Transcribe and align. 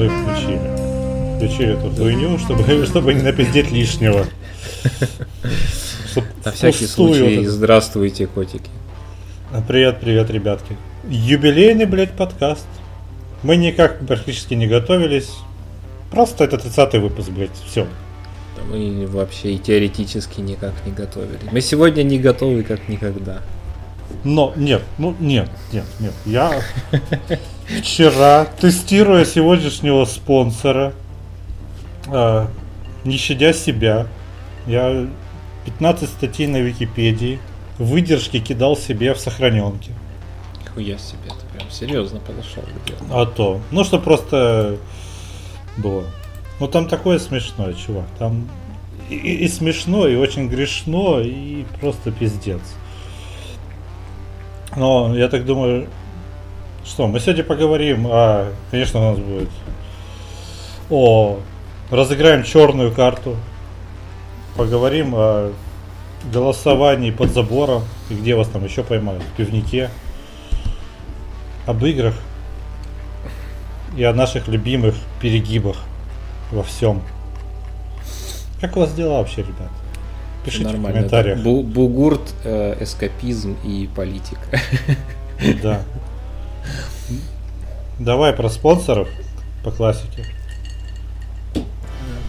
мы 0.00 0.08
включили. 0.08 1.36
Включили 1.36 1.78
эту 1.78 1.90
хуйню, 1.90 2.38
чтобы, 2.38 2.86
чтобы 2.86 3.14
не 3.14 3.22
напиздеть 3.22 3.70
лишнего. 3.70 4.26
Чтоб 6.10 6.24
На 6.44 6.52
всякий 6.52 6.86
случай, 6.86 7.38
вот 7.38 7.46
здравствуйте, 7.46 8.26
котики. 8.26 8.70
Привет, 9.68 10.00
привет, 10.00 10.30
ребятки. 10.30 10.76
Юбилейный, 11.08 11.84
блядь, 11.84 12.12
подкаст. 12.12 12.66
Мы 13.42 13.56
никак 13.56 14.06
практически 14.06 14.54
не 14.54 14.66
готовились. 14.66 15.30
Просто 16.10 16.44
это 16.44 16.56
30-й 16.56 16.98
выпуск, 16.98 17.30
блядь, 17.30 17.50
все. 17.66 17.86
Мы 18.70 19.06
вообще 19.06 19.52
и 19.52 19.58
теоретически 19.58 20.40
никак 20.40 20.74
не 20.86 20.92
готовили. 20.92 21.40
Мы 21.50 21.60
сегодня 21.60 22.02
не 22.02 22.18
готовы 22.18 22.62
как 22.62 22.88
никогда. 22.88 23.42
Но 24.24 24.52
нет, 24.56 24.82
ну 24.98 25.14
нет, 25.20 25.48
нет, 25.72 25.84
нет. 25.98 26.12
Я 26.26 26.60
вчера, 27.78 28.44
тестируя 28.44 29.24
сегодняшнего 29.24 30.04
спонсора, 30.04 30.92
э, 32.06 32.46
не 33.04 33.16
щадя 33.16 33.52
себя, 33.52 34.06
я 34.66 35.06
15 35.64 36.08
статей 36.08 36.46
на 36.46 36.58
Википедии, 36.58 37.38
выдержки 37.78 38.40
кидал 38.40 38.76
себе 38.76 39.14
в 39.14 39.18
сохраненке. 39.18 39.92
Хуя 40.74 40.98
себе, 40.98 41.30
ты 41.30 41.56
прям 41.56 41.70
серьезно 41.70 42.20
подошел 42.20 42.62
к 42.62 42.86
делу. 42.86 43.00
А 43.10 43.26
то. 43.26 43.60
Ну, 43.70 43.84
что 43.84 43.98
просто 43.98 44.76
было. 45.76 46.04
Ну, 46.60 46.68
там 46.68 46.88
такое 46.88 47.18
смешное, 47.18 47.74
чувак. 47.74 48.06
Там 48.18 48.48
и, 49.08 49.14
и 49.14 49.48
смешно, 49.48 50.06
и 50.06 50.14
очень 50.14 50.48
грешно, 50.48 51.20
и 51.20 51.64
просто 51.80 52.12
пиздец. 52.12 52.60
Но 54.76 55.16
я 55.16 55.28
так 55.28 55.44
думаю, 55.44 55.88
что 56.84 57.06
мы 57.06 57.20
сегодня 57.20 57.44
поговорим 57.44 58.06
о, 58.06 58.52
конечно, 58.70 59.00
у 59.00 59.10
нас 59.10 59.18
будет 59.18 59.48
о 60.90 61.38
разыграем 61.90 62.42
черную 62.42 62.92
карту, 62.92 63.36
поговорим 64.56 65.14
о 65.14 65.52
голосовании 66.32 67.10
под 67.10 67.32
забором 67.32 67.84
и 68.10 68.14
где 68.14 68.34
вас 68.34 68.48
там 68.48 68.64
еще 68.64 68.82
поймают, 68.82 69.22
в 69.22 69.36
пивнике, 69.36 69.90
об 71.66 71.84
играх 71.84 72.14
и 73.96 74.04
о 74.04 74.12
наших 74.12 74.48
любимых 74.48 74.94
перегибах 75.20 75.76
во 76.50 76.62
всем. 76.62 77.02
Как 78.60 78.76
у 78.76 78.80
вас 78.80 78.92
дела 78.92 79.18
вообще, 79.18 79.42
ребят? 79.42 79.70
Пишите 80.44 80.64
Нормально, 80.64 80.88
в 80.88 80.92
комментариях. 80.94 81.38
Бу 81.38 81.62
бугурт, 81.62 82.34
э, 82.44 82.82
эскапизм 82.82 83.56
и 83.64 83.88
политика. 83.94 84.60
Да. 85.62 85.82
Давай 87.98 88.32
про 88.32 88.48
спонсоров 88.48 89.08
по 89.62 89.70
классике. 89.70 90.24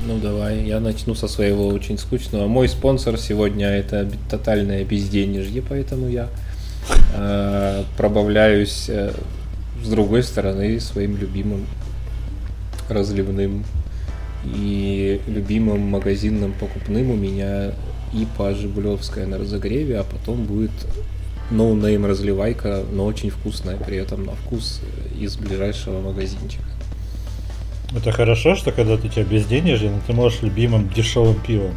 Ну 0.05 0.17
давай, 0.17 0.63
я 0.63 0.79
начну 0.79 1.15
со 1.15 1.27
своего 1.27 1.67
очень 1.67 1.97
скучного. 1.97 2.47
Мой 2.47 2.67
спонсор 2.67 3.17
сегодня 3.17 3.67
это 3.67 4.09
тотальное 4.29 4.83
безденежье, 4.83 5.61
поэтому 5.61 6.09
я 6.09 6.27
э, 7.15 7.83
пробавляюсь 7.97 8.89
э, 8.89 9.13
с 9.83 9.88
другой 9.88 10.23
стороны 10.23 10.79
своим 10.79 11.17
любимым 11.17 11.67
разливным 12.89 13.63
и 14.43 15.21
любимым 15.27 15.81
магазинным 15.81 16.53
покупным 16.53 17.11
у 17.11 17.16
меня 17.16 17.71
IPA 18.13 18.53
Жигулевская 18.53 19.27
на 19.27 19.38
разогреве, 19.38 19.99
а 19.99 20.03
потом 20.03 20.45
будет 20.45 20.71
no 21.52 21.69
name 21.69 22.05
разливайка, 22.05 22.83
но 22.91 23.05
очень 23.05 23.30
вкусная 23.30 23.77
при 23.77 23.97
этом 23.97 24.25
на 24.25 24.33
вкус 24.33 24.81
из 25.19 25.35
ближайшего 25.35 26.02
магазинчика. 26.02 26.63
Это 27.95 28.11
хорошо, 28.11 28.55
что 28.55 28.71
когда 28.71 28.97
ты 28.97 29.09
тебя 29.09 29.23
безденежье, 29.23 29.89
но 29.91 30.00
ты 30.07 30.13
можешь 30.13 30.41
любимым 30.41 30.89
дешевым 30.89 31.35
пивом 31.35 31.75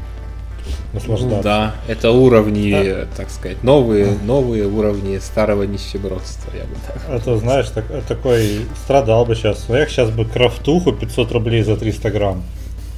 наслаждаться. 0.93 1.43
Да, 1.43 1.75
это 1.89 2.11
уровни, 2.11 2.71
да. 2.71 3.07
так 3.17 3.31
сказать, 3.31 3.63
новые, 3.63 4.17
новые 4.25 4.67
уровни 4.67 5.19
старого 5.19 5.65
нищебродства, 5.65 6.53
я 6.57 6.65
бы 6.65 6.77
так 6.87 7.03
А 7.09 7.19
то, 7.19 7.37
знаешь, 7.37 7.69
так, 7.71 7.85
такой 8.07 8.61
страдал 8.85 9.27
бы 9.27 9.35
сейчас. 9.35 9.67
Я 9.69 9.87
сейчас 9.87 10.11
бы 10.11 10.25
крафтуху 10.25 10.93
500 10.93 11.33
рублей 11.33 11.63
за 11.63 11.77
300 11.77 12.11
грамм, 12.11 12.43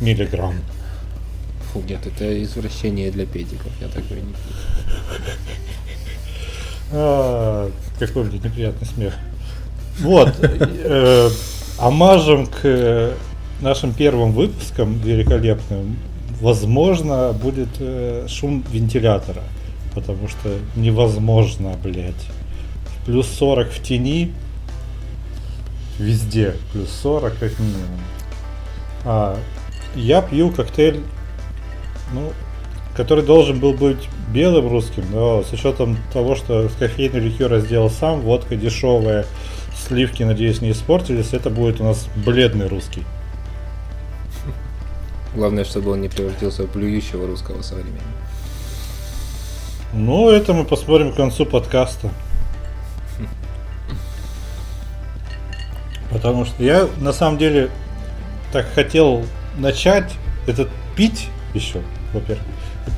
миллиграмм. 0.00 0.54
Фу, 1.72 1.82
нет, 1.88 2.06
это 2.06 2.42
извращение 2.42 3.10
для 3.10 3.26
педиков, 3.26 3.72
я 3.80 3.88
такой 3.88 4.18
не 4.18 4.32
пью. 4.32 5.22
А, 6.92 7.70
какой 7.98 8.22
у 8.22 8.24
меня 8.26 8.38
неприятный 8.42 8.86
смех. 8.86 9.14
Вот. 10.00 10.34
Э, 10.40 11.30
омажем 11.78 12.46
к 12.46 12.60
э, 12.64 13.14
нашим 13.60 13.92
первым 13.92 14.32
выпускам 14.32 14.98
великолепным, 14.98 15.96
возможно, 16.40 17.32
будет 17.32 17.68
э, 17.80 18.26
шум 18.28 18.64
вентилятора. 18.70 19.42
Потому 19.94 20.28
что 20.28 20.58
невозможно, 20.76 21.74
блядь. 21.82 22.14
Плюс 23.06 23.26
40 23.28 23.70
в 23.70 23.82
тени. 23.82 24.32
Везде 25.98 26.54
плюс 26.72 26.90
40 27.02 27.38
как 27.38 27.58
минимум. 27.58 28.00
А, 29.04 29.38
я 29.94 30.20
пью 30.20 30.50
коктейль, 30.50 31.00
ну, 32.12 32.32
который 32.96 33.22
должен 33.22 33.60
был 33.60 33.74
быть 33.74 34.08
белым 34.32 34.68
русским, 34.68 35.04
но 35.12 35.42
с 35.42 35.52
учетом 35.52 35.98
того, 36.12 36.34
что 36.34 36.68
кофейный 36.78 37.20
ликер 37.20 37.52
я 37.52 37.60
сделал 37.60 37.90
сам, 37.90 38.20
водка 38.20 38.56
дешевая, 38.56 39.26
сливки, 39.86 40.22
надеюсь, 40.22 40.62
не 40.62 40.72
испортились. 40.72 41.34
Это 41.34 41.50
будет 41.50 41.80
у 41.80 41.84
нас 41.84 42.08
бледный 42.16 42.68
русский. 42.68 43.02
Главное, 45.34 45.64
чтобы 45.64 45.92
он 45.92 46.00
не 46.00 46.08
превратился 46.08 46.62
в 46.62 46.68
плюющего 46.68 47.26
русского 47.26 47.60
современника. 47.60 48.02
Ну, 49.92 50.30
это 50.30 50.54
мы 50.54 50.64
посмотрим 50.64 51.12
к 51.12 51.16
концу 51.16 51.44
подкаста. 51.44 52.10
Потому 56.10 56.46
что 56.46 56.62
я 56.62 56.88
на 56.98 57.12
самом 57.12 57.36
деле 57.36 57.68
так 58.52 58.66
хотел 58.74 59.22
начать 59.58 60.10
этот 60.46 60.70
пить 60.96 61.28
еще, 61.52 61.82
во-первых, 62.14 62.46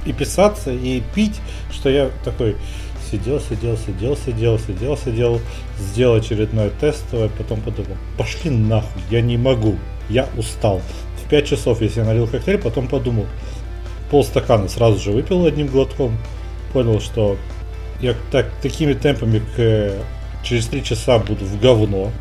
и 0.06 0.12
писаться, 0.12 0.72
и 0.72 1.03
пить, 1.15 1.37
что 1.71 1.88
я 1.88 2.10
такой, 2.25 2.56
сидел, 3.10 3.41
сидел, 3.41 3.76
сидел, 3.76 4.16
сидел, 4.16 4.59
сидел, 4.59 4.97
сидел, 4.97 5.41
сделал 5.78 6.16
очередное 6.16 6.71
тестовое, 6.71 7.28
потом 7.28 7.60
подумал, 7.60 7.97
пошли 8.16 8.50
нахуй, 8.50 9.03
я 9.10 9.21
не 9.21 9.37
могу, 9.37 9.77
я 10.09 10.28
устал. 10.37 10.81
В 11.25 11.28
5 11.28 11.47
часов, 11.47 11.82
если 11.82 12.00
я 12.00 12.06
налил 12.06 12.27
коктейль, 12.27 12.59
потом 12.59 12.88
подумал, 12.88 13.27
полстакана 14.10 14.69
сразу 14.69 14.98
же 14.98 15.10
выпил 15.10 15.44
одним 15.44 15.69
глотком, 15.69 16.16
понял, 16.72 17.00
что 17.00 17.37
я 18.00 18.15
так, 18.31 18.50
такими 18.62 18.94
темпами 18.94 19.43
к, 19.56 19.93
через 20.43 20.66
3 20.66 20.84
часа 20.84 21.19
буду 21.19 21.44
в 21.44 21.60
говно, 21.60 22.12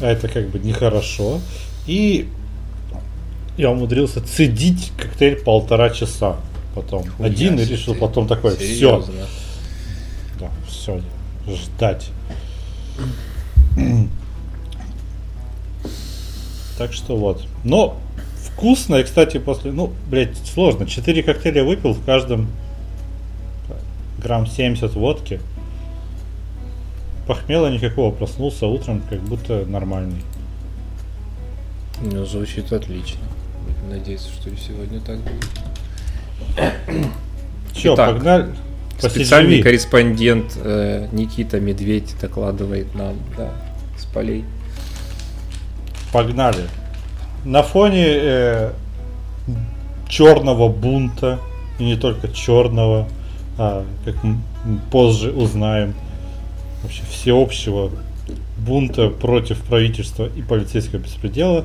а 0.00 0.06
это 0.06 0.28
как 0.28 0.48
бы 0.48 0.58
нехорошо. 0.58 1.40
И 1.86 2.28
я 3.56 3.70
умудрился 3.70 4.20
цедить 4.20 4.92
коктейль 4.96 5.36
полтора 5.36 5.90
часа 5.90 6.36
потом. 6.82 7.04
Хуя 7.16 7.28
Один 7.28 7.58
и 7.58 7.64
решил 7.64 7.94
потом 7.94 8.26
такой, 8.26 8.56
все, 8.56 9.04
да, 10.38 10.50
все, 10.66 11.00
ждать. 11.46 12.10
Так 16.76 16.92
что 16.92 17.16
вот. 17.16 17.44
Но 17.64 17.96
вкусно, 18.36 18.96
и, 18.96 19.02
кстати, 19.02 19.38
после, 19.38 19.72
ну, 19.72 19.92
блядь, 20.08 20.36
сложно. 20.36 20.86
Четыре 20.86 21.24
коктейля 21.24 21.64
выпил, 21.64 21.92
в 21.92 22.04
каждом 22.04 22.48
грамм 24.22 24.46
70 24.46 24.94
водки. 24.94 25.40
Похмела 27.26 27.68
никакого, 27.68 28.12
проснулся 28.12 28.66
утром, 28.66 29.02
как 29.10 29.20
будто 29.20 29.64
нормальный. 29.66 30.22
Ну, 32.00 32.24
звучит 32.24 32.72
отлично. 32.72 33.20
Надеюсь, 33.90 34.26
что 34.26 34.50
и 34.50 34.56
сегодня 34.56 35.00
так 35.00 35.18
будет. 35.18 35.48
Че, 37.74 37.96
погнали? 37.96 38.48
Специальный 38.98 39.62
корреспондент 39.62 40.56
э, 40.56 41.08
Никита 41.12 41.60
Медведь 41.60 42.14
докладывает 42.20 42.94
нам 42.94 43.16
да, 43.36 43.52
с 43.96 44.04
полей. 44.06 44.44
Погнали. 46.12 46.64
На 47.44 47.62
фоне 47.62 48.06
э, 48.06 48.72
черного 50.08 50.68
бунта, 50.68 51.38
и 51.78 51.84
не 51.84 51.96
только 51.96 52.28
черного, 52.28 53.08
а, 53.56 53.84
как 54.04 54.16
позже 54.90 55.30
узнаем, 55.30 55.94
вообще 56.82 57.02
всеобщего 57.10 57.90
бунта 58.56 59.08
против 59.08 59.60
правительства 59.62 60.26
и 60.26 60.42
полицейского 60.42 60.98
беспредела, 60.98 61.64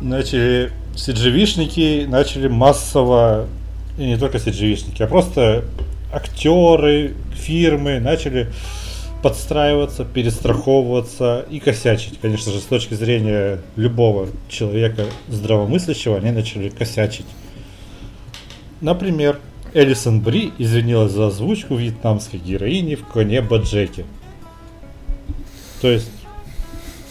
начали 0.00 0.72
CGV-шники 0.96 2.06
начали 2.06 2.48
массово 2.48 3.46
и 3.98 4.04
не 4.04 4.16
только 4.16 4.38
CGV-шники, 4.38 5.02
а 5.02 5.06
просто 5.06 5.64
актеры, 6.12 7.14
фирмы 7.34 8.00
начали 8.00 8.50
подстраиваться, 9.22 10.04
перестраховываться 10.04 11.44
и 11.50 11.60
косячить. 11.60 12.18
Конечно 12.20 12.52
же, 12.52 12.60
с 12.60 12.64
точки 12.64 12.94
зрения 12.94 13.60
любого 13.76 14.28
человека 14.48 15.06
здравомыслящего, 15.28 16.16
они 16.16 16.30
начали 16.30 16.70
косячить. 16.70 17.26
Например, 18.80 19.38
Элисон 19.74 20.20
Бри 20.20 20.52
извинилась 20.58 21.12
за 21.12 21.26
озвучку 21.26 21.74
вьетнамской 21.74 22.38
героини 22.38 22.94
в 22.94 23.06
коне 23.06 23.42
Баджеке. 23.42 24.04
То 25.80 25.88
есть 25.88 26.10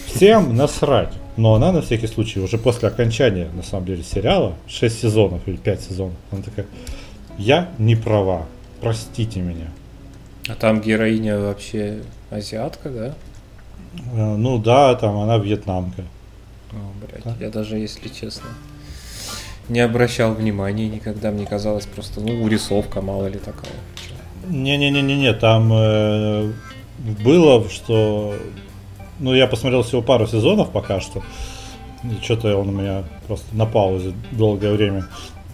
всем 0.08 0.56
насрать. 0.56 1.14
Но 1.38 1.54
она 1.54 1.72
на 1.72 1.82
всякий 1.82 2.08
случай 2.08 2.40
уже 2.40 2.58
после 2.58 2.88
окончания, 2.88 3.50
на 3.54 3.64
самом 3.64 3.86
деле, 3.86 4.04
сериала, 4.04 4.56
6 4.68 5.02
сезонов 5.02 5.42
или 5.48 5.58
5 5.58 5.82
сезонов, 5.82 6.14
она 6.32 6.42
такая, 6.42 6.66
я 7.38 7.70
не 7.78 7.96
права, 7.96 8.46
простите 8.82 9.42
меня. 9.42 9.68
А 10.48 10.56
там 10.56 10.80
героиня 10.82 11.40
вообще 11.40 12.00
азиатка, 12.30 12.90
да? 12.90 13.16
Э, 14.14 14.36
Ну 14.36 14.60
да, 14.60 14.96
там 14.96 15.18
она 15.18 15.38
вьетнамка. 15.38 16.04
О, 16.72 16.76
блядь, 17.02 17.40
я 17.40 17.50
даже, 17.50 17.78
если 17.78 18.10
честно, 18.10 18.50
не 19.70 19.80
обращал 19.80 20.34
внимания 20.34 20.88
никогда. 20.88 21.32
Мне 21.32 21.46
казалось 21.46 21.86
просто, 21.86 22.22
ну, 22.22 22.48
рисовка, 22.48 23.02
мало 23.02 23.28
ли 23.28 23.40
такая. 23.40 23.72
Не-не-не-не-не, 24.48 25.34
там 25.34 25.72
э, 25.74 26.52
было, 27.24 27.68
что... 27.70 28.36
Ну, 29.20 29.34
я 29.34 29.48
посмотрел 29.48 29.84
всего 29.84 30.02
пару 30.02 30.28
сезонов 30.28 30.72
пока 30.72 31.00
что. 31.00 31.22
Что-то 32.22 32.56
он 32.58 32.70
у 32.70 32.72
меня 32.72 33.04
просто 33.28 33.56
на 33.56 33.66
паузе 33.66 34.14
долгое 34.32 34.74
время. 34.74 35.08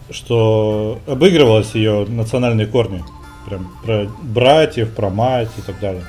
Что 0.10 1.00
обыгрывалось 1.08 1.76
ее 1.76 2.06
национальные 2.08 2.68
корни. 2.68 3.04
Прям 3.46 3.72
про 3.84 4.08
братьев, 4.22 4.94
про 4.94 5.10
мать 5.10 5.50
и 5.58 5.62
так 5.62 5.80
далее. 5.80 6.04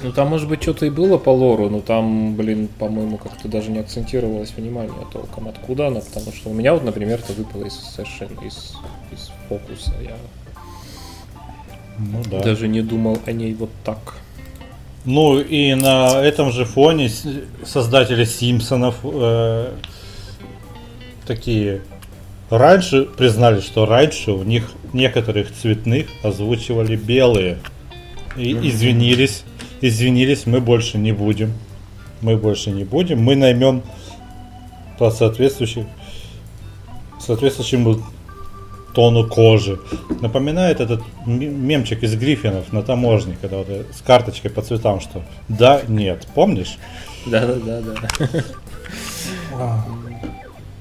Ну, 0.00 0.12
там, 0.12 0.28
может 0.28 0.48
быть, 0.48 0.62
что-то 0.62 0.86
и 0.86 0.90
было 0.90 1.18
по 1.18 1.30
лору, 1.30 1.68
но 1.68 1.80
там, 1.80 2.36
блин, 2.36 2.68
по-моему, 2.78 3.16
как-то 3.16 3.48
даже 3.48 3.70
не 3.70 3.80
акцентировалось 3.80 4.52
внимание 4.56 5.04
толком, 5.12 5.48
откуда 5.48 5.88
она, 5.88 6.00
потому 6.00 6.32
что 6.32 6.50
у 6.50 6.54
меня 6.54 6.72
вот, 6.72 6.84
например, 6.84 7.18
это 7.18 7.32
выпало 7.32 7.64
из 7.64 7.74
совершенно 7.74 8.40
из, 8.44 8.76
из 9.10 9.32
фокуса. 9.48 9.92
Я 10.00 10.16
Ну 11.98 12.22
да. 12.30 12.40
даже 12.40 12.68
не 12.68 12.80
думал 12.80 13.18
о 13.26 13.32
ней 13.32 13.54
вот 13.54 13.70
так. 13.84 14.18
Ну 15.04 15.40
и 15.40 15.74
на 15.74 16.20
этом 16.20 16.52
же 16.52 16.64
фоне 16.64 17.10
создатели 17.64 18.24
Симпсонов 18.24 18.96
э, 19.04 19.72
такие 21.26 21.82
раньше 22.50 23.04
признали, 23.04 23.60
что 23.60 23.86
раньше 23.86 24.32
у 24.32 24.42
них 24.42 24.70
некоторых 24.92 25.52
цветных 25.52 26.06
озвучивали 26.22 26.96
белые. 26.96 27.58
И 28.36 28.52
извинились, 28.52 29.44
извинились, 29.80 30.46
мы 30.46 30.60
больше 30.60 30.98
не 30.98 31.12
будем. 31.12 31.52
Мы 32.20 32.36
больше 32.36 32.70
не 32.70 32.84
будем. 32.84 33.20
Мы 33.20 33.36
наймем 33.36 33.82
по 34.98 35.10
соответствующей 35.10 35.86
соответствующему 37.20 38.02
тону 38.94 39.26
кожи. 39.28 39.78
Напоминает 40.20 40.80
этот 40.80 41.02
мемчик 41.26 42.02
из 42.02 42.16
Гриффинов 42.16 42.72
на 42.72 42.82
таможне, 42.82 43.36
когда 43.40 43.58
вот 43.58 43.68
э, 43.68 43.84
с 43.92 44.02
карточкой 44.02 44.50
по 44.50 44.62
цветам, 44.62 45.00
что 45.00 45.22
да, 45.48 45.82
нет. 45.88 46.26
Помнишь? 46.34 46.78
Да-да-да-да. 47.26 48.44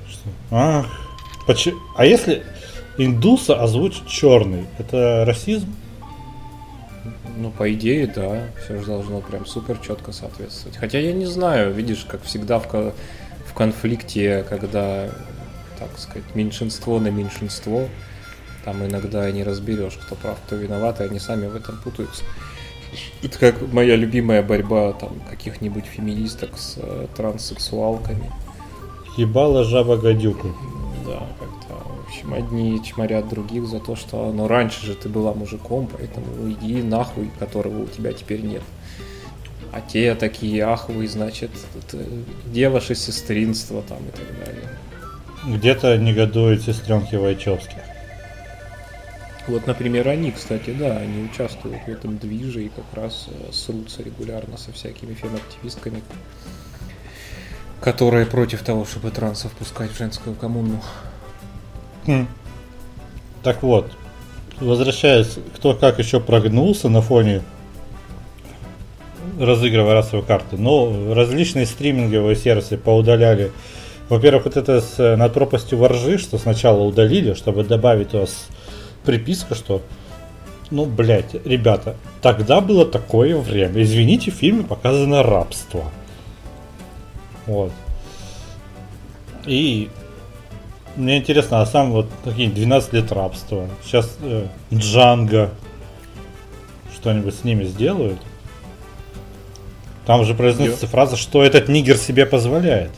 Что? 0.10 0.30
Ах, 0.52 0.86
почи- 1.48 1.76
А 1.96 2.06
если 2.06 2.44
индуса 2.98 3.62
озвучит 3.62 4.08
черный, 4.08 4.66
это 4.80 5.24
расизм? 5.26 5.74
Ну, 7.38 7.52
по 7.52 7.72
идее, 7.72 8.08
да, 8.08 8.48
все 8.64 8.80
же 8.80 8.86
должно 8.86 9.22
прям 9.22 9.46
супер 9.46 9.78
четко 9.78 10.12
соответствовать. 10.12 10.78
Хотя 10.78 10.98
я 11.00 11.14
не 11.14 11.26
знаю, 11.26 11.72
видишь, 11.72 12.06
как 12.08 12.24
всегда 12.24 12.60
в, 12.60 12.66
в 12.66 13.54
конфликте, 13.54 14.44
когда, 14.50 15.10
так 15.80 15.98
сказать, 15.98 16.36
меньшинство 16.36 17.00
на 17.00 17.10
меньшинство, 17.10 17.88
там 18.66 18.86
иногда 18.86 19.32
не 19.32 19.44
разберешь, 19.44 19.94
кто 19.94 20.16
прав, 20.16 20.38
кто 20.46 20.56
виноват, 20.56 21.00
и 21.00 21.06
они 21.06 21.20
сами 21.20 21.48
в 21.48 21.56
этом 21.56 21.78
путаются. 21.78 22.24
Это 23.24 23.40
как 23.40 23.74
моя 23.74 23.96
любимая 23.96 24.44
борьба 24.44 24.94
там 24.94 25.20
каких-нибудь 25.30 25.86
феминисток 25.86 26.58
с 26.58 26.76
э, 26.78 27.08
транссексуалками. 27.16 28.32
Ебала 29.18 29.64
жаба 29.64 29.98
гадюку. 29.98 30.56
Да, 31.06 31.24
как-то, 31.40 31.74
в 31.74 32.08
общем, 32.08 32.34
одни 32.34 32.82
чморят 32.84 33.30
других 33.30 33.68
за 33.68 33.80
то, 33.80 33.96
что, 33.96 34.32
ну, 34.32 34.48
раньше 34.48 34.86
же 34.86 34.96
ты 34.96 35.10
была 35.10 35.34
мужиком, 35.34 35.88
поэтому 35.92 36.26
иди 36.52 36.82
нахуй, 36.82 37.32
которого 37.40 37.84
у 37.84 37.88
тебя 37.88 38.14
теперь 38.14 38.42
нет. 38.42 38.64
А 39.72 39.82
те 39.82 40.16
такие, 40.16 40.64
ах 40.64 40.90
вы, 40.90 41.08
значит, 41.08 41.52
это 41.76 42.04
деваше 42.48 42.96
сестринство 42.96 43.82
там 43.82 44.00
и 44.00 44.12
так 44.12 44.46
далее. 44.46 44.70
Где-то 45.48 45.98
негодуют 45.98 46.62
сестренки 46.62 47.16
Вайчевских. 47.16 47.80
Вот, 49.48 49.66
например, 49.66 50.10
они, 50.10 50.32
кстати, 50.32 50.72
да, 50.72 50.98
они 50.98 51.24
участвуют 51.24 51.84
в 51.86 51.90
этом 51.90 52.18
движе 52.18 52.66
и 52.66 52.70
как 52.70 52.86
раз 52.94 53.28
э, 53.30 53.54
срутся 53.54 54.04
регулярно 54.04 54.58
со 54.58 54.74
всякими 54.74 55.14
фем-активистками, 55.14 56.02
которые 57.80 58.26
против 58.26 58.62
того, 58.64 58.84
чтобы 58.84 59.10
трансов 59.10 59.54
пускать 59.54 59.92
в 59.92 59.98
женскую 59.98 60.36
коммуну. 60.36 60.82
Хм. 62.06 62.28
Так 63.42 63.64
вот, 63.64 63.90
возвращаясь, 64.60 65.38
кто 65.56 65.74
как 65.74 65.98
еще 66.00 66.20
прогнулся 66.20 66.90
на 66.90 67.02
фоне 67.02 67.42
разыгрывая 69.40 69.94
расовые 69.96 70.26
карты. 70.26 70.58
Но 70.58 71.14
различные 71.14 71.66
стриминговые 71.66 72.36
сервисы 72.36 72.78
поудаляли. 72.78 73.52
Во-первых, 74.10 74.46
вот 74.46 74.58
это 74.58 74.82
с 74.82 75.00
э, 75.00 75.16
над 75.16 75.34
пропастью 75.34 75.78
воржи, 75.78 76.18
что 76.18 76.38
сначала 76.38 76.82
удалили, 76.82 77.34
чтобы 77.34 77.64
добавить 77.64 78.14
у 78.14 78.20
вас 78.20 78.48
приписку, 79.04 79.56
что 79.56 79.82
ну, 80.70 80.86
блядь, 80.86 81.34
ребята, 81.46 81.96
тогда 82.22 82.62
было 82.62 82.86
такое 82.86 83.38
время. 83.38 83.82
Извините, 83.82 84.32
в 84.32 84.36
фильме 84.36 84.64
показано 84.64 85.24
рабство. 85.24 85.86
Вот. 87.46 87.72
И 89.46 89.90
мне 90.98 91.18
интересно, 91.18 91.62
а 91.62 91.66
сам 91.66 91.92
вот 91.92 92.08
такие 92.24 92.50
12 92.50 92.94
лет 92.94 93.12
рабства. 93.12 93.70
Сейчас 93.84 94.18
э, 94.22 94.48
Джанго 94.74 95.52
что-нибудь 96.94 97.36
с 97.36 97.44
ними 97.44 97.64
сделают. 97.64 98.20
Там 100.06 100.26
же 100.26 100.34
произносится 100.34 100.88
фраза, 100.88 101.16
что 101.16 101.44
этот 101.44 101.70
нигер 101.70 101.98
себе 101.98 102.26
позволяет. 102.26 102.92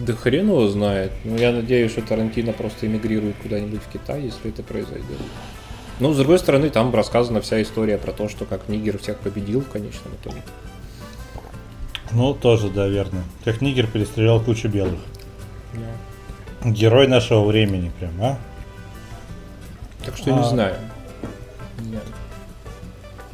Да 0.00 0.14
хрен 0.14 0.48
его 0.48 0.66
знает. 0.68 1.12
Ну, 1.24 1.36
я 1.36 1.52
надеюсь, 1.52 1.92
что 1.92 2.00
Тарантино 2.02 2.52
просто 2.52 2.86
эмигрирует 2.86 3.36
куда-нибудь 3.42 3.80
в 3.82 3.92
Китай, 3.92 4.22
если 4.22 4.50
это 4.50 4.62
произойдет. 4.62 5.18
Ну, 6.00 6.12
с 6.14 6.16
другой 6.16 6.38
стороны, 6.38 6.70
там 6.70 6.94
рассказана 6.94 7.40
вся 7.42 7.60
история 7.60 7.98
про 7.98 8.12
то, 8.12 8.28
что 8.28 8.46
как 8.46 8.68
Нигер 8.68 8.98
всех 8.98 9.18
победил 9.18 9.60
в 9.60 9.68
конечном 9.68 10.14
итоге. 10.14 10.42
Ну, 12.12 12.32
тоже, 12.34 12.70
да, 12.70 12.88
верно. 12.88 13.22
Как 13.44 13.60
нигер 13.60 13.86
перестрелял 13.86 14.40
кучу 14.40 14.66
белых. 14.68 14.98
Герой 16.64 17.06
нашего 17.06 17.44
времени, 17.44 17.92
прям, 18.00 18.10
а? 18.20 18.38
Так 20.04 20.16
что 20.16 20.30
не 20.32 20.40
А. 20.40 20.42
знаю. 20.42 20.74
Нет. 21.84 22.02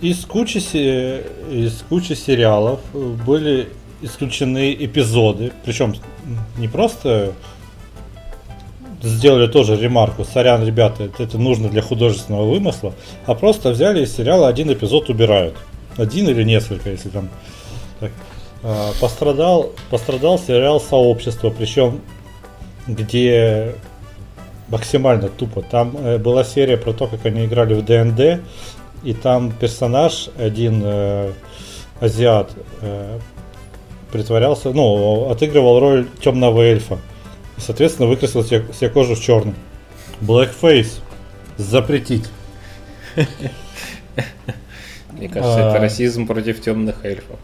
Из 0.03 0.25
кучи, 0.27 0.59
се- 0.59 1.25
из 1.51 1.83
кучи 1.89 2.13
сериалов 2.13 2.81
были 2.93 3.71
исключены 4.03 4.75
эпизоды, 4.75 5.53
причем 5.65 5.95
не 6.59 6.69
просто 6.69 7.33
сделали 9.03 9.47
тоже 9.47 9.77
ремарку, 9.77 10.25
сорян, 10.25 10.65
ребята, 10.65 11.09
это, 11.19 11.39
нужно 11.39 11.69
для 11.69 11.83
художественного 11.83 12.49
вымысла, 12.49 12.93
а 13.27 13.35
просто 13.35 13.71
взяли 13.71 14.05
из 14.05 14.15
сериала 14.15 14.49
один 14.49 14.73
эпизод 14.73 15.09
убирают. 15.11 15.55
Один 15.97 16.29
или 16.29 16.43
несколько, 16.43 16.91
если 16.91 17.09
там. 17.09 17.29
так. 18.01 18.13
А, 18.63 18.93
пострадал, 19.01 19.73
пострадал 19.91 20.39
сериал 20.39 20.81
Сообщество, 20.81 21.51
причем 21.51 22.01
где 22.87 23.75
максимально 24.69 25.29
тупо. 25.29 25.63
Там 25.63 25.97
э, 25.97 26.19
была 26.19 26.45
серия 26.45 26.77
про 26.77 26.93
то, 26.93 27.07
как 27.07 27.25
они 27.27 27.47
играли 27.47 27.75
в 27.75 27.85
ДНД, 27.85 28.43
и 29.05 29.15
там 29.15 29.53
персонаж, 29.53 30.29
один 30.37 30.83
э, 30.85 31.33
азиат, 32.01 32.51
э, 32.83 33.19
притворялся, 34.13 34.71
ну, 34.73 35.31
отыгрывал 35.31 35.81
роль 35.81 36.07
темного 36.23 36.63
эльфа. 36.63 36.99
И, 37.57 37.61
соответственно, 37.61 38.09
выкрасил 38.09 38.45
себе, 38.45 38.65
себе 38.73 38.91
кожу 38.91 39.15
в 39.15 39.21
черный. 39.23 39.55
Blackface. 40.21 41.01
Запретить. 41.57 42.27
Мне 45.13 45.29
кажется, 45.29 45.67
А. 45.67 45.71
это 45.71 45.81
расизм 45.81 46.27
против 46.27 46.61
темных 46.61 47.05
эльфов. 47.05 47.39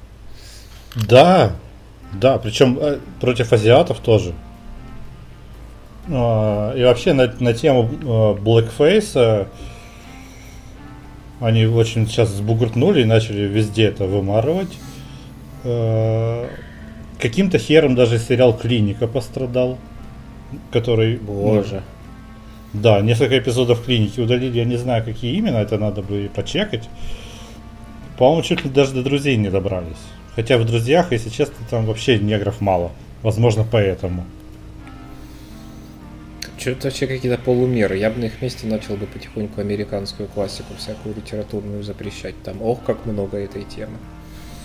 Да, 0.94 1.52
да, 2.12 2.36
причем 2.38 2.78
э, 2.78 2.98
против 3.20 3.52
азиатов 3.52 4.00
тоже. 4.00 4.34
А, 6.10 6.74
И 6.76 6.84
вообще 6.84 7.14
на, 7.14 7.32
на 7.38 7.54
тему 7.54 7.88
э, 7.90 8.04
blackface 8.42 9.46
Они 11.40 11.64
очень 11.64 12.06
сейчас 12.06 12.28
сбугуртнули 12.28 13.02
и 13.02 13.04
начали 13.04 13.42
везде 13.42 13.84
это 13.86 14.04
вымарывать. 14.04 14.78
Э, 15.64 16.48
каким-то 17.18 17.58
хером 17.58 17.94
даже 17.94 18.18
сериал 18.18 18.56
Клиника 18.56 19.06
пострадал. 19.06 19.78
Который. 20.70 21.16
Боже. 21.16 21.82
Ну, 22.72 22.80
да, 22.80 23.00
несколько 23.00 23.38
эпизодов 23.38 23.84
клиники 23.84 24.20
удалили. 24.20 24.58
Я 24.58 24.64
не 24.64 24.76
знаю, 24.76 25.04
какие 25.04 25.34
именно, 25.36 25.58
это 25.58 25.78
надо 25.78 26.02
бы 26.02 26.30
почекать. 26.34 26.88
По-моему, 28.18 28.42
чуть 28.42 28.64
ли 28.64 28.70
даже 28.70 28.92
до 28.94 29.02
друзей 29.02 29.36
не 29.36 29.50
добрались. 29.50 29.96
Хотя 30.34 30.56
в 30.56 30.64
друзьях, 30.64 31.12
если 31.12 31.28
честно, 31.28 31.54
там 31.68 31.84
вообще 31.84 32.18
негров 32.18 32.60
мало. 32.60 32.90
Возможно, 33.22 33.66
поэтому. 33.70 34.24
Что-то 36.58 36.88
вообще 36.88 37.06
какие-то 37.06 37.38
полумеры. 37.42 37.98
Я 37.98 38.10
бы 38.10 38.20
на 38.20 38.26
их 38.26 38.40
месте 38.40 38.66
начал 38.66 38.96
бы 38.96 39.06
потихоньку 39.06 39.60
американскую 39.60 40.28
классику, 40.28 40.74
всякую 40.78 41.14
литературную 41.16 41.82
запрещать. 41.82 42.40
Там, 42.42 42.62
ох, 42.62 42.82
как 42.84 43.04
много 43.04 43.36
этой 43.36 43.64
темы. 43.64 43.98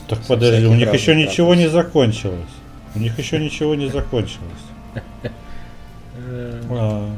Так 0.08 0.22
Со 0.22 0.28
подожди, 0.30 0.66
у 0.66 0.74
них 0.74 0.94
еще 0.94 1.16
ничего 1.16 1.56
не 1.56 1.68
закончилось. 1.68 2.50
У 2.96 3.00
них 3.00 3.18
еще 3.18 3.40
ничего 3.40 3.76
не 3.76 3.90
закончилось. 3.90 4.42
А. 6.70 7.10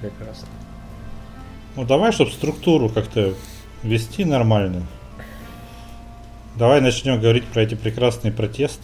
Прекрасно. 0.00 0.48
Ну 1.76 1.84
давай, 1.84 2.12
чтобы 2.12 2.30
структуру 2.30 2.88
как-то 2.88 3.34
вести 3.82 4.24
нормально. 4.24 4.86
Давай 6.56 6.80
начнем 6.80 7.20
говорить 7.20 7.44
про 7.44 7.62
эти 7.62 7.74
прекрасные 7.74 8.32
протесты. 8.32 8.82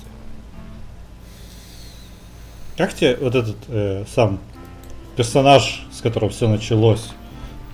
Как 2.76 2.94
тебе 2.94 3.16
вот 3.16 3.34
этот 3.34 3.56
э, 3.68 4.04
сам 4.12 4.40
персонаж, 5.16 5.84
с 5.92 6.00
которого 6.00 6.30
все 6.30 6.48
началось, 6.48 7.10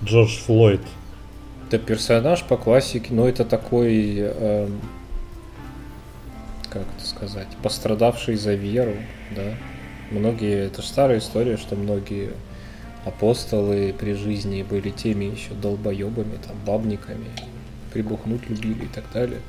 Джордж 0.03 0.37
Флойд? 0.45 0.81
Это 1.67 1.79
персонаж 1.79 2.43
по 2.43 2.57
классике, 2.57 3.13
но 3.13 3.27
это 3.27 3.45
такой, 3.45 4.15
э, 4.17 4.67
сказать, 7.21 7.47
пострадавший 7.61 8.35
за 8.35 8.53
веру, 8.55 8.93
да. 9.35 9.55
Многие, 10.09 10.65
это 10.65 10.81
же 10.81 10.87
старая 10.87 11.19
история, 11.19 11.55
что 11.55 11.75
многие 11.75 12.31
апостолы 13.05 13.93
при 13.97 14.13
жизни 14.13 14.63
были 14.63 14.89
теми 14.89 15.25
еще 15.25 15.53
долбоебами, 15.53 16.37
там, 16.45 16.57
бабниками, 16.65 17.27
прибухнуть 17.93 18.49
любили 18.49 18.85
и 18.85 18.87
так 18.87 19.05
далее. 19.13 19.39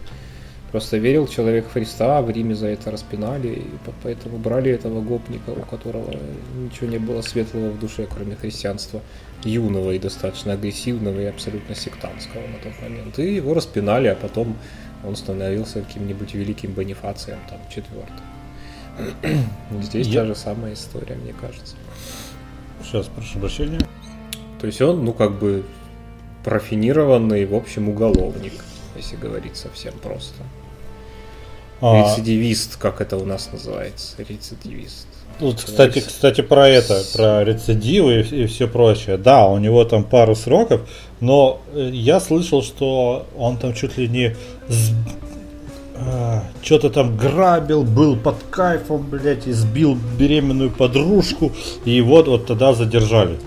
Просто 0.70 0.96
верил 0.96 1.26
человек 1.26 1.66
в 1.66 1.72
Христа, 1.72 2.22
в 2.22 2.30
Риме 2.30 2.54
за 2.54 2.68
это 2.68 2.90
распинали, 2.90 3.48
и 3.48 3.66
поэтому 4.02 4.38
брали 4.38 4.70
этого 4.70 5.02
гопника, 5.02 5.50
у 5.50 5.62
которого 5.62 6.14
ничего 6.56 6.86
не 6.86 6.98
было 6.98 7.20
светлого 7.20 7.70
в 7.70 7.78
душе, 7.78 8.06
кроме 8.10 8.36
христианства, 8.36 9.02
юного 9.44 9.92
и 9.92 9.98
достаточно 9.98 10.52
агрессивного 10.52 11.20
и 11.20 11.24
абсолютно 11.24 11.74
сектантского 11.74 12.40
на 12.40 12.58
тот 12.62 12.80
момент. 12.80 13.18
И 13.18 13.34
его 13.34 13.52
распинали, 13.52 14.08
а 14.08 14.14
потом 14.14 14.56
он 15.04 15.16
становился 15.16 15.82
каким-нибудь 15.82 16.34
великим 16.34 16.72
бонифацием, 16.72 17.38
там, 17.48 17.58
четвертым. 17.68 18.22
Здесь 19.82 20.06
Я... 20.06 20.20
та 20.20 20.26
же 20.28 20.34
самая 20.34 20.74
история, 20.74 21.14
мне 21.14 21.32
кажется. 21.32 21.76
Сейчас, 22.82 23.06
прошу 23.06 23.38
прощения. 23.38 23.80
То 24.60 24.66
есть 24.66 24.80
он, 24.80 25.04
ну, 25.04 25.12
как 25.12 25.38
бы 25.38 25.64
профинированный, 26.44 27.46
в 27.46 27.54
общем, 27.54 27.88
уголовник, 27.88 28.52
если 28.96 29.16
говорить 29.16 29.56
совсем 29.56 29.94
просто. 30.02 30.42
А... 31.80 32.02
Рецидивист, 32.02 32.76
как 32.76 33.00
это 33.00 33.16
у 33.16 33.24
нас 33.24 33.50
называется, 33.52 34.14
рецидивист. 34.18 35.06
Вот, 35.40 35.56
кстати, 35.60 36.00
кстати, 36.00 36.40
про 36.40 36.68
это, 36.68 37.02
про 37.14 37.42
рецидивы 37.42 38.20
и, 38.20 38.42
и 38.42 38.46
все 38.46 38.68
прочее. 38.68 39.16
Да, 39.16 39.48
у 39.48 39.58
него 39.58 39.84
там 39.84 40.04
пару 40.04 40.36
сроков, 40.36 40.82
но 41.20 41.60
э, 41.74 41.90
я 41.92 42.20
слышал, 42.20 42.62
что 42.62 43.26
он 43.36 43.56
там 43.56 43.74
чуть 43.74 43.96
ли 43.98 44.08
не 44.08 44.36
а, 45.94 46.44
что-то 46.62 46.90
там 46.90 47.16
грабил, 47.16 47.84
был 47.84 48.16
под 48.16 48.36
кайфом, 48.50 49.06
блядь, 49.08 49.46
избил 49.46 49.96
беременную 50.18 50.70
подружку, 50.70 51.52
и 51.84 52.00
вот 52.00 52.28
вот 52.28 52.46
тогда 52.46 52.72
задержали. 52.72 53.38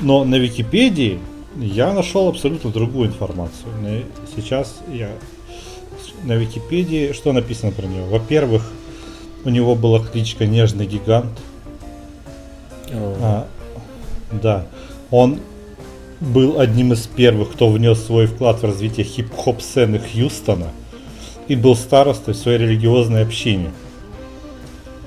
Но 0.00 0.24
на 0.24 0.36
Википедии 0.36 1.20
я 1.56 1.92
нашел 1.92 2.28
абсолютно 2.28 2.70
другую 2.70 3.08
информацию. 3.08 3.68
Сейчас 4.34 4.76
я 4.92 5.10
на 6.24 6.32
Википедии, 6.32 7.12
что 7.12 7.32
написано 7.32 7.72
про 7.72 7.86
него? 7.86 8.06
Во-первых, 8.06 8.62
у 9.44 9.48
него 9.48 9.74
была 9.74 10.00
кличка 10.00 10.46
Нежный 10.46 10.86
гигант. 10.86 11.38
А, 12.90 13.46
да. 14.32 14.66
Он 15.10 15.40
был 16.20 16.58
одним 16.58 16.92
из 16.92 17.06
первых, 17.06 17.52
кто 17.52 17.68
внес 17.68 18.04
свой 18.04 18.26
вклад 18.26 18.60
в 18.60 18.64
развитие 18.64 19.04
хип-хоп 19.04 19.60
сцены 19.60 19.98
Хьюстона 20.00 20.68
и 21.48 21.56
был 21.56 21.76
старостой 21.76 22.34
в 22.34 22.36
своей 22.36 22.58
религиозной 22.58 23.22
общине. 23.22 23.70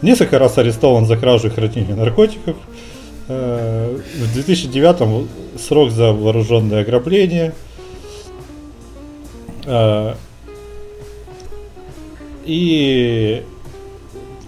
Несколько 0.02 0.40
раз 0.40 0.58
арестован 0.58 1.06
за 1.06 1.18
кражу 1.18 1.48
и 1.48 1.50
хранение 1.50 1.96
наркотиков. 1.96 2.56
Э, 3.28 3.98
в 3.98 4.34
2009 4.34 5.28
срок 5.60 5.92
за 5.92 6.14
вооруженное 6.14 6.82
ограбление. 6.82 7.54
Э, 9.66 10.14
и 12.46 13.44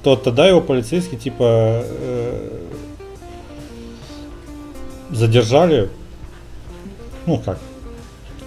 то 0.04 0.16
тогда 0.16 0.48
его 0.48 0.62
полицейские 0.62 1.20
типа 1.20 1.84
э, 1.86 2.50
задержали, 5.12 5.90
ну 7.26 7.38
как, 7.38 7.60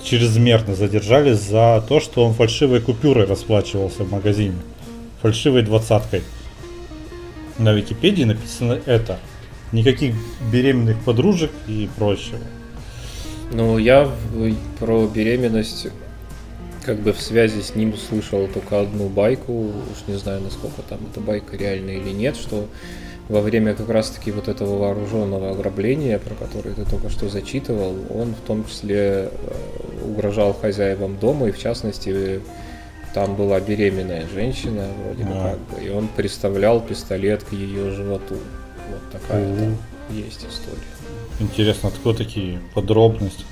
чрезмерно 0.02 0.74
задержали 0.74 1.32
за 1.32 1.84
то, 1.88 2.00
что 2.00 2.24
он 2.24 2.34
фальшивой 2.34 2.80
купюрой 2.80 3.26
расплачивался 3.26 4.04
в 4.04 4.10
магазине. 4.10 4.56
Фальшивой 5.22 5.62
двадцаткой. 5.62 6.22
На 7.58 7.72
Википедии 7.72 8.24
написано 8.24 8.78
это. 8.84 9.18
Никаких 9.72 10.14
беременных 10.52 10.98
подружек 11.00 11.50
и 11.66 11.88
прочего. 11.96 12.38
Ну, 13.52 13.78
я 13.78 14.10
про 14.78 15.06
беременность 15.06 15.88
как 16.84 17.00
бы 17.00 17.12
в 17.12 17.20
связи 17.20 17.62
с 17.62 17.74
ним 17.74 17.96
слышал 17.96 18.46
только 18.48 18.80
одну 18.80 19.08
байку, 19.08 19.52
уж 19.52 20.06
не 20.06 20.18
знаю, 20.18 20.42
насколько 20.42 20.82
там 20.82 20.98
эта 21.10 21.20
байка 21.20 21.56
реальная 21.56 21.96
или 21.96 22.10
нет, 22.10 22.36
что 22.36 22.68
во 23.28 23.40
время 23.40 23.74
как 23.74 23.88
раз-таки 23.88 24.30
вот 24.30 24.48
этого 24.48 24.78
вооруженного 24.78 25.50
ограбления, 25.50 26.18
про 26.18 26.34
которое 26.34 26.74
ты 26.74 26.84
только 26.84 27.08
что 27.08 27.28
зачитывал, 27.28 27.94
он 28.10 28.34
в 28.34 28.46
том 28.46 28.66
числе 28.66 28.98
э, 28.98 29.30
угрожал 30.04 30.52
хозяевам 30.52 31.18
дома, 31.18 31.48
и 31.48 31.52
в 31.52 31.58
частности 31.58 32.40
там 33.14 33.36
была 33.36 33.60
беременная 33.60 34.26
женщина, 34.28 34.86
вроде 35.04 35.24
бы 35.24 35.32
как 35.32 35.58
бы, 35.58 35.84
и 35.86 35.90
он 35.90 36.08
приставлял 36.08 36.80
пистолет 36.80 37.44
к 37.44 37.52
ее 37.52 37.92
животу. 37.92 38.34
Вот 38.90 39.20
такая 39.20 39.56
там 39.56 39.76
есть 40.10 40.44
история. 40.44 40.93
Интересно, 41.40 41.88
откуда 41.88 42.18
такие 42.18 42.60
подробности? 42.74 43.44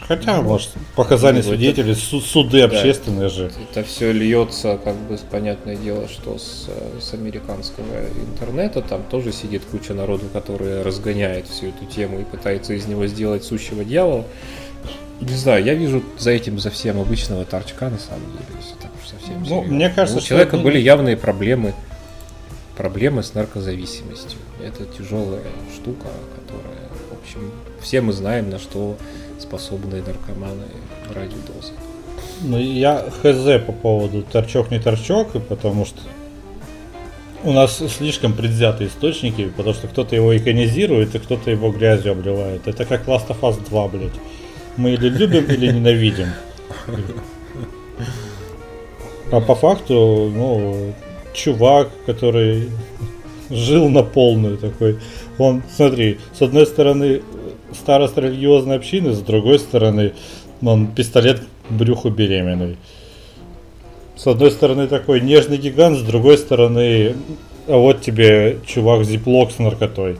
Хотя, 0.00 0.40
может, 0.40 0.70
показания 0.96 1.42
ну, 1.42 1.50
свидетелей, 1.50 1.92
это, 1.92 2.00
суды 2.00 2.60
да, 2.60 2.64
общественные 2.64 3.28
же. 3.28 3.52
Это 3.70 3.84
все 3.84 4.12
льется, 4.12 4.78
как 4.82 4.96
бы, 4.96 5.18
понятное 5.30 5.76
дело, 5.76 6.08
что 6.08 6.38
с, 6.38 6.68
с 7.00 7.12
американского 7.12 7.84
интернета 8.26 8.80
там 8.80 9.02
тоже 9.10 9.32
сидит 9.32 9.62
куча 9.70 9.92
народу, 9.92 10.24
который 10.32 10.82
разгоняет 10.82 11.46
всю 11.46 11.66
эту 11.66 11.84
тему 11.84 12.20
и 12.20 12.24
пытается 12.24 12.72
из 12.72 12.86
него 12.86 13.06
сделать 13.06 13.44
сущего 13.44 13.84
дьявола. 13.84 14.24
Не 15.20 15.34
знаю, 15.34 15.62
я 15.64 15.74
вижу 15.74 16.02
за 16.16 16.30
этим, 16.30 16.58
за 16.58 16.70
всем 16.70 16.98
обычного 16.98 17.44
торчка, 17.44 17.90
на 17.90 17.98
самом 17.98 18.30
деле, 18.32 18.60
если 18.62 18.74
так 18.80 18.90
уж 19.02 19.08
совсем 19.08 19.42
Ну, 19.42 19.62
мне 19.62 19.90
кажется, 19.90 20.20
У 20.20 20.22
человека 20.22 20.56
это... 20.56 20.64
были 20.64 20.78
явные 20.78 21.16
проблемы, 21.18 21.74
проблемы 22.76 23.22
с 23.22 23.34
наркозависимостью. 23.34 24.38
Это 24.64 24.86
тяжелая 24.86 25.42
штука, 25.74 26.06
которая 26.36 26.87
общем, 27.28 27.50
все 27.80 28.00
мы 28.00 28.12
знаем, 28.12 28.50
на 28.50 28.58
что 28.58 28.96
способны 29.38 30.02
наркоманы 30.02 30.64
ради 31.14 31.36
дозы. 31.46 31.72
Ну, 32.42 32.58
я 32.58 33.04
хз 33.10 33.64
по 33.66 33.72
поводу 33.72 34.22
торчок 34.22 34.70
не 34.70 34.78
торчок, 34.78 35.32
потому 35.48 35.84
что 35.84 36.00
у 37.44 37.52
нас 37.52 37.82
слишком 37.96 38.32
предвзятые 38.32 38.88
источники, 38.88 39.48
потому 39.56 39.74
что 39.74 39.88
кто-то 39.88 40.14
его 40.16 40.36
иконизирует, 40.36 41.14
и 41.14 41.18
кто-то 41.18 41.50
его 41.50 41.70
грязью 41.70 42.12
обливает. 42.12 42.66
Это 42.66 42.84
как 42.84 43.06
Last 43.06 43.28
of 43.28 43.40
Us 43.40 43.58
2, 43.68 43.88
блядь. 43.88 44.12
Мы 44.76 44.92
или 44.92 45.08
любим, 45.08 45.44
или 45.44 45.72
ненавидим. 45.72 46.28
А 49.30 49.40
по 49.40 49.54
факту, 49.54 50.30
ну, 50.34 50.94
чувак, 51.34 51.90
который 52.06 52.70
жил 53.50 53.88
на 53.88 54.02
полную 54.02 54.58
такой. 54.58 54.98
Он, 55.38 55.62
смотри, 55.74 56.18
с 56.32 56.42
одной 56.42 56.66
стороны 56.66 57.22
старость 57.72 58.16
религиозной 58.16 58.76
общины, 58.76 59.12
с 59.12 59.20
другой 59.20 59.58
стороны 59.58 60.12
он 60.62 60.88
пистолет 60.88 61.40
к 61.68 61.72
брюху 61.72 62.10
беременной. 62.10 62.76
С 64.16 64.26
одной 64.26 64.50
стороны 64.50 64.88
такой 64.88 65.20
нежный 65.20 65.58
гигант, 65.58 65.98
с 65.98 66.02
другой 66.02 66.38
стороны, 66.38 67.14
а 67.68 67.76
вот 67.76 68.00
тебе 68.00 68.58
чувак 68.66 69.04
зиплок 69.04 69.52
с 69.52 69.58
наркотой. 69.58 70.18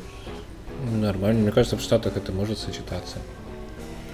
Нормально, 0.93 1.43
мне 1.43 1.51
кажется, 1.51 1.77
в 1.77 1.81
Штатах 1.81 2.17
это 2.17 2.31
может 2.31 2.59
сочетаться. 2.59 3.17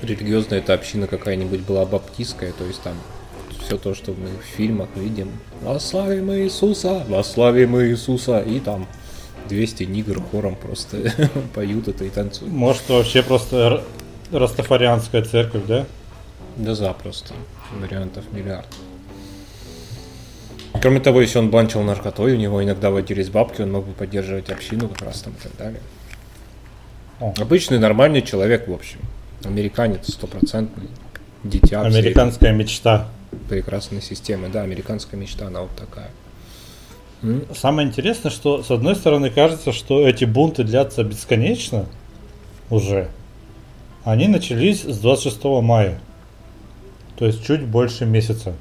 религиозная 0.00 0.60
эта 0.60 0.72
община 0.72 1.06
какая-нибудь 1.06 1.60
была 1.60 1.84
баптистская, 1.84 2.52
то 2.52 2.64
есть 2.64 2.82
там 2.82 2.94
все 3.66 3.76
то, 3.76 3.94
что 3.94 4.12
мы 4.12 4.28
в 4.28 4.56
фильмах 4.56 4.88
видим. 4.94 5.30
Восславим 5.62 6.32
Иисуса, 6.32 7.04
восславим 7.08 7.76
Иисуса, 7.80 8.40
и 8.40 8.60
там 8.60 8.86
200 9.48 9.82
нигр 9.84 10.20
хором 10.20 10.56
просто 10.56 11.12
поют 11.54 11.88
это 11.88 12.04
и 12.04 12.10
танцуют. 12.10 12.52
Может, 12.52 12.88
вообще 12.88 13.22
просто 13.22 13.84
растафарианская 14.30 15.22
церковь, 15.22 15.64
да? 15.66 15.86
Да 16.56 16.74
запросто. 16.74 17.34
Вариантов 17.80 18.24
миллиард. 18.32 18.68
Кроме 20.80 21.00
того, 21.00 21.20
если 21.20 21.38
он 21.38 21.50
банчил 21.50 21.82
наркотой, 21.82 22.34
у 22.34 22.36
него 22.36 22.62
иногда 22.62 22.90
водились 22.90 23.30
бабки, 23.30 23.62
он 23.62 23.72
мог 23.72 23.86
бы 23.86 23.92
поддерживать 23.92 24.50
общину 24.50 24.88
как 24.88 25.02
раз 25.02 25.22
там 25.22 25.32
и 25.32 25.42
так 25.42 25.56
далее. 25.56 25.80
О. 27.20 27.32
Обычный 27.38 27.78
нормальный 27.78 28.22
человек, 28.22 28.68
в 28.68 28.72
общем. 28.72 28.98
Американец 29.44 30.12
стопроцентный. 30.12 30.88
Дитя. 31.44 31.82
Американская 31.82 32.52
мечта. 32.52 33.08
Прекрасной 33.48 34.02
системы. 34.02 34.48
Да, 34.48 34.62
американская 34.62 35.18
мечта, 35.18 35.46
она 35.46 35.62
вот 35.62 35.70
такая. 35.76 36.10
Самое 37.54 37.88
интересное, 37.88 38.30
что 38.30 38.62
с 38.62 38.70
одной 38.70 38.94
стороны 38.94 39.30
кажется, 39.30 39.72
что 39.72 40.06
эти 40.06 40.24
бунты 40.24 40.64
длятся 40.64 41.04
бесконечно 41.04 41.86
уже. 42.70 43.08
Они 44.04 44.28
начались 44.28 44.82
с 44.82 44.98
26 44.98 45.44
мая. 45.62 45.98
То 47.16 47.26
есть 47.26 47.44
чуть 47.46 47.62
больше 47.62 48.04
месяца. 48.04 48.54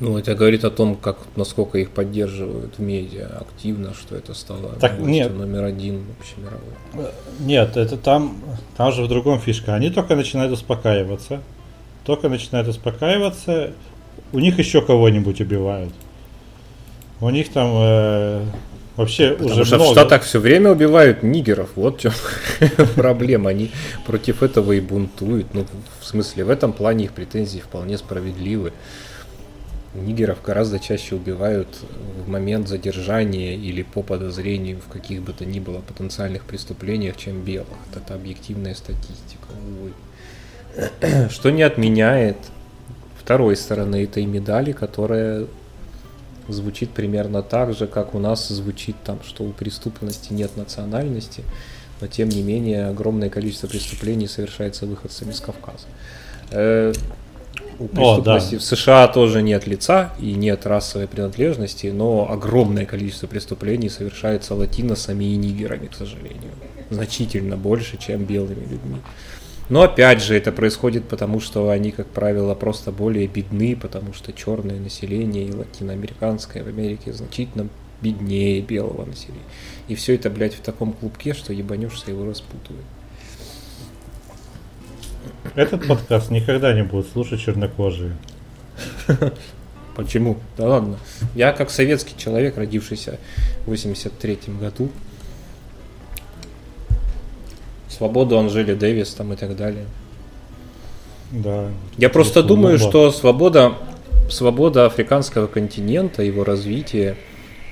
Ну, 0.00 0.18
это 0.18 0.34
говорит 0.34 0.64
о 0.64 0.70
том, 0.70 0.96
как, 0.96 1.18
насколько 1.36 1.78
их 1.78 1.90
поддерживают 1.90 2.78
в 2.78 2.80
медиа 2.80 3.38
активно, 3.40 3.94
что 3.94 4.16
это 4.16 4.34
стало 4.34 4.74
так, 4.80 4.98
нет. 4.98 5.32
номер 5.32 5.64
один 5.64 6.04
вообще 6.06 6.34
мировой. 6.38 7.12
Нет, 7.40 7.76
это 7.76 7.96
там, 7.96 8.36
там 8.76 8.92
же 8.92 9.02
в 9.02 9.08
другом 9.08 9.38
фишка. 9.38 9.74
Они 9.74 9.90
только 9.90 10.16
начинают 10.16 10.52
успокаиваться. 10.52 11.40
Только 12.04 12.28
начинают 12.28 12.68
успокаиваться, 12.68 13.72
у 14.32 14.38
них 14.38 14.58
еще 14.58 14.82
кого-нибудь 14.82 15.40
убивают. 15.40 15.92
У 17.20 17.30
них 17.30 17.52
там 17.52 17.70
э, 17.76 18.44
вообще 18.96 19.30
Потому 19.30 19.50
уже 19.50 19.64
что 19.64 19.76
много. 19.76 19.90
в 19.90 19.92
Штатах 19.92 20.22
все 20.22 20.40
время 20.40 20.72
убивают 20.72 21.22
нигеров. 21.22 21.70
Вот 21.76 21.98
в 21.98 22.00
чем 22.00 22.12
проблема. 22.96 23.50
Они 23.50 23.70
против 24.06 24.42
этого 24.42 24.72
и 24.72 24.80
бунтуют. 24.80 25.54
Ну, 25.54 25.66
в 26.00 26.06
смысле, 26.06 26.44
в 26.44 26.50
этом 26.50 26.72
плане 26.72 27.04
их 27.04 27.12
претензии 27.12 27.60
вполне 27.60 27.98
справедливы. 27.98 28.72
Нигеров 29.94 30.42
гораздо 30.42 30.80
чаще 30.80 31.14
убивают 31.14 31.68
в 32.26 32.28
момент 32.28 32.68
задержания 32.68 33.54
или 33.54 33.82
по 33.82 34.02
подозрению 34.02 34.80
в 34.80 34.92
каких 34.92 35.22
бы 35.22 35.32
то 35.32 35.44
ни 35.44 35.60
было 35.60 35.78
потенциальных 35.78 36.44
преступлениях, 36.44 37.16
чем 37.16 37.42
белых. 37.42 37.68
Это 37.94 38.14
объективная 38.14 38.74
статистика, 38.74 39.46
увы. 39.64 39.92
Что 41.30 41.50
не 41.50 41.62
отменяет 41.62 42.36
второй 43.20 43.56
стороны 43.56 44.02
этой 44.02 44.26
медали, 44.26 44.72
которая 44.72 45.46
звучит 46.48 46.90
примерно 46.90 47.42
так 47.42 47.74
же, 47.74 47.86
как 47.86 48.14
у 48.14 48.18
нас 48.18 48.48
звучит 48.48 48.96
там, 49.04 49.20
что 49.24 49.44
у 49.44 49.52
преступности 49.52 50.32
нет 50.32 50.56
национальности, 50.56 51.44
но 52.00 52.06
тем 52.06 52.28
не 52.28 52.42
менее 52.42 52.86
огромное 52.86 53.30
количество 53.30 53.66
преступлений 53.66 54.28
совершается 54.28 54.86
выходцами 54.86 55.32
с 55.32 55.40
Кавказа. 55.40 55.86
Э, 56.50 56.92
у 57.78 57.88
преступности 57.88 58.54
О, 58.54 58.58
да. 58.58 58.60
в 58.60 58.62
США 58.62 59.08
тоже 59.08 59.42
нет 59.42 59.66
лица 59.66 60.12
и 60.20 60.34
нет 60.34 60.66
расовой 60.66 61.08
принадлежности, 61.08 61.88
но 61.88 62.30
огромное 62.30 62.86
количество 62.86 63.26
преступлений 63.26 63.88
совершается 63.88 64.54
латиносами 64.54 65.24
и 65.24 65.36
нигерами, 65.36 65.86
к 65.86 65.94
сожалению. 65.94 66.52
Значительно 66.90 67.56
больше, 67.56 67.96
чем 67.96 68.24
белыми 68.24 68.60
людьми. 68.60 68.98
Но 69.70 69.82
опять 69.82 70.22
же, 70.22 70.36
это 70.36 70.52
происходит 70.52 71.08
потому, 71.08 71.40
что 71.40 71.70
они, 71.70 71.90
как 71.90 72.06
правило, 72.08 72.54
просто 72.54 72.92
более 72.92 73.26
бедны, 73.26 73.76
потому 73.76 74.12
что 74.12 74.32
черное 74.32 74.78
население 74.78 75.46
и 75.46 75.52
латиноамериканское 75.52 76.62
в 76.62 76.68
Америке 76.68 77.12
значительно 77.12 77.68
беднее 78.02 78.60
белого 78.60 79.06
населения. 79.06 79.40
И 79.88 79.94
все 79.94 80.14
это, 80.14 80.28
блядь, 80.28 80.54
в 80.54 80.60
таком 80.60 80.92
клубке, 80.92 81.32
что 81.32 81.52
ебанешься 81.52 82.10
его 82.10 82.26
распутывает. 82.26 82.84
Этот 85.54 85.86
подкаст 85.86 86.30
никогда 86.30 86.74
не 86.74 86.82
будут 86.82 87.08
слушать 87.08 87.40
чернокожие. 87.40 88.16
Почему? 89.96 90.38
Да 90.56 90.68
ладно. 90.68 90.98
Я 91.34 91.52
как 91.52 91.70
советский 91.70 92.16
человек, 92.18 92.58
родившийся 92.58 93.18
в 93.64 93.68
83 93.68 94.38
году, 94.60 94.90
свободу 97.94 98.38
Анжели 98.38 98.74
Дэвис 98.74 99.14
там 99.14 99.32
и 99.32 99.36
так 99.36 99.56
далее. 99.56 99.86
Да. 101.30 101.68
Я 101.96 102.10
просто 102.10 102.42
думаю, 102.42 102.78
бомба. 102.78 102.90
что 102.90 103.10
свобода, 103.10 103.74
свобода 104.28 104.86
африканского 104.86 105.46
континента, 105.46 106.22
его 106.22 106.44
развитие 106.44 107.16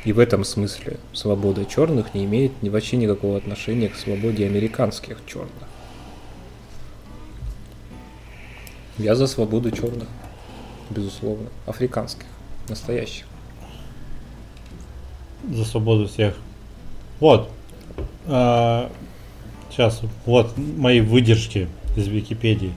и 0.05 0.13
в 0.13 0.19
этом 0.19 0.45
смысле 0.45 0.97
свобода 1.13 1.65
черных 1.65 2.15
не 2.15 2.25
имеет 2.25 2.53
вообще 2.63 2.97
никакого 2.97 3.37
отношения 3.37 3.89
к 3.89 3.97
свободе 3.97 4.47
американских 4.47 5.19
черных. 5.27 5.53
Я 8.99 9.15
за 9.15 9.27
свободу 9.27 9.71
черных, 9.71 10.09
безусловно, 10.91 11.49
африканских, 11.67 12.27
настоящих. 12.69 13.27
За 15.51 15.65
свободу 15.65 16.09
всех. 16.09 16.37
Вот. 17.21 17.49
А, 18.27 18.91
сейчас, 19.73 20.01
вот 20.27 20.53
мои 20.57 21.01
выдержки 21.01 21.69
из 21.97 22.07
Википедии. 22.09 22.73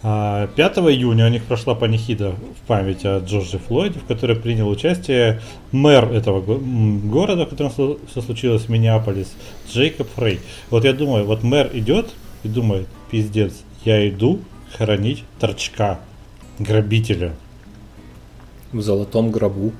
5 0.00 0.04
а, 0.04 0.46
июня 0.56 1.26
у 1.26 1.28
них 1.28 1.42
прошла 1.42 1.74
панихида 1.74 2.30
в 2.30 2.66
память 2.68 3.04
о 3.04 3.18
Джорджи 3.18 3.58
Флойде, 3.58 3.98
в 3.98 4.04
которой 4.04 4.36
принял 4.36 4.68
участие 4.68 5.40
мэр 5.72 6.12
этого 6.12 6.40
города, 6.40 7.46
в 7.46 7.48
котором 7.48 7.70
все 7.72 8.22
случилось, 8.22 8.68
Миннеаполис, 8.68 9.34
Джейкоб 9.68 10.08
Фрей. 10.14 10.38
Вот 10.70 10.84
я 10.84 10.92
думаю, 10.92 11.24
вот 11.24 11.42
мэр 11.42 11.70
идет 11.74 12.10
и 12.44 12.48
думает, 12.48 12.86
пиздец, 13.10 13.52
я 13.84 14.08
иду 14.08 14.38
хоронить 14.76 15.24
торчка, 15.40 15.98
грабителя. 16.60 17.34
В 18.70 18.80
золотом 18.80 19.32
гробу. 19.32 19.72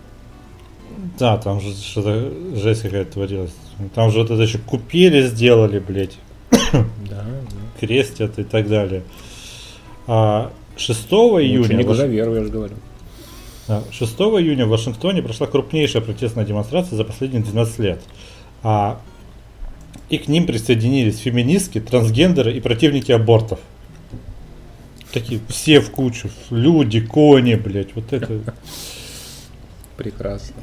Да, 1.17 1.37
там 1.37 1.61
же 1.61 1.73
что-то 1.75 2.33
жесть 2.57 2.83
какая-то 2.83 3.13
творилась. 3.13 3.55
Там 3.95 4.11
же 4.11 4.19
вот 4.19 4.33
это 4.33 4.43
еще 4.43 4.59
купели 4.59 5.23
сделали, 5.23 5.79
блядь. 5.79 6.19
Да. 7.09 7.25
Крестят 7.81 8.39
и 8.39 8.45
так 8.45 8.69
далее. 8.69 9.03
А 10.07 10.53
6 10.77 11.01
июня... 11.11 11.75
Не 11.75 11.85
глаза 11.85 12.07
веру, 12.07 12.35
я 12.35 12.45
же 12.45 12.51
говорю. 12.51 12.75
6 13.91 14.13
июня 14.15 14.67
в 14.67 14.71
Вашингтоне 14.71 15.23
прошла 15.23 15.47
крупнейшая 15.47 16.03
протестная 16.03 16.45
демонстрация 16.45 16.97
за 16.97 17.05
последние 17.05 17.43
12 17.43 17.79
лет. 17.81 18.01
А, 18.63 19.01
и 20.09 20.19
к 20.19 20.29
ним 20.29 20.47
присоединились 20.47 21.19
феминистки, 21.19 21.81
трансгендеры 21.81 22.55
и 22.55 22.61
противники 22.61 23.13
абортов. 23.13 23.61
Такие 25.13 25.41
все 25.49 25.81
в 25.81 25.91
кучу. 25.91 26.31
Люди, 26.51 27.01
кони, 27.01 27.55
блядь, 27.55 27.95
вот 27.95 28.13
это. 28.13 28.55
Прекрасно. 29.97 30.57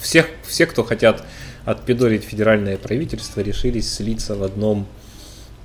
Всех, 0.00 0.28
все, 0.46 0.66
кто 0.66 0.84
хотят 0.84 1.24
отпидорить 1.70 2.24
федеральное 2.24 2.76
правительство, 2.76 3.40
решились 3.40 3.92
слиться 3.92 4.34
в 4.36 4.42
одном 4.42 4.86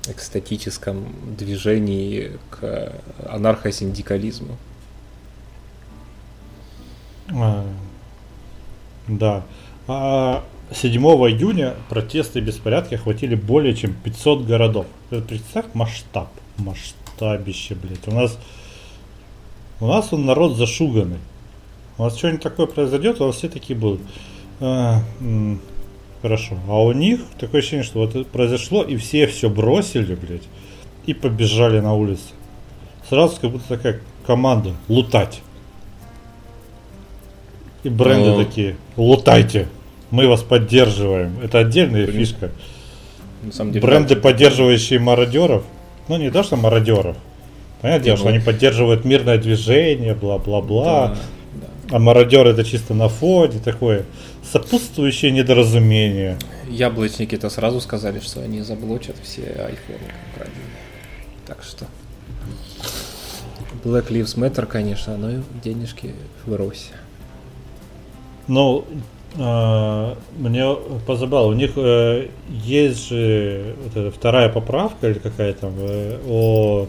экстатическом 0.08 1.06
движении 1.38 2.32
к 2.50 2.94
анархосиндикализму. 3.26 4.58
А, 7.32 7.66
да. 9.08 9.44
А 9.88 10.44
7 10.72 11.02
июня 11.02 11.76
протесты 11.90 12.40
и 12.40 12.42
беспорядки 12.42 12.96
охватили 12.96 13.36
более 13.36 13.76
чем 13.76 13.94
500 13.94 14.46
городов. 14.46 14.88
Представь 15.10 15.66
масштаб. 15.74 16.30
Масштаб 16.58 17.04
штабище, 17.16 17.76
блядь. 17.76 18.08
У 18.08 18.12
нас, 18.12 18.38
у 19.80 19.88
нас 19.88 20.12
он 20.14 20.26
народ 20.26 20.58
зашуганный. 20.58 21.20
У 21.98 22.04
нас 22.04 22.18
что-нибудь 22.18 22.42
такое 22.42 22.66
произойдет, 22.66 23.22
у 23.22 23.28
нас 23.28 23.36
все 23.36 23.50
такие 23.50 23.78
будут. 23.78 24.02
А, 24.60 25.02
хорошо. 26.24 26.58
А 26.68 26.82
у 26.82 26.92
них 26.94 27.20
такое 27.38 27.60
ощущение, 27.60 27.84
что 27.84 28.00
вот 28.00 28.16
это 28.16 28.24
произошло, 28.24 28.82
и 28.82 28.96
все 28.96 29.28
все 29.28 29.50
бросили, 29.50 30.16
блядь, 30.16 30.48
и 31.06 31.14
побежали 31.14 31.80
на 31.82 31.94
улицу. 31.94 32.24
Сразу 33.10 33.40
как 33.40 33.52
будто 33.52 33.68
такая 33.68 34.00
команда 34.26 34.72
лутать. 34.88 35.42
И 37.84 37.90
бренды 37.90 38.30
Но... 38.30 38.44
такие, 38.44 38.78
лутайте, 38.96 39.68
мы 40.10 40.28
вас 40.30 40.42
поддерживаем. 40.42 41.36
Это 41.44 41.60
отдельная 41.60 42.08
фишка. 42.08 42.52
На 43.44 43.52
самом 43.52 43.74
деле, 43.74 43.86
Бренды, 43.86 44.16
поддерживающие 44.16 45.00
мародеров, 45.00 45.64
ну, 46.08 46.16
не 46.16 46.32
то, 46.32 46.44
что 46.44 46.56
мародеров. 46.56 47.18
Понятное 47.82 48.06
дело, 48.06 48.18
что 48.18 48.30
они 48.30 48.40
поддерживают 48.40 49.04
мирное 49.04 49.38
движение, 49.38 50.16
бла-бла-бла. 50.16 50.86
Да, 50.86 51.16
да. 51.16 51.22
А 51.94 52.00
мародеры 52.00 52.50
это 52.50 52.64
чисто 52.64 52.96
на 52.96 53.08
фоне, 53.08 53.60
такое 53.64 54.06
сопутствующее 54.52 55.32
недоразумение. 55.32 56.40
Яблочники-то 56.68 57.52
сразу 57.52 57.80
сказали, 57.82 58.20
что 58.20 58.42
они 58.42 58.62
заблочат 58.62 59.16
все 59.22 59.44
айфоны, 59.44 60.12
как 60.36 60.48
Так 61.46 61.64
что 61.64 61.86
Black 63.84 64.10
Lives 64.10 64.36
Matter, 64.36 64.66
конечно, 64.66 65.18
но 65.18 65.44
денежки 65.64 66.16
в 66.48 66.56
росе. 66.56 66.94
Ну, 68.48 68.86
э, 69.36 70.16
мне 70.40 70.76
позабавило, 71.06 71.50
у 71.50 71.54
них 71.54 71.74
э, 71.76 72.30
есть 72.50 73.08
же 73.10 73.76
вот 73.84 73.96
эта 73.96 74.10
вторая 74.10 74.50
поправка 74.50 75.12
или 75.12 75.20
какая 75.20 75.54
там 75.54 75.74
э, 75.78 76.18
о 76.28 76.88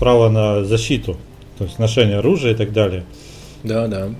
право 0.00 0.28
на 0.28 0.64
защиту, 0.64 1.18
то 1.56 1.62
есть 1.62 1.78
ношение 1.78 2.18
оружия 2.18 2.50
и 2.50 2.56
так 2.56 2.72
далее. 2.72 3.04
Да, 3.64 3.88
да. 3.88 4.10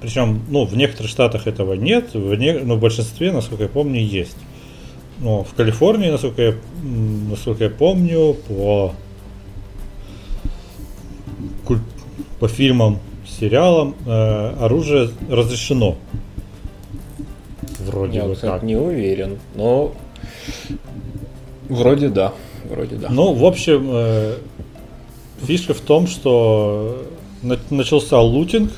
Причем, 0.00 0.42
ну, 0.48 0.64
в 0.64 0.74
некоторых 0.76 1.10
штатах 1.10 1.46
этого 1.46 1.74
нет, 1.74 2.14
в, 2.14 2.34
не, 2.34 2.54
но 2.54 2.76
в 2.76 2.80
большинстве, 2.80 3.32
насколько 3.32 3.64
я 3.64 3.68
помню, 3.68 4.00
есть. 4.00 4.36
Но 5.18 5.44
в 5.44 5.52
Калифорнии, 5.52 6.10
насколько 6.10 6.42
я, 6.42 6.54
насколько 6.82 7.64
я 7.64 7.70
помню, 7.70 8.34
по, 8.48 8.94
по 12.38 12.48
фильмам, 12.48 12.98
сериалам 13.38 13.94
э, 14.06 14.54
оружие 14.60 15.10
разрешено. 15.28 15.96
Вроде 17.80 18.18
я, 18.18 18.24
бы 18.24 18.34
кстати, 18.34 18.52
так. 18.52 18.62
не 18.62 18.76
уверен, 18.76 19.38
но 19.54 19.92
вроде 21.68 22.08
да. 22.08 22.32
Вроде 22.64 22.96
да. 22.96 23.08
Ну, 23.10 23.34
в 23.34 23.44
общем, 23.44 23.88
э, 23.92 24.36
фишка 25.42 25.74
в 25.74 25.80
том, 25.80 26.06
что 26.06 27.06
начался 27.42 28.20
лутинг, 28.20 28.70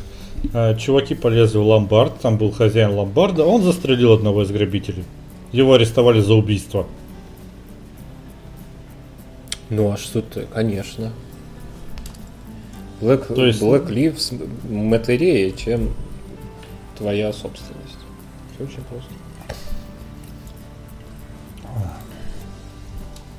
э, 0.52 0.76
чуваки 0.78 1.14
полезли 1.14 1.58
в 1.58 1.66
ломбард, 1.66 2.20
там 2.20 2.38
был 2.38 2.50
хозяин 2.50 2.92
ломбарда, 2.92 3.44
он 3.44 3.62
застрелил 3.62 4.12
одного 4.12 4.42
из 4.42 4.50
грабителей. 4.50 5.04
Его 5.52 5.74
арестовали 5.74 6.20
за 6.20 6.34
убийство. 6.34 6.86
Ну 9.70 9.90
а 9.90 9.96
что 9.96 10.22
ты, 10.22 10.46
конечно. 10.52 11.12
Black, 13.00 13.34
То 13.34 13.46
есть... 13.46 13.60
Black 13.60 13.88
Lives 13.88 14.32
матерее, 14.70 15.52
чем 15.52 15.90
твоя 16.96 17.32
собственность. 17.32 17.98
Все 18.54 18.64
очень 18.64 18.82
просто. 18.84 19.10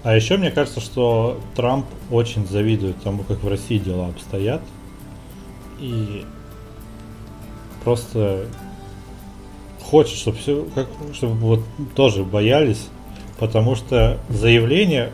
А 0.03 0.15
еще 0.15 0.35
мне 0.35 0.51
кажется, 0.51 0.81
что 0.81 1.39
Трамп 1.55 1.85
очень 2.11 2.45
завидует 2.45 3.01
тому, 3.03 3.23
как 3.23 3.41
в 3.41 3.47
России 3.47 3.77
дела 3.77 4.07
обстоят. 4.07 4.61
И 5.79 6.25
просто 7.83 8.47
хочет, 9.81 10.17
чтобы 10.17 10.37
все, 10.37 10.65
как, 10.75 10.87
чтобы 11.13 11.35
вот 11.35 11.59
тоже 11.95 12.23
боялись, 12.23 12.87
потому 13.39 13.75
что 13.75 14.19
заявление 14.29 15.11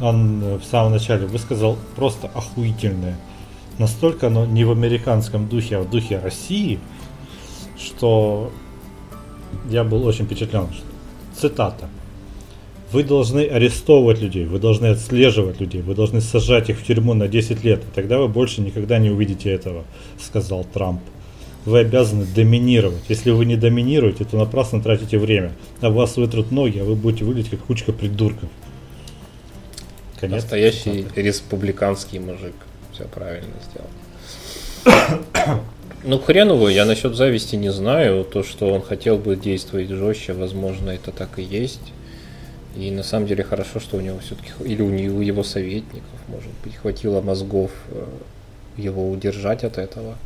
он 0.00 0.58
в 0.58 0.64
самом 0.64 0.92
начале 0.92 1.26
высказал 1.26 1.78
просто 1.96 2.28
охуительное. 2.34 3.16
Настолько 3.78 4.28
оно 4.28 4.46
не 4.46 4.64
в 4.64 4.70
американском 4.70 5.48
духе, 5.48 5.78
а 5.78 5.80
в 5.80 5.90
духе 5.90 6.18
России, 6.18 6.78
что 7.78 8.50
я 9.68 9.84
был 9.84 10.04
очень 10.06 10.26
впечатлен. 10.26 10.68
Цитата. 11.36 11.88
Вы 12.92 13.02
должны 13.02 13.40
арестовывать 13.40 14.20
людей, 14.20 14.44
вы 14.44 14.58
должны 14.58 14.86
отслеживать 14.86 15.60
людей, 15.60 15.82
вы 15.82 15.94
должны 15.94 16.20
сажать 16.20 16.70
их 16.70 16.78
в 16.78 16.86
тюрьму 16.86 17.14
на 17.14 17.28
10 17.28 17.64
лет, 17.64 17.80
и 17.80 17.94
тогда 17.94 18.18
вы 18.18 18.28
больше 18.28 18.60
никогда 18.60 18.98
не 18.98 19.10
увидите 19.10 19.50
этого, 19.50 19.84
сказал 20.18 20.64
Трамп 20.64 21.00
вы 21.64 21.80
обязаны 21.80 22.26
доминировать. 22.26 23.04
Если 23.08 23.30
вы 23.30 23.46
не 23.46 23.56
доминируете, 23.56 24.24
то 24.24 24.36
напрасно 24.36 24.82
тратите 24.82 25.18
время. 25.18 25.52
А 25.80 25.90
вас 25.90 26.16
вытрут 26.16 26.50
ноги, 26.52 26.78
а 26.78 26.84
вы 26.84 26.94
будете 26.94 27.24
выглядеть 27.24 27.50
как 27.50 27.60
кучка 27.60 27.92
придурков. 27.92 28.48
Конец. 30.20 30.42
Настоящий 30.42 31.06
республиканский 31.16 32.18
мужик. 32.18 32.54
Все 32.92 33.04
правильно 33.04 33.54
сделал. 34.84 35.60
Ну, 36.06 36.18
хрен 36.18 36.50
его, 36.50 36.68
я 36.68 36.84
насчет 36.84 37.14
зависти 37.14 37.56
не 37.56 37.72
знаю. 37.72 38.24
То, 38.24 38.42
что 38.42 38.70
он 38.70 38.82
хотел 38.82 39.16
бы 39.16 39.36
действовать 39.36 39.88
жестче, 39.88 40.34
возможно, 40.34 40.90
это 40.90 41.12
так 41.12 41.38
и 41.38 41.42
есть. 41.42 41.80
И 42.76 42.90
на 42.90 43.02
самом 43.02 43.26
деле 43.26 43.44
хорошо, 43.44 43.78
что 43.78 43.96
у 43.96 44.00
него 44.00 44.18
все-таки, 44.18 44.50
или 44.64 44.82
у 44.82 44.90
него 44.90 45.22
его 45.22 45.44
советников, 45.44 46.18
может 46.28 46.50
быть, 46.64 46.74
хватило 46.74 47.20
мозгов 47.20 47.70
э, 47.88 48.04
его 48.76 49.10
удержать 49.10 49.62
от 49.62 49.78
этого. 49.78 50.16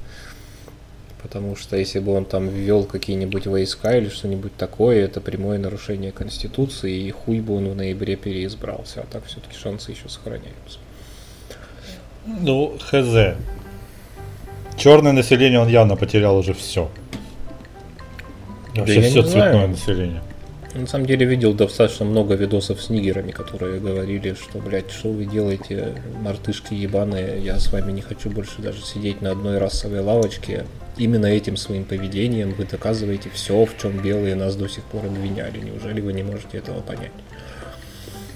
Потому 1.23 1.57
что 1.57 1.77
если 1.77 1.99
бы 1.99 2.15
он 2.15 2.25
там 2.25 2.49
ввел 2.49 2.85
какие-нибудь 2.85 3.47
войска 3.47 3.97
или 3.97 4.09
что-нибудь 4.09 4.57
такое, 4.57 5.05
это 5.05 5.21
прямое 5.21 5.59
нарушение 5.59 6.13
Конституции, 6.13 6.97
и 6.97 7.11
хуй 7.11 7.41
бы 7.41 7.57
он 7.57 7.69
в 7.69 7.77
ноябре 7.77 8.17
переизбрался. 8.17 9.03
А 9.03 9.07
так 9.13 9.25
все-таки 9.27 9.59
шансы 9.59 9.91
еще 9.91 10.09
сохраняются. 10.09 10.79
Ну, 12.25 12.79
хз. 12.79 13.37
Черное 14.77 15.13
население 15.13 15.59
он 15.59 15.69
явно 15.69 15.97
потерял 15.97 16.37
уже 16.37 16.55
все. 16.55 16.89
Вообще 18.77 19.01
да 19.01 19.09
все 19.09 19.23
цветное 19.23 19.53
знаю. 19.53 19.69
население. 19.69 20.23
На 20.79 20.87
самом 20.87 21.07
деле 21.07 21.27
видел 21.27 21.55
достаточно 21.55 22.05
много 22.05 22.35
видосов 22.35 22.81
с 22.81 22.89
нигерами, 22.89 23.33
которые 23.33 23.81
говорили, 23.81 24.35
что, 24.35 24.61
блядь, 24.61 24.93
что 24.93 25.11
вы 25.11 25.25
делаете, 25.25 26.01
мартышки 26.23 26.73
ебаные, 26.73 27.43
я 27.43 27.59
с 27.59 27.73
вами 27.73 27.91
не 27.91 28.01
хочу 28.01 28.31
больше 28.31 28.63
даже 28.63 28.81
сидеть 28.85 29.21
на 29.21 29.33
одной 29.33 29.59
расовой 29.59 30.01
лавочке. 30.01 30.67
Именно 30.97 31.27
этим 31.27 31.57
своим 31.57 31.85
поведением 31.85 32.55
вы 32.57 32.65
доказываете 32.65 33.29
все, 33.35 33.65
в 33.65 33.77
чем 33.77 34.01
белые 34.01 34.37
нас 34.37 34.55
до 34.55 34.69
сих 34.69 34.85
пор 34.85 35.07
обвиняли. 35.07 35.59
Неужели 35.59 36.01
вы 36.01 36.13
не 36.13 36.23
можете 36.23 36.59
этого 36.59 36.81
понять? 36.81 37.11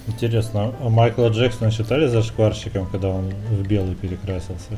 Интересно, 0.09 0.75
а 0.81 0.89
Майкла 0.89 1.29
Джексона 1.29 1.71
считали 1.71 2.09
зашкварщиком, 2.09 2.89
когда 2.89 3.11
он 3.11 3.33
в 3.51 3.69
белый 3.69 3.95
перекрасился? 3.95 4.73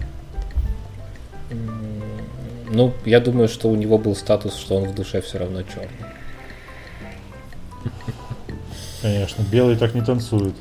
Ну, 2.70 2.92
я 3.06 3.20
думаю, 3.20 3.48
что 3.48 3.70
у 3.70 3.74
него 3.74 3.96
был 3.96 4.14
статус, 4.14 4.54
что 4.54 4.76
он 4.76 4.84
в 4.84 4.94
душе 4.94 5.22
все 5.22 5.38
равно 5.38 5.62
черный. 5.62 6.13
Конечно, 9.02 9.42
белый 9.50 9.76
так 9.76 9.94
не 9.94 10.00
танцует. 10.00 10.54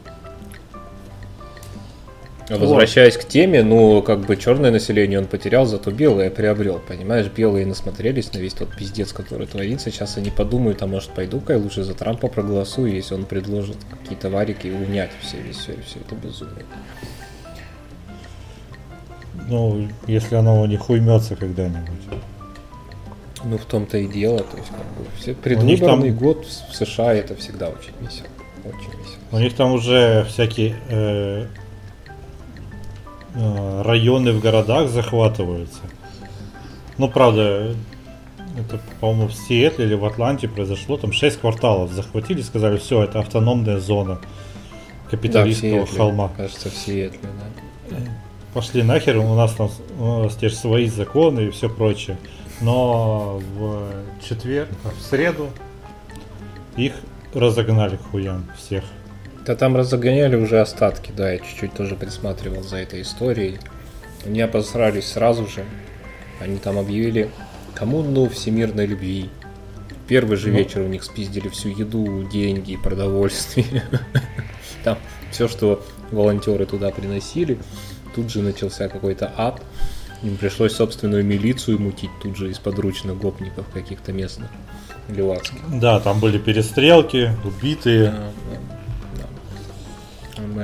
Возвращаясь 2.49 3.15
вот. 3.15 3.23
к 3.23 3.27
теме, 3.27 3.63
ну, 3.63 4.01
как 4.01 4.25
бы 4.25 4.35
черное 4.35 4.69
население 4.69 5.19
он 5.19 5.25
потерял, 5.25 5.65
зато 5.65 5.91
белое 5.91 6.29
приобрел. 6.29 6.81
Понимаешь, 6.85 7.27
белые 7.27 7.65
насмотрелись 7.65 8.33
на 8.33 8.39
весь 8.39 8.53
тот 8.53 8.75
пиздец, 8.75 9.13
который 9.13 9.47
творится. 9.47 9.91
Сейчас 9.91 10.17
они 10.17 10.29
подумают, 10.29 10.81
а 10.81 10.87
может 10.87 11.11
пойду-ка 11.11 11.53
я 11.53 11.59
лучше 11.59 11.83
за 11.83 11.93
Трампа 11.93 12.27
проголосую, 12.27 12.93
если 12.93 13.15
он 13.15 13.25
предложит 13.25 13.77
какие-то 13.89 14.29
варики 14.29 14.67
и 14.67 14.71
унять 14.71 15.11
все, 15.21 15.37
все, 15.51 15.77
все 15.85 15.99
это 15.99 16.15
безумие. 16.15 16.65
Ну, 19.47 19.87
если 20.07 20.35
оно 20.35 20.61
у 20.61 20.65
них 20.65 20.89
уймется 20.89 21.35
когда-нибудь. 21.35 22.01
Ну, 23.43 23.57
в 23.57 23.65
том-то 23.65 23.97
и 23.97 24.07
дело. 24.07 24.39
То 24.39 24.57
есть, 24.57 24.69
как 24.69 24.79
бы, 24.79 25.09
все, 25.17 25.33
предвыборный 25.33 26.09
там... 26.09 26.17
год 26.17 26.45
в 26.45 26.75
США 26.75 27.13
это 27.13 27.35
всегда 27.35 27.69
очень 27.69 27.93
весело. 27.99 28.27
Очень 28.63 28.99
весело. 28.99 29.19
У 29.31 29.39
них 29.39 29.53
там 29.55 29.73
уже 29.73 30.25
всякие 30.29 30.75
э, 30.89 31.47
э, 33.35 33.81
районы 33.81 34.31
в 34.31 34.39
городах 34.39 34.89
захватываются. 34.89 35.81
Ну, 36.97 37.09
правда, 37.09 37.75
это, 38.57 38.79
по-моему, 38.99 39.27
в 39.27 39.33
Сиэтле 39.33 39.85
или 39.85 39.95
в 39.95 40.05
Атланте 40.05 40.47
произошло. 40.47 40.97
Там 40.97 41.11
6 41.11 41.39
кварталов 41.39 41.91
захватили, 41.91 42.41
сказали, 42.41 42.77
все, 42.77 43.03
это 43.03 43.19
автономная 43.19 43.79
зона 43.79 44.19
капиталистского 45.09 45.85
да, 45.85 45.97
холма. 45.97 46.31
Кажется, 46.37 46.69
в 46.69 46.75
Сиэтле, 46.75 47.29
да. 47.89 47.97
Пошли 48.53 48.83
нахер, 48.83 49.17
у 49.17 49.33
нас 49.33 49.53
там 49.53 49.69
у 49.99 50.23
нас 50.23 50.35
теперь 50.35 50.53
свои 50.53 50.87
законы 50.87 51.47
и 51.47 51.49
все 51.49 51.69
прочее 51.69 52.17
но 52.63 53.41
в 53.55 53.91
четверг, 54.21 54.69
в 54.83 55.01
среду 55.01 55.49
их 56.77 56.93
разогнали 57.33 57.97
хуям 57.97 58.49
всех. 58.57 58.83
Да 59.45 59.55
там 59.55 59.75
разогоняли 59.75 60.37
уже 60.37 60.61
остатки, 60.61 61.11
да, 61.15 61.33
я 61.33 61.39
чуть-чуть 61.39 61.73
тоже 61.73 61.95
присматривал 61.95 62.63
за 62.63 62.77
этой 62.77 63.01
историей. 63.01 63.59
Они 64.25 64.39
обосрались 64.39 65.07
сразу 65.07 65.45
же. 65.47 65.65
Они 66.39 66.57
там 66.57 66.77
объявили 66.77 67.29
коммуну 67.75 68.29
всемирной 68.29 68.85
любви. 68.85 69.29
Первый 70.07 70.37
же 70.37 70.49
ну. 70.49 70.57
вечер 70.57 70.81
у 70.81 70.87
них 70.87 71.03
спиздили 71.03 71.49
всю 71.49 71.69
еду, 71.69 72.23
деньги, 72.31 72.77
продовольствие. 72.77 73.83
Там 74.83 74.97
все, 75.31 75.47
что 75.47 75.85
волонтеры 76.11 76.65
туда 76.65 76.91
приносили. 76.91 77.57
Тут 78.15 78.31
же 78.31 78.41
начался 78.41 78.87
какой-то 78.87 79.33
ад. 79.35 79.61
Им 80.23 80.37
пришлось 80.37 80.73
собственную 80.73 81.23
милицию 81.25 81.79
мутить 81.79 82.09
тут 82.21 82.37
же 82.37 82.49
из 82.49 82.57
подручных 82.57 83.17
гопников 83.17 83.67
каких-то 83.73 84.13
местных 84.13 84.49
левацких. 85.09 85.59
Да, 85.79 85.99
там 85.99 86.21
были 86.21 86.37
перестрелки, 86.37 87.31
убитые. 87.43 88.11
Да, 88.11 88.31
да, 88.49 89.23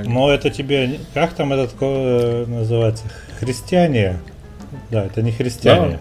да. 0.02 0.08
Но 0.08 0.30
это 0.32 0.48
тебе... 0.48 1.00
Как 1.12 1.34
там 1.34 1.52
этот 1.52 1.74
э, 1.78 2.46
называется? 2.46 3.04
Христиане? 3.38 4.18
Да, 4.90 5.04
это 5.04 5.20
не 5.20 5.32
христиане. 5.32 6.00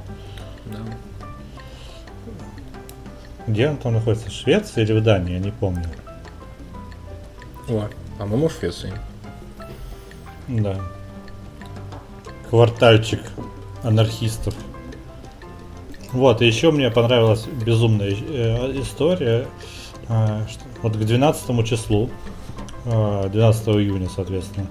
Да. 0.66 0.78
да. 0.78 2.34
Где 3.48 3.68
он 3.68 3.78
там 3.78 3.94
находится? 3.94 4.30
В 4.30 4.34
Швеции 4.34 4.84
или 4.84 4.94
в 4.94 5.04
Дании? 5.04 5.34
Я 5.34 5.40
не 5.40 5.52
помню. 5.52 5.84
О, 7.68 7.90
по-моему, 8.18 8.48
в 8.48 8.54
Швеции. 8.54 8.94
Да. 10.48 10.80
Квартальчик 12.50 13.22
анархистов. 13.84 14.56
Вот, 16.12 16.42
и 16.42 16.48
еще 16.48 16.72
мне 16.72 16.90
понравилась 16.90 17.46
безумная 17.46 18.10
э, 18.10 18.82
история. 18.82 19.48
Э, 20.08 20.46
что, 20.50 20.64
вот 20.82 20.96
к 20.96 21.00
12 21.00 21.68
числу, 21.68 22.10
э, 22.86 23.30
12 23.32 23.68
июня, 23.68 24.10
соответственно, 24.10 24.66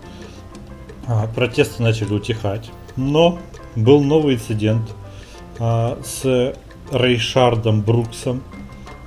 э, 1.07 1.29
протесты 1.35 1.83
начали 1.83 2.13
утихать. 2.13 2.69
Но 2.97 3.39
был 3.77 4.03
новый 4.03 4.35
инцидент 4.35 4.91
э, 5.61 5.97
с 6.05 6.55
Рейшардом 6.91 7.83
Бруксом, 7.83 8.43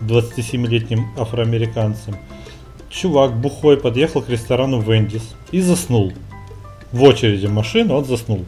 27-летним 0.02 1.08
афроамериканцем. 1.18 2.16
Чувак 2.90 3.36
бухой 3.36 3.78
подъехал 3.78 4.22
к 4.22 4.30
ресторану 4.30 4.80
Вендис 4.80 5.36
и 5.52 5.60
заснул. 5.62 6.14
В 6.92 7.04
очереди 7.04 7.48
машины 7.48 7.94
он 7.94 8.06
заснул. 8.06 8.46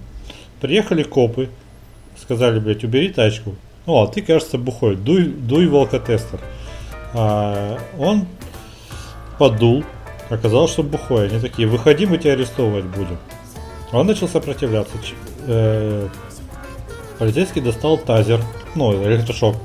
Приехали 0.64 1.04
копы, 1.04 1.50
сказали, 2.18 2.58
блядь, 2.58 2.86
убери 2.86 3.10
тачку. 3.10 3.54
О, 3.86 4.04
а 4.04 4.08
ты, 4.08 4.22
кажется, 4.22 4.58
бухой, 4.58 4.96
дуй, 4.96 5.26
дуй 5.26 5.68
в 5.68 5.76
алкотестер. 5.76 6.40
А, 7.14 7.78
он 8.00 8.28
подул, 9.38 9.84
оказалось, 10.30 10.72
что 10.72 10.84
бухой. 10.84 11.28
Они 11.28 11.42
такие, 11.42 11.68
выходи, 11.68 12.06
мы 12.06 12.18
тебя 12.18 12.32
арестовывать 12.32 12.86
будем. 12.86 13.18
Он 13.92 14.08
начал 14.08 14.30
сопротивляться. 14.30 14.94
Ч- 15.04 15.16
э, 15.48 16.08
полицейский 17.20 17.62
достал 17.62 17.98
тазер, 17.98 18.40
ну, 18.74 18.94
электрошок. 19.04 19.58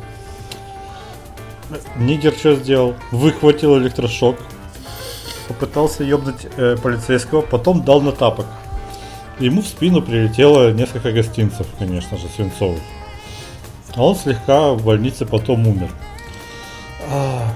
Нигер 1.97 2.33
что 2.33 2.57
сделал? 2.57 2.97
Выхватил 3.13 3.79
электрошок, 3.79 4.35
попытался 5.47 6.03
ебнуть 6.03 6.49
э, 6.57 6.77
полицейского, 6.83 7.43
потом 7.43 7.85
дал 7.85 8.01
на 8.01 8.11
тапок. 8.11 8.47
Ему 9.41 9.63
в 9.63 9.67
спину 9.67 10.03
прилетело 10.03 10.73
несколько 10.73 11.13
гостинцев, 11.13 11.67
конечно 11.79 12.19
же, 12.19 12.27
свинцовых. 12.29 12.81
А 13.95 14.03
он 14.05 14.17
слегка 14.17 14.73
в 14.73 14.85
больнице 14.85 15.27
потом 15.27 15.67
умер. 15.67 15.91
А, 17.11 17.53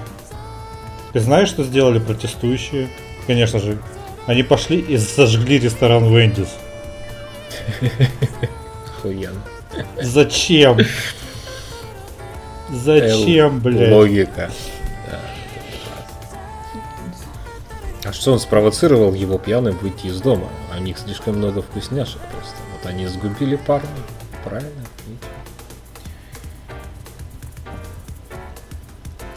Ты 1.11 1.19
знаешь, 1.19 1.49
что 1.49 1.63
сделали 1.63 1.99
протестующие? 1.99 2.89
Конечно 3.27 3.59
же, 3.59 3.77
они 4.27 4.43
пошли 4.43 4.79
и 4.79 4.97
сожгли 4.97 5.59
ресторан 5.59 6.05
Вендис. 6.05 6.49
Охуенно. 8.97 9.41
Зачем? 10.01 10.77
Зачем, 12.69 13.59
блядь? 13.59 13.91
Логика. 13.91 14.51
А 18.05 18.11
что 18.11 18.33
он 18.33 18.39
спровоцировал 18.39 19.13
его 19.13 19.37
пьяным 19.37 19.77
выйти 19.77 20.07
из 20.07 20.19
дома? 20.19 20.47
У 20.75 20.81
них 20.81 20.97
слишком 20.97 21.37
много 21.37 21.61
вкусняшек 21.61 22.19
просто. 22.31 22.55
Вот 22.73 22.89
они 22.89 23.07
сгубили 23.07 23.55
парня. 23.55 23.89
Правильно? 24.43 24.71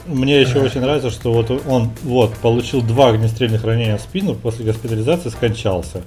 Мне 0.06 0.40
еще 0.40 0.60
очень 0.60 0.80
нравится, 0.80 1.10
что 1.10 1.32
вот 1.32 1.50
он 1.50 1.90
вот 2.04 2.34
получил 2.36 2.80
два 2.80 3.08
огнестрельных 3.08 3.64
ранения 3.64 3.96
в 3.96 4.00
спину, 4.00 4.34
после 4.34 4.64
госпитализации 4.64 5.30
скончался. 5.30 6.02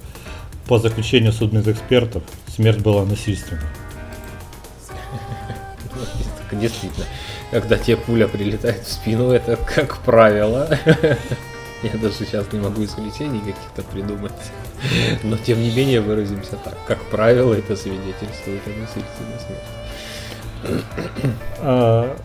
По 0.66 0.78
заключению 0.78 1.32
судмедэкспертов, 1.32 2.22
смерть 2.48 2.78
была 2.78 3.04
насильственной. 3.04 3.62
Действительно, 6.52 7.06
когда 7.50 7.76
тебе 7.76 7.96
пуля 7.96 8.26
прилетает 8.26 8.84
в 8.84 8.92
спину, 8.92 9.30
это 9.30 9.56
как 9.56 9.98
правило. 9.98 10.68
Я 11.82 11.96
даже 11.98 12.14
сейчас 12.14 12.52
не 12.52 12.60
могу 12.60 12.84
исключений 12.84 13.40
каких-то 13.40 13.82
придумать. 13.90 14.32
Но 15.22 15.36
тем 15.38 15.62
не 15.62 15.70
менее 15.70 16.00
выразимся 16.00 16.56
так. 16.62 16.76
Как 16.86 16.98
правило, 17.04 17.54
это 17.54 17.74
свидетельствует 17.76 18.60
о 18.66 18.70
насильственной 18.70 19.40
смерти. 19.40 20.84
А, 21.62 22.16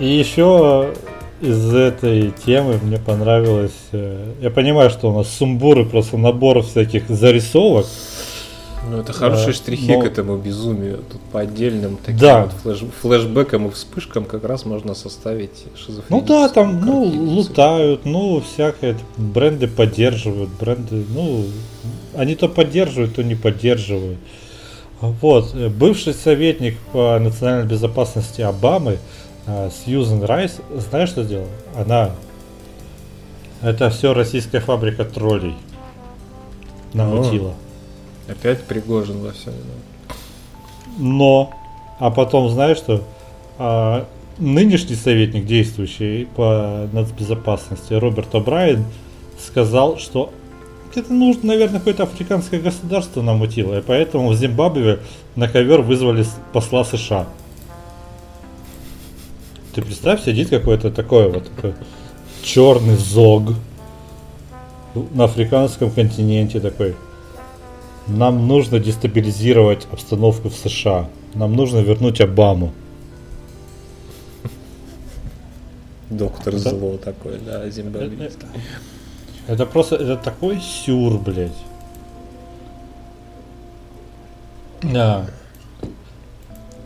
И 0.00 0.06
еще 0.06 0.94
из 1.40 1.74
этой 1.74 2.30
темы 2.32 2.78
мне 2.82 2.98
понравилось... 2.98 3.76
э, 3.92 4.32
Я 4.40 4.50
понимаю, 4.50 4.90
что 4.90 5.10
у 5.12 5.16
нас 5.16 5.28
сумбуры, 5.28 5.84
просто 5.84 6.16
набор 6.16 6.62
всяких 6.62 7.08
зарисовок. 7.08 7.86
Ну, 8.90 9.00
это 9.00 9.12
хорошие 9.12 9.52
штрихи 9.52 9.94
но- 9.94 10.00
к 10.00 10.04
этому 10.06 10.36
безумию. 10.38 11.04
Тут 11.10 11.20
по 11.32 11.40
отдельным 11.40 11.98
таким 11.98 12.20
Да. 12.20 12.42
вот 12.44 12.52
флеш- 12.64 12.90
флешбекам 13.02 13.68
и 13.68 13.70
вспышкам 13.70 14.24
как 14.24 14.44
раз 14.44 14.64
можно 14.64 14.94
составить 14.94 15.64
шизофреническую 15.74 16.20
Ну 16.20 16.22
да, 16.26 16.48
там, 16.48 16.80
ну, 16.84 17.02
лутают, 17.02 18.06
ну, 18.06 18.40
всякое, 18.40 18.96
бренды 19.18 19.68
поддерживают, 19.68 20.48
бренды, 20.58 21.04
ну, 21.14 21.44
они 22.16 22.34
то 22.34 22.48
поддерживают, 22.48 23.14
то 23.16 23.22
не 23.22 23.34
поддерживают. 23.34 24.18
Вот, 25.00 25.54
э, 25.54 25.68
бывший 25.68 26.14
советник 26.14 26.78
по 26.92 27.18
национальной 27.18 27.68
безопасности 27.68 28.40
Обамы, 28.40 28.98
э, 29.46 29.70
Сьюзен 29.70 30.24
Райс, 30.24 30.56
знаешь, 30.90 31.10
что 31.10 31.24
сделала? 31.24 31.48
Она, 31.76 32.12
это 33.62 33.90
все 33.90 34.14
российская 34.14 34.60
фабрика 34.60 35.04
троллей 35.04 35.54
намутила. 36.94 37.54
Опять 38.28 38.62
Пригожин 38.64 39.20
во 39.20 39.32
всем. 39.32 39.54
Но, 40.98 41.52
а 41.98 42.10
потом, 42.10 42.48
знаешь 42.50 42.78
что, 42.78 43.02
а, 43.58 44.06
нынешний 44.38 44.96
советник, 44.96 45.46
действующий 45.46 46.28
по 46.36 46.88
нацбезопасности, 46.92 47.94
Роберт 47.94 48.34
О'Брайен, 48.34 48.84
сказал, 49.38 49.98
что 49.98 50.32
это 50.94 51.12
нужно, 51.12 51.48
наверное, 51.48 51.78
какое-то 51.78 52.04
африканское 52.04 52.60
государство 52.60 53.22
намутило, 53.22 53.78
и 53.78 53.82
поэтому 53.82 54.28
в 54.28 54.36
Зимбабве 54.36 55.00
на 55.36 55.48
ковер 55.48 55.82
вызвали 55.82 56.24
посла 56.52 56.84
США. 56.84 57.28
Ты 59.74 59.82
представь, 59.82 60.24
сидит 60.24 60.48
какой-то 60.48 60.90
такой 60.90 61.30
вот 61.30 61.48
такой 61.54 61.74
черный 62.42 62.96
зог 62.96 63.54
на 65.14 65.24
африканском 65.24 65.90
континенте 65.90 66.58
такой. 66.60 66.96
Нам 68.08 68.48
нужно 68.48 68.78
дестабилизировать 68.78 69.86
обстановку 69.92 70.48
в 70.48 70.54
США. 70.54 71.08
Нам 71.34 71.54
нужно 71.54 71.78
вернуть 71.78 72.20
Обаму. 72.20 72.72
Доктор 76.10 76.54
Да. 76.54 76.70
зло 76.70 76.96
такой, 76.96 77.38
да, 77.38 77.68
зимбабвийский. 77.68 78.48
Это 79.46 79.66
просто, 79.66 79.96
это 79.96 80.16
такой 80.16 80.58
сюр, 80.60 81.18
блядь. 81.18 81.52
Да. 84.82 85.26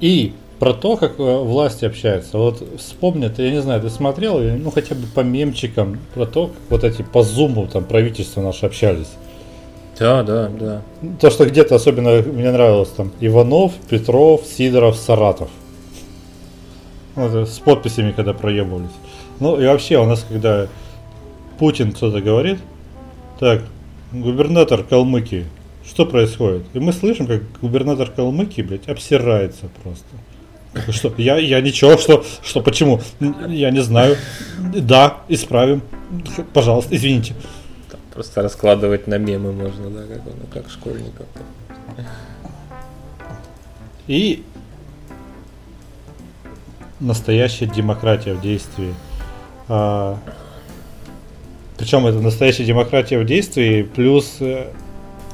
И 0.00 0.34
про 0.58 0.72
то, 0.72 0.96
как 0.96 1.18
э, 1.18 1.22
власти 1.22 1.84
общаются. 1.84 2.38
Вот 2.38 2.62
вспомни, 2.78 3.28
ты, 3.28 3.42
я 3.42 3.50
не 3.50 3.62
знаю, 3.62 3.80
ты 3.80 3.90
смотрел, 3.90 4.40
ну 4.40 4.70
хотя 4.70 4.94
бы 4.94 5.06
по 5.06 5.20
мемчикам, 5.20 5.98
про 6.14 6.26
то, 6.26 6.48
как 6.48 6.56
вот 6.70 6.84
эти 6.84 7.02
по 7.02 7.22
зуму 7.22 7.66
там 7.66 7.84
правительства 7.84 8.42
наши 8.42 8.66
общались. 8.66 9.08
Да, 9.98 10.22
да, 10.22 10.48
да. 10.48 10.82
То, 11.20 11.30
что 11.30 11.46
где-то 11.46 11.74
особенно 11.74 12.22
мне 12.22 12.50
нравилось 12.50 12.88
там 12.90 13.12
Иванов, 13.20 13.72
Петров, 13.88 14.44
Сидоров, 14.46 14.96
Саратов. 14.96 15.50
Вот, 17.14 17.48
с 17.48 17.58
подписями, 17.58 18.12
когда 18.12 18.32
проебывались. 18.32 18.90
Ну 19.38 19.60
и 19.60 19.66
вообще 19.66 19.98
у 19.98 20.06
нас, 20.06 20.24
когда 20.28 20.66
Путин 21.58 21.94
что-то 21.94 22.20
говорит, 22.20 22.58
так, 23.38 23.62
губернатор 24.12 24.82
Калмыкии, 24.82 25.46
что 25.86 26.06
происходит? 26.06 26.62
И 26.72 26.78
мы 26.78 26.92
слышим, 26.92 27.26
как 27.26 27.42
губернатор 27.60 28.10
Калмыкии, 28.10 28.62
блядь, 28.62 28.88
обсирается 28.88 29.68
просто. 29.82 30.06
Что? 30.90 31.12
Я, 31.18 31.36
я 31.36 31.60
ничего, 31.60 31.98
что, 31.98 32.24
что, 32.42 32.62
почему? 32.62 33.00
Я 33.48 33.70
не 33.70 33.82
знаю. 33.82 34.16
Да, 34.74 35.18
исправим. 35.28 35.82
Пожалуйста, 36.54 36.96
извините. 36.96 37.34
Просто 38.14 38.42
раскладывать 38.42 39.06
на 39.06 39.16
мемы 39.16 39.52
можно, 39.52 39.88
да, 39.90 40.02
как, 40.02 40.26
он, 40.26 40.34
как 40.52 40.70
школьников. 40.70 41.26
И 44.06 44.44
настоящая 47.00 47.66
демократия 47.66 48.34
в 48.34 48.40
действии. 48.40 48.94
А, 49.68 50.18
причем 51.78 52.06
это 52.06 52.18
настоящая 52.20 52.64
демократия 52.64 53.18
в 53.18 53.24
действии 53.24 53.82
плюс 53.82 54.36
э, 54.40 54.66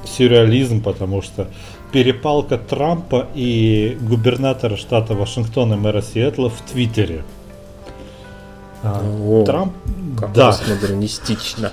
сюрреализм, 0.05 0.83
потому 0.83 1.21
что 1.21 1.49
перепалка 1.93 2.59
Трампа 2.59 3.27
и 3.35 3.99
губернатора 4.01 4.77
штата 4.77 5.15
Вашингтона 5.15 5.77
мэра 5.77 6.01
Сиэтла 6.03 6.49
в 6.49 6.61
Твиттере. 6.63 7.25
А, 8.83 9.03
О, 9.03 9.45
Трамп, 9.45 9.75
Как 10.19 10.33
да, 10.33 10.47
постмодернистично. 10.47 11.73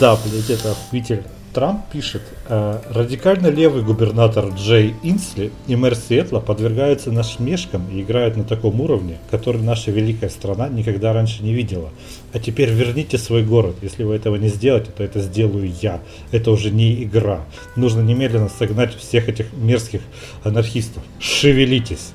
Да, 0.00 0.16
блядь, 0.16 0.50
это 0.50 0.72
охуительно. 0.72 1.24
Трамп 1.54 1.86
пишет, 1.90 2.22
э, 2.48 2.80
радикально 2.90 3.46
левый 3.46 3.82
губернатор 3.82 4.48
Джей 4.48 4.94
Инсли 5.02 5.50
и 5.66 5.76
мэр 5.76 5.96
Сиэтла 5.96 6.40
подвергаются 6.40 7.10
насмешкам 7.10 7.88
и 7.90 8.02
играют 8.02 8.36
на 8.36 8.44
таком 8.44 8.80
уровне, 8.80 9.16
который 9.30 9.62
наша 9.62 9.90
великая 9.90 10.28
страна 10.28 10.68
никогда 10.68 11.12
раньше 11.12 11.42
не 11.42 11.54
видела. 11.54 11.88
А 12.34 12.38
теперь 12.38 12.70
верните 12.70 13.16
свой 13.16 13.42
город. 13.44 13.76
Если 13.80 14.04
вы 14.04 14.14
этого 14.14 14.36
не 14.36 14.48
сделаете, 14.48 14.90
то 14.94 15.02
это 15.02 15.20
сделаю 15.20 15.72
я. 15.80 16.00
Это 16.32 16.50
уже 16.50 16.70
не 16.70 17.02
игра. 17.02 17.40
Нужно 17.76 18.02
немедленно 18.02 18.50
согнать 18.50 18.94
всех 18.94 19.28
этих 19.28 19.52
мерзких 19.54 20.02
анархистов. 20.44 21.02
Шевелитесь. 21.18 22.12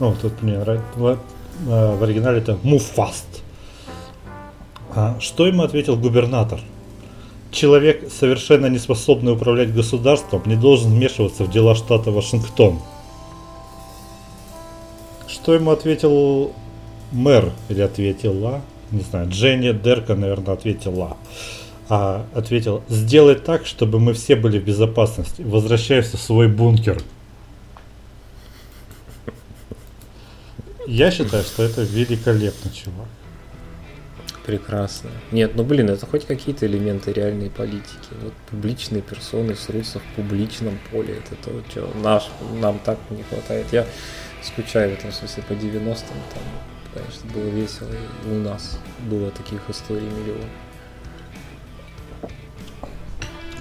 Ну, 0.00 0.16
тут 0.20 0.42
мне 0.42 0.58
нравится. 0.58 1.18
Э, 1.66 1.96
в 1.96 2.02
оригинале 2.02 2.38
это 2.38 2.58
move. 2.62 2.82
А 4.94 5.18
что 5.20 5.46
ему 5.46 5.62
ответил 5.62 5.96
губернатор? 5.96 6.60
Человек, 7.50 8.10
совершенно 8.10 8.66
не 8.66 8.78
способный 8.78 9.32
управлять 9.32 9.72
государством, 9.74 10.42
не 10.46 10.56
должен 10.56 10.90
вмешиваться 10.90 11.44
в 11.44 11.50
дела 11.50 11.74
штата 11.74 12.10
Вашингтон. 12.10 12.80
Что 15.28 15.54
ему 15.54 15.70
ответил 15.70 16.52
мэр 17.10 17.52
или 17.68 17.80
ответила? 17.80 18.60
Не 18.90 19.00
знаю, 19.00 19.30
Дженни 19.30 19.72
Дерка, 19.72 20.14
наверное, 20.14 20.54
ответила. 20.54 21.16
А 21.88 22.26
ответил, 22.34 22.82
сделай 22.88 23.34
так, 23.34 23.66
чтобы 23.66 23.98
мы 23.98 24.12
все 24.12 24.36
были 24.36 24.58
в 24.58 24.64
безопасности. 24.64 25.42
Возвращайся 25.42 26.16
в 26.16 26.20
свой 26.20 26.48
бункер. 26.48 27.02
Я 30.86 31.10
считаю, 31.10 31.44
что 31.44 31.62
это 31.62 31.82
великолепно, 31.82 32.70
чувак. 32.70 33.08
Прекрасно. 34.46 35.10
Нет, 35.30 35.52
ну 35.54 35.62
блин, 35.62 35.88
это 35.88 36.04
хоть 36.04 36.26
какие-то 36.26 36.66
элементы 36.66 37.12
реальной 37.12 37.48
политики. 37.48 38.08
Вот 38.22 38.32
публичные 38.50 39.00
персоны 39.00 39.54
срутся 39.54 40.00
в 40.00 40.16
публичном 40.16 40.78
поле. 40.90 41.18
Это 41.18 41.36
то, 41.36 41.62
что 41.70 41.88
наш, 42.02 42.28
нам 42.60 42.80
так 42.84 42.98
не 43.10 43.22
хватает. 43.22 43.66
Я 43.72 43.86
скучаю 44.42 44.90
в 44.90 44.98
этом 44.98 45.12
смысле 45.12 45.44
по 45.46 45.52
90-м. 45.52 45.94
Там, 46.34 46.42
конечно, 46.92 47.30
было 47.32 47.48
весело. 47.50 47.88
И 48.26 48.30
у 48.30 48.40
нас 48.40 48.80
было 49.08 49.30
таких 49.30 49.60
историй 49.68 50.08
миллион. 50.08 50.48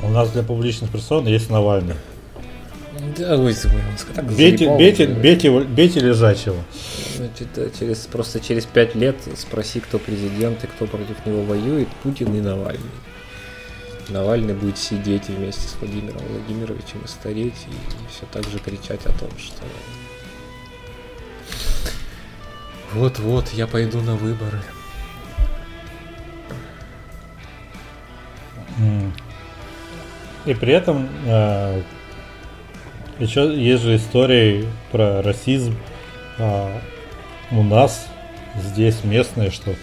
У 0.03 0.09
нас 0.09 0.31
для 0.31 0.41
публичных 0.41 0.91
персон 0.91 1.27
есть 1.27 1.51
Навальный. 1.51 1.95
Да, 3.17 3.37
ой, 3.37 3.55
так 4.15 4.25
бейте, 4.33 4.75
бейте, 4.75 5.07
бейте, 5.07 5.51
бейте 5.51 5.99
лежачего. 5.99 6.57
Да, 7.21 7.69
через, 7.69 8.07
просто 8.07 8.39
через 8.39 8.65
пять 8.65 8.95
лет 8.95 9.15
спроси, 9.35 9.79
кто 9.79 9.99
президент 9.99 10.63
и 10.63 10.67
кто 10.67 10.87
против 10.87 11.23
него 11.25 11.43
воюет, 11.43 11.87
Путин 12.01 12.33
и 12.33 12.41
Навальный. 12.41 12.81
Навальный 14.09 14.55
будет 14.55 14.79
сидеть 14.79 15.27
вместе 15.27 15.67
с 15.67 15.75
Владимиром 15.79 16.21
Владимировичем 16.29 17.01
и 17.05 17.07
стареть, 17.07 17.67
и 17.67 18.11
все 18.11 18.25
так 18.31 18.43
же 18.45 18.57
кричать 18.57 19.05
о 19.05 19.11
том, 19.11 19.29
что 19.37 19.61
вот-вот, 22.93 23.49
я 23.49 23.67
пойду 23.67 24.01
на 24.01 24.15
выборы. 24.15 24.59
И 30.45 30.55
при 30.55 30.73
этом 30.73 31.07
э, 31.27 31.81
еще 33.19 33.55
есть 33.55 33.83
же 33.83 33.97
истории 33.97 34.67
про 34.91 35.21
расизм 35.21 35.77
а, 36.39 36.81
у 37.51 37.63
нас 37.63 38.07
здесь 38.55 39.03
местные, 39.03 39.51
что 39.51 39.73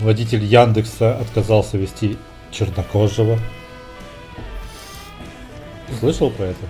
водитель 0.00 0.44
Яндекса 0.44 1.16
отказался 1.16 1.76
вести 1.78 2.18
чернокожего. 2.50 3.38
Слышал 5.98 6.30
про 6.30 6.46
это? 6.46 6.66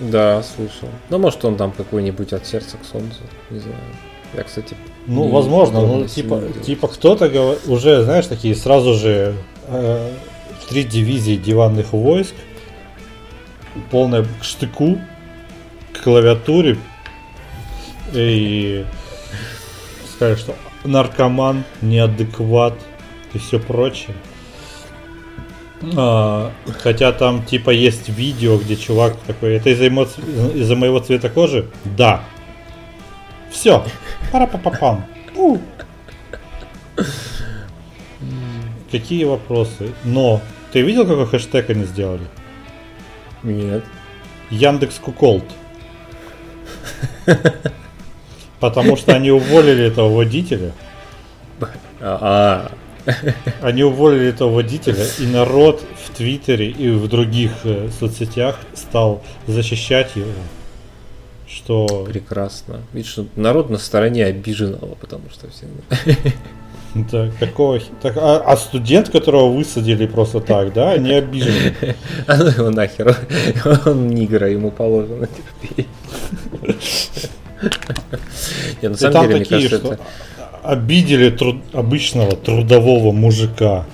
Да, 0.00 0.42
слышал. 0.42 0.88
Ну, 1.08 1.18
может, 1.18 1.44
он 1.44 1.56
там 1.56 1.72
какой-нибудь 1.72 2.32
от 2.32 2.46
сердца 2.46 2.76
к 2.76 2.84
солнцу, 2.84 3.20
не 3.50 3.60
знаю. 3.60 3.78
Я, 4.34 4.42
кстати, 4.42 4.76
ну, 5.06 5.28
возможно, 5.28 5.80
ну, 5.80 6.06
типа, 6.06 6.42
типа 6.64 6.88
кто-то 6.88 7.56
уже, 7.66 8.02
знаешь, 8.02 8.26
такие 8.26 8.54
сразу 8.54 8.94
же 8.94 9.34
э, 9.68 10.10
три 10.68 10.82
дивизии 10.82 11.36
диванных 11.36 11.92
войск 11.92 12.34
полное 13.90 14.24
к 14.40 14.44
штыку, 14.44 14.98
к 15.92 16.02
клавиатуре. 16.02 16.76
И 18.12 18.84
сказать, 20.14 20.38
что 20.38 20.54
наркоман, 20.84 21.64
неадекват 21.82 22.74
и 23.32 23.38
все 23.38 23.58
прочее. 23.58 24.14
А, 25.96 26.52
хотя 26.78 27.12
там 27.12 27.44
типа 27.44 27.70
есть 27.70 28.08
видео, 28.08 28.56
где 28.58 28.76
чувак 28.76 29.16
такой, 29.26 29.56
это 29.56 29.70
из-за 29.70 29.88
эмоций, 29.88 30.22
из-за 30.54 30.74
моего 30.76 31.00
цвета 31.00 31.28
кожи? 31.28 31.68
Да. 31.84 32.22
Все. 33.50 33.84
пара 34.32 34.46
па 34.46 34.58
пам 34.58 35.06
Какие 38.90 39.24
вопросы? 39.24 39.92
Но 40.04 40.40
ты 40.72 40.80
видел, 40.80 41.06
какой 41.06 41.26
хэштег 41.26 41.70
они 41.70 41.84
сделали? 41.84 42.26
Нет. 43.42 43.84
Яндекс 44.50 44.98
Куколд. 44.98 45.44
Потому 48.60 48.96
что 48.96 49.14
они 49.14 49.30
уволили 49.30 49.84
этого 49.84 50.14
водителя. 50.14 50.72
А. 52.00 52.70
Они 53.62 53.84
уволили 53.84 54.28
этого 54.28 54.50
водителя, 54.50 55.04
и 55.20 55.26
народ 55.26 55.84
в 56.04 56.16
Твиттере 56.16 56.70
и 56.70 56.90
в 56.90 57.06
других 57.08 57.52
э, 57.62 57.88
соцсетях 58.00 58.58
стал 58.74 59.22
защищать 59.46 60.16
его. 60.16 60.32
Что... 61.48 62.04
Прекрасно. 62.04 62.80
Видишь, 62.92 63.18
народ 63.36 63.70
на 63.70 63.78
стороне 63.78 64.24
обиженного, 64.24 64.96
потому 64.96 65.30
что 65.30 65.48
все... 65.50 65.66
Да, 67.12 67.30
какого... 67.38 67.78
Так, 68.00 68.16
а, 68.16 68.38
а 68.38 68.56
студент, 68.56 69.10
которого 69.10 69.52
высадили 69.52 70.06
просто 70.06 70.40
так, 70.40 70.72
да, 70.72 70.96
не 70.96 71.12
обижен. 71.12 71.74
А 72.26 72.36
ну 72.38 72.46
его 72.46 72.70
нахер, 72.70 73.14
он 73.84 74.08
нигра, 74.08 74.48
ему 74.48 74.70
положено 74.70 75.28
терпеть. 75.28 75.88
Не, 78.82 78.88
на 78.88 78.96
самом 78.96 79.28
деле, 79.28 79.36
мне 79.36 79.44
кажется, 79.44 79.76
это... 79.76 79.98
обидели 80.62 81.30
труд... 81.30 81.56
обычного 81.72 82.36
трудового 82.36 83.12
мужика. 83.12 83.86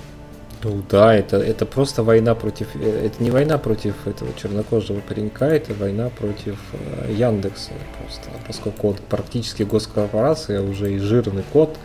Ну 0.63 0.81
да, 0.89 1.13
это, 1.13 1.37
это 1.37 1.65
просто 1.65 2.03
война 2.03 2.35
против... 2.35 2.67
Э, 2.75 3.05
это 3.07 3.21
не 3.21 3.31
война 3.31 3.57
против 3.57 4.07
этого 4.07 4.31
чернокожего 4.41 5.01
паренька, 5.01 5.45
это 5.45 5.73
война 5.73 6.09
против 6.09 6.57
э, 6.73 7.13
Яндекса 7.13 7.71
просто. 7.99 8.29
Поскольку 8.47 8.89
он 8.89 8.95
практически 9.09 9.63
госкорпорация, 9.63 10.61
уже 10.61 10.93
и 10.93 10.99
жирный 10.99 11.43
код, 11.51 11.77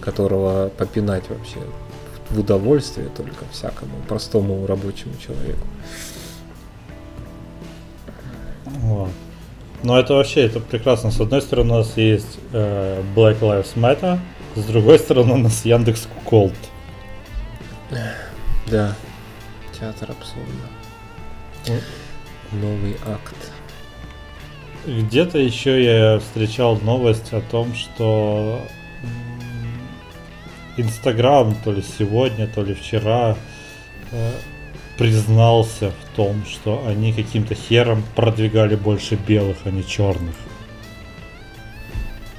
которого 0.00 0.68
попинать 0.76 1.24
вообще 1.30 1.58
в 2.28 2.40
удовольствие 2.40 3.08
только 3.16 3.44
всякому 3.50 3.96
простому 4.06 4.66
рабочему 4.66 5.14
человеку. 5.18 5.66
Вот. 8.66 9.10
Но 9.82 9.98
это 9.98 10.14
вообще 10.14 10.46
это 10.46 10.60
прекрасно. 10.60 11.10
С 11.10 11.20
одной 11.20 11.40
стороны 11.40 11.74
у 11.74 11.78
нас 11.78 11.96
есть 11.96 12.38
э, 12.52 13.02
Black 13.14 13.40
Lives 13.40 13.74
Matter, 13.76 14.18
с 14.56 14.64
другой 14.64 14.98
стороны 14.98 15.34
у 15.34 15.38
нас 15.38 15.64
Яндекс 15.64 16.08
Куколд. 16.14 16.54
Да. 18.66 18.94
Театр 19.78 20.10
абсурда. 20.10 21.80
Новый 22.52 22.96
акт. 23.06 23.36
Где-то 24.86 25.38
еще 25.38 25.84
я 25.84 26.18
встречал 26.18 26.78
новость 26.80 27.32
о 27.32 27.40
том, 27.40 27.74
что 27.74 28.60
Инстаграм 30.76 31.54
то 31.64 31.72
ли 31.72 31.82
сегодня, 31.98 32.46
то 32.46 32.62
ли 32.62 32.74
вчера 32.74 33.36
э, 34.12 34.32
признался 34.96 35.90
в 35.90 36.07
том, 36.18 36.44
что 36.44 36.84
они 36.84 37.12
каким-то 37.12 37.54
хером 37.54 38.02
продвигали 38.16 38.74
больше 38.74 39.14
белых, 39.14 39.56
а 39.64 39.70
не 39.70 39.86
черных. 39.86 40.34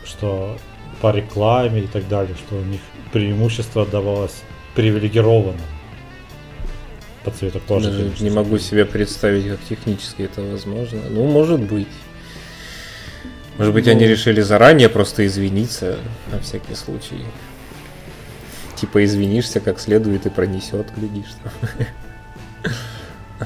Что 0.06 0.58
по 0.99 1.16
рекламе 1.16 1.84
и 1.84 1.88
так 1.88 2.06
далее, 2.10 2.36
что 2.36 2.58
у 2.58 2.64
них 2.64 2.82
преимущество 3.14 3.86
давалось 3.86 4.43
привилегированно 4.76 5.62
по 7.24 7.32
цвету 7.32 7.62
кожи. 7.66 7.89
Даже 7.89 8.22
не 8.22 8.30
могу 8.30 8.58
себе 8.58 8.84
представить, 8.84 9.47
как 9.47 9.60
технически 9.70 10.24
это 10.24 10.41
возможно. 10.41 10.99
Ну, 11.10 11.26
может 11.32 11.62
быть. 11.62 11.88
Может 13.58 13.74
быть, 13.74 13.86
ну, 13.86 13.91
они 13.91 14.08
решили 14.08 14.41
заранее 14.41 14.89
просто 14.89 15.26
извиниться 15.26 15.99
на 16.30 16.41
всякий 16.41 16.76
случай 16.76 17.24
типа 18.76 19.03
извинишься 19.03 19.60
как 19.60 19.78
следует 19.78 20.26
и 20.26 20.30
пронесет, 20.30 20.88
глядишь 20.95 21.36
там. 21.43 22.72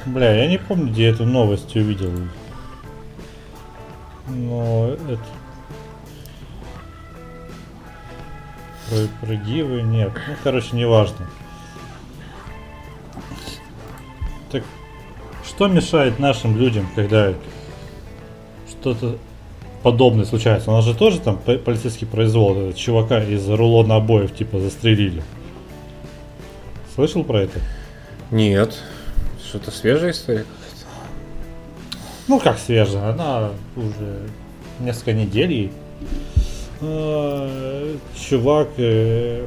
Бля, 0.06 0.34
я 0.34 0.48
не 0.48 0.58
помню, 0.58 0.92
где 0.92 1.08
эту 1.08 1.26
новость 1.26 1.76
увидел. 1.76 2.12
Но 4.28 4.90
это... 4.90 5.20
Про, 8.90 9.28
про 9.28 9.36
Гивы 9.36 9.82
нет. 9.82 10.12
Ну, 10.28 10.34
короче, 10.44 10.76
неважно. 10.76 11.28
Так 14.52 14.64
что 15.46 15.68
мешает 15.68 16.20
нашим 16.20 16.58
людям, 16.58 16.88
когда 16.96 17.34
что-то 18.68 19.18
подобное 19.84 20.26
случается? 20.26 20.72
У 20.72 20.74
нас 20.74 20.86
же 20.86 20.96
тоже 20.96 21.20
там 21.20 21.38
полицейский 21.38 22.08
произвол, 22.08 22.58
этот 22.58 22.78
чувака 22.78 23.24
из 23.24 23.48
рулона 23.50 23.96
обоев 23.96 24.36
типа 24.36 24.60
застрелили. 24.60 25.24
Слышал 26.96 27.24
про 27.24 27.42
это? 27.42 27.60
Нет. 28.32 28.80
Что-то 29.54 29.70
свежая 29.70 30.10
история 30.14 30.46
Ну 32.28 32.40
как 32.40 32.58
свежая, 32.58 33.12
она 33.12 33.52
уже 33.76 34.22
несколько 34.80 35.14
недель. 35.14 35.70
А, 36.82 37.96
чувак 38.20 38.70
э, 38.78 39.46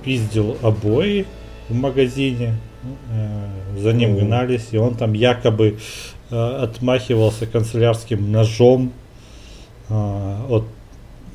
спиздил 0.00 0.56
обои 0.62 1.26
в 1.68 1.74
магазине, 1.74 2.54
э, 3.10 3.78
за 3.78 3.92
ним 3.92 4.16
гнались, 4.16 4.68
и 4.70 4.78
он 4.78 4.94
там 4.94 5.12
якобы 5.12 5.80
э, 6.30 6.34
отмахивался 6.34 7.46
канцелярским 7.46 8.32
ножом 8.32 8.94
от 9.90 10.64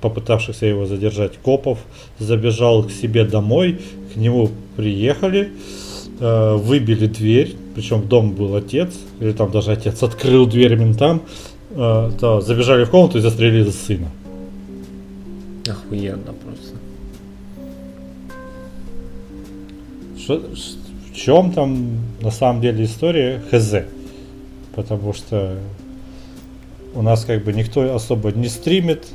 попытавшихся 0.02 0.66
его 0.66 0.88
задержать 0.88 1.38
копов, 1.38 1.78
забежал 2.18 2.84
к 2.84 2.92
себе 2.92 3.26
домой, 3.26 3.80
к 4.12 4.16
нему 4.16 4.50
приехали, 4.76 5.52
выбили 6.20 7.06
дверь, 7.06 7.56
причем 7.76 8.02
в 8.02 8.08
дом 8.08 8.34
был 8.34 8.56
отец, 8.56 8.94
или 9.20 9.32
там 9.32 9.52
даже 9.52 9.72
отец 9.72 10.04
открыл 10.04 10.46
дверь 10.48 10.76
ментам, 10.76 11.22
то 11.74 12.42
забежали 12.42 12.84
в 12.86 12.90
комнату 12.90 13.18
и 13.18 13.22
застрелили 13.22 13.70
сына. 13.72 14.08
Охуенно 15.68 16.34
просто. 16.34 16.78
Что, 20.18 20.44
в 21.12 21.16
чем 21.16 21.52
там 21.52 22.00
на 22.22 22.32
самом 22.32 22.62
деле 22.62 22.86
история 22.86 23.42
хз? 23.52 23.74
Потому 24.76 25.14
что 25.14 25.58
у 26.94 27.02
нас 27.02 27.26
как 27.26 27.44
бы 27.44 27.54
никто 27.54 27.96
особо 27.96 28.32
не 28.32 28.50
стримит. 28.50 29.08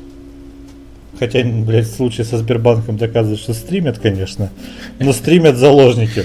Хотя, 1.18 1.42
блядь, 1.44 1.90
случай 1.90 2.24
со 2.24 2.36
Сбербанком 2.36 2.98
доказывает, 2.98 3.40
что 3.40 3.54
стримят, 3.54 3.98
конечно. 3.98 4.50
Но 4.98 5.12
стримят 5.14 5.56
заложники, 5.56 6.24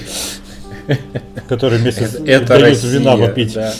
которые 1.48 1.82
месяц 1.82 2.14
это 2.26 2.46
дают 2.46 2.68
Россия, 2.68 2.90
вина 2.98 3.16
попить. 3.16 3.54
Да. 3.54 3.74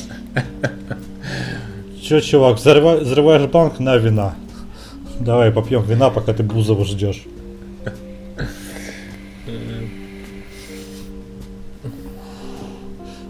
Че, 2.02 2.20
чувак, 2.20 2.56
взрываешь 2.58 3.50
банк 3.50 3.78
на 3.78 3.96
вина. 3.96 4.34
Давай 5.20 5.50
попьем 5.52 5.82
вина, 5.82 6.10
пока 6.10 6.32
ты 6.32 6.42
Бузова 6.42 6.84
ждешь. 6.84 7.24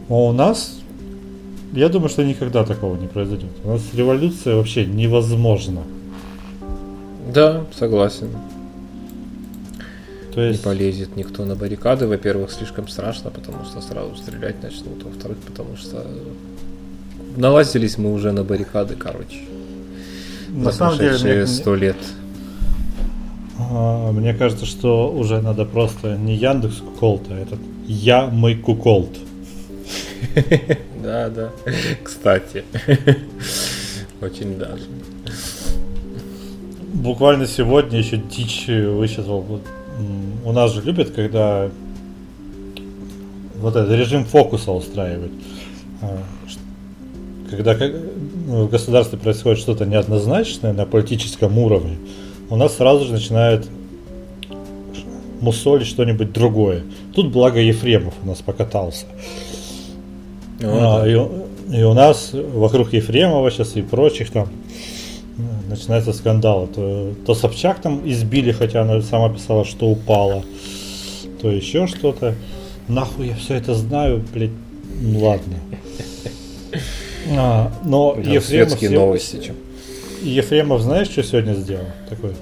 А 0.08 0.14
у 0.14 0.32
нас, 0.32 0.78
я 1.72 1.88
думаю, 1.88 2.08
что 2.08 2.22
никогда 2.24 2.64
такого 2.64 2.96
не 2.96 3.06
произойдет. 3.06 3.50
У 3.64 3.70
нас 3.70 3.82
революция 3.94 4.56
вообще 4.56 4.84
невозможна. 4.84 5.82
Да, 7.32 7.64
согласен. 7.78 8.28
То 10.34 10.40
есть... 10.40 10.60
Не 10.60 10.64
полезет 10.64 11.16
никто 11.16 11.44
на 11.44 11.54
баррикады. 11.54 12.06
Во-первых, 12.06 12.50
слишком 12.50 12.88
страшно, 12.88 13.30
потому 13.30 13.64
что 13.64 13.80
сразу 13.80 14.16
стрелять 14.16 14.62
начнут. 14.62 15.02
Во-вторых, 15.02 15.38
потому 15.46 15.76
что 15.76 16.06
налазились 17.36 17.98
мы 17.98 18.12
уже 18.12 18.32
на 18.32 18.44
баррикады, 18.44 18.94
короче 18.94 19.38
на 20.52 20.72
самом 20.72 20.98
деле 20.98 21.46
сто 21.46 21.74
лет. 21.74 21.96
А, 23.58 24.12
мне 24.12 24.34
кажется, 24.34 24.66
что 24.66 25.10
уже 25.10 25.40
надо 25.40 25.64
просто 25.64 26.16
не 26.16 26.34
Яндекс 26.34 26.76
Куколт, 26.76 27.22
а 27.30 27.34
этот 27.34 27.60
Я 27.86 28.26
мой 28.26 28.54
Куколт. 28.54 29.10
Да, 31.02 31.28
да. 31.30 31.50
Кстати. 32.04 32.62
Очень 34.20 34.56
даже. 34.56 34.84
Буквально 36.94 37.48
сегодня 37.48 37.98
еще 37.98 38.18
дичь 38.18 38.68
высчитал. 38.68 39.44
У 40.44 40.52
нас 40.52 40.72
же 40.72 40.82
любят, 40.82 41.10
когда 41.10 41.70
вот 43.60 43.76
этот 43.76 43.92
режим 43.92 44.24
фокуса 44.24 44.72
устраивать. 44.72 45.30
А, 46.02 46.18
когда 47.50 47.74
в 47.74 48.68
государстве 48.68 49.18
происходит 49.18 49.60
что-то 49.60 49.86
неоднозначное 49.86 50.72
на 50.72 50.84
политическом 50.84 51.58
уровне, 51.58 51.96
у 52.50 52.56
нас 52.56 52.76
сразу 52.76 53.04
же 53.04 53.12
начинают 53.12 53.68
мусолить 55.40 55.86
что-нибудь 55.86 56.32
другое. 56.32 56.82
Тут 57.14 57.30
благо 57.30 57.60
Ефремов 57.60 58.14
у 58.22 58.26
нас 58.26 58.38
покатался. 58.38 59.06
А, 60.62 61.04
и, 61.06 61.12
и 61.76 61.82
у 61.82 61.94
нас 61.94 62.30
вокруг 62.32 62.92
Ефремова 62.92 63.50
сейчас 63.50 63.76
и 63.76 63.82
прочих 63.82 64.30
там 64.30 64.48
начинается 65.72 66.12
скандал. 66.12 66.68
То, 66.68 67.14
то 67.26 67.34
Собчак 67.34 67.80
там 67.80 68.08
избили, 68.08 68.52
хотя 68.52 68.82
она 68.82 69.00
сама 69.02 69.28
писала, 69.30 69.64
что 69.64 69.86
упала, 69.86 70.44
то 71.40 71.50
еще 71.50 71.86
что-то. 71.86 72.34
Нахуй 72.88 73.28
я 73.28 73.34
все 73.34 73.54
это 73.54 73.74
знаю, 73.74 74.22
блядь, 74.32 74.50
ну 75.00 75.20
ладно. 75.20 75.54
А, 77.36 77.72
но 77.84 78.16
Ефремов, 78.18 78.44
светские 78.44 78.90
новости. 78.90 79.40
Чем. 79.40 79.56
Ефремов, 80.22 80.80
знаешь, 80.80 81.08
что 81.08 81.22
сегодня 81.22 81.54
сделал? 81.54 81.86
Такой. 82.08 82.32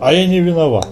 А 0.00 0.12
я 0.12 0.26
не 0.26 0.40
виноват. 0.40 0.88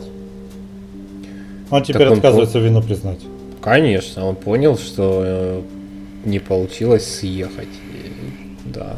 Он 1.71 1.83
теперь 1.83 2.09
так 2.09 2.19
отказывается 2.19 2.59
он... 2.59 2.65
вину 2.65 2.83
признать. 2.83 3.21
Конечно, 3.61 4.27
он 4.27 4.37
понял, 4.37 4.77
что 4.79 5.23
э, 5.25 5.63
не 6.25 6.39
получилось 6.39 7.07
съехать. 7.07 7.69
И, 7.93 8.69
да, 8.69 8.97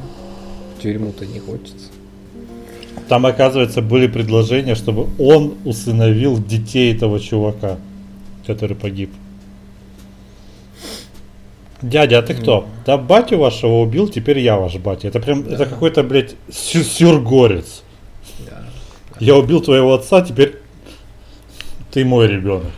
в 0.77 0.83
тюрьму-то 0.83 1.27
не 1.27 1.39
хочется. 1.39 1.89
Там, 3.11 3.27
оказывается, 3.27 3.83
были 3.83 4.07
предложения, 4.07 4.77
чтобы 4.77 5.09
он 5.19 5.57
усыновил 5.65 6.39
детей 6.39 6.95
этого 6.95 7.19
чувака, 7.19 7.79
который 8.47 8.77
погиб. 8.77 9.11
Дядя, 11.83 12.21
а 12.21 12.23
ты 12.23 12.35
кто? 12.35 12.69
Да 12.87 12.97
батю 12.97 13.39
вашего 13.39 13.81
убил, 13.81 14.07
теперь 14.07 14.39
я 14.39 14.57
ваш 14.59 14.77
батя. 14.77 15.09
Это 15.09 15.19
прям, 15.19 15.43
да. 15.43 15.57
это 15.57 15.67
какой-то, 15.67 16.05
блядь, 16.05 16.37
сю 16.53 16.85
сюргорец. 16.85 17.83
Да. 18.49 18.63
Я 19.19 19.35
убил 19.35 19.61
твоего 19.61 19.93
отца, 19.95 20.23
теперь 20.23 20.59
ты 21.91 22.05
мой 22.05 22.29
ребенок. 22.29 22.71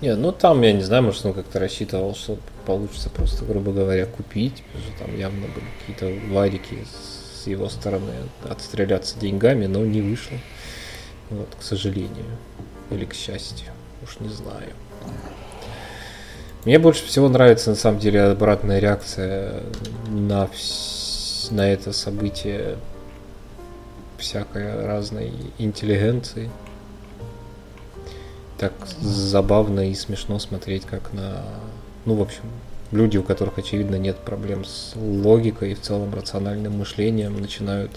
Не, 0.00 0.16
ну 0.16 0.32
там, 0.32 0.62
я 0.62 0.72
не 0.72 0.82
знаю, 0.82 1.02
может 1.02 1.26
он 1.26 1.34
как-то 1.34 1.58
рассчитывал, 1.58 2.14
что 2.14 2.38
получится 2.64 3.10
просто, 3.10 3.44
грубо 3.44 3.70
говоря, 3.70 4.06
купить. 4.06 4.62
Потому 4.72 4.82
что 4.82 5.04
там 5.04 5.18
явно 5.18 5.40
были 5.42 5.66
какие-то 5.78 6.32
варики 6.32 6.78
с 6.90 7.19
его 7.46 7.68
стороны 7.68 8.12
отстреляться 8.48 9.18
деньгами, 9.18 9.66
но 9.66 9.84
не 9.84 10.00
вышло. 10.00 10.36
Вот, 11.30 11.48
к 11.58 11.62
сожалению. 11.62 12.26
Или 12.90 13.04
к 13.04 13.14
счастью. 13.14 13.68
Уж 14.02 14.20
не 14.20 14.28
знаю. 14.28 14.70
Мне 16.64 16.78
больше 16.78 17.06
всего 17.06 17.28
нравится 17.28 17.70
на 17.70 17.76
самом 17.76 18.00
деле 18.00 18.22
обратная 18.22 18.80
реакция 18.80 19.62
на, 20.08 20.46
вс... 20.46 21.48
на 21.50 21.70
это 21.70 21.92
событие 21.92 22.76
всякой 24.18 24.84
разной 24.86 25.32
интеллигенции. 25.58 26.50
Так 28.58 28.72
забавно 29.00 29.88
и 29.88 29.94
смешно 29.94 30.38
смотреть, 30.38 30.84
как 30.84 31.14
на... 31.14 31.44
Ну, 32.04 32.14
в 32.14 32.22
общем, 32.22 32.42
люди, 32.92 33.16
у 33.18 33.22
которых, 33.22 33.58
очевидно, 33.58 33.96
нет 33.96 34.16
проблем 34.18 34.64
с 34.64 34.94
логикой 34.96 35.72
и 35.72 35.74
в 35.74 35.80
целом 35.80 36.14
рациональным 36.14 36.78
мышлением, 36.78 37.40
начинают 37.40 37.92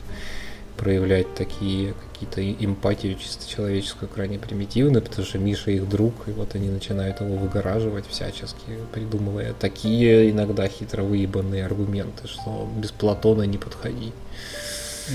проявлять 0.77 1.33
такие 1.35 1.93
какие-то 2.11 2.65
эмпатию 2.65 3.15
чисто 3.15 3.47
человеческую 3.47 4.09
крайне 4.09 4.39
примитивно, 4.39 5.01
потому 5.01 5.25
что 5.25 5.37
Миша 5.37 5.71
их 5.71 5.87
друг, 5.87 6.13
и 6.27 6.31
вот 6.31 6.55
они 6.55 6.69
начинают 6.69 7.21
его 7.21 7.35
выгораживать 7.35 8.05
всячески, 8.07 8.77
придумывая 8.91 9.53
такие 9.53 10.31
иногда 10.31 10.67
хитро 10.67 11.03
выебанные 11.03 11.65
аргументы, 11.65 12.27
что 12.27 12.67
без 12.75 12.91
Платона 12.91 13.43
не 13.43 13.57
подходи. 13.57 14.13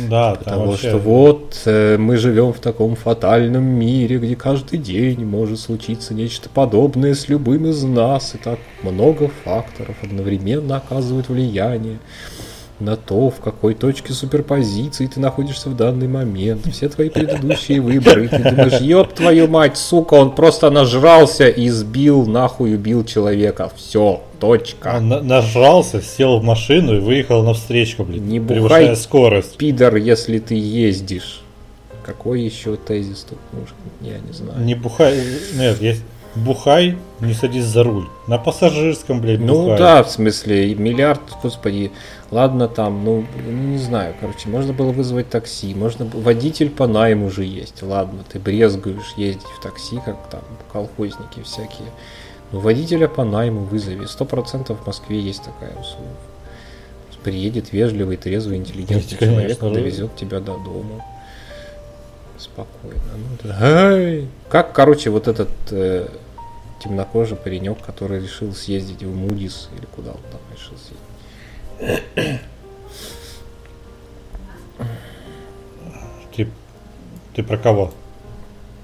Да, 0.08 0.34
потому 0.34 0.66
вообще... 0.66 0.88
что 0.88 0.98
вот 0.98 1.62
э, 1.64 1.96
мы 1.98 2.16
живем 2.16 2.52
в 2.52 2.60
таком 2.60 2.94
фатальном 2.96 3.64
мире, 3.64 4.18
где 4.18 4.36
каждый 4.36 4.78
день 4.78 5.24
может 5.24 5.60
случиться 5.60 6.14
нечто 6.14 6.48
подобное 6.48 7.14
с 7.14 7.28
любым 7.28 7.66
из 7.66 7.82
нас, 7.84 8.34
и 8.34 8.38
так 8.38 8.58
много 8.82 9.30
факторов 9.44 9.96
одновременно 10.02 10.76
оказывают 10.76 11.28
влияние 11.28 11.98
на 12.80 12.96
то, 12.96 13.30
в 13.30 13.40
какой 13.40 13.74
точке 13.74 14.12
суперпозиции 14.12 15.06
ты 15.06 15.18
находишься 15.20 15.68
в 15.68 15.76
данный 15.76 16.06
момент, 16.08 16.66
все 16.72 16.88
твои 16.88 17.08
предыдущие 17.08 17.80
выборы, 17.80 18.26
и 18.26 18.28
ты 18.28 18.38
думаешь, 18.38 18.80
ёб 18.80 19.12
твою 19.14 19.48
мать, 19.48 19.76
сука, 19.76 20.14
он 20.14 20.34
просто 20.34 20.70
нажрался 20.70 21.48
и 21.48 21.68
сбил, 21.70 22.26
нахуй 22.26 22.74
убил 22.74 23.04
человека, 23.04 23.70
все, 23.76 24.22
точка. 24.38 24.94
Он 24.96 25.08
нажрался, 25.08 26.00
сел 26.00 26.38
в 26.38 26.44
машину 26.44 26.96
и 26.96 27.00
выехал 27.00 27.42
на 27.42 27.54
встречку, 27.54 28.04
блин, 28.04 28.28
Не 28.28 28.38
бухай, 28.40 28.94
скорость. 28.96 29.56
пидор, 29.56 29.96
если 29.96 30.38
ты 30.38 30.54
ездишь. 30.54 31.40
Какой 32.04 32.40
еще 32.42 32.76
тезис 32.76 33.26
тут 33.28 33.38
нужен? 33.52 33.74
Я 34.00 34.18
не 34.26 34.32
знаю. 34.32 34.60
Не 34.64 34.74
бухай, 34.74 35.20
нет, 35.56 35.80
есть 35.82 36.02
бухай, 36.34 36.96
не 37.20 37.34
садись 37.34 37.64
за 37.64 37.82
руль. 37.82 38.06
На 38.26 38.38
пассажирском, 38.38 39.20
блядь, 39.20 39.40
Ну 39.40 39.62
бухай. 39.64 39.78
да, 39.78 40.02
в 40.04 40.10
смысле, 40.10 40.74
миллиард, 40.74 41.20
господи, 41.42 41.90
ладно 42.30 42.68
там, 42.68 43.04
ну, 43.04 43.24
ну, 43.44 43.52
не 43.52 43.78
знаю, 43.78 44.14
короче, 44.20 44.48
можно 44.48 44.72
было 44.72 44.92
вызвать 44.92 45.28
такси, 45.28 45.74
можно 45.74 46.04
водитель 46.06 46.70
по 46.70 46.86
найму 46.86 47.30
же 47.30 47.44
есть, 47.44 47.82
ладно, 47.82 48.24
ты 48.30 48.38
брезгуешь 48.38 49.14
ездить 49.16 49.42
в 49.42 49.62
такси, 49.62 50.00
как 50.04 50.28
там 50.30 50.42
колхозники 50.72 51.42
всякие. 51.42 51.88
Ну, 52.52 52.60
водителя 52.60 53.08
по 53.08 53.24
найму 53.24 53.60
вызови, 53.60 54.06
сто 54.06 54.24
процентов 54.24 54.80
в 54.80 54.86
Москве 54.86 55.20
есть 55.20 55.42
такая 55.44 55.74
услуга. 55.78 56.08
Приедет 57.22 57.72
вежливый, 57.72 58.16
трезвый, 58.16 58.58
интеллигентный 58.58 58.98
Есть, 58.98 59.18
человек, 59.18 59.58
конечно, 59.58 59.70
довезет 59.72 60.16
тебя 60.16 60.38
до 60.38 60.56
дома. 60.56 61.04
Спокойно. 62.38 63.02
Ну, 63.16 63.48
да. 63.48 64.26
Как, 64.48 64.72
короче, 64.72 65.10
вот 65.10 65.26
этот 65.26 65.50
э, 65.72 66.08
темнокожий 66.82 67.36
паренек, 67.36 67.78
который 67.84 68.22
решил 68.22 68.54
съездить 68.54 69.02
в 69.02 69.14
Мудис 69.14 69.68
или 69.76 69.86
куда 69.86 70.12
он 70.12 70.20
там 70.30 70.40
решил 70.54 70.76
съездить. 70.78 71.07
Ты, 76.34 76.48
ты 77.34 77.42
про 77.42 77.56
кого? 77.56 77.92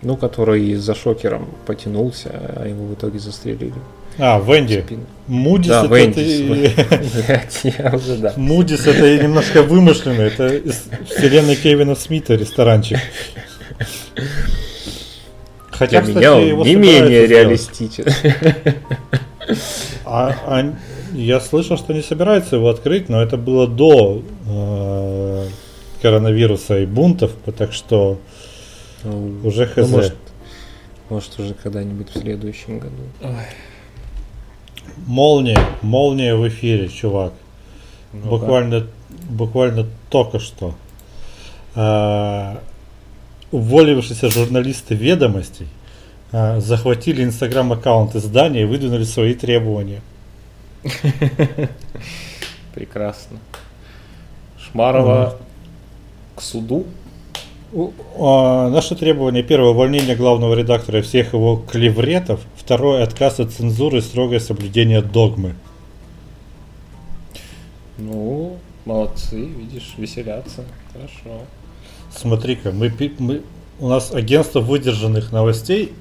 Ну, 0.03 0.17
который 0.17 0.75
за 0.75 0.95
шокером 0.95 1.49
потянулся, 1.67 2.31
а 2.57 2.67
его 2.67 2.85
в 2.87 2.95
итоге 2.95 3.19
застрелили. 3.19 3.75
А, 4.19 4.39
Венди. 4.41 4.85
Мудис 5.27 5.69
Да, 5.69 5.85
это, 5.87 5.95
Вендис. 5.95 6.41
уже, 7.95 8.17
да. 8.19 8.35
Мудис 8.37 8.87
это 8.87 9.19
немножко 9.23 9.63
вымышленно. 9.63 10.21
Это 10.21 10.49
из 10.49 10.85
вселенной 11.09 11.57
Кевина 11.57 11.95
Смита 11.95 12.35
ресторанчик. 12.35 12.99
Хотя, 15.71 15.91
Для 15.91 16.03
кстати, 16.03 16.17
меня 16.17 16.35
он 16.35 16.47
его 16.47 16.65
не 16.65 16.75
менее 16.77 17.27
реалистичен. 17.27 18.05
А, 20.05 20.37
а 20.47 20.75
я 21.15 21.41
слышал, 21.41 21.79
что 21.79 21.95
не 21.95 22.03
собираются 22.03 22.57
его 22.57 22.69
открыть, 22.69 23.09
но 23.09 23.23
это 23.23 23.37
было 23.37 23.67
до 23.67 24.23
э, 24.47 25.47
коронавируса 26.03 26.81
и 26.81 26.87
бунтов, 26.87 27.33
так 27.57 27.73
что 27.73 28.19
Ну, 29.05 29.41
уже 29.45 29.71
ну, 29.77 29.85
хз. 29.85 29.91
может, 29.91 30.17
может, 31.09 31.39
уже 31.39 31.55
когда-нибудь 31.55 32.09
в 32.15 32.19
следующем 32.19 32.79
году. 32.79 33.03
Молния, 35.07 35.59
молния 35.83 36.35
в 36.35 36.47
эфире, 36.49 36.89
чувак. 36.89 37.33
Ну, 38.12 38.31
буквально, 38.31 38.87
буквально 39.29 39.87
только 40.11 40.39
что. 40.39 40.75
А, 41.75 42.61
уволившиеся 43.51 44.31
журналисты 44.31 44.95
ведомостей 44.95 45.69
а, 46.33 46.61
захватили 46.61 47.25
инстаграм-аккаунт 47.25 48.15
издания 48.15 48.62
и 48.62 48.65
выдвинули 48.65 49.05
свои 49.05 49.35
требования. 49.35 50.01
Прекрасно. 52.74 53.39
Шмарова 54.59 55.39
к 56.35 56.43
суду. 56.43 56.87
А, 58.18 58.68
Наши 58.70 58.95
требования. 58.95 59.43
Первое, 59.43 59.70
увольнение 59.70 60.14
главного 60.14 60.55
редактора 60.55 61.01
и 61.01 61.03
всех 61.03 61.32
его 61.32 61.57
клевретов. 61.57 62.41
Второе, 62.57 63.03
отказ 63.03 63.41
от 63.41 63.53
цензуры 63.53 63.99
и 63.99 64.01
строгое 64.01 64.41
соблюдение 64.41 65.03
догмы. 65.03 65.55
Ну, 67.99 68.59
молодцы, 68.85 69.45
видишь, 69.45 69.95
веселятся. 69.97 70.64
Хорошо. 70.93 71.43
Смотри-ка, 72.11 72.70
мы, 72.72 72.93
мы, 73.18 73.43
у 73.80 73.89
нас 73.89 74.12
агентство 74.12 74.61
выдержанных 74.61 75.32
новостей, 75.32 75.93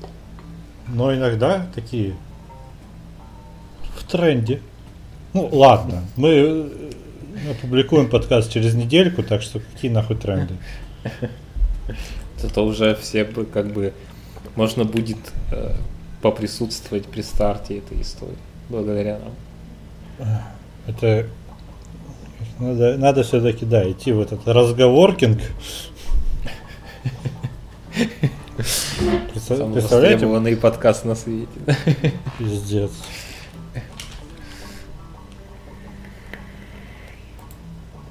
но 0.88 1.14
иногда 1.14 1.68
такие 1.74 2.16
в 3.96 4.04
тренде. 4.04 4.62
Ну, 5.34 5.50
ладно, 5.52 6.04
мы 6.16 6.30
э, 6.30 7.52
опубликуем 7.52 8.08
подкаст 8.10 8.52
через 8.52 8.76
недельку, 8.76 9.24
так 9.24 9.42
что 9.42 9.60
какие 9.60 9.90
нахуй 9.90 10.16
тренды? 10.16 10.56
Зато 12.38 12.64
уже 12.64 12.96
все 12.96 13.24
бы 13.24 13.46
как 13.46 13.74
бы 13.74 13.94
можно 14.56 14.84
будет 14.84 15.18
э, 15.52 15.74
поприсутствовать 16.22 17.06
при 17.08 17.22
старте 17.22 17.80
этой 17.80 18.02
истории. 18.02 18.38
Благодаря 18.70 19.20
нам. 19.20 19.34
Это 20.88 21.28
надо, 22.60 22.98
надо 22.98 23.24
все-таки, 23.24 23.66
да, 23.66 23.90
идти 23.90 24.12
в 24.12 24.22
этот 24.22 24.48
разговоркинг. 24.48 25.42
Представ- 29.34 29.58
Самый 29.58 29.74
Представляете? 29.74 30.16
востребованный 30.16 30.56
подкаст 30.56 31.06
на 31.06 31.16
свете. 31.16 31.48
Пиздец. 32.38 32.92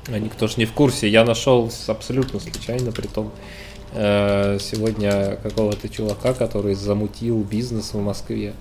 Никто 0.08 0.48
ж 0.48 0.56
не 0.56 0.64
в 0.64 0.72
курсе. 0.72 1.08
Я 1.08 1.24
нашел 1.24 1.70
абсолютно 1.86 2.40
случайно, 2.40 2.92
при 2.92 3.06
том 3.06 3.30
э, 3.92 4.58
сегодня 4.60 5.36
какого-то 5.42 5.88
чувака, 5.88 6.34
который 6.34 6.74
замутил 6.74 7.42
бизнес 7.42 7.94
в 7.94 8.00
Москве. 8.00 8.54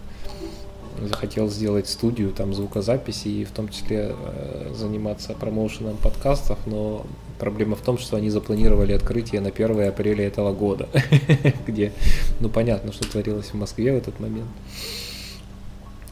Захотел 1.01 1.49
сделать 1.49 1.87
студию 1.87 2.31
там 2.31 2.53
звукозаписи 2.53 3.27
и 3.27 3.45
в 3.45 3.51
том 3.51 3.69
числе 3.69 4.13
э, 4.13 4.73
заниматься 4.75 5.33
промоушеном 5.33 5.97
подкастов, 5.97 6.59
но 6.67 7.05
проблема 7.39 7.75
в 7.75 7.81
том, 7.81 7.97
что 7.97 8.17
они 8.17 8.29
запланировали 8.29 8.93
открытие 8.93 9.41
на 9.41 9.49
1 9.49 9.87
апреля 9.87 10.27
этого 10.27 10.53
года, 10.53 10.89
где, 11.67 11.91
ну 12.39 12.49
понятно, 12.49 12.91
что 12.93 13.09
творилось 13.09 13.47
в 13.47 13.55
Москве 13.55 13.93
в 13.93 13.95
этот 13.95 14.19
момент. 14.19 14.49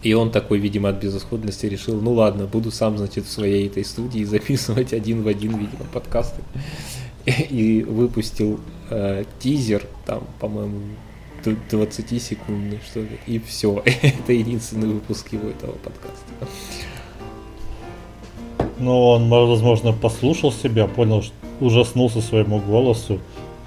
И 0.02 0.14
он 0.14 0.32
такой, 0.32 0.60
видимо, 0.60 0.90
от 0.90 1.02
безысходности 1.02 1.66
решил, 1.66 2.00
ну 2.00 2.14
ладно, 2.14 2.46
буду 2.46 2.72
сам, 2.72 2.98
значит, 2.98 3.26
в 3.26 3.32
своей 3.32 3.68
этой 3.68 3.84
студии 3.84 4.24
записывать 4.24 4.94
один 4.94 5.24
в 5.24 5.28
один, 5.28 5.58
видимо, 5.58 5.86
подкасты. 5.92 6.42
И 7.26 7.84
выпустил 7.84 8.60
э, 8.90 9.26
тизер, 9.40 9.86
там, 10.06 10.24
по-моему, 10.40 10.80
20 11.44 12.22
секундный, 12.22 12.80
что 12.86 13.02
ли, 13.02 13.20
и 13.28 13.40
все. 13.40 13.82
Это 14.02 14.34
единственный 14.34 14.88
выпуск 14.88 15.32
его 15.32 15.50
этого 15.50 15.72
подкаста. 15.72 16.26
Ну, 18.78 19.08
он, 19.08 19.30
возможно, 19.30 19.94
послушал 19.94 20.52
себя, 20.52 20.88
понял, 20.88 21.22
что 21.22 21.34
ужаснулся 21.60 22.22
своему 22.22 22.60
голосу 22.60 23.20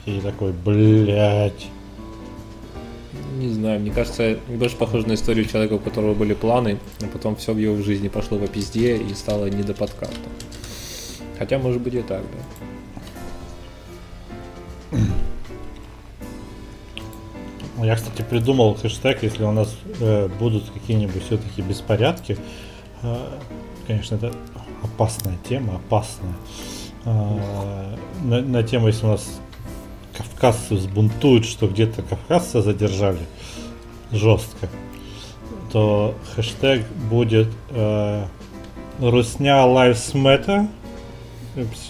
и 0.07 0.21
такой, 0.21 0.53
блядь. 0.53 1.69
Не 3.43 3.49
знаю, 3.55 3.81
мне 3.81 3.91
кажется, 3.91 4.39
больше 4.47 4.77
похоже 4.77 5.09
на 5.09 5.15
историю 5.15 5.47
человека, 5.47 5.73
у 5.73 5.81
которого 5.81 6.15
были 6.15 6.33
планы, 6.33 6.79
а 7.01 7.07
потом 7.07 7.35
все 7.35 7.53
в 7.53 7.59
его 7.59 7.77
жизни 7.83 8.07
пошло 8.07 8.39
по 8.39 8.47
пизде 8.47 8.97
и 8.97 9.15
стало 9.15 9.47
не 9.47 9.65
до 9.65 9.75
подкаста. 9.75 10.15
Хотя, 11.41 11.59
может 11.59 11.83
быть, 11.83 11.95
и 11.95 12.03
так, 12.03 12.23
да. 14.93 14.99
Я, 17.83 17.97
кстати, 17.97 18.23
придумал 18.23 18.77
хэштег, 18.77 19.25
если 19.25 19.43
у 19.43 19.51
нас 19.51 19.75
э, 19.99 20.29
будут 20.39 20.71
какие-нибудь 20.71 21.25
все-таки 21.25 21.63
беспорядки. 21.63 22.39
Э, 23.03 23.39
конечно, 23.89 24.15
это 24.15 24.33
опасная 24.85 25.37
тема, 25.49 25.81
опасная. 25.85 26.35
Э, 27.05 27.97
на, 28.23 28.41
на 28.41 28.63
тему, 28.63 28.87
если 28.87 29.05
у 29.05 29.09
нас 29.09 29.41
кавказцы 30.17 30.75
взбунтуют, 30.75 31.45
что 31.45 31.69
где-то 31.69 32.03
кавказца 32.03 32.63
задержали 32.63 33.21
жестко, 34.11 34.69
то 35.71 36.15
хэштег 36.35 36.87
будет 37.11 37.49
э, 37.71 38.25
Русня 39.01 39.65
Lives 39.67 40.13
Matter 40.15 40.69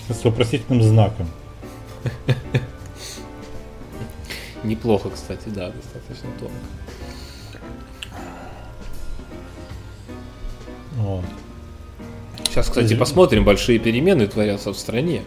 с 0.09 0.25
вопросительным 0.25 0.83
знаком. 0.83 1.29
Неплохо, 4.65 5.11
кстати, 5.11 5.49
да, 5.49 5.71
достаточно 5.71 6.31
тонко. 6.39 6.55
Вот. 10.97 11.25
Сейчас, 12.45 12.69
кстати, 12.69 12.95
посмотрим, 12.95 13.45
большие 13.45 13.79
перемены 13.79 14.27
творятся 14.27 14.73
в 14.73 14.79
стране. 14.79 15.23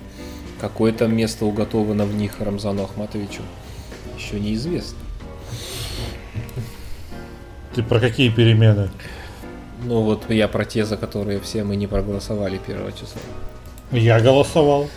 Какое 0.66 0.92
там 0.94 1.16
место 1.16 1.46
уготовано 1.46 2.06
в 2.06 2.16
них 2.16 2.40
Рамзану 2.40 2.86
Ахматовичу, 2.86 3.44
еще 4.18 4.40
неизвестно. 4.40 4.98
Ты 7.76 7.84
про 7.84 8.00
какие 8.00 8.30
перемены? 8.32 8.90
Ну 9.84 10.02
вот 10.02 10.28
я 10.32 10.48
про 10.48 10.66
те, 10.66 10.84
за 10.84 10.98
которые 10.98 11.40
все 11.40 11.64
мы 11.64 11.76
не 11.76 11.86
проголосовали 11.86 12.58
первого 12.58 12.92
числа. 12.94 13.22
Я 13.92 14.20
голосовал. 14.20 14.90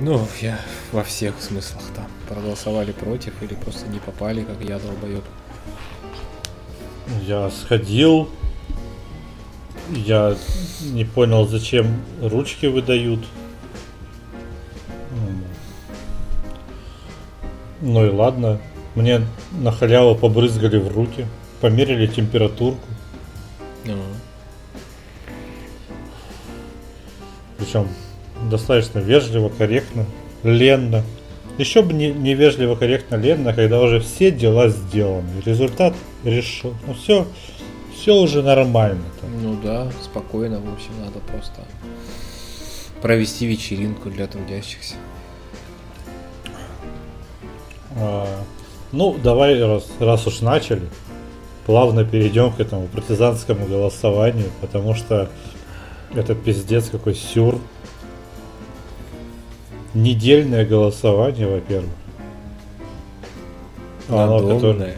Ну, 0.00 0.26
я 0.40 0.58
во 0.92 1.04
всех 1.04 1.34
смыслах 1.40 1.82
там. 1.94 2.06
Проголосовали 2.30 2.92
против 2.92 3.34
или 3.42 3.52
просто 3.52 3.86
не 3.88 3.98
попали, 3.98 4.44
как 4.44 4.66
я 4.66 4.78
долбоеб. 4.78 5.24
Я 7.26 7.50
сходил. 7.50 8.30
Я 9.90 10.34
не 10.80 11.04
понял, 11.04 11.46
зачем 11.46 12.00
ручки 12.22 12.64
выдают. 12.64 13.20
Ну 17.80 18.06
и 18.06 18.10
ладно. 18.10 18.58
Мне 18.94 19.20
на 19.52 19.72
халяву 19.72 20.14
побрызгали 20.14 20.78
в 20.78 20.88
руки. 20.88 21.26
померили 21.60 22.06
температурку. 22.06 22.80
Ну, 23.84 23.94
Причем 27.58 27.88
достаточно 28.50 28.98
вежливо, 28.98 29.48
корректно, 29.48 30.06
ленно. 30.42 31.02
Еще 31.58 31.82
бы 31.82 31.92
не, 31.94 32.12
не 32.12 32.34
вежливо, 32.34 32.76
корректно, 32.76 33.16
ленно, 33.16 33.54
когда 33.54 33.80
уже 33.80 34.00
все 34.00 34.30
дела 34.30 34.68
сделаны. 34.68 35.42
Результат 35.44 35.94
решен. 36.24 36.74
Ну 36.86 36.94
все, 36.94 37.26
все 37.94 38.14
уже 38.14 38.42
нормально. 38.42 39.04
Там. 39.20 39.42
ну 39.42 39.58
да, 39.62 39.90
спокойно, 40.02 40.60
в 40.60 40.72
общем, 40.72 40.90
надо 41.00 41.18
просто 41.20 41.62
провести 43.00 43.46
вечеринку 43.46 44.10
для 44.10 44.26
трудящихся. 44.26 44.96
А, 47.98 48.26
ну, 48.92 49.16
давай, 49.22 49.60
раз, 49.62 49.86
раз 49.98 50.26
уж 50.26 50.40
начали, 50.40 50.82
плавно 51.66 52.04
перейдем 52.04 52.52
к 52.52 52.60
этому 52.60 52.86
партизанскому 52.88 53.66
голосованию, 53.66 54.50
потому 54.60 54.94
что 54.94 55.28
это 56.14 56.34
пиздец 56.34 56.88
какой 56.90 57.14
сюр. 57.14 57.58
Недельное 59.94 60.66
голосование, 60.66 61.46
во-первых. 61.46 61.90
Оно, 64.08 64.38
которое- 64.40 64.52
Надомное, 64.74 64.96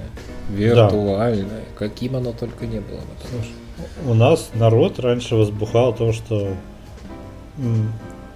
виртуальное, 0.50 1.64
каким 1.78 2.16
оно 2.16 2.32
только 2.32 2.66
не 2.66 2.80
было. 2.80 3.00
что- 3.22 4.10
У 4.10 4.14
нас 4.14 4.50
народ 4.54 4.98
раньше 4.98 5.36
возбухал 5.36 5.94
то, 5.94 6.12
что 6.12 6.48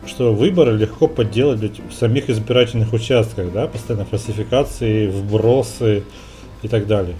что 0.07 0.34
выборы 0.34 0.76
легко 0.76 1.07
подделать 1.07 1.78
в 1.78 1.92
самих 1.92 2.28
избирательных 2.28 2.92
участках, 2.92 3.53
да, 3.53 3.66
постоянно 3.66 4.05
фальсификации, 4.05 5.07
вбросы 5.07 6.03
и 6.62 6.68
так 6.68 6.86
далее. 6.86 7.14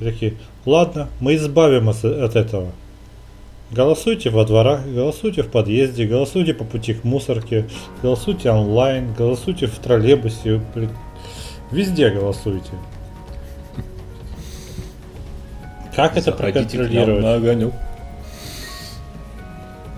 И 0.00 0.04
такие, 0.04 0.34
ладно, 0.66 1.08
мы 1.20 1.36
избавим 1.36 1.88
от, 1.88 2.04
этого. 2.04 2.72
Голосуйте 3.70 4.30
во 4.30 4.44
дворах, 4.44 4.86
голосуйте 4.86 5.42
в 5.42 5.48
подъезде, 5.48 6.06
голосуйте 6.06 6.52
по 6.52 6.64
пути 6.64 6.94
к 6.94 7.02
мусорке, 7.02 7.66
голосуйте 8.02 8.50
онлайн, 8.50 9.12
голосуйте 9.14 9.66
в 9.66 9.78
троллейбусе, 9.78 10.60
везде 11.70 12.10
голосуйте. 12.10 12.72
Как 15.96 16.16
это 16.16 16.32
проконтролировать? 16.32 17.22
на 17.22 17.34
огонек. 17.34 17.72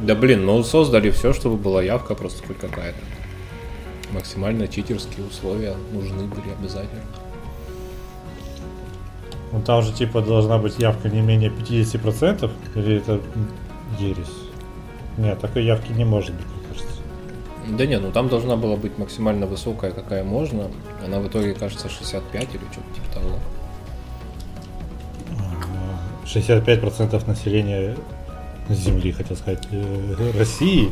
Да 0.00 0.14
блин, 0.14 0.44
ну 0.44 0.62
создали 0.62 1.10
все, 1.10 1.32
чтобы 1.32 1.56
была 1.56 1.82
явка 1.82 2.14
просто 2.14 2.46
хоть 2.46 2.58
какая-то. 2.58 2.98
Максимально 4.12 4.68
читерские 4.68 5.26
условия 5.26 5.74
нужны 5.92 6.24
были 6.24 6.50
обязательно. 6.58 7.02
Ну 9.52 9.62
там 9.62 9.82
же 9.82 9.92
типа 9.92 10.20
должна 10.20 10.58
быть 10.58 10.78
явка 10.78 11.08
не 11.08 11.22
менее 11.22 11.50
50%, 11.50 12.50
или 12.74 12.96
это 12.96 13.20
ересь? 13.98 14.26
Нет, 15.16 15.40
такой 15.40 15.64
явки 15.64 15.92
не 15.92 16.04
может 16.04 16.34
быть, 16.34 16.44
мне 16.44 16.66
кажется. 16.68 17.00
Да 17.68 17.86
не, 17.86 17.98
ну 17.98 18.12
там 18.12 18.28
должна 18.28 18.56
была 18.56 18.76
быть 18.76 18.98
максимально 18.98 19.46
высокая, 19.46 19.92
какая 19.92 20.24
можно. 20.24 20.70
Она 21.04 21.20
в 21.20 21.28
итоге, 21.28 21.54
кажется, 21.54 21.88
65 21.88 22.42
или 22.42 22.60
что-то 22.70 22.94
типа 22.94 23.14
того. 23.14 23.38
65% 26.26 27.26
населения 27.26 27.96
Земли, 28.68 29.12
хотел 29.12 29.36
сказать, 29.36 29.66
э, 29.70 30.32
России. 30.38 30.90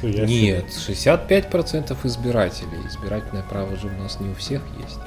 Себе. 0.00 0.26
Нет, 0.26 0.66
65% 0.70 1.96
избирателей. 2.04 2.86
Избирательное 2.86 3.42
право 3.42 3.76
же 3.76 3.88
у 3.88 4.02
нас 4.02 4.20
не 4.20 4.28
у 4.30 4.34
всех 4.34 4.62
есть. 4.80 4.98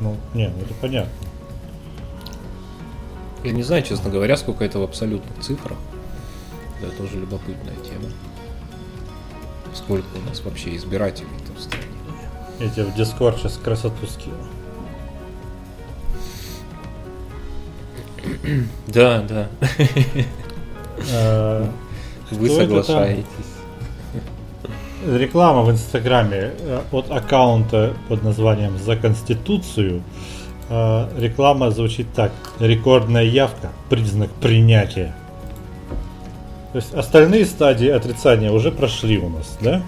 Ну, 0.00 0.16
не, 0.34 0.48
ну 0.48 0.62
это 0.62 0.74
понятно. 0.80 1.12
Я 3.44 3.52
не 3.52 3.62
знаю, 3.62 3.82
честно 3.82 4.10
говоря, 4.10 4.36
сколько 4.36 4.64
это 4.64 4.78
в 4.78 4.82
абсолютных 4.82 5.38
цифрах. 5.40 5.78
Это 6.82 6.90
тоже 6.92 7.18
любопытная 7.18 7.76
тема. 7.76 8.10
Сколько 9.74 10.16
у 10.16 10.28
нас 10.28 10.42
вообще 10.42 10.76
избирателей-то 10.76 11.52
в 11.52 11.60
стране? 11.60 11.86
Я 12.58 12.68
тебе 12.68 12.84
в 12.84 12.94
Дискорд 12.94 13.38
сейчас 13.38 13.56
красоту 13.56 14.06
скину. 14.06 14.36
Да, 18.88 19.22
да. 19.22 19.48
Э, 21.12 21.66
Вы 22.30 22.48
соглашаетесь. 22.48 23.26
Реклама 25.06 25.62
в 25.62 25.70
Инстаграме 25.70 26.52
э, 26.58 26.80
от 26.92 27.10
аккаунта 27.10 27.94
под 28.08 28.22
названием 28.22 28.78
«За 28.78 28.96
Конституцию». 28.96 30.02
Э, 30.68 31.08
Реклама 31.18 31.70
звучит 31.70 32.12
так. 32.14 32.32
Рекордная 32.58 33.24
явка. 33.24 33.70
Признак 33.88 34.30
принятия. 34.32 35.14
То 36.72 36.78
есть 36.78 36.94
остальные 36.94 37.46
стадии 37.46 37.88
отрицания 37.88 38.52
уже 38.52 38.70
прошли 38.70 39.18
у 39.18 39.28
нас, 39.28 39.58
да? 39.60 39.82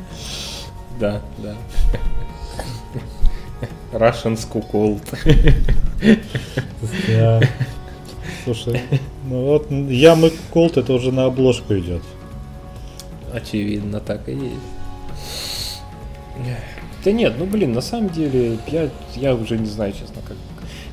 Да, 0.98 1.20
да. 1.38 1.54
Russian 3.92 4.36
School 4.36 5.00
Слушай, 8.44 8.82
ну 9.24 9.44
вот 9.46 9.70
ямы 9.70 10.32
колт 10.50 10.76
это 10.76 10.92
уже 10.92 11.12
на 11.12 11.26
обложку 11.26 11.76
идет. 11.78 12.02
Очевидно, 13.32 14.00
так 14.00 14.28
и 14.28 14.32
есть. 14.32 15.80
Да 17.04 17.10
нет, 17.10 17.34
ну 17.38 17.46
блин, 17.46 17.72
на 17.72 17.80
самом 17.80 18.10
деле, 18.10 18.58
я, 18.68 18.90
я 19.16 19.34
уже 19.34 19.58
не 19.58 19.66
знаю, 19.66 19.92
честно, 19.92 20.22
как 20.26 20.36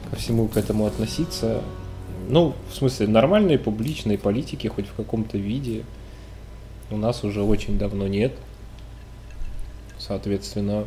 ко 0.09 0.15
всему 0.15 0.47
к 0.47 0.57
этому 0.57 0.85
относиться. 0.85 1.61
Ну, 2.27 2.55
в 2.71 2.75
смысле, 2.75 3.07
нормальной 3.07 3.57
публичной 3.57 4.17
политики 4.17 4.67
хоть 4.67 4.87
в 4.87 4.93
каком-то 4.93 5.37
виде 5.37 5.83
у 6.91 6.97
нас 6.97 7.23
уже 7.23 7.43
очень 7.43 7.77
давно 7.77 8.07
нет. 8.07 8.33
Соответственно, 9.97 10.85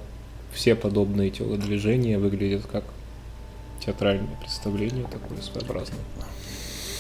все 0.53 0.74
подобные 0.74 1.30
телодвижения 1.30 2.18
выглядят 2.18 2.66
как 2.66 2.84
театральное 3.84 4.36
представление 4.40 5.05
такое 5.05 5.40
своеобразное. 5.40 6.01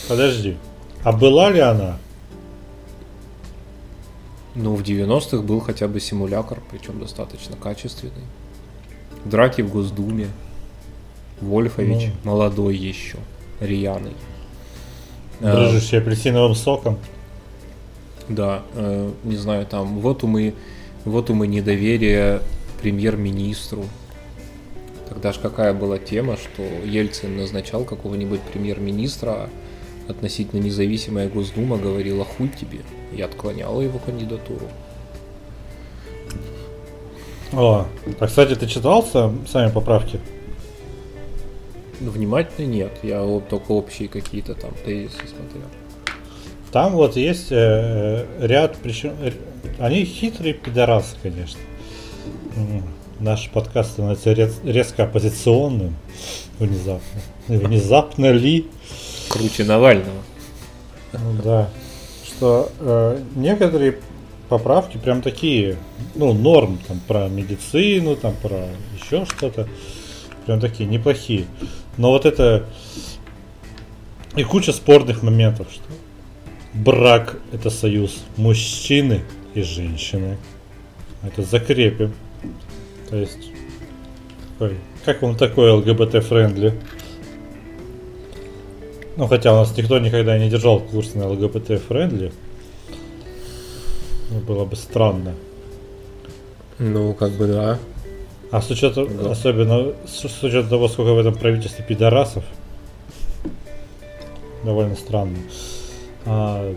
Подожди. 0.08 0.56
А 1.04 1.12
была 1.12 1.50
ли 1.50 1.60
она? 1.60 1.98
Ну, 4.54 4.74
в 4.74 4.82
90-х 4.82 5.38
был 5.38 5.60
хотя 5.60 5.88
бы 5.88 5.98
симулятор, 6.00 6.58
причем 6.70 7.00
достаточно 7.00 7.56
качественный. 7.56 8.12
Драки 9.24 9.62
в 9.62 9.70
Госдуме. 9.70 10.28
Вольфович, 11.40 12.10
Ну. 12.22 12.30
молодой 12.30 12.76
еще, 12.76 13.16
рьяный. 13.60 14.12
Э, 15.40 15.54
Брыжущий 15.54 15.98
апельсиновым 15.98 16.54
соком? 16.54 16.98
Да, 18.28 18.62
э, 18.74 19.10
не 19.24 19.36
знаю, 19.36 19.66
там, 19.66 19.98
вот 19.98 20.22
мы, 20.22 20.54
вот 21.04 21.30
мы 21.30 21.48
недоверие 21.48 22.42
премьер-министру. 22.80 23.84
Тогда 25.08 25.32
же 25.32 25.40
какая 25.40 25.74
была 25.74 25.98
тема, 25.98 26.36
что 26.36 26.62
Ельцин 26.62 27.36
назначал 27.36 27.84
какого-нибудь 27.84 28.40
премьер-министра, 28.40 29.50
относительно 30.08 30.60
независимая 30.60 31.28
Госдума 31.28 31.76
говорила 31.78 32.24
хуй 32.24 32.48
тебе, 32.48 32.80
и 33.16 33.20
отклоняла 33.22 33.80
его 33.80 33.98
кандидатуру. 33.98 34.66
О, 37.52 37.86
а 38.18 38.26
кстати, 38.26 38.54
ты 38.54 38.66
читал 38.66 39.02
сам- 39.04 39.46
сами 39.46 39.70
поправки? 39.70 40.18
Ну, 42.00 42.10
Внимательно 42.10 42.66
нет, 42.66 42.92
я 43.02 43.22
вот 43.22 43.48
только 43.48 43.72
общие 43.72 44.08
какие-то 44.08 44.54
там 44.54 44.72
тезисы 44.84 45.18
смотрел. 45.18 45.68
Там 46.72 46.94
вот 46.94 47.16
есть 47.16 47.48
э, 47.50 48.26
ряд, 48.40 48.76
причем 48.82 49.12
э, 49.20 49.32
они 49.78 50.04
хитрые 50.04 50.54
пидорасы, 50.54 51.16
конечно. 51.22 51.60
Наш 53.20 53.50
подкаст 53.50 53.92
становится 53.92 54.32
рез- 54.32 54.60
резко 54.64 55.04
оппозиционным 55.04 55.94
внезапно. 56.58 57.20
Внезапно 57.48 58.32
ли? 58.32 58.66
Круче 59.32 59.64
Навального. 59.64 60.22
Ну 61.12 61.42
да. 61.42 61.70
Что 62.24 62.70
э, 62.78 63.22
некоторые 63.34 63.98
поправки 64.48 64.98
прям 64.98 65.22
такие, 65.22 65.78
ну, 66.14 66.34
норм, 66.34 66.78
там, 66.86 67.00
про 67.08 67.28
медицину, 67.28 68.16
там, 68.16 68.34
про 68.42 68.68
еще 68.94 69.24
что-то. 69.24 69.66
Прям 70.44 70.60
такие 70.60 70.88
неплохие. 70.88 71.46
Но 71.96 72.10
вот 72.10 72.26
это 72.26 72.66
и 74.36 74.44
куча 74.44 74.72
спорных 74.72 75.22
моментов, 75.22 75.68
что 75.72 75.84
брак 76.74 77.38
это 77.52 77.70
союз 77.70 78.22
мужчины 78.36 79.22
и 79.54 79.62
женщины. 79.62 80.36
Это 81.22 81.42
закрепим. 81.42 82.12
То 83.08 83.16
есть, 83.16 83.50
как 85.04 85.22
вам 85.22 85.36
такой 85.36 85.70
ЛГБТ-friendly? 85.70 86.74
Ну, 89.16 89.26
хотя 89.28 89.52
у 89.52 89.56
нас 89.56 89.76
никто 89.76 89.98
никогда 89.98 90.38
не 90.38 90.48
держал 90.48 90.80
курс 90.80 91.14
на 91.14 91.28
ЛГБТ-friendly. 91.28 92.32
Ну, 94.30 94.40
Было 94.40 94.64
бы 94.64 94.76
странно. 94.76 95.34
Ну, 96.78 97.12
как 97.14 97.32
бы 97.32 97.46
да. 97.46 97.78
А 98.50 98.60
с 98.62 98.70
учетом, 98.70 99.08
Да. 99.22 99.30
особенно 99.32 99.92
с, 100.06 100.28
с 100.28 100.42
учетом 100.42 100.68
того, 100.68 100.88
сколько 100.88 101.12
в 101.12 101.18
этом 101.18 101.34
правительстве 101.34 101.84
пидорасов, 101.86 102.44
довольно 104.64 104.96
странно. 104.96 105.36
А, 106.24 106.74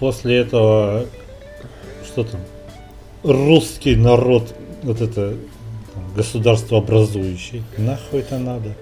после 0.00 0.38
этого 0.38 1.06
что 2.06 2.24
там? 2.24 2.40
Русский 3.22 3.96
народ, 3.96 4.54
вот 4.82 5.00
это 5.00 5.34
там, 5.94 6.14
государство 6.16 6.78
образующий. 6.78 7.62
Нахуй 7.76 8.20
это 8.20 8.38
надо? 8.38 8.74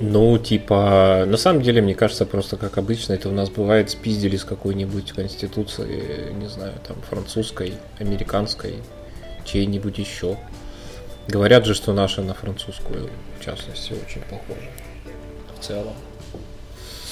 Ну, 0.00 0.38
типа, 0.38 1.24
на 1.26 1.36
самом 1.36 1.62
деле, 1.62 1.82
мне 1.82 1.94
кажется, 1.94 2.24
просто 2.24 2.56
как 2.56 2.78
обычно, 2.78 3.14
это 3.14 3.28
у 3.28 3.32
нас 3.32 3.50
бывает, 3.50 3.90
спиздили 3.90 4.36
с 4.36 4.44
какой-нибудь 4.44 5.10
конституции, 5.12 6.32
не 6.34 6.48
знаю, 6.48 6.74
там, 6.86 6.96
французской, 7.08 7.74
американской, 7.98 8.76
чьей-нибудь 9.44 9.98
еще. 9.98 10.36
Говорят 11.26 11.66
же, 11.66 11.74
что 11.74 11.92
наша 11.92 12.22
на 12.22 12.34
французскую, 12.34 13.10
в 13.40 13.44
частности, 13.44 13.92
очень 13.92 14.22
похожа. 14.22 14.68
В 15.58 15.64
целом. 15.64 15.94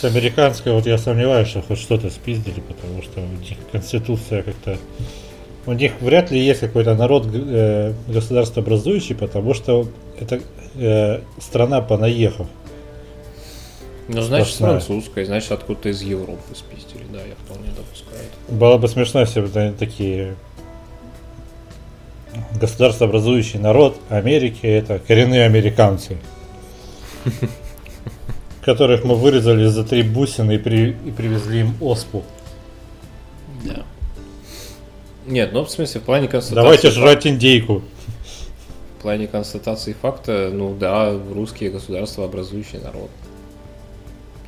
С 0.01 0.05
американской 0.05 0.72
вот 0.72 0.87
я 0.87 0.97
сомневаюсь, 0.97 1.49
что 1.49 1.62
хоть 1.62 1.78
что-то 1.78 2.09
спиздили, 2.11 2.61
потому 2.61 3.03
что 3.03 3.20
у 3.20 3.26
них 3.26 3.59
конституция 3.72 4.43
как-то... 4.43 4.78
У 5.66 5.72
них 5.72 5.93
вряд 6.01 6.30
ли 6.30 6.39
есть 6.39 6.61
какой-то 6.61 6.95
народ 6.95 7.26
э, 7.34 7.93
государство 8.07 8.62
образующий, 8.62 9.16
потому 9.16 9.55
что 9.55 9.89
это 10.20 10.41
э, 10.76 11.20
страна 11.41 11.80
понаехав. 11.80 12.47
Ну, 14.09 14.21
значит, 14.23 14.55
Сплошная. 14.55 14.79
французской, 14.81 15.25
значит, 15.25 15.51
откуда-то 15.51 15.89
из 15.89 16.01
Европы 16.03 16.55
спиздили, 16.55 17.05
да, 17.13 17.19
я 17.19 17.35
вполне 17.45 17.71
допускаю. 17.77 18.23
Было 18.49 18.79
бы 18.79 18.87
смешно, 18.89 19.21
если 19.21 19.41
бы 19.41 19.61
они 19.61 19.73
такие 19.75 20.37
государство 22.61 23.07
образующий 23.07 23.59
народ 23.59 23.99
Америки 24.09 24.65
это 24.67 24.99
коренные 25.01 25.45
американцы, 25.45 26.19
которых 28.63 29.05
мы 29.05 29.17
вырезали 29.17 29.65
за 29.67 29.83
три 29.85 30.03
бусины 30.03 30.55
и, 30.55 30.59
при- 30.59 30.91
и 31.05 31.11
привезли 31.11 31.61
им 31.61 31.75
оспу. 31.81 32.23
Да. 33.65 33.85
Нет, 35.27 35.53
ну, 35.53 35.65
в 35.65 35.71
смысле, 35.71 36.01
в 36.01 36.05
плане 36.05 36.29
констатации... 36.29 36.63
Давайте 36.63 36.91
жрать 36.91 37.27
индейку. 37.27 37.83
В 38.99 39.03
плане 39.03 39.27
констатации 39.27 39.93
факта, 40.01 40.51
ну 40.53 40.75
да, 40.75 41.13
русские 41.33 41.71
государства 41.71 42.25
образующий 42.25 42.79
народ. 42.79 43.11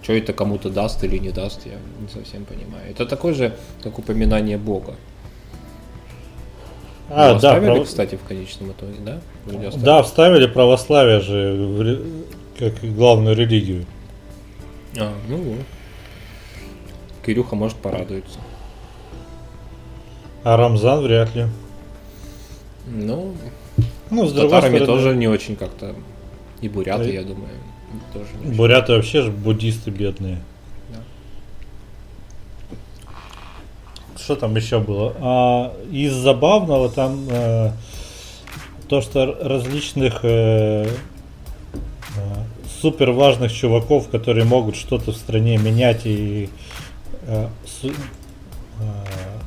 Что 0.08 0.14
это 0.14 0.32
кому-то 0.32 0.70
даст 0.70 1.04
или 1.04 1.18
не 1.18 1.28
даст, 1.28 1.66
я 1.66 1.74
не 2.00 2.08
совсем 2.08 2.46
понимаю. 2.46 2.82
Это 2.90 3.04
такое 3.04 3.34
же, 3.34 3.54
как 3.82 3.98
упоминание 3.98 4.56
Бога. 4.56 4.94
А, 7.10 7.34
Ну, 7.34 7.40
да, 7.40 7.48
оставили, 7.50 7.66
право- 7.72 7.84
кстати, 7.84 8.14
в 8.14 8.22
конечном 8.26 8.70
итоге, 8.72 8.94
да? 9.00 9.20
Да, 9.76 10.02
вставили 10.02 10.46
православие 10.46 11.20
же 11.20 11.52
в 11.52 12.58
как 12.58 12.94
главную 12.94 13.36
религию. 13.36 13.84
А, 14.98 15.12
ну 15.28 15.36
вот. 15.36 15.58
Кирюха 17.26 17.54
может 17.54 17.76
порадуется. 17.76 18.38
А 20.42 20.56
Рамзан 20.56 21.02
вряд 21.02 21.34
ли. 21.36 21.48
Ну, 22.86 23.34
Ну, 24.08 24.26
с 24.26 24.30
с 24.30 24.32
татарами 24.32 24.78
стороны, 24.78 24.86
тоже 24.86 25.14
не 25.14 25.28
очень 25.28 25.54
как-то. 25.54 25.94
И 26.62 26.68
буряты, 26.70 27.04
Да. 27.04 27.10
я 27.10 27.22
думаю, 27.24 27.50
тоже 28.12 28.26
не 28.40 28.46
очень. 28.48 28.56
буряты 28.56 28.92
вообще 28.92 29.22
же 29.22 29.30
буддисты 29.30 29.90
бедные. 29.90 30.38
Да. 30.90 30.98
Что 34.16 34.36
там 34.36 34.56
еще 34.56 34.78
было? 34.78 35.14
А, 35.20 35.74
из 35.90 36.12
забавного 36.12 36.88
там 36.88 37.26
э, 37.30 37.72
то, 38.88 39.00
что 39.00 39.38
различных 39.40 40.20
э, 40.22 40.84
э, 40.84 40.88
супер 42.80 43.10
важных 43.12 43.52
чуваков, 43.52 44.08
которые 44.08 44.44
могут 44.44 44.76
что-то 44.76 45.12
в 45.12 45.16
стране 45.16 45.56
менять 45.58 46.02
и 46.04 46.48
э, 47.26 47.48
су- 47.66 47.90
э, 47.90 47.92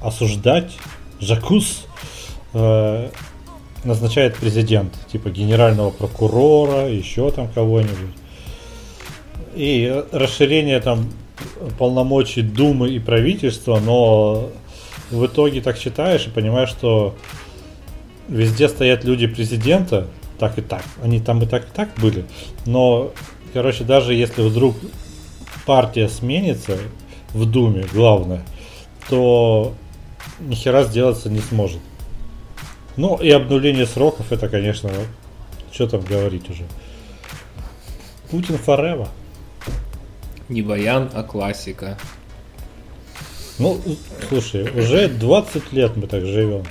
осуждать, 0.02 0.72
Жакус 1.20 1.86
назначает 3.84 4.36
президент, 4.36 4.94
типа 5.12 5.30
генерального 5.30 5.92
прокурора, 5.92 6.90
еще 6.90 7.32
там 7.32 7.48
кого-нибудь. 7.48 8.16
И 9.56 10.04
расширение 10.12 10.80
там 10.80 11.12
полномочий 11.78 12.42
Думы 12.42 12.92
и 12.92 13.00
правительства, 13.00 13.80
но 13.80 14.50
в 15.10 15.26
итоге 15.26 15.62
так 15.62 15.78
считаешь 15.78 16.28
и 16.28 16.30
понимаешь, 16.30 16.70
что 16.70 17.16
везде 18.28 18.70
стоят 18.70 19.04
люди 19.04 19.28
президента, 19.28 20.08
так 20.40 20.58
и 20.58 20.62
так. 20.62 20.84
Они 21.04 21.20
там 21.20 21.42
и 21.44 21.46
так 21.46 21.66
и 21.66 21.72
так 21.74 21.90
были. 21.98 22.26
Но, 22.66 23.12
короче, 23.54 23.84
даже 23.84 24.14
если 24.14 24.42
вдруг 24.42 24.76
партия 25.66 26.08
сменится 26.08 26.78
в 27.34 27.46
Думе, 27.46 27.86
главное, 27.94 28.44
то 29.10 29.74
ни 30.40 30.56
хера 30.56 30.84
сделаться 30.84 31.30
не 31.30 31.40
сможет. 31.40 31.80
Ну 32.98 33.18
и 33.18 33.30
обнуление 33.30 33.86
сроков, 33.86 34.32
это, 34.32 34.50
конечно, 34.50 34.90
что 35.72 35.88
там 35.88 36.02
говорить 36.02 36.50
уже. 36.50 36.64
Путин 38.30 38.56
forever. 38.56 39.08
Не 40.52 40.62
баян, 40.62 41.10
а 41.14 41.24
классика. 41.24 41.98
Ну, 43.58 43.82
слушай, 44.28 44.70
уже 44.78 45.08
20 45.08 45.72
лет 45.72 45.96
мы 45.96 46.08
так 46.08 46.26
живем. 46.26 46.66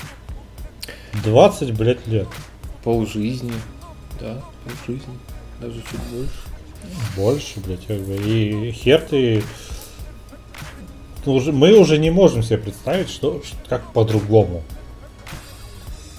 20, 1.25 1.73
блядь, 1.73 2.07
лет. 2.07 2.29
Пол 2.85 3.07
жизни. 3.07 3.55
Да, 4.21 4.45
пол 4.65 4.73
жизни. 4.87 5.19
Даже 5.63 5.81
чуть 5.81 6.01
больше. 6.13 6.31
Больше, 7.17 7.61
блядь, 7.61 7.87
как 7.87 8.01
бы. 8.01 8.17
И 8.17 8.71
хер 8.73 9.01
ты... 9.01 9.43
Ну, 11.25 11.37
уже, 11.37 11.51
мы 11.51 11.73
уже 11.73 11.97
не 11.97 12.11
можем 12.11 12.43
себе 12.43 12.59
представить, 12.59 13.09
что, 13.09 13.43
как 13.67 13.95
по-другому. 13.95 14.63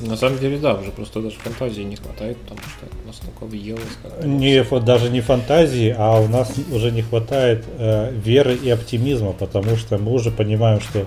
На 0.02 0.18
самом 0.18 0.39
деле, 0.39 0.58
да, 0.58 0.74
уже 0.74 0.91
просто 0.91 1.22
даже 1.22 1.36
фантазии 1.38 1.82
не 1.82 1.95
хватает, 1.95 2.38
потому 2.38 2.60
что 2.62 3.08
настолько 3.08 3.45
въелось 3.45 3.84
как 4.02 4.26
Не, 4.26 4.64
фа- 4.64 4.80
даже 4.80 5.10
не 5.10 5.22
фантазии, 5.22 5.93
а 5.97 6.20
у 6.20 6.28
нас 6.28 6.52
уже 6.72 6.91
не 6.91 7.02
хватает 7.02 7.66
э, 7.78 8.12
веры 8.12 8.56
и 8.56 8.70
оптимизма, 8.70 9.34
потому 9.34 9.76
что 9.78 9.97
мы 9.97 10.14
уже 10.14 10.32
понимаем, 10.32 10.82
что 10.82 11.06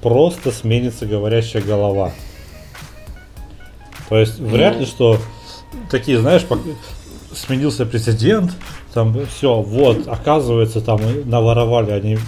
просто 0.00 0.50
сменится 0.52 1.06
говорящая 1.06 1.62
голова. 1.62 2.12
То 4.08 4.18
есть 4.18 4.38
вряд 4.38 4.78
ли, 4.78 4.86
что 4.86 5.18
такие, 5.90 6.18
знаешь, 6.18 6.44
сменился 7.32 7.86
президент, 7.86 8.52
там 8.92 9.26
все, 9.26 9.60
вот, 9.60 10.08
оказывается, 10.08 10.80
там 10.80 11.00
наворовали 11.28 11.92
они 11.92 12.18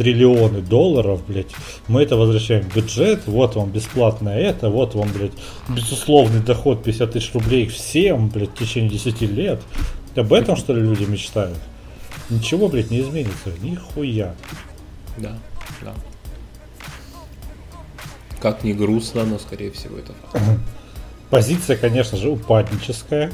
триллионы 0.00 0.62
долларов, 0.62 1.20
блядь, 1.28 1.50
мы 1.86 2.02
это 2.02 2.16
возвращаем 2.16 2.62
в 2.62 2.74
бюджет, 2.74 3.26
вот 3.26 3.54
вам 3.54 3.70
бесплатно 3.70 4.30
это, 4.30 4.70
вот 4.70 4.94
вам, 4.94 5.12
блядь, 5.12 5.34
безусловный 5.68 6.40
доход 6.40 6.82
50 6.82 7.12
тысяч 7.12 7.34
рублей 7.34 7.68
всем, 7.68 8.30
блядь, 8.30 8.48
в 8.48 8.54
течение 8.54 8.88
10 8.88 9.20
лет. 9.20 9.60
Об 10.16 10.32
этом, 10.32 10.56
что 10.56 10.72
ли, 10.72 10.80
люди 10.80 11.04
мечтают? 11.04 11.58
Ничего, 12.30 12.68
блядь, 12.68 12.90
не 12.90 13.00
изменится, 13.00 13.50
нихуя. 13.60 14.34
Да, 15.18 15.36
да. 15.82 15.92
Как 18.40 18.64
ни 18.64 18.72
грустно, 18.72 19.26
но 19.26 19.38
скорее 19.38 19.70
всего 19.70 19.98
это 19.98 20.14
факт. 20.32 20.42
Позиция, 21.28 21.76
конечно 21.76 22.16
же, 22.16 22.30
упадническая. 22.30 23.30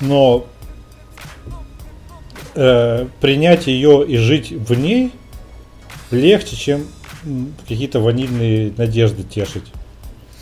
Но 0.00 0.46
э, 2.56 3.06
принять 3.20 3.66
ее 3.66 4.04
и 4.06 4.16
жить 4.16 4.50
в 4.50 4.74
ней 4.74 5.12
легче, 6.10 6.56
чем 6.56 6.86
какие-то 7.68 8.00
ванильные 8.00 8.72
надежды 8.76 9.22
тешить 9.22 9.72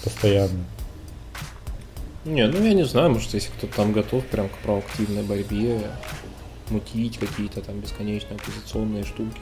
постоянно. 0.03 0.65
Не, 2.25 2.47
ну 2.47 2.65
я 2.65 2.73
не 2.73 2.85
знаю, 2.85 3.11
может, 3.11 3.35
если 3.35 3.51
кто-то 3.51 3.75
там 3.77 3.93
готов 3.93 4.25
прям 4.25 4.49
к 4.49 4.57
проактивной 4.59 5.23
борьбе, 5.23 5.81
мутить 6.71 7.19
какие-то 7.19 7.61
там 7.61 7.81
бесконечно 7.81 8.37
оппозиционные 8.37 9.05
штуки. 9.05 9.41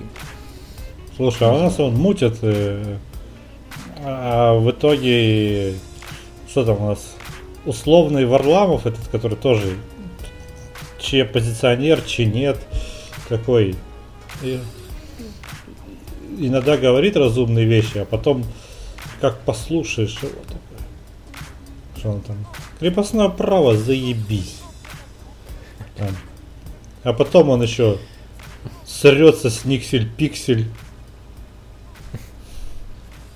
Слушай, 1.16 1.49
а 1.49 1.53
у 1.53 1.59
нас 1.59 1.79
он 1.79 1.95
мутят, 1.95 2.39
э, 2.43 2.97
а 4.05 4.55
в 4.59 4.70
итоге 4.70 5.75
что 6.49 6.64
там 6.64 6.83
у 6.83 6.87
нас? 6.89 7.14
Условный 7.64 8.27
Варламов, 8.27 8.87
этот, 8.87 9.07
который 9.09 9.39
тоже 9.39 9.77
че 11.03 11.24
позиционер, 11.24 12.03
че 12.03 12.24
нет, 12.24 12.59
такой 13.28 13.74
и- 14.42 14.61
иногда 16.38 16.76
говорит 16.76 17.16
разумные 17.16 17.66
вещи, 17.66 17.98
а 17.98 18.05
потом 18.05 18.44
как 19.20 19.40
послушаешь 19.40 20.18
его 20.22 20.40
такой. 20.46 20.86
Что 21.96 22.11
он 22.11 22.20
там? 22.22 22.36
Крепостное 22.78 23.28
право, 23.28 23.76
заебись. 23.76 24.61
Там. 25.96 26.16
А 27.05 27.12
потом 27.12 27.50
он 27.50 27.62
еще 27.62 27.98
срется 28.86 29.50
с 29.50 29.64
Никсель 29.64 30.09
Пиксель 30.09 30.66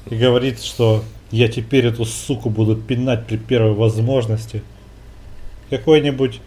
и 0.08 0.14
говорит, 0.16 0.62
что 0.62 1.04
я 1.30 1.48
теперь 1.48 1.86
эту 1.86 2.04
суку 2.04 2.50
буду 2.50 2.76
пинать 2.76 3.26
при 3.26 3.36
первой 3.36 3.74
возможности. 3.74 4.62
Какой-нибудь 5.70 6.40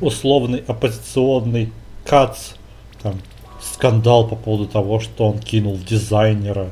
условный 0.00 0.62
оппозиционный 0.66 1.72
Кац, 2.04 2.52
там, 3.02 3.20
скандал 3.60 4.28
по 4.28 4.36
поводу 4.36 4.66
того, 4.66 5.00
что 5.00 5.28
он 5.28 5.38
кинул 5.38 5.78
дизайнера. 5.78 6.70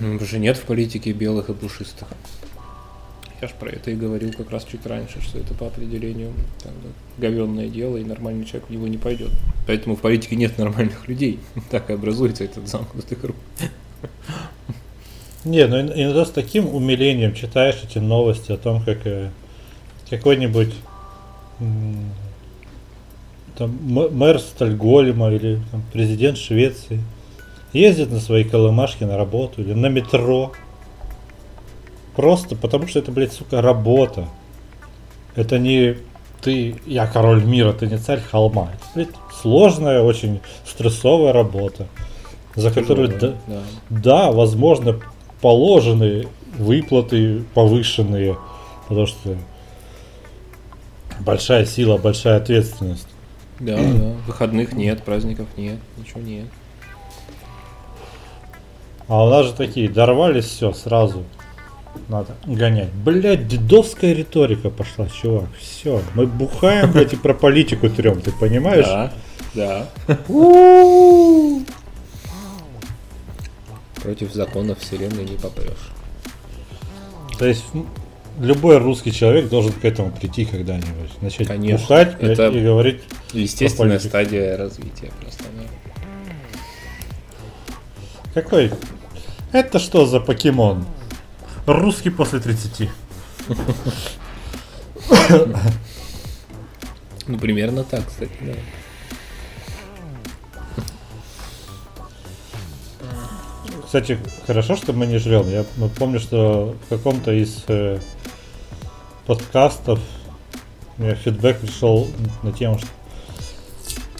Ну, 0.00 0.16
уже 0.16 0.38
нет 0.38 0.56
в 0.56 0.64
политике 0.64 1.12
белых 1.12 1.48
и 1.48 1.54
пушистых. 1.54 2.08
Я 3.40 3.48
ж 3.48 3.52
про 3.58 3.70
это 3.70 3.90
и 3.90 3.96
говорил 3.96 4.32
как 4.32 4.50
раз 4.50 4.64
чуть 4.64 4.86
раньше, 4.86 5.20
что 5.20 5.38
это 5.38 5.52
по 5.54 5.66
определению 5.66 6.32
там, 6.62 6.72
да, 6.82 7.26
говенное 7.26 7.68
дело, 7.68 7.96
и 7.96 8.04
нормальный 8.04 8.44
человек 8.44 8.68
в 8.68 8.72
него 8.72 8.86
не 8.86 8.98
пойдет. 8.98 9.30
Поэтому 9.66 9.96
в 9.96 10.00
политике 10.00 10.36
нет 10.36 10.58
нормальных 10.58 11.08
людей. 11.08 11.40
Так 11.70 11.90
и 11.90 11.94
образуется 11.94 12.44
этот 12.44 12.68
замкнутый 12.68 13.16
круг. 13.16 13.36
Не, 15.44 15.66
ну 15.66 15.80
иногда 15.80 16.24
с 16.24 16.30
таким 16.30 16.72
умилением 16.72 17.34
читаешь 17.34 17.80
эти 17.82 17.98
новости 17.98 18.52
о 18.52 18.56
том, 18.56 18.80
как 18.80 19.04
э, 19.06 19.30
какой-нибудь 20.12 20.74
там, 23.56 23.78
мэр 23.82 24.38
Стальгольма 24.40 25.30
или 25.30 25.58
там, 25.70 25.82
президент 25.90 26.36
Швеции 26.36 27.02
ездит 27.72 28.10
на 28.10 28.20
своей 28.20 28.44
колымашке 28.44 29.06
на 29.06 29.16
работу 29.16 29.62
или 29.62 29.72
на 29.72 29.86
метро. 29.86 30.52
Просто 32.14 32.56
потому 32.56 32.88
что 32.88 32.98
это, 32.98 33.10
блядь, 33.10 33.32
сука, 33.32 33.62
работа. 33.62 34.28
Это 35.34 35.58
не 35.58 35.96
ты, 36.42 36.74
я 36.84 37.06
король 37.06 37.42
мира, 37.42 37.72
ты 37.72 37.86
не 37.86 37.96
царь 37.96 38.20
холма. 38.20 38.68
Это, 38.74 38.84
блядь, 38.94 39.16
сложная, 39.40 40.02
очень 40.02 40.40
стрессовая 40.66 41.32
работа, 41.32 41.86
за 42.54 42.70
которую, 42.70 43.08
да, 43.18 43.32
да. 43.46 43.62
да, 43.88 44.30
возможно, 44.30 45.00
положены 45.40 46.28
выплаты 46.58 47.44
повышенные, 47.54 48.36
потому 48.88 49.06
что 49.06 49.38
большая 51.22 51.64
сила, 51.66 51.96
большая 51.96 52.36
ответственность. 52.36 53.08
Да, 53.60 53.76
да. 53.76 53.82
Выходных 54.26 54.72
нет, 54.72 55.02
праздников 55.02 55.46
нет, 55.56 55.78
ничего 55.96 56.20
нет. 56.20 56.46
А 59.08 59.24
у 59.24 59.30
нас 59.30 59.46
же 59.46 59.52
такие, 59.52 59.88
дорвались 59.88 60.46
все 60.46 60.72
сразу. 60.72 61.24
Надо 62.08 62.34
гонять. 62.46 62.90
Блять, 62.92 63.46
дедовская 63.46 64.14
риторика 64.14 64.70
пошла, 64.70 65.06
чувак. 65.08 65.48
Все, 65.60 66.00
мы 66.14 66.26
бухаем, 66.26 66.90
блядь, 66.92 67.12
и 67.12 67.16
про 67.16 67.34
политику 67.34 67.88
трем, 67.90 68.20
ты 68.20 68.32
понимаешь? 68.32 68.86
Да, 68.86 69.12
да. 69.54 69.88
Против 74.02 74.32
законов 74.32 74.78
вселенной 74.78 75.24
не 75.24 75.36
попрешь. 75.36 75.90
То 77.38 77.46
есть 77.46 77.64
любой 78.40 78.78
русский 78.78 79.12
человек 79.12 79.48
должен 79.48 79.72
к 79.72 79.84
этому 79.84 80.10
прийти 80.10 80.44
когда-нибудь. 80.44 81.20
Начать 81.20 81.46
Конечно, 81.48 81.78
бухать 81.78 82.16
это 82.20 82.48
и 82.48 82.62
говорить. 82.62 83.02
Естественная 83.32 83.98
стадия 83.98 84.56
развития 84.56 85.10
просто. 85.20 85.44
Да. 85.44 85.64
Какой? 88.34 88.70
Это 89.52 89.78
что 89.78 90.06
за 90.06 90.20
покемон? 90.20 90.86
Русский 91.66 92.10
после 92.10 92.40
30. 92.40 92.88
Ну, 97.28 97.38
примерно 97.38 97.84
так, 97.84 98.06
кстати, 98.06 98.32
да. 98.40 98.52
Кстати, 103.84 104.18
хорошо, 104.46 104.76
что 104.76 104.92
мы 104.92 105.06
не 105.06 105.18
жрем. 105.18 105.48
Я 105.48 105.64
помню, 105.98 106.18
что 106.18 106.74
в 106.86 106.88
каком-то 106.88 107.30
из 107.30 107.62
э, 107.68 108.00
подкастов 109.26 109.98
меня 111.02 111.14
фидбэк 111.14 111.58
пришел 111.60 112.08
на 112.42 112.52
тему, 112.52 112.78
что 112.78 112.86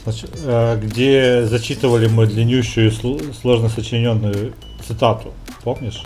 значит, 0.04 0.30
э, 0.42 0.80
где 0.82 1.46
зачитывали 1.46 2.08
мы 2.08 2.26
длиннющую 2.26 2.90
сложно 2.90 3.68
сочиненную 3.68 4.54
цитату. 4.86 5.32
Помнишь? 5.62 6.02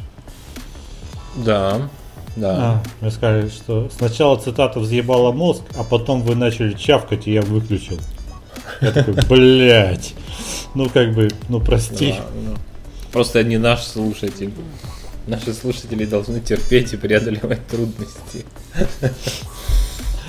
Да, 1.37 1.89
да. 2.37 2.57
А, 2.59 2.83
мне 3.01 3.11
сказали, 3.11 3.49
что 3.49 3.89
сначала 3.97 4.37
цитата 4.37 4.81
взъебала 4.81 5.33
мозг, 5.33 5.63
а 5.77 5.85
потом 5.85 6.23
вы 6.23 6.35
начали 6.35 6.75
чавкать, 6.75 7.27
и 7.27 7.33
я 7.33 7.43
выключил. 7.43 7.99
Я 8.83 8.93
такой, 8.93 9.15
блядь. 9.29 10.15
Ну, 10.75 10.91
как 10.91 11.15
бы, 11.15 11.31
ну, 11.49 11.61
прости. 11.61 12.13
Да, 12.13 12.27
ну, 12.35 12.57
просто 13.13 13.43
не 13.43 13.57
наш 13.57 13.85
слушатель. 13.85 14.53
Наши 15.27 15.53
слушатели 15.53 16.05
должны 16.05 16.41
терпеть 16.41 16.93
и 16.93 16.97
преодолевать 16.97 17.67
трудности. 17.67 18.45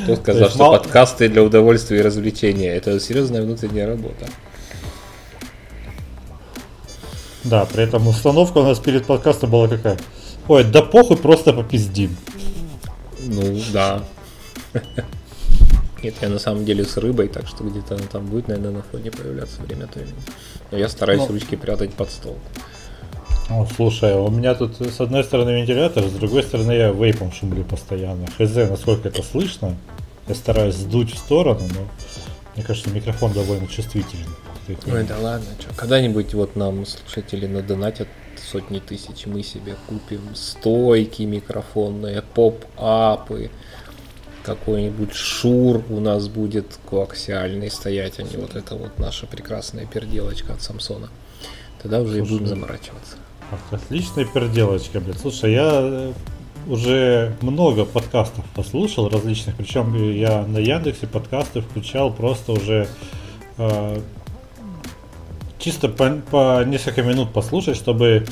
Кто 0.03 0.15
сказал, 0.15 0.49
что 0.49 0.59
мало... 0.59 0.77
подкасты 0.79 1.29
для 1.29 1.43
удовольствия 1.43 1.99
и 1.99 2.01
развлечения? 2.01 2.75
Это 2.75 2.99
серьезная 2.99 3.43
внутренняя 3.43 3.87
работа. 3.87 4.27
Да, 7.43 7.65
при 7.65 7.83
этом 7.83 8.07
установка 8.07 8.57
у 8.57 8.63
нас 8.63 8.79
перед 8.79 9.05
подкастом 9.05 9.51
была 9.51 9.67
какая? 9.67 9.97
Ой, 10.47 10.63
да 10.63 10.81
похуй, 10.81 11.17
просто 11.17 11.53
попиздим. 11.53 12.15
Ну, 13.19 13.59
да. 13.71 14.03
Нет, 16.03 16.15
я 16.21 16.29
на 16.29 16.39
самом 16.39 16.65
деле 16.65 16.85
с 16.85 16.97
рыбой, 16.97 17.27
так 17.27 17.47
что 17.47 17.63
где-то 17.63 17.95
она 17.95 18.03
там 18.11 18.25
будет, 18.25 18.47
наверное, 18.47 18.71
на 18.71 18.81
фоне 18.83 19.11
появляться 19.11 19.61
время 19.61 19.85
от 19.85 19.95
времени. 19.95 20.15
Но 20.71 20.77
я 20.77 20.89
стараюсь 20.89 21.21
Но... 21.21 21.27
Ну. 21.27 21.33
ручки 21.33 21.55
прятать 21.55 21.93
под 21.93 22.11
стол. 22.11 22.37
О, 23.49 23.65
слушай, 23.65 24.13
у 24.13 24.29
меня 24.29 24.55
тут 24.55 24.75
с 24.81 24.99
одной 24.99 25.23
стороны 25.23 25.51
вентилятор, 25.51 26.03
с 26.03 26.11
другой 26.11 26.43
стороны 26.43 26.73
я 26.73 26.91
вейпом 26.91 27.31
шумлю 27.31 27.63
постоянно. 27.63 28.27
Хз, 28.37 28.55
насколько 28.69 29.07
это 29.07 29.23
слышно. 29.23 29.77
Я 30.27 30.35
стараюсь 30.35 30.75
сдуть 30.75 31.13
в 31.13 31.17
сторону, 31.17 31.61
но 31.73 31.87
мне 32.55 32.65
кажется, 32.65 32.89
микрофон 32.89 33.31
довольно 33.31 33.67
чувствительный. 33.67 34.25
Ой, 34.67 35.05
да 35.05 35.17
ладно, 35.17 35.47
что, 35.59 35.73
когда-нибудь 35.73 36.33
вот 36.33 36.57
нам 36.57 36.85
слушатели 36.85 37.47
надонатят 37.47 38.09
сотни 38.35 38.79
тысяч, 38.79 39.25
мы 39.25 39.43
себе 39.43 39.75
купим 39.87 40.35
стойки 40.35 41.23
микрофонные, 41.23 42.21
поп-апы, 42.21 43.49
какой-нибудь 44.43 45.13
шур 45.13 45.83
у 45.89 46.01
нас 46.01 46.27
будет 46.27 46.79
коаксиальный 46.89 47.71
стоять, 47.71 48.19
а 48.19 48.23
не 48.23 48.35
вот 48.35 48.57
это 48.57 48.75
вот 48.75 48.99
наша 48.99 49.25
прекрасная 49.25 49.85
перделочка 49.85 50.53
от 50.53 50.61
Самсона. 50.61 51.09
Тогда 51.81 52.01
уже 52.01 52.17
Слушай, 52.17 52.27
и 52.27 52.31
будем 52.31 52.47
заморачиваться. 52.47 53.15
Отличная 53.71 54.25
переделочка, 54.25 54.99
блядь. 54.99 55.19
Слушай, 55.19 55.53
я 55.53 55.69
э, 55.73 56.13
уже 56.67 57.35
много 57.41 57.85
подкастов 57.85 58.43
послушал 58.55 59.09
различных, 59.09 59.55
причем 59.55 59.95
я 59.95 60.45
на 60.45 60.57
Яндексе 60.57 61.07
подкасты 61.07 61.61
включал 61.61 62.11
просто 62.11 62.51
уже 62.51 62.87
э, 63.57 64.01
чисто 65.59 65.87
по, 65.87 66.09
по 66.29 66.63
несколько 66.65 67.03
минут 67.03 67.31
послушать, 67.31 67.77
чтобы 67.77 68.25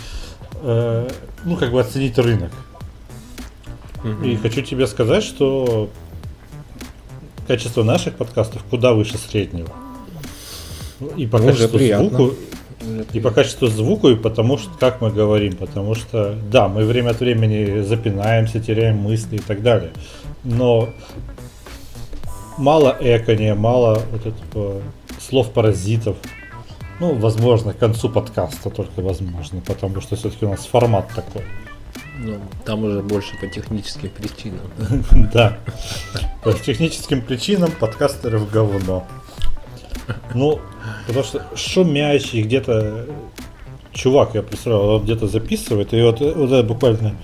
э, 0.61 1.09
ну 1.45 1.55
как 1.55 1.71
бы 1.71 1.79
оценить 1.79 2.17
рынок. 2.17 2.51
Mm-hmm. 4.03 4.29
И 4.29 4.35
хочу 4.35 4.61
тебе 4.61 4.85
сказать, 4.85 5.23
что 5.23 5.89
качество 7.47 7.83
наших 7.83 8.15
подкастов 8.15 8.63
куда 8.69 8.93
выше 8.93 9.17
среднего. 9.17 9.69
И 11.15 11.25
по 11.25 11.39
ну, 11.39 11.47
качеству 11.47 11.79
звука, 11.79 12.35
и 13.13 13.19
по 13.19 13.31
качеству 13.31 13.67
звука, 13.67 14.09
и 14.09 14.15
потому 14.15 14.57
что, 14.57 14.69
как 14.79 15.01
мы 15.01 15.11
говорим, 15.11 15.55
потому 15.55 15.95
что, 15.95 16.35
да, 16.49 16.67
мы 16.67 16.85
время 16.85 17.11
от 17.11 17.19
времени 17.19 17.81
запинаемся, 17.81 18.59
теряем 18.59 18.97
мысли 18.97 19.37
и 19.37 19.39
так 19.39 19.61
далее. 19.61 19.91
Но 20.43 20.89
мало 22.57 22.95
экония, 22.99 23.55
мало 23.55 24.01
вот 24.11 24.25
этого 24.25 24.81
слов 25.19 25.51
паразитов. 25.51 26.17
Ну, 26.99 27.13
возможно, 27.13 27.73
к 27.73 27.77
концу 27.77 28.09
подкаста 28.09 28.69
только 28.69 29.01
возможно, 29.01 29.61
потому 29.65 29.99
что 30.01 30.15
все-таки 30.15 30.45
у 30.45 30.49
нас 30.49 30.65
формат 30.65 31.09
такой. 31.13 31.43
Ну, 32.17 32.39
там 32.63 32.83
уже 32.83 33.01
больше 33.01 33.37
по 33.37 33.47
техническим 33.47 34.09
причинам. 34.09 34.61
Да. 35.33 35.57
По 36.43 36.53
техническим 36.53 37.21
причинам 37.21 37.71
подкастеров 37.71 38.49
говно. 38.49 39.05
Ну, 40.33 40.59
потому 41.07 41.23
что 41.23 41.45
шумящий 41.55 42.41
где-то 42.41 43.05
чувак, 43.93 44.35
я 44.35 44.41
представляю, 44.41 44.85
он 44.85 45.03
где-то 45.03 45.27
записывает, 45.27 45.93
и 45.93 46.01
вот, 46.01 46.19
вот 46.19 46.65
буквально 46.65 47.15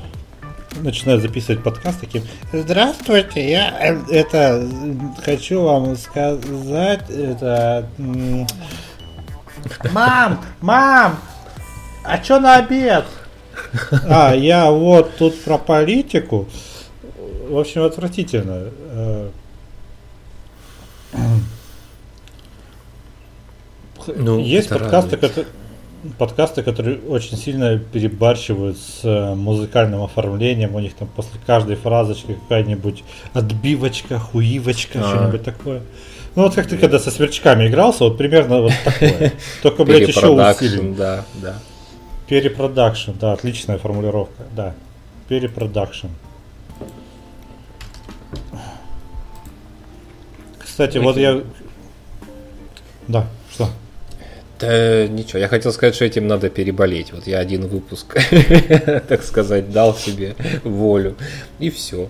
начинает 0.80 1.22
записывать 1.22 1.64
подкаст 1.64 2.00
таким 2.00 2.24
Здравствуйте, 2.54 3.52
я 3.52 3.76
э, 3.80 4.00
это 4.10 4.68
хочу 5.24 5.62
вам 5.62 5.96
сказать 5.98 7.10
это 7.10 7.90
Мам, 9.92 10.42
мам, 10.62 11.20
а 12.04 12.24
что 12.24 12.40
на 12.40 12.56
обед? 12.58 13.06
А, 14.10 14.34
я 14.34 14.72
вот 14.72 15.18
тут 15.18 15.40
про 15.44 15.58
политику. 15.58 16.48
В 17.48 17.58
общем, 17.58 17.84
отвратительно. 17.84 18.72
Ну, 24.08 24.40
Есть 24.40 24.70
подкасты, 24.70 25.18
которые... 25.18 25.46
подкасты, 26.18 26.64
которые 26.64 27.00
очень 27.00 27.38
сильно 27.38 27.78
перебарщивают 27.78 28.78
с 28.78 29.02
э, 29.04 29.36
музыкальным 29.36 30.04
оформлением. 30.04 30.76
У 30.76 30.80
них 30.80 30.94
там 30.96 31.08
после 31.08 31.40
каждой 31.46 31.76
фразочки 31.76 32.34
какая-нибудь 32.44 33.04
отбивочка, 33.34 34.20
хуивочка, 34.20 35.00
А. 35.04 35.10
что-нибудь 35.10 35.44
такое. 35.44 35.82
Ну 36.36 36.44
вот 36.44 36.56
как 36.56 36.68
ты 36.68 36.78
когда 36.78 36.98
со 36.98 37.12
сверчками 37.12 37.68
игрался, 37.68 38.06
вот 38.06 38.18
примерно 38.18 38.62
вот 38.62 38.74
такое. 38.86 39.34
Только, 39.62 39.84
блядь, 39.84 40.08
еще 40.08 40.30
усилен. 40.30 40.96
да, 40.96 41.26
да. 41.36 41.56
Пере 42.28 42.50
production, 42.50 43.12
да, 43.20 43.34
отличная 43.34 43.78
формулировка, 43.78 44.44
да. 44.56 44.74
Пере 45.28 45.49
production. 45.49 46.08
Кстати, 50.60 50.98
вот 50.98 51.18
я... 51.18 51.42
Да, 53.08 53.28
что? 53.54 53.68
Да 54.62 55.08
ничего, 55.08 55.40
я 55.40 55.48
хотел 55.48 55.74
сказать, 55.74 55.96
что 55.96 56.06
этим 56.06 56.28
надо 56.28 56.50
переболеть. 56.50 57.12
Вот 57.12 57.26
я 57.26 57.40
один 57.40 57.68
выпуск, 57.68 58.16
так 59.08 59.24
сказать, 59.24 59.72
дал 59.72 59.96
себе 59.96 60.36
волю. 60.64 61.16
И 61.58 61.72
все. 61.72 62.08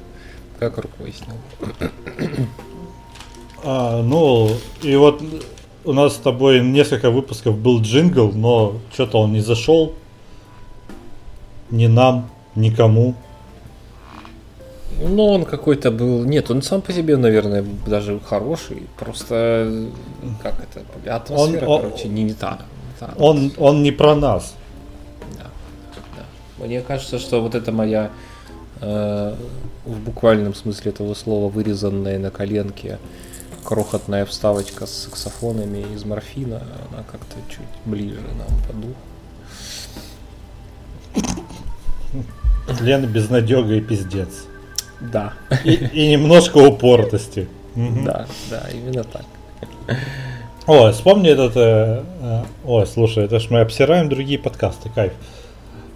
Как 0.60 0.78
рукой 0.78 1.14
снял. 1.14 1.90
А, 3.64 4.02
ну, 4.04 4.52
и 4.84 4.96
вот 4.98 5.24
у 5.86 5.94
нас 5.94 6.16
с 6.16 6.18
тобой 6.18 6.60
несколько 6.60 7.10
выпусков 7.10 7.58
был 7.58 7.82
джингл, 7.82 8.32
но 8.34 8.80
что-то 8.94 9.20
он 9.20 9.32
не 9.32 9.40
зашел. 9.40 9.94
Ни 11.70 11.88
нам, 11.88 12.30
никому. 12.56 13.16
Ну, 15.04 15.26
он 15.26 15.46
какой-то 15.46 15.92
был... 15.92 16.24
Нет, 16.24 16.52
он 16.52 16.62
сам 16.62 16.82
по 16.82 16.94
себе, 16.94 17.18
наверное, 17.18 17.66
даже 17.88 18.20
хороший. 18.20 18.84
Просто, 19.00 19.88
как 20.42 20.56
это, 20.60 21.16
атмосфера, 21.16 21.66
Он- 21.66 21.72
он- 21.72 21.82
короче, 21.82 22.08
не, 22.08 22.24
не 22.24 22.34
та. 22.34 22.60
та. 23.00 23.14
Он, 23.18 23.52
он 23.58 23.84
не 23.84 23.92
про 23.92 24.16
нас. 24.16 24.54
Да, 25.38 25.50
да. 26.18 26.66
Мне 26.66 26.82
кажется, 26.82 27.20
что 27.20 27.42
вот 27.42 27.56
эта 27.56 27.72
моя 27.72 28.12
э, 28.82 29.36
в 29.86 30.00
буквальном 30.00 30.54
смысле 30.54 30.92
этого 30.92 31.14
слова 31.16 31.50
вырезанная 31.50 32.20
на 32.20 32.30
коленке 32.30 33.00
крохотная 33.64 34.26
вставочка 34.26 34.86
с 34.86 34.92
саксофонами 34.92 35.86
из 35.94 36.06
морфина, 36.06 36.62
она 36.92 37.04
как-то 37.12 37.36
чуть 37.50 37.60
ближе 37.86 38.22
нам 38.38 38.48
по 38.68 38.74
духу. 38.74 38.96
Лен 42.82 43.06
безнадега 43.12 43.74
и 43.74 43.82
пиздец. 43.82 44.46
Да, 45.02 45.34
И, 45.64 45.72
и 45.72 46.12
немножко 46.12 46.58
упортости. 46.58 47.48
Да, 47.76 48.28
да, 48.50 48.68
именно 48.72 49.04
так. 49.04 49.26
Ой, 50.68 50.92
вспомни 50.92 51.30
этот... 51.30 51.58
э, 51.58 52.04
э, 52.22 52.44
ой, 52.66 52.86
слушай, 52.86 53.26
это 53.26 53.40
ж 53.40 53.50
мы 53.50 53.62
обсираем 53.62 54.10
другие 54.10 54.38
подкасты, 54.38 54.90
кайф. 54.94 55.14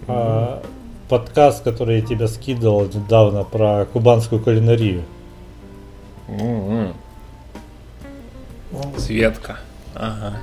А, 0.08 0.62
подкаст, 1.08 1.62
который 1.62 2.00
я 2.00 2.06
тебе 2.06 2.26
скидывал 2.26 2.84
недавно 2.86 3.44
про 3.44 3.86
кубанскую 3.92 4.42
кулинарию. 4.42 5.04
М-м. 6.28 6.94
Светка. 8.98 9.58
Ага. 9.94 10.34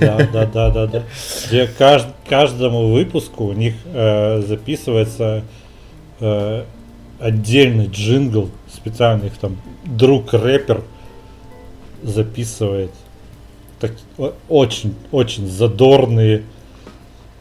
Да, 0.00 0.18
да, 0.32 0.46
да, 0.46 0.70
да, 0.70 0.86
да. 0.86 1.02
Где 1.48 1.64
кажд- 1.64 2.12
каждому 2.28 2.92
выпуску 2.92 3.46
у 3.46 3.52
них 3.52 3.74
э, 3.86 4.40
записывается 4.46 5.42
э, 6.20 6.64
отдельный 7.22 7.86
джингл, 7.86 8.50
специальный 8.72 9.28
их 9.28 9.38
там 9.38 9.56
друг 9.84 10.32
рэпер 10.32 10.82
записывает. 12.02 12.90
Так, 13.78 13.92
очень, 14.48 14.94
очень 15.10 15.48
задорные 15.48 16.42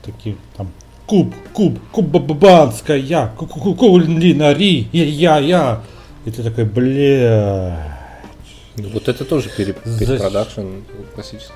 такие 0.03 0.36
там 0.55 0.71
куб, 1.05 1.34
куб, 1.53 1.79
кубабанская, 1.91 3.34
кулинария, 3.38 4.86
я, 4.91 5.39
я. 5.39 5.84
И 6.25 6.32
ты 6.32 6.43
такой, 6.43 6.65
бля. 6.65 7.97
Вот 8.77 9.07
это 9.07 9.25
тоже 9.25 9.49
перепродакшн 9.49 10.84
классический, 11.13 11.51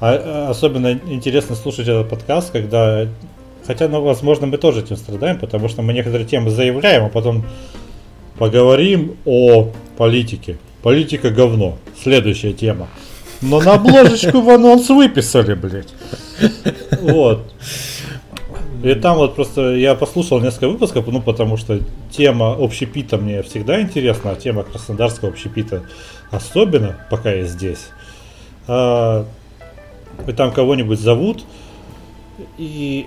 А, 0.00 0.46
а, 0.48 0.50
особенно 0.50 0.92
интересно 0.92 1.56
слушать 1.56 1.88
этот 1.88 2.08
подкаст, 2.08 2.50
когда... 2.50 3.06
Хотя, 3.66 3.88
ну, 3.88 4.00
возможно, 4.00 4.46
мы 4.46 4.58
тоже 4.58 4.80
этим 4.80 4.96
страдаем, 4.96 5.38
потому 5.38 5.68
что 5.68 5.82
мы 5.82 5.92
некоторые 5.92 6.26
темы 6.26 6.50
заявляем, 6.50 7.04
а 7.06 7.08
потом 7.08 7.44
поговорим 8.38 9.16
о 9.24 9.72
политике. 9.96 10.58
Политика 10.82 11.30
говно. 11.30 11.76
Следующая 12.00 12.52
тема. 12.52 12.88
Но 13.42 13.60
на 13.60 13.74
обложечку 13.74 14.40
в 14.40 14.50
анонс 14.50 14.88
выписали, 14.88 15.54
блядь. 15.54 15.92
Вот. 17.00 17.52
И 18.82 18.94
там 18.94 19.16
вот 19.16 19.34
просто 19.34 19.74
я 19.74 19.94
послушал 19.94 20.40
несколько 20.40 20.68
выпусков, 20.68 21.06
ну 21.08 21.20
потому 21.20 21.56
что 21.56 21.80
тема 22.10 22.54
общепита 22.58 23.16
мне 23.16 23.42
всегда 23.42 23.80
интересна, 23.80 24.32
а 24.32 24.36
тема 24.36 24.62
краснодарского 24.62 25.30
общепита 25.30 25.82
особенно, 26.30 26.96
пока 27.10 27.32
я 27.32 27.46
здесь. 27.46 27.88
А, 28.68 29.26
и 30.26 30.32
там 30.32 30.52
кого-нибудь 30.52 31.00
зовут 31.00 31.44
и 32.58 33.06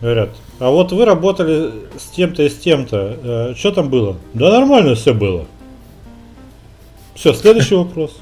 говорят, 0.00 0.30
а 0.58 0.70
вот 0.70 0.92
вы 0.92 1.04
работали 1.04 1.72
с 1.98 2.10
тем-то 2.10 2.42
и 2.42 2.48
с 2.48 2.56
тем-то, 2.56 3.54
что 3.56 3.72
там 3.72 3.88
было? 3.88 4.16
Да 4.34 4.50
нормально 4.50 4.94
все 4.94 5.14
было. 5.14 5.46
Все, 7.14 7.32
следующий 7.32 7.74
вопрос. 7.74 8.16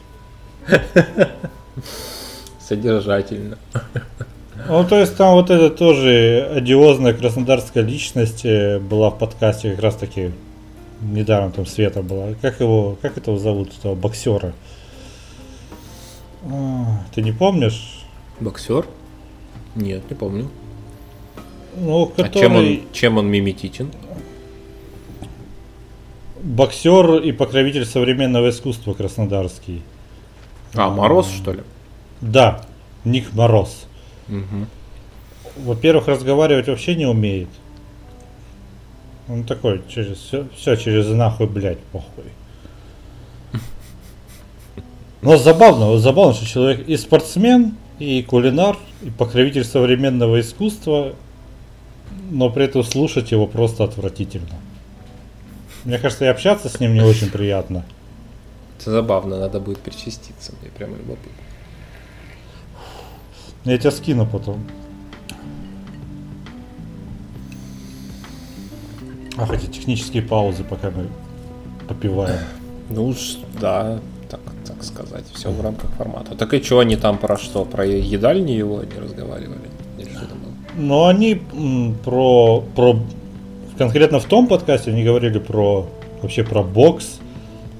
Содержательно. 2.60 3.58
Ну, 4.68 4.84
то 4.84 4.98
есть 4.98 5.16
там 5.16 5.34
вот 5.34 5.50
эта 5.50 5.70
тоже 5.70 6.48
одиозная 6.54 7.14
краснодарская 7.14 7.82
личность 7.82 8.44
э, 8.44 8.78
была 8.78 9.10
в 9.10 9.18
подкасте 9.18 9.70
как 9.70 9.80
раз 9.80 9.96
таки 9.96 10.32
недавно 11.00 11.50
там 11.50 11.66
Света 11.66 12.02
была. 12.02 12.34
Как 12.40 12.60
его, 12.60 12.96
как 13.00 13.16
этого 13.16 13.38
зовут, 13.38 13.76
этого 13.78 13.94
боксера? 13.94 14.52
А, 16.43 17.05
Ты 17.14 17.22
не 17.22 17.32
помнишь? 17.32 18.05
Боксер? 18.41 18.86
Нет, 19.74 20.09
не 20.11 20.16
помню. 20.16 20.49
Ну, 21.76 22.12
А 22.16 22.28
чем 22.28 22.57
он, 22.57 22.62
который 22.62 22.82
чем 22.93 23.18
он 23.18 23.26
миметичен? 23.28 23.91
боксер 26.43 27.16
и 27.16 27.32
покровитель 27.32 27.84
современного 27.84 28.51
искусства 28.51 28.95
краснодарский. 28.95 29.82
А, 30.74 30.88
Мороз, 30.91 31.28
что 31.30 31.53
ли? 31.53 31.61
Да, 32.20 32.64
Ник 33.05 33.32
Мороз. 33.32 33.86
Мгм. 34.28 34.66
Во-первых, 35.57 36.09
разговаривать 36.09 36.68
вообще 36.68 36.95
не 36.95 37.07
умеет. 37.07 37.49
Он 39.28 39.45
такой, 39.45 39.82
через 39.88 40.18
все, 40.18 40.47
все 40.57 40.76
через 40.76 41.07
нахуй, 41.09 41.47
блядь, 41.47 41.78
похуй. 41.93 42.24
Но 45.22 45.36
забавно, 45.36 45.86
вот 45.86 45.98
забавно, 45.98 46.32
что 46.34 46.46
человек 46.46 46.88
и 46.88 46.96
спортсмен, 46.96 47.76
и 47.98 48.22
кулинар, 48.22 48.78
и 49.02 49.10
покровитель 49.10 49.64
современного 49.64 50.40
искусства, 50.40 51.14
но 52.30 52.48
при 52.48 52.64
этом 52.64 52.82
слушать 52.82 53.30
его 53.30 53.46
просто 53.46 53.84
отвратительно. 53.84 54.56
Мне 55.84 55.98
кажется, 55.98 56.24
и 56.24 56.28
общаться 56.28 56.68
с 56.68 56.80
ним 56.80 56.94
не 56.94 57.02
очень 57.02 57.30
приятно. 57.32 57.84
Это 58.78 58.90
забавно, 58.92 59.38
надо 59.38 59.60
будет 59.60 59.80
причаститься. 59.80 60.52
Мне 60.60 60.70
прямо 60.70 60.96
любопытно. 60.96 61.32
Я 63.64 63.76
тебя 63.76 63.90
скину 63.90 64.26
потом. 64.26 64.66
Ах, 69.36 69.50
эти 69.52 69.66
технические 69.66 70.22
паузы, 70.22 70.64
пока 70.64 70.90
мы 70.90 71.08
попиваем. 71.88 72.40
Ну 72.88 73.08
уж, 73.08 73.36
да, 73.60 74.00
так, 74.80 74.84
сказать, 74.84 75.24
все 75.34 75.50
в 75.50 75.60
рамках 75.60 75.90
формата. 75.98 76.34
Так 76.34 76.54
и 76.54 76.62
что 76.62 76.78
они 76.78 76.96
там 76.96 77.18
про 77.18 77.36
что? 77.36 77.64
Про 77.64 77.84
едальни 77.84 78.52
его 78.52 78.82
не 78.82 79.00
разговаривали? 79.00 79.58
Но 80.76 81.06
они 81.06 81.40
про, 82.04 82.64
про 82.74 82.98
конкретно 83.76 84.20
в 84.20 84.24
том 84.24 84.46
подкасте 84.46 84.90
они 84.90 85.04
говорили 85.04 85.38
про 85.38 85.86
вообще 86.22 86.44
про 86.44 86.62
бокс. 86.62 87.20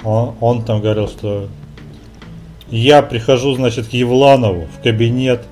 Он, 0.05 0.35
он 0.41 0.63
там 0.63 0.81
говорил, 0.81 1.09
что 1.09 1.49
я 2.71 3.03
прихожу, 3.03 3.55
значит, 3.55 3.89
к 3.89 3.93
Евланову 3.93 4.67
в 4.79 4.83
кабинет, 4.83 5.43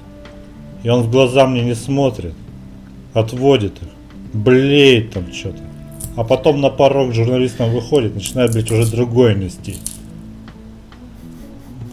и 0.82 0.88
он 0.88 1.02
в 1.02 1.10
глаза 1.10 1.46
мне 1.46 1.62
не 1.62 1.74
смотрит, 1.74 2.34
отводит 3.14 3.72
их, 3.82 3.88
блеет 4.34 5.12
там 5.12 5.32
что-то. 5.32 5.62
А 6.16 6.24
потом 6.24 6.60
на 6.60 6.70
порог 6.70 7.14
журналистам 7.14 7.70
выходит, 7.70 8.14
начинает, 8.14 8.52
блядь, 8.52 8.70
уже 8.70 8.90
другое 8.90 9.34
нести. 9.34 9.76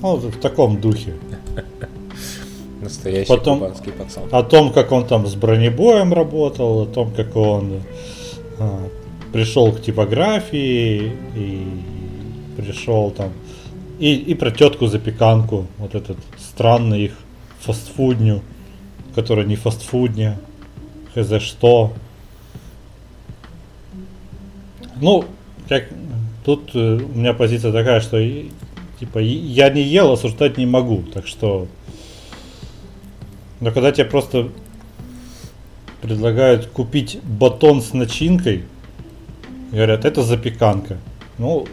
Ну, 0.02 0.16
в 0.18 0.38
таком 0.40 0.80
духе. 0.82 1.14
Настоящий 2.82 3.28
Потом- 3.28 3.60
кубанский 3.60 3.92
пацан. 3.92 4.24
о 4.32 4.44
том, 4.44 4.72
как 4.72 4.92
он 4.92 5.08
там 5.08 5.26
с 5.26 5.36
бронебоем 5.36 6.14
работал, 6.14 6.82
о 6.82 6.86
том, 6.86 7.12
как 7.12 7.36
он 7.36 7.82
а, 8.60 8.88
пришел 9.34 9.72
к 9.72 9.82
типографии 9.82 11.14
и 11.36 11.68
пришел 12.58 13.12
там 13.12 13.32
И, 14.00 14.14
и 14.14 14.34
про 14.36 14.52
тетку 14.52 14.88
запеканку, 14.88 15.66
вот 15.78 15.96
этот 15.96 16.18
странный 16.38 17.06
их 17.06 17.14
фастфудню, 17.60 18.42
которая 19.16 19.46
не 19.46 19.56
фастфудня, 19.56 20.38
хз 21.16 21.42
что. 21.42 21.94
Ну, 25.02 25.26
как 25.68 25.86
тут 26.46 26.72
э, 26.76 26.96
у 26.98 27.18
меня 27.18 27.34
позиция 27.34 27.72
такая, 27.72 28.00
что 28.02 28.18
типа 29.00 29.20
я 29.20 29.70
не 29.70 29.82
ел, 29.82 30.12
осуждать 30.12 30.58
не 30.58 30.66
могу, 30.66 31.04
так 31.14 31.28
что. 31.28 31.68
Но 33.60 33.72
когда 33.72 33.92
тебе 33.92 34.06
просто 34.06 34.50
предлагают 36.02 36.68
купить 36.68 37.20
батон 37.24 37.82
с 37.82 37.94
начинкой, 37.94 38.64
говорят, 39.72 40.06
это 40.06 40.24
запеканка. 40.24 40.98
Ну, 41.38 41.66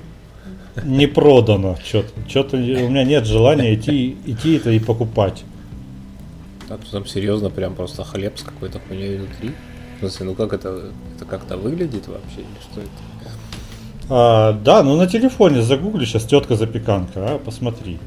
не 0.85 1.07
продано 1.07 1.77
что-то. 1.85 2.09
Что-то 2.29 2.57
у 2.57 2.61
меня 2.61 3.05
нет 3.05 3.27
желания 3.27 3.75
идти, 3.75 4.17
идти 4.25 4.57
это 4.57 4.71
и 4.71 4.79
покупать. 4.79 5.45
А 6.69 6.79
там 6.91 7.07
серьезно 7.07 7.51
прям 7.51 7.75
просто 7.75 8.05
хлеб 8.05 8.39
с 8.39 8.43
какой-то 8.43 8.81
хуйней 8.89 9.19
внутри. 9.19 9.51
В 9.97 9.99
смысле, 9.99 10.27
ну 10.27 10.35
как 10.35 10.53
это, 10.53 10.93
это 11.15 11.25
как-то 11.27 11.57
выглядит 11.57 12.09
вообще 12.09 12.41
или 12.41 12.61
что 12.63 12.81
это? 12.81 13.12
А, 14.09 14.53
да, 14.53 14.83
ну 14.83 14.97
на 14.97 15.07
телефоне 15.07 15.63
загугли 15.63 16.05
сейчас 16.05 16.25
тетка 16.25 16.57
запеканка, 16.57 17.35
а 17.35 17.39
посмотри. 17.39 17.99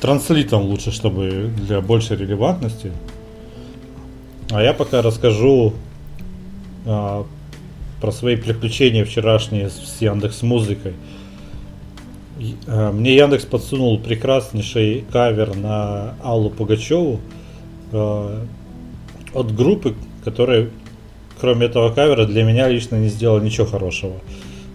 Транслитом 0.00 0.62
лучше, 0.62 0.90
чтобы 0.90 1.52
для 1.56 1.80
большей 1.80 2.16
релевантности. 2.16 2.90
А 4.50 4.62
я 4.62 4.72
пока 4.72 5.00
расскажу 5.00 5.74
а, 6.84 7.24
про 8.00 8.10
свои 8.10 8.36
приключения 8.36 9.04
вчерашние 9.04 9.70
с 9.70 10.00
Яндекс 10.00 10.42
Музыкой. 10.42 10.94
А, 12.66 12.90
мне 12.92 13.14
Яндекс 13.14 13.44
подсунул 13.44 13.98
прекраснейший 14.00 15.04
кавер 15.12 15.54
на 15.56 16.14
Аллу 16.22 16.50
Пугачеву 16.50 17.20
а, 17.92 18.44
от 19.32 19.54
группы, 19.54 19.94
которая, 20.24 20.70
кроме 21.42 21.66
этого 21.66 21.92
кавера, 21.92 22.24
для 22.24 22.44
меня 22.44 22.68
лично 22.68 22.94
не 22.94 23.08
сделала 23.08 23.40
ничего 23.40 23.66
хорошего. 23.66 24.14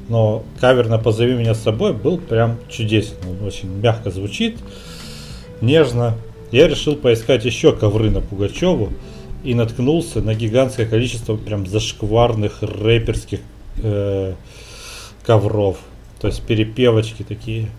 Но 0.09 0.43
кавер 0.59 0.89
на 0.89 0.97
«Позови 0.97 1.33
меня 1.33 1.55
с 1.55 1.61
собой» 1.61 1.93
был 1.93 2.17
прям 2.17 2.57
чудесен. 2.69 3.15
Он 3.25 3.47
очень 3.47 3.69
мягко 3.69 4.11
звучит, 4.11 4.57
нежно. 5.61 6.17
Я 6.51 6.67
решил 6.67 6.97
поискать 6.97 7.45
еще 7.45 7.71
ковры 7.71 8.09
на 8.11 8.19
Пугачеву 8.19 8.91
и 9.45 9.53
наткнулся 9.53 10.21
на 10.21 10.35
гигантское 10.35 10.85
количество 10.85 11.37
прям 11.37 11.65
зашкварных 11.65 12.61
рэперских 12.61 13.39
э, 13.77 14.33
ковров. 15.25 15.77
То 16.19 16.27
есть 16.27 16.41
перепевочки 16.41 17.23
такие. 17.23 17.69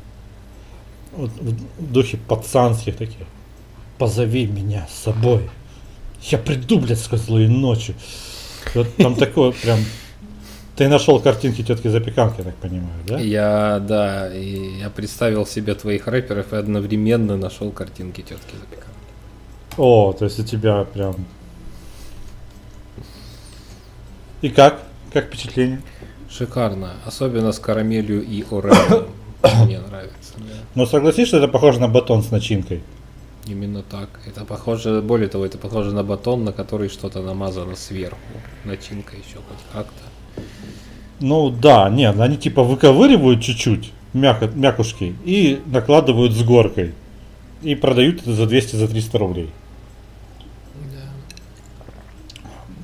В 1.13 1.93
духе 1.93 2.17
пацанских 2.17 2.97
таких. 2.97 3.27
Позови 3.99 4.47
меня 4.47 4.87
с 4.91 5.05
собой. 5.05 5.43
Я 6.23 6.39
приду, 6.39 6.79
блядь, 6.79 7.01
сквозь 7.01 7.21
злые 7.21 7.51
ночи. 7.51 7.95
Вот 8.75 8.95
там 8.97 9.15
такое 9.15 9.53
прям 9.53 9.79
ты 10.77 10.89
нашел 10.89 11.21
картинки 11.21 11.63
тетки 11.63 11.89
запеканки, 11.89 12.39
я 12.39 12.45
так 12.45 12.55
понимаю, 12.57 13.03
да? 13.05 13.19
Я, 13.19 13.81
да, 13.81 14.33
и 14.33 14.79
я 14.79 14.91
представил 14.91 15.45
себе 15.45 15.75
твоих 15.75 16.07
рэперов 16.07 16.53
и 16.53 16.57
одновременно 16.57 17.37
нашел 17.37 17.73
картинки 17.73 18.21
тетки 18.21 18.55
запеканки. 18.55 18.89
О, 19.77 20.13
то 20.13 20.25
есть 20.25 20.39
у 20.39 20.45
тебя 20.45 20.85
прям 20.85 21.17
и 24.41 24.51
как? 24.51 24.83
Как 25.13 25.27
впечатление? 25.27 25.83
Шикарно. 26.31 26.93
Особенно 27.05 27.51
с 27.51 27.59
карамелью 27.59 28.23
и 28.23 28.45
орехом. 28.51 29.09
Мне 29.65 29.81
нравится. 29.81 30.35
Да. 30.37 30.55
Но 30.75 30.87
согласись, 30.87 31.29
что 31.29 31.39
это 31.39 31.49
похоже 31.49 31.81
на 31.81 31.89
батон 31.89 32.23
с 32.23 32.31
начинкой? 32.31 32.83
Именно 33.49 33.83
так. 33.83 34.09
Это 34.27 34.45
похоже, 34.45 35.01
более 35.01 35.29
того, 35.29 35.47
это 35.47 35.57
похоже 35.57 35.93
на 35.93 36.05
батон, 36.05 36.45
на 36.45 36.53
который 36.53 36.89
что-то 36.89 37.23
намазано 37.23 37.77
сверху. 37.77 38.19
Начинка 38.65 39.17
еще 39.17 39.37
хоть 39.37 39.65
как-то. 39.73 40.45
Ну 41.21 41.51
да, 41.51 41.89
нет, 41.89 42.21
они 42.21 42.37
типа 42.37 42.63
выковыривают 42.63 43.43
чуть-чуть 43.43 43.93
мяко, 44.13 44.49
мякушки 44.49 45.17
и 45.25 45.61
накладывают 45.67 46.33
с 46.33 46.43
горкой. 46.43 46.93
И 47.63 47.75
продают 47.75 48.21
это 48.21 48.35
за 48.35 48.45
200-300 48.45 49.11
за 49.11 49.19
рублей. 49.19 49.51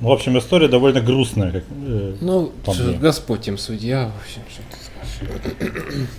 В 0.01 0.11
общем, 0.11 0.37
история 0.37 0.67
довольно 0.67 0.99
грустная. 0.99 1.51
Как, 1.51 1.63
э, 1.71 2.15
ну, 2.19 2.51
Господь 2.99 3.47
им 3.47 3.57
судья, 3.57 4.11
в 4.11 4.21
общем, 4.21 4.41
что 4.49 4.61
ты 4.71 4.77
скажешь. 4.83 6.09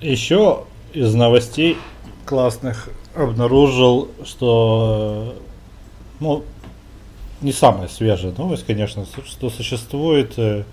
Еще 0.00 0.64
из 0.92 1.14
новостей 1.14 1.76
классных 2.24 2.88
обнаружил, 3.14 4.08
что 4.24 5.34
ну, 6.20 6.44
не 7.40 7.52
самая 7.52 7.88
свежая 7.88 8.32
новость, 8.32 8.64
конечно, 8.66 9.06
что 9.26 9.50
существует 9.50 10.34
э, 10.36 10.64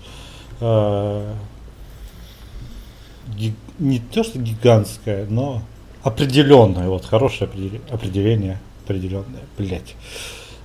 э, 0.60 1.34
не 3.78 3.98
то 3.98 4.22
что 4.22 4.38
гигантское, 4.38 5.26
но 5.26 5.62
определенное, 6.02 6.88
вот 6.88 7.04
хорошее 7.04 7.50
определение, 7.90 8.60
определенное, 8.84 9.42
блять. 9.58 9.94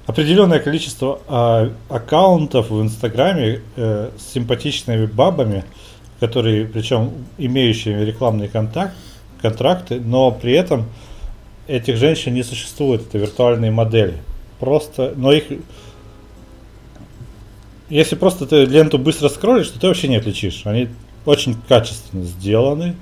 Определенное 0.08 0.60
количество 0.60 1.20
э, 1.28 1.70
аккаунтов 1.90 2.70
в 2.70 2.82
Инстаграме 2.82 3.62
э, 3.76 4.10
с 4.18 4.34
симпатичными 4.34 5.06
бабами, 5.06 5.64
которые, 6.20 6.66
причем 6.66 7.12
имеющими 7.38 8.04
рекламные 8.04 8.50
контакт, 8.50 8.94
контракты, 9.42 10.00
но 10.00 10.32
при 10.32 10.54
этом 10.54 10.86
этих 11.68 11.98
женщин 11.98 12.34
не 12.34 12.44
существует, 12.44 13.08
это 13.08 13.18
виртуальные 13.20 13.72
модели. 13.72 14.18
Просто, 14.60 15.14
но 15.16 15.32
их 15.32 15.46
если 17.92 18.16
просто 18.16 18.46
ты 18.46 18.64
ленту 18.64 18.98
быстро 18.98 19.28
скроллишь, 19.28 19.68
то 19.68 19.80
ты 19.80 19.88
вообще 19.88 20.08
не 20.08 20.16
отличишь. 20.16 20.62
Они 20.64 20.88
очень 21.26 21.56
качественно 21.68 22.24
сделаны, 22.24 22.96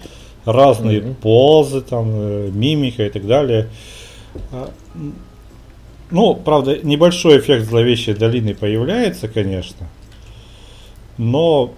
разные 0.46 1.00
mm-hmm. 1.00 1.16
позы, 1.16 1.82
там, 1.82 2.10
э, 2.12 2.50
мимика 2.52 3.06
и 3.06 3.10
так 3.10 3.28
далее. 3.28 3.70
А, 6.10 6.16
ну, 6.16 6.36
правда, 6.36 6.78
небольшой 6.82 7.40
эффект 7.40 7.66
зловещей 7.66 8.14
долины 8.14 8.54
появляется, 8.54 9.28
конечно, 9.28 9.88
но 11.18 11.74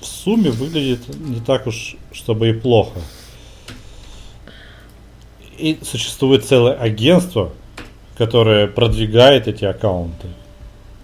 в 0.00 0.06
сумме 0.06 0.50
выглядит 0.50 1.00
не 1.18 1.40
так 1.40 1.66
уж, 1.66 1.96
чтобы 2.12 2.50
и 2.50 2.52
плохо. 2.52 3.00
И 5.58 5.78
существует 5.82 6.44
целое 6.44 6.74
агентство, 6.74 7.52
которое 8.16 8.66
продвигает 8.66 9.46
эти 9.48 9.64
аккаунты. 9.64 10.28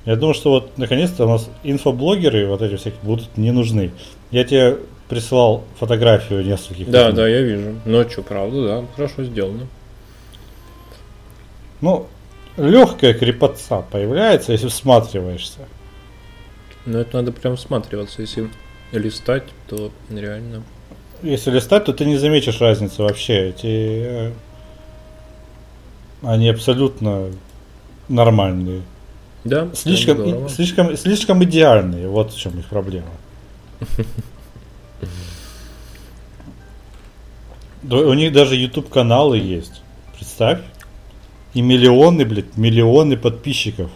Я 0.04 0.16
думаю, 0.16 0.34
что 0.34 0.50
вот 0.50 0.78
наконец-то 0.78 1.26
у 1.26 1.28
нас 1.28 1.50
инфоблогеры 1.62 2.46
вот 2.48 2.62
эти 2.62 2.76
всякие 2.76 3.00
будут 3.02 3.36
не 3.36 3.52
нужны. 3.52 3.92
Я 4.30 4.44
тебе 4.44 4.78
прислал 5.08 5.64
фотографию 5.78 6.44
нескольких. 6.44 6.90
Да, 6.90 7.12
да, 7.12 7.28
я 7.28 7.42
вижу. 7.42 7.76
Ночью, 7.84 8.22
правда, 8.24 8.66
да, 8.66 8.84
хорошо 8.96 9.24
сделано. 9.24 9.66
Ну, 11.80 12.06
легкая 12.58 13.14
крепотца 13.14 13.80
появляется, 13.80 14.52
если 14.52 14.68
всматриваешься. 14.68 15.60
Ну, 16.86 16.98
это 16.98 17.16
надо 17.16 17.32
прям 17.32 17.56
всматриваться. 17.56 18.20
Если 18.22 18.50
листать, 18.92 19.44
то 19.68 19.90
реально. 20.10 20.62
Если 21.22 21.50
листать, 21.50 21.84
то 21.84 21.92
ты 21.92 22.04
не 22.04 22.16
заметишь 22.16 22.60
разницы 22.60 23.02
вообще. 23.02 23.50
Эти 23.50 23.66
э, 23.66 24.32
они 26.22 26.48
абсолютно 26.48 27.30
нормальные. 28.08 28.82
Да. 29.44 29.68
Слишком, 29.74 30.48
слишком, 30.48 30.96
слишком 30.96 31.44
идеальные. 31.44 32.08
Вот 32.08 32.32
в 32.32 32.38
чем 32.38 32.58
их 32.58 32.66
проблема. 32.66 33.10
У 37.82 38.12
них 38.14 38.32
даже 38.32 38.56
YouTube 38.56 38.88
каналы 38.88 39.38
есть. 39.38 39.82
Представь. 40.16 40.60
И 41.54 41.62
миллионы, 41.62 42.24
блядь, 42.24 42.56
миллионы 42.56 43.16
подписчиков. 43.16 43.90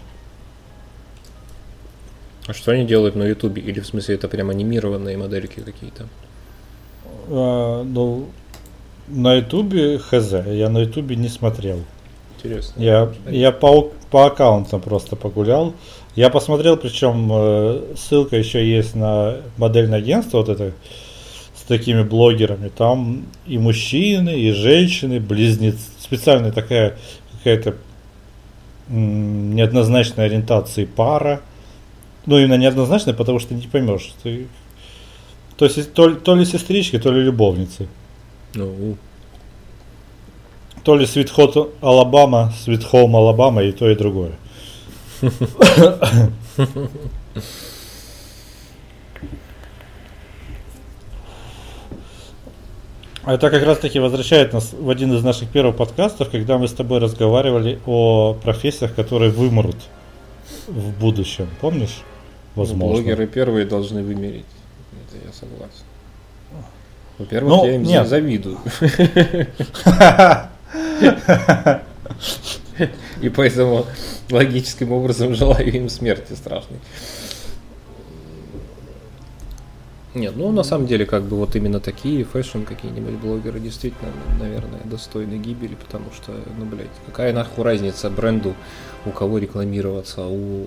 А 2.46 2.54
что 2.54 2.72
они 2.72 2.84
делают 2.84 3.14
на 3.14 3.24
Ютубе? 3.24 3.62
Или 3.62 3.80
в 3.80 3.86
смысле 3.86 4.16
это 4.16 4.28
прям 4.28 4.50
анимированные 4.50 5.16
модельки 5.16 5.60
какие-то? 5.60 6.08
А, 7.28 7.84
ну, 7.84 8.28
на 9.08 9.34
Ютубе 9.34 9.98
хз. 9.98 10.32
Я 10.46 10.68
на 10.68 10.78
Ютубе 10.78 11.16
не 11.16 11.28
смотрел. 11.28 11.80
Интересно. 12.36 12.82
Я, 12.82 13.12
я 13.28 13.52
по, 13.52 13.92
по 14.10 14.26
аккаунтам 14.26 14.80
просто 14.80 15.14
погулял. 15.14 15.74
Я 16.16 16.28
посмотрел, 16.28 16.76
причем 16.76 17.30
э, 17.32 17.94
ссылка 17.96 18.36
еще 18.36 18.68
есть 18.68 18.94
на 18.94 19.36
модельное 19.56 19.98
агентство, 19.98 20.38
вот 20.38 20.48
это 20.48 20.72
с 21.54 21.62
такими 21.62 22.02
блогерами. 22.02 22.68
Там 22.68 23.26
и 23.46 23.58
мужчины, 23.58 24.30
и 24.30 24.50
женщины, 24.50 25.20
близнецы. 25.20 25.78
Специальная 26.00 26.52
такая 26.52 26.98
какая-то 27.42 27.76
неоднозначной 28.88 30.26
ориентации 30.26 30.84
пара. 30.84 31.40
Ну, 32.26 32.38
именно 32.38 32.56
неоднозначной, 32.56 33.14
потому 33.14 33.38
что 33.38 33.54
не 33.54 33.66
поймешь. 33.66 34.14
Ты... 34.22 34.46
То, 35.56 35.64
есть, 35.64 35.92
то, 35.92 36.14
то 36.14 36.34
ли 36.34 36.44
сестрички, 36.44 36.98
то 36.98 37.10
ли 37.10 37.22
любовницы. 37.22 37.88
Ну, 38.54 38.96
То 40.84 40.96
ли 40.96 41.04
Hot 41.04 41.72
Алабама, 41.80 42.52
Home 42.66 43.16
Алабама 43.16 43.62
и 43.62 43.72
то, 43.72 43.90
и 43.90 43.94
другое. 43.94 44.32
Это 53.24 53.50
как 53.50 53.62
раз 53.64 53.78
таки 53.78 54.00
возвращает 54.00 54.52
нас 54.52 54.72
в 54.72 54.90
один 54.90 55.12
из 55.14 55.22
наших 55.22 55.48
первых 55.48 55.76
подкастов, 55.76 56.30
когда 56.30 56.58
мы 56.58 56.66
с 56.66 56.72
тобой 56.72 56.98
разговаривали 56.98 57.78
о 57.86 58.34
профессиях, 58.34 58.94
которые 58.94 59.30
вымрут 59.30 59.76
в 60.66 60.90
будущем. 60.98 61.48
Помнишь? 61.60 62.02
Возможно. 62.56 62.96
блогеры 62.96 63.26
первые 63.26 63.64
должны 63.64 64.02
вымереть. 64.02 64.44
Это 65.08 65.24
я 65.24 65.32
согласен. 65.32 65.84
Во-первых, 67.18 67.52
Ну, 67.52 67.64
я 67.64 67.74
им 67.76 67.82
нет. 67.84 68.08
завидую. 68.08 68.58
И 73.20 73.28
поэтому 73.28 73.86
логическим 74.30 74.92
образом 74.92 75.34
желаю 75.34 75.72
им 75.72 75.88
смерти 75.88 76.32
страшной. 76.32 76.78
Нет, 80.14 80.34
ну 80.36 80.52
на 80.52 80.62
самом 80.62 80.86
деле, 80.86 81.06
как 81.06 81.22
бы 81.22 81.36
вот 81.36 81.56
именно 81.56 81.80
такие 81.80 82.24
fashion 82.24 82.64
какие-нибудь 82.64 83.14
блогеры 83.14 83.60
действительно, 83.60 84.10
наверное, 84.38 84.80
достойны 84.84 85.36
гибели, 85.36 85.74
потому 85.74 86.06
что, 86.14 86.32
ну, 86.58 86.66
блядь, 86.66 86.88
какая 87.06 87.32
нахуй 87.32 87.64
разница 87.64 88.10
бренду, 88.10 88.54
у 89.06 89.10
кого 89.10 89.38
рекламироваться, 89.38 90.26
у 90.26 90.66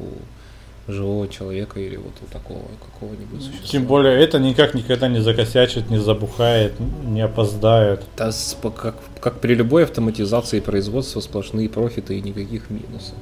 живого 0.88 1.28
человека 1.28 1.80
или 1.80 1.96
вот 1.96 2.14
у 2.22 2.32
такого 2.32 2.62
какого-нибудь 2.94 3.42
существа. 3.42 3.68
Тем 3.68 3.86
более 3.86 4.20
это 4.20 4.40
никак 4.40 4.74
никогда 4.74 5.08
не 5.08 5.20
закосячит, 5.20 5.90
не 5.90 5.98
забухает, 5.98 6.74
не 7.06 7.22
опоздает. 7.22 8.04
Да, 8.18 8.32
как, 8.76 8.96
как 9.20 9.40
при 9.40 9.56
любой 9.56 9.84
автоматизации 9.84 10.60
производства 10.60 11.22
сплошные 11.22 11.70
профиты 11.70 12.18
и 12.18 12.22
никаких 12.22 12.70
минусов. 12.70 13.16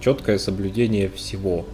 Четкое 0.00 0.38
соблюдение 0.38 1.08
всего. 1.08 1.64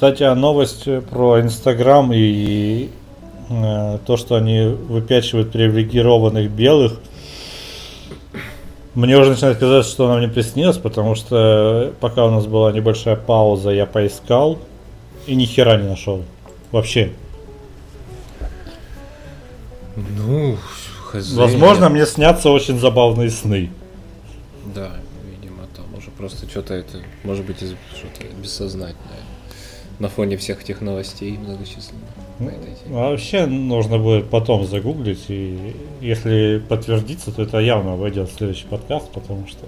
Кстати, 0.00 0.22
а 0.22 0.34
новость 0.34 0.84
э, 0.86 1.02
про 1.02 1.42
Инстаграм 1.42 2.10
и 2.10 2.88
э, 3.50 3.98
то, 4.06 4.16
что 4.16 4.36
они 4.36 4.62
выпячивают 4.62 5.52
привилегированных 5.52 6.50
белых, 6.50 6.94
мне 8.94 9.18
уже 9.18 9.32
начинает 9.32 9.58
казаться, 9.58 9.90
что 9.90 10.06
она 10.06 10.16
мне 10.16 10.28
приснилась, 10.28 10.78
потому 10.78 11.14
что 11.16 11.92
пока 12.00 12.24
у 12.24 12.30
нас 12.30 12.46
была 12.46 12.72
небольшая 12.72 13.14
пауза, 13.14 13.72
я 13.72 13.84
поискал 13.84 14.58
и 15.26 15.34
ни 15.34 15.44
хера 15.44 15.76
не 15.76 15.86
нашел. 15.86 16.24
Вообще. 16.72 17.12
Ну, 19.96 20.56
хз. 21.12 21.34
Возможно, 21.34 21.90
мне 21.90 22.06
снятся 22.06 22.48
очень 22.48 22.78
забавные 22.78 23.28
сны. 23.28 23.70
Да, 24.74 24.92
видимо, 25.30 25.64
там 25.76 25.94
уже 25.94 26.10
просто 26.10 26.48
что-то 26.48 26.72
это, 26.72 27.02
может 27.22 27.44
быть, 27.44 27.58
что-то 27.58 28.24
бессознательное. 28.40 29.29
На 30.00 30.08
фоне 30.08 30.36
всех 30.38 30.62
этих 30.62 30.80
новостей 30.80 31.38
многочисленных. 31.38 32.08
А 32.88 33.10
Вообще 33.10 33.44
нужно 33.44 33.98
будет 33.98 34.30
потом 34.30 34.64
загуглить, 34.66 35.26
и 35.28 35.74
если 36.00 36.62
подтвердится, 36.66 37.30
то 37.32 37.42
это 37.42 37.58
явно 37.58 37.96
войдет 37.96 38.30
в 38.30 38.34
следующий 38.34 38.66
подкаст, 38.66 39.10
потому 39.12 39.46
что... 39.46 39.66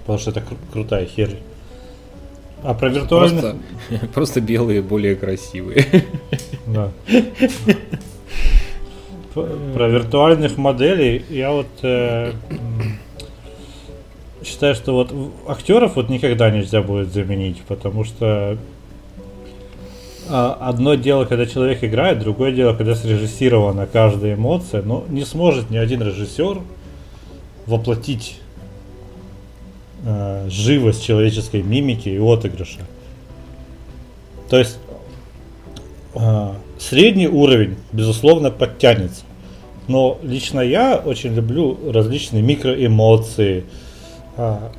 Потому 0.00 0.18
что 0.18 0.30
это 0.30 0.40
кру- 0.40 0.58
крутая 0.72 1.06
херь. 1.06 1.38
А 2.62 2.74
про 2.74 2.90
виртуальных... 2.90 3.40
Просто, 3.40 4.06
просто 4.14 4.40
белые 4.42 4.82
более 4.82 5.16
красивые. 5.16 5.86
Да. 6.66 6.92
Про 9.34 9.88
виртуальных 9.88 10.56
моделей 10.56 11.24
я 11.30 11.50
вот 11.50 11.66
э, 11.82 12.32
считаю, 14.44 14.74
что 14.74 14.92
вот 14.92 15.12
актеров 15.46 15.96
вот 15.96 16.08
никогда 16.08 16.50
нельзя 16.50 16.82
будет 16.82 17.12
заменить, 17.12 17.62
потому 17.68 18.04
что 18.04 18.56
а, 20.28 20.56
одно 20.60 20.94
дело, 20.94 21.24
когда 21.24 21.46
человек 21.46 21.82
играет, 21.82 22.20
другое 22.20 22.52
дело, 22.52 22.74
когда 22.74 22.94
срежиссирована 22.94 23.86
каждая 23.86 24.34
эмоция, 24.34 24.82
но 24.82 25.04
не 25.08 25.24
сможет 25.24 25.70
ни 25.70 25.76
один 25.76 26.02
режиссер 26.02 26.60
воплотить 27.66 28.40
э, 30.04 30.46
живость 30.48 31.04
человеческой 31.04 31.62
мимики 31.62 32.08
и 32.08 32.18
отыгрыша. 32.18 32.80
То 34.48 34.58
есть 34.58 34.78
а, 36.14 36.56
средний 36.78 37.28
уровень, 37.28 37.76
безусловно, 37.92 38.50
подтянется. 38.50 39.22
Но 39.88 40.18
лично 40.22 40.60
я 40.60 40.96
очень 40.96 41.34
люблю 41.34 41.78
различные 41.92 42.42
микроэмоции 42.42 43.64
а, 44.40 44.72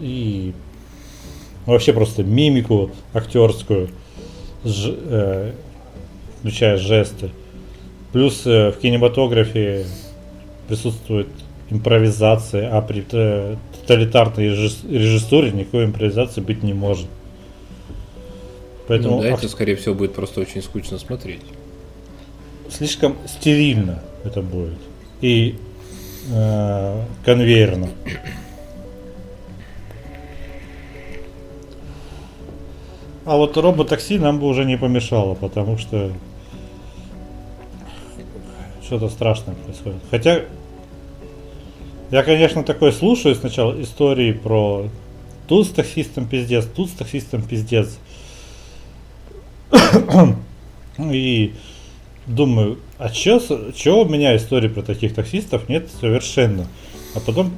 и 0.00 0.54
вообще 1.66 1.92
просто 1.92 2.22
мимику 2.22 2.90
актерскую, 3.12 3.88
ж- 4.64 4.94
э, 4.96 5.52
включая 6.38 6.76
жесты. 6.78 7.30
Плюс 8.12 8.46
э, 8.46 8.70
в 8.70 8.78
кинематографе 8.78 9.84
присутствует 10.66 11.28
импровизация, 11.70 12.70
а 12.76 12.80
при 12.80 13.04
э, 13.12 13.56
тоталитарной 13.82 14.46
режисс- 14.48 14.90
режиссуре 14.90 15.50
никакой 15.52 15.84
импровизации 15.84 16.40
быть 16.40 16.62
не 16.62 16.72
может. 16.72 17.06
Поэтому 18.88 19.16
ну, 19.16 19.22
да, 19.22 19.34
ак- 19.34 19.38
это, 19.40 19.48
скорее 19.48 19.76
всего, 19.76 19.94
будет 19.94 20.14
просто 20.14 20.40
очень 20.40 20.62
скучно 20.62 20.98
смотреть. 20.98 21.42
слишком 22.70 23.16
стерильно 23.26 24.02
это 24.24 24.40
будет. 24.42 24.78
И 25.20 25.56
э, 26.32 27.02
конвейерно. 27.24 27.90
А 33.30 33.36
вот 33.36 33.56
роботакси 33.56 34.18
нам 34.18 34.40
бы 34.40 34.48
уже 34.48 34.64
не 34.64 34.76
помешало, 34.76 35.34
потому 35.34 35.78
что 35.78 36.10
что-то 38.82 39.08
страшное 39.08 39.54
происходит. 39.54 40.02
Хотя 40.10 40.40
я, 42.10 42.24
конечно, 42.24 42.64
такое 42.64 42.90
слушаю 42.90 43.36
сначала 43.36 43.80
истории 43.80 44.32
про 44.32 44.88
тут 45.46 45.68
с 45.68 45.70
таксистом 45.70 46.26
пиздец, 46.26 46.66
тут 46.74 46.88
с 46.88 46.92
таксистом 46.94 47.42
пиздец. 47.42 48.00
И 50.98 51.54
думаю, 52.26 52.80
а 52.98 53.10
чё, 53.10 53.40
чё 53.76 54.02
у 54.02 54.08
меня 54.08 54.36
истории 54.36 54.66
про 54.66 54.82
таких 54.82 55.14
таксистов 55.14 55.68
нет 55.68 55.88
совершенно. 56.00 56.66
А 57.14 57.20
потом 57.20 57.52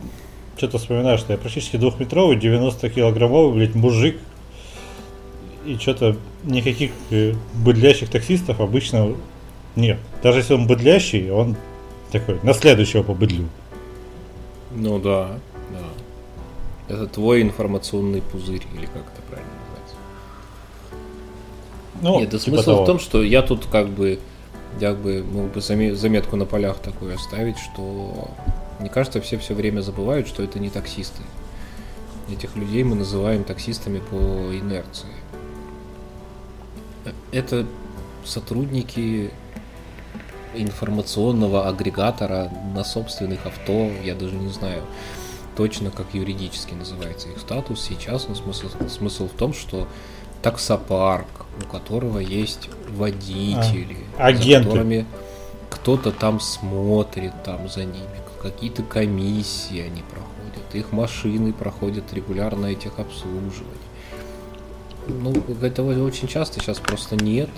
что-то 0.59 0.77
вспоминаю, 0.77 1.17
что 1.17 1.33
я 1.33 1.39
практически 1.39 1.79
двухметровый, 1.79 2.37
90-килограммовый, 2.37 3.55
блядь, 3.55 3.75
мужик. 3.75 4.19
И 5.65 5.77
что-то 5.79 6.17
никаких 6.45 6.91
э, 7.11 7.35
быдлящих 7.55 8.09
таксистов 8.11 8.61
обычно 8.61 9.15
нет. 9.77 9.99
Даже 10.23 10.39
если 10.39 10.55
он 10.55 10.67
быдлящий, 10.67 11.31
он 11.31 11.57
такой, 12.11 12.39
на 12.43 12.53
следующего 12.53 13.03
по 13.03 13.15
быдлю. 13.15 13.49
Ну 14.75 14.99
да, 14.99 15.39
да. 15.71 16.95
Это 16.95 17.07
твой 17.07 17.43
информационный 17.43 18.23
пузырь, 18.23 18.63
или 18.75 18.87
как 18.87 19.03
это 19.13 19.23
правильно 19.29 19.51
называется? 19.61 19.95
Ну, 22.01 22.21
Нет, 22.21 22.31
да 22.31 22.39
типа 22.39 22.57
смысл 22.57 22.71
того. 22.73 22.83
в 22.83 22.87
том, 22.87 22.99
что 22.99 23.23
я 23.23 23.43
тут 23.43 23.67
как 23.67 23.89
бы, 23.89 24.19
я 24.81 24.95
бы 24.95 25.23
мог 25.23 25.53
бы 25.53 25.61
заме- 25.61 25.95
заметку 25.95 26.37
на 26.37 26.45
полях 26.45 26.79
такую 26.79 27.15
оставить, 27.15 27.59
что 27.59 28.31
мне 28.81 28.89
кажется, 28.91 29.21
все 29.21 29.39
все 29.39 29.55
время 29.55 29.81
забывают, 29.81 30.27
что 30.27 30.43
это 30.43 30.59
не 30.59 30.71
таксисты. 30.71 31.23
Этих 32.31 32.57
людей 32.57 32.83
мы 32.83 32.97
называем 32.97 33.45
таксистами 33.45 34.01
по 34.01 34.17
инерции. 34.17 35.09
Это 37.33 37.67
сотрудники 38.25 39.31
информационного 40.55 41.67
агрегатора 41.67 42.51
на 42.75 42.85
собственных 42.85 43.47
авто, 43.47 43.91
я 44.05 44.15
даже 44.15 44.35
не 44.37 44.51
знаю 44.51 44.83
точно, 45.57 45.91
как 45.91 46.15
юридически 46.15 46.75
называется 46.75 47.29
их 47.29 47.39
статус 47.39 47.81
сейчас, 47.83 48.29
но 48.29 48.35
смысл, 48.35 48.69
смысл 48.89 49.29
в 49.29 49.33
том, 49.33 49.55
что 49.55 49.89
таксопарк, 50.43 51.47
у 51.63 51.67
которого 51.71 52.19
есть 52.19 52.69
водители, 52.91 53.99
А, 54.19 54.27
агенты. 54.27 54.65
за 54.65 54.69
которыми 54.69 55.07
кто-то 55.71 56.13
там 56.13 56.39
смотрит 56.41 57.33
там 57.45 57.69
за 57.69 57.85
ними, 57.85 58.23
какие-то 58.43 58.83
комиссии 58.83 59.81
они 59.81 60.03
проходят, 60.03 60.75
их 60.75 60.93
машины 60.93 61.53
проходят 61.53 62.13
регулярное 62.13 62.75
техобслуживание. 62.75 63.82
Ну, 65.09 65.35
этого 65.63 66.05
очень 66.05 66.29
часто 66.29 66.61
сейчас 66.61 66.79
просто 66.79 67.17
нет. 67.17 67.51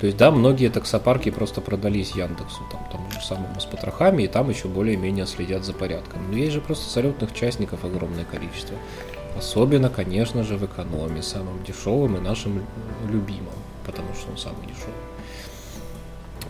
То 0.00 0.06
есть, 0.06 0.16
да, 0.16 0.30
многие 0.30 0.70
таксопарки 0.70 1.30
просто 1.30 1.60
продались 1.60 2.12
Яндексу, 2.12 2.60
там, 2.72 2.80
тому 2.90 3.10
же 3.10 3.20
самому 3.20 3.60
с 3.60 3.66
потрохами, 3.66 4.22
и 4.22 4.28
там 4.28 4.48
еще 4.48 4.66
более-менее 4.66 5.26
следят 5.26 5.64
за 5.64 5.74
порядком. 5.74 6.30
Но 6.30 6.38
есть 6.38 6.52
же 6.52 6.62
просто 6.62 6.88
салютных 6.88 7.34
частников 7.34 7.84
огромное 7.84 8.24
количество. 8.24 8.76
Особенно, 9.36 9.90
конечно 9.90 10.42
же, 10.42 10.56
в 10.56 10.64
экономе, 10.64 11.22
самым 11.22 11.62
дешевым 11.64 12.16
и 12.16 12.20
нашим 12.20 12.64
любимым, 13.08 13.52
потому 13.84 14.14
что 14.14 14.30
он 14.30 14.38
самый 14.38 14.66
дешевый. 14.66 14.94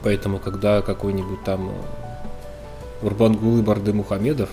Поэтому, 0.02 0.38
когда 0.38 0.80
какой-нибудь 0.80 1.42
там 1.44 1.70
э, 1.70 3.06
Урбангулы 3.06 3.62
Барды 3.62 3.92
Мухамедов, 3.92 4.48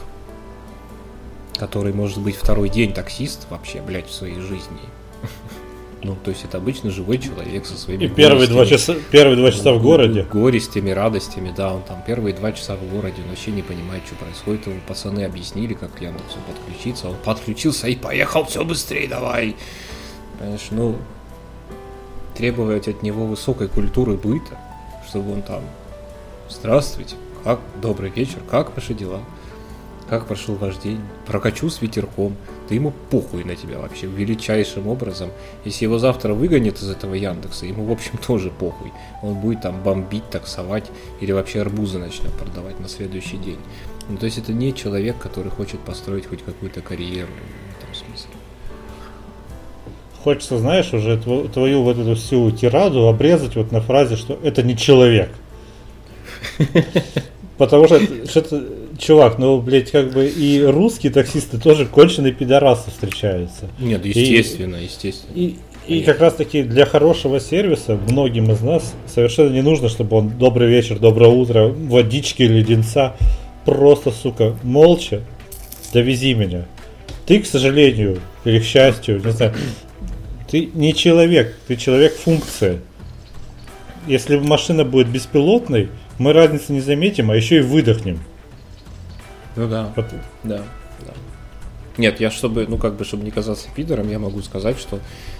который 1.55 1.93
может 1.93 2.19
быть 2.19 2.35
второй 2.35 2.69
день 2.69 2.93
таксист 2.93 3.47
вообще, 3.49 3.81
блядь, 3.81 4.07
в 4.07 4.13
своей 4.13 4.39
жизни, 4.39 4.81
ну, 6.03 6.15
то 6.23 6.29
есть 6.29 6.43
это 6.43 6.57
обычно 6.57 6.91
живой 6.91 7.17
человек 7.17 7.65
со 7.65 7.77
своими 7.77 8.05
И 8.05 8.07
первые 8.07 8.47
два 8.47 8.65
часа, 8.65 8.95
первые 9.11 9.35
два 9.35 9.51
часа 9.51 9.73
в 9.73 9.81
городе. 9.81 10.27
Горестями, 10.31 10.91
радостями, 10.91 11.53
да, 11.55 11.73
он 11.73 11.81
там 11.83 12.03
первые 12.05 12.35
два 12.35 12.51
часа 12.51 12.75
в 12.75 12.89
городе, 12.89 13.21
он 13.23 13.29
вообще 13.29 13.51
не 13.51 13.63
понимает, 13.63 14.03
что 14.05 14.15
происходит. 14.15 14.67
Ему 14.67 14.79
пацаны 14.87 15.25
объяснили, 15.25 15.73
как 15.73 15.93
к 15.95 16.01
Яндексу 16.01 16.37
подключиться. 16.47 17.09
Он 17.09 17.15
подключился 17.23 17.87
и 17.87 17.95
поехал, 17.95 18.45
все 18.45 18.63
быстрее 18.63 19.07
давай. 19.07 19.55
Понимаешь, 20.37 20.67
ну, 20.69 20.95
требовать 22.35 22.87
от 22.87 23.01
него 23.01 23.25
высокой 23.25 23.67
культуры 23.67 24.13
быта, 24.13 24.57
чтобы 25.07 25.33
он 25.33 25.41
там, 25.41 25.61
здравствуйте, 26.49 27.15
как, 27.43 27.59
добрый 27.81 28.11
вечер, 28.11 28.39
как 28.49 28.75
ваши 28.75 28.93
дела? 28.93 29.21
как 30.09 30.25
прошел 30.25 30.55
ваш 30.55 30.77
день, 30.77 31.01
прокачу 31.25 31.69
с 31.69 31.81
ветерком, 31.81 32.35
да 32.67 32.75
ему 32.75 32.93
похуй 33.09 33.43
на 33.43 33.55
тебя 33.55 33.79
вообще, 33.79 34.07
величайшим 34.07 34.87
образом. 34.87 35.29
Если 35.65 35.85
его 35.85 35.99
завтра 35.99 36.33
выгонят 36.33 36.77
из 36.79 36.89
этого 36.89 37.13
Яндекса, 37.13 37.65
ему, 37.65 37.85
в 37.85 37.91
общем, 37.91 38.17
тоже 38.27 38.51
похуй. 38.51 38.91
Он 39.21 39.35
будет 39.35 39.61
там 39.61 39.81
бомбить, 39.81 40.29
таксовать 40.29 40.85
или 41.21 41.31
вообще 41.31 41.61
арбузы 41.61 41.97
начнет 41.97 42.33
продавать 42.33 42.79
на 42.79 42.87
следующий 42.87 43.37
день. 43.37 43.59
Ну, 44.09 44.17
то 44.17 44.25
есть 44.25 44.37
это 44.37 44.53
не 44.53 44.73
человек, 44.73 45.17
который 45.17 45.51
хочет 45.51 45.79
построить 45.81 46.27
хоть 46.27 46.43
какую-то 46.43 46.81
карьеру 46.81 47.29
в 47.29 47.83
этом 47.83 47.93
смысле. 47.93 48.31
Хочется, 50.23 50.57
знаешь, 50.57 50.93
уже 50.93 51.17
твою 51.17 51.83
вот 51.83 51.97
эту 51.97 52.15
всю 52.15 52.51
тираду 52.51 53.07
обрезать 53.07 53.55
вот 53.55 53.71
на 53.71 53.81
фразе, 53.81 54.15
что 54.15 54.37
это 54.43 54.63
не 54.63 54.75
человек. 54.75 55.29
Потому 57.57 57.85
что, 57.87 57.99
что 58.27 58.63
чувак, 58.97 59.37
ну, 59.37 59.61
блядь, 59.61 59.91
как 59.91 60.11
бы 60.11 60.27
и 60.27 60.61
русские 60.63 61.11
таксисты 61.11 61.57
тоже 61.57 61.85
конченые 61.85 62.33
пидорасы 62.33 62.89
встречаются. 62.91 63.69
Нет, 63.79 64.05
естественно, 64.05 64.75
и, 64.75 64.83
естественно. 64.85 65.33
И, 65.35 65.55
и 65.87 66.01
как 66.01 66.19
раз 66.19 66.33
таки 66.33 66.63
для 66.63 66.85
хорошего 66.85 67.39
сервиса 67.39 67.97
многим 68.09 68.51
из 68.51 68.61
нас 68.61 68.93
совершенно 69.07 69.49
не 69.49 69.61
нужно, 69.61 69.89
чтобы 69.89 70.17
он 70.17 70.29
добрый 70.29 70.67
вечер, 70.67 70.99
доброе 70.99 71.29
утро, 71.29 71.67
водички, 71.67 72.43
леденца. 72.43 73.15
Просто, 73.65 74.11
сука, 74.11 74.55
молча 74.63 75.21
довези 75.93 76.33
меня. 76.33 76.65
Ты, 77.25 77.39
к 77.39 77.45
сожалению, 77.45 78.19
или 78.45 78.59
к 78.59 78.63
счастью, 78.63 79.21
не 79.23 79.31
знаю, 79.31 79.53
ты 80.49 80.69
не 80.73 80.93
человек, 80.93 81.55
ты 81.67 81.75
человек-функция. 81.75 82.79
Если 84.07 84.37
машина 84.37 84.85
будет 84.85 85.09
беспилотной, 85.09 85.89
мы 86.17 86.31
разницы 86.31 86.71
не 86.71 86.79
заметим, 86.79 87.29
а 87.29 87.35
еще 87.35 87.57
и 87.57 87.61
выдохнем. 87.61 88.19
Ну 89.57 89.67
да. 89.67 89.91
Вот. 89.95 90.05
Да, 90.43 90.61
да. 91.05 91.13
Нет, 91.97 92.19
я 92.19 92.29
чтобы, 92.29 92.67
ну 92.67 92.77
как 92.77 92.95
бы, 92.95 93.03
чтобы 93.03 93.23
не 93.23 93.31
казаться 93.31 93.67
пидором, 93.75 94.09
я 94.09 94.19
могу 94.19 94.41
сказать, 94.41 94.77
что 94.77 94.99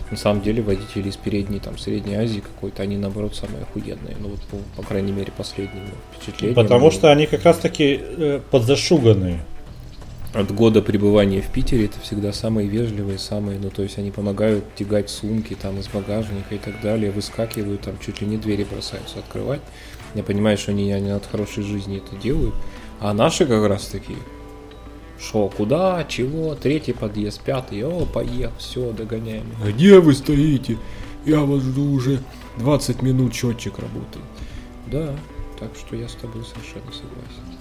на 0.10 0.18
самом 0.18 0.42
деле 0.42 0.64
водители 0.64 1.10
из 1.10 1.16
передней, 1.16 1.60
там, 1.60 1.78
Средней 1.78 2.16
Азии 2.16 2.40
какой-то, 2.40 2.82
они 2.82 2.98
наоборот 2.98 3.36
самые 3.36 3.64
охуенные. 3.64 4.16
Ну 4.20 4.30
вот, 4.30 4.42
по, 4.42 4.82
по 4.82 4.88
крайней 4.88 5.12
мере, 5.12 5.32
последним 5.36 5.84
впечатлением. 6.16 6.56
Потому 6.56 6.92
что 6.92 7.12
они 7.12 7.28
как 7.28 7.44
раз 7.44 7.58
таки 7.58 8.00
э, 8.02 8.42
подзашуганные. 8.50 9.42
От 10.34 10.52
года 10.54 10.82
пребывания 10.82 11.42
в 11.42 11.52
Питере 11.52 11.86
это 11.86 12.00
всегда 12.02 12.34
самые 12.34 12.68
вежливые, 12.68 13.18
самые, 13.18 13.60
ну 13.60 13.70
то 13.70 13.82
есть 13.82 13.98
они 13.98 14.12
помогают 14.12 14.66
тягать 14.76 15.10
сумки 15.10 15.56
там 15.60 15.80
из 15.80 15.88
багажника 15.88 16.54
и 16.54 16.58
так 16.58 16.82
далее, 16.82 17.12
выскакивают, 17.12 17.82
там 17.82 17.96
чуть 18.06 18.22
ли 18.22 18.28
не 18.28 18.38
двери 18.38 18.66
бросаются 18.70 19.20
открывать. 19.20 19.62
Я 20.16 20.24
понимаю, 20.24 20.58
что 20.58 20.72
они, 20.72 20.92
они 20.92 21.12
от 21.12 21.26
хорошей 21.26 21.64
жизни 21.64 21.98
это 21.98 22.16
делают. 22.22 22.54
А 23.00 23.14
наши 23.14 23.46
как 23.46 23.68
раз 23.68 23.88
такие. 23.88 24.20
Шо, 25.20 25.50
куда, 25.50 26.06
чего, 26.08 26.56
третий 26.56 26.94
подъезд, 26.94 27.42
пятый, 27.42 27.84
о, 27.84 28.06
поехал, 28.06 28.54
все, 28.60 28.92
догоняем. 28.92 29.46
Где 29.66 30.00
вы 30.00 30.14
стоите? 30.14 30.78
Я 31.26 31.42
вас 31.42 31.64
жду 31.64 31.92
уже 31.92 32.20
20 32.58 33.02
минут, 33.02 33.34
счетчик 33.34 33.80
работает. 33.80 34.26
Да, 34.88 35.16
так 35.60 35.72
что 35.76 35.96
я 35.96 36.08
с 36.08 36.14
тобой 36.14 36.44
совершенно 36.44 36.92
согласен. 36.92 37.58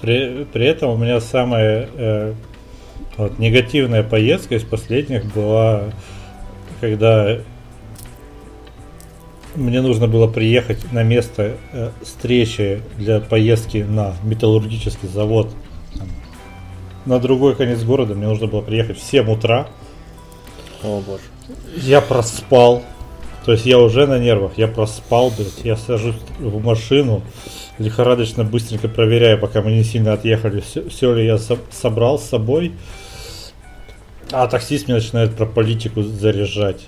При, 0.00 0.44
при 0.44 0.66
этом 0.66 0.90
у 0.90 0.96
меня 0.96 1.20
самая 1.20 1.88
э, 1.92 2.34
вот, 3.16 3.38
негативная 3.38 4.02
поездка 4.02 4.54
из 4.54 4.62
последних 4.62 5.24
была, 5.34 5.92
когда 6.80 7.38
мне 9.54 9.80
нужно 9.80 10.08
было 10.08 10.26
приехать 10.26 10.92
на 10.92 11.02
место 11.02 11.56
э, 11.72 11.90
встречи 12.02 12.82
для 12.96 13.20
поездки 13.20 13.78
на 13.78 14.14
металлургический 14.22 15.08
завод 15.08 15.50
на 17.04 17.18
другой 17.18 17.54
конец 17.56 17.82
города. 17.82 18.14
Мне 18.14 18.26
нужно 18.28 18.46
было 18.46 18.60
приехать 18.60 18.98
в 18.98 19.02
7 19.02 19.30
утра. 19.30 19.66
О 20.82 21.00
боже. 21.00 21.22
Я 21.76 22.00
проспал. 22.00 22.82
То 23.44 23.52
есть 23.52 23.66
я 23.66 23.78
уже 23.78 24.06
на 24.06 24.18
нервах, 24.18 24.52
я 24.56 24.68
проспал, 24.68 25.32
блядь, 25.36 25.64
я 25.64 25.76
сажусь 25.76 26.14
в 26.38 26.62
машину, 26.62 27.22
лихорадочно 27.78 28.44
быстренько 28.44 28.86
проверяю, 28.88 29.36
пока 29.36 29.62
мы 29.62 29.72
не 29.72 29.82
сильно 29.82 30.12
отъехали, 30.12 30.60
все, 30.60 30.88
все 30.88 31.12
ли 31.12 31.26
я 31.26 31.38
со- 31.38 31.58
собрал 31.72 32.20
с 32.20 32.24
собой. 32.24 32.72
А 34.30 34.46
таксист 34.46 34.86
мне 34.86 34.94
начинает 34.94 35.34
про 35.34 35.44
политику 35.46 36.02
заряжать. 36.02 36.86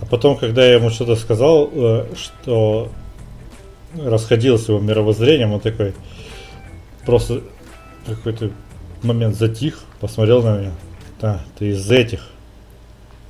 А 0.00 0.06
потом, 0.06 0.36
когда 0.36 0.64
я 0.64 0.74
ему 0.74 0.90
что-то 0.90 1.16
сказал, 1.16 1.70
э, 1.72 2.06
что 2.16 2.90
расходилось 3.96 4.68
его 4.68 4.78
мировоззрением, 4.78 5.52
он 5.52 5.60
такой 5.60 5.94
просто 7.04 7.42
какой-то 8.06 8.50
момент 9.02 9.36
затих, 9.36 9.80
посмотрел 10.00 10.42
на 10.42 10.58
меня. 10.58 10.72
Да, 11.20 11.42
ты 11.58 11.70
из 11.70 11.90
этих. 11.90 12.28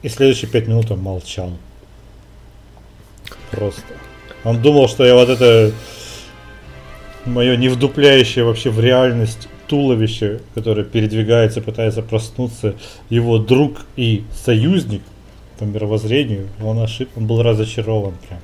И 0.02 0.08
следующие 0.08 0.50
пять 0.50 0.68
минут 0.68 0.90
он 0.90 1.00
молчал. 1.00 1.52
Просто. 3.50 3.82
Он 4.44 4.60
думал, 4.60 4.88
что 4.88 5.04
я 5.04 5.14
вот 5.14 5.28
это 5.28 5.72
мое 7.24 7.56
невдупляющее 7.56 8.44
вообще 8.44 8.70
в 8.70 8.78
реальность 8.78 9.48
туловище, 9.66 10.40
которое 10.54 10.84
передвигается, 10.84 11.60
пытается 11.60 12.02
проснуться, 12.02 12.74
его 13.08 13.38
друг 13.38 13.86
и 13.96 14.24
союзник– 14.32 15.02
по 15.58 15.64
мировоззрению, 15.64 16.48
он 16.62 16.78
ошиб, 16.78 17.08
он 17.16 17.26
был 17.26 17.42
разочарован 17.42 18.14
прям. 18.28 18.40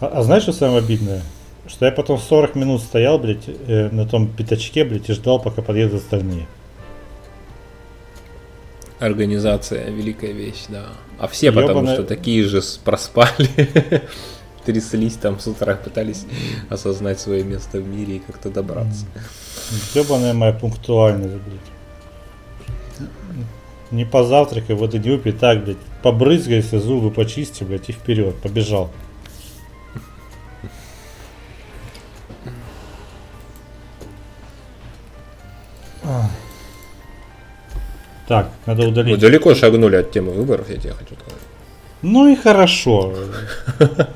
А, 0.00 0.06
а 0.06 0.22
знаешь, 0.22 0.42
что 0.42 0.52
самое 0.52 0.78
обидное? 0.78 1.22
Что 1.66 1.86
я 1.86 1.92
потом 1.92 2.18
40 2.18 2.54
минут 2.54 2.82
стоял, 2.82 3.18
блядь, 3.18 3.48
э, 3.48 3.88
на 3.90 4.06
том 4.06 4.28
пятачке, 4.28 4.84
блядь, 4.84 5.08
и 5.08 5.12
ждал, 5.12 5.40
пока 5.40 5.62
подъедут 5.62 6.02
остальные. 6.02 6.46
Организация 8.98 9.90
великая 9.90 10.32
вещь, 10.32 10.64
да. 10.68 10.86
А 11.18 11.28
все 11.28 11.46
Ёбаная... 11.46 11.68
потому 11.68 11.88
что 11.88 12.04
такие 12.04 12.44
же 12.44 12.62
проспали, 12.84 13.48
тряслись 14.64 15.14
там 15.14 15.38
с 15.38 15.46
утра, 15.46 15.74
пытались 15.74 16.24
осознать 16.70 17.20
свое 17.20 17.44
место 17.44 17.78
в 17.78 17.86
мире 17.86 18.16
и 18.16 18.18
как-то 18.20 18.50
добраться. 18.50 19.06
Ёбаная 19.94 20.32
моя 20.32 20.52
пунктуальность, 20.52 21.34
блядь 21.34 21.75
не 23.90 24.04
позавтракай, 24.04 24.74
вот 24.76 24.94
и 24.94 24.98
не 24.98 25.10
выпей, 25.10 25.32
так, 25.32 25.64
блядь, 25.64 25.76
побрызгайся, 26.02 26.80
зубы 26.80 27.10
почисти, 27.10 27.64
блядь, 27.64 27.88
и 27.88 27.92
вперед, 27.92 28.34
побежал. 28.36 28.90
Так, 38.28 38.50
надо 38.66 38.88
удалить. 38.88 39.14
Мы 39.14 39.20
далеко 39.20 39.54
шагнули 39.54 39.96
от 39.96 40.10
темы 40.10 40.32
выборов, 40.32 40.68
я 40.68 40.76
тебе 40.76 40.92
хочу 40.92 41.14
сказать. 41.14 41.40
Ну 42.02 42.28
и 42.28 42.36
хорошо. 42.36 43.14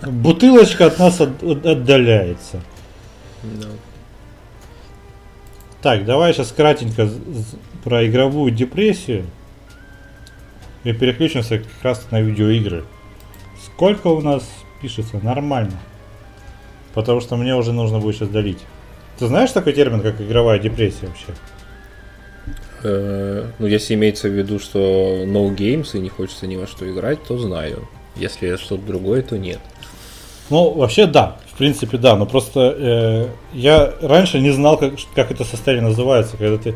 Бутылочка 0.06 0.86
от 0.86 0.98
нас 0.98 1.20
отдаляется. 1.20 2.60
Так, 5.80 6.04
давай 6.04 6.34
сейчас 6.34 6.52
кратенько 6.52 7.08
про 7.84 8.06
игровую 8.06 8.50
депрессию 8.50 9.24
и 10.84 10.92
переключимся 10.92 11.58
как 11.58 11.82
раз 11.82 12.06
на 12.10 12.20
видеоигры. 12.20 12.84
Сколько 13.64 14.08
у 14.08 14.20
нас 14.20 14.48
пишется? 14.80 15.18
Нормально. 15.22 15.78
Потому 16.94 17.20
что 17.20 17.36
мне 17.36 17.54
уже 17.54 17.72
нужно 17.72 17.98
будет 17.98 18.16
сейчас 18.16 18.28
долить. 18.28 18.58
Ты 19.18 19.26
знаешь 19.26 19.52
такой 19.52 19.72
термин, 19.72 20.00
как 20.00 20.20
игровая 20.20 20.58
депрессия 20.58 21.06
вообще? 21.06 21.34
Э, 22.82 23.46
ну, 23.58 23.66
если 23.66 23.94
имеется 23.94 24.28
в 24.28 24.32
виду, 24.32 24.58
что 24.58 25.24
no 25.26 25.54
games 25.54 25.90
и 25.94 26.00
не 26.00 26.08
хочется 26.08 26.46
ни 26.46 26.56
во 26.56 26.66
что 26.66 26.90
играть, 26.90 27.22
то 27.24 27.38
знаю. 27.38 27.86
Если 28.16 28.56
что-то 28.56 28.82
другое, 28.82 29.22
то 29.22 29.38
нет. 29.38 29.60
Ну, 30.48 30.72
вообще 30.72 31.06
да, 31.06 31.36
в 31.52 31.58
принципе 31.58 31.98
да, 31.98 32.16
но 32.16 32.26
просто 32.26 32.74
э, 32.76 33.28
я 33.52 33.94
раньше 34.00 34.40
не 34.40 34.50
знал, 34.50 34.78
как, 34.78 34.94
как 35.14 35.30
это 35.30 35.44
состояние 35.44 35.88
называется, 35.88 36.36
когда 36.36 36.58
ты 36.58 36.74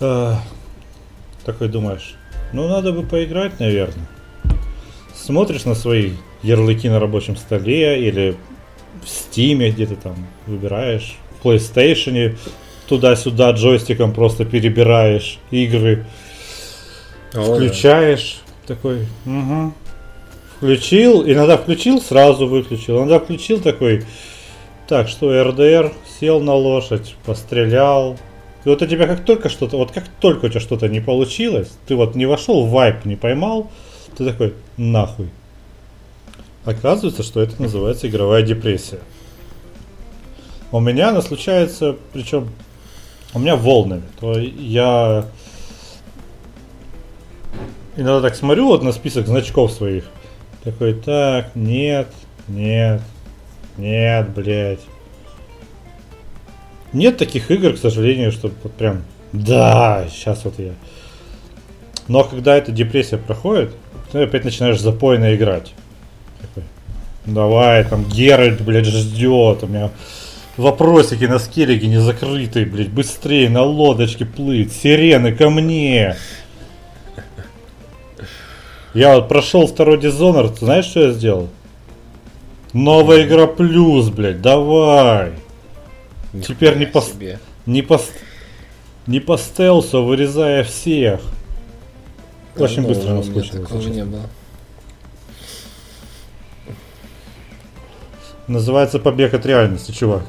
э, 0.00 0.34
такой 1.44 1.68
думаешь, 1.68 2.16
ну 2.52 2.68
надо 2.68 2.92
бы 2.92 3.02
поиграть, 3.02 3.58
наверное. 3.60 4.06
Смотришь 5.14 5.64
на 5.64 5.74
свои 5.74 6.12
ярлыки 6.42 6.88
на 6.88 7.00
рабочем 7.00 7.36
столе 7.36 8.06
или 8.06 8.36
в 9.04 9.08
стиме 9.08 9.70
где-то 9.70 9.96
там 9.96 10.16
выбираешь, 10.46 11.16
в 11.40 11.46
PlayStation 11.46 12.36
туда-сюда 12.88 13.50
джойстиком 13.52 14.12
просто 14.12 14.44
перебираешь 14.44 15.38
игры, 15.50 16.06
О, 17.34 17.54
включаешь, 17.54 18.40
да. 18.66 18.74
такой, 18.74 19.06
угу, 19.24 19.72
Включил, 20.56 21.22
иногда 21.28 21.58
включил, 21.58 22.00
сразу 22.00 22.46
выключил. 22.46 22.98
Иногда 22.98 23.18
включил 23.18 23.60
такой, 23.60 24.04
так, 24.88 25.08
что 25.08 25.42
РДР, 25.44 25.92
сел 26.18 26.40
на 26.40 26.54
лошадь, 26.54 27.14
пострелял. 27.26 28.16
И 28.66 28.68
вот 28.68 28.82
у 28.82 28.86
тебя 28.86 29.06
как 29.06 29.24
только 29.24 29.48
что-то, 29.48 29.76
вот 29.76 29.92
как 29.92 30.08
только 30.20 30.46
у 30.46 30.48
тебя 30.48 30.58
что-то 30.58 30.88
не 30.88 30.98
получилось, 30.98 31.70
ты 31.86 31.94
вот 31.94 32.16
не 32.16 32.26
вошел 32.26 32.66
вайп, 32.66 33.04
не 33.04 33.14
поймал, 33.14 33.70
ты 34.16 34.24
такой, 34.24 34.54
нахуй. 34.76 35.28
Оказывается, 36.64 37.22
что 37.22 37.40
это 37.40 37.62
называется 37.62 38.08
игровая 38.08 38.42
депрессия. 38.42 38.98
У 40.72 40.80
меня 40.80 41.10
она 41.10 41.22
случается, 41.22 41.94
причем 42.12 42.48
у 43.34 43.38
меня 43.38 43.54
волнами. 43.54 44.02
То 44.18 44.36
я 44.36 45.26
иногда 47.94 48.20
так 48.20 48.34
смотрю 48.34 48.66
вот 48.66 48.82
на 48.82 48.90
список 48.90 49.28
значков 49.28 49.70
своих. 49.70 50.06
Такой, 50.64 50.94
так, 50.94 51.54
нет, 51.54 52.08
нет, 52.48 53.00
нет, 53.76 54.28
блядь. 54.34 54.80
Нет 56.96 57.18
таких 57.18 57.50
игр, 57.50 57.74
к 57.74 57.78
сожалению, 57.78 58.32
чтобы 58.32 58.54
вот 58.62 58.72
прям, 58.72 59.02
да, 59.34 60.06
сейчас 60.10 60.46
вот 60.46 60.54
я. 60.58 60.72
Но 62.08 62.24
когда 62.24 62.56
эта 62.56 62.72
депрессия 62.72 63.18
проходит, 63.18 63.74
ты 64.12 64.22
опять 64.22 64.44
начинаешь 64.44 64.80
запойно 64.80 65.34
играть. 65.34 65.74
Такой, 66.40 66.62
давай, 67.26 67.84
там 67.84 68.02
Геральт, 68.04 68.62
блядь, 68.62 68.86
ждет, 68.86 69.62
у 69.62 69.66
меня 69.66 69.90
вопросики 70.56 71.24
на 71.24 71.38
скеллиге 71.38 71.86
не 71.86 72.00
закрытые, 72.00 72.64
блядь, 72.64 72.88
быстрее 72.88 73.50
на 73.50 73.62
лодочке 73.62 74.24
плыть, 74.24 74.72
сирены 74.72 75.34
ко 75.34 75.50
мне. 75.50 76.16
Я 78.94 79.16
вот 79.16 79.28
прошел 79.28 79.66
второй 79.66 79.98
Dishonored, 79.98 80.60
знаешь, 80.60 80.86
что 80.86 81.08
я 81.08 81.12
сделал? 81.12 81.50
Новая 82.72 83.26
игра 83.26 83.46
плюс, 83.46 84.08
блядь, 84.08 84.40
давай. 84.40 85.32
Ни 86.36 86.42
Теперь 86.42 86.76
не 86.76 86.86
по, 86.86 87.00
себе. 87.00 87.38
не 87.64 87.82
по 87.82 88.00
не 89.06 89.20
по 89.20 89.38
стелсу, 89.38 90.04
вырезая 90.04 90.64
всех. 90.64 91.20
Очень 92.56 92.82
ну, 92.82 92.88
быстро. 92.88 93.58
Такого 93.58 93.80
не 93.82 94.04
было. 94.04 94.22
Называется 98.48 98.98
побег 98.98 99.32
от 99.34 99.46
реальности, 99.46 99.92
чувак. 99.92 100.22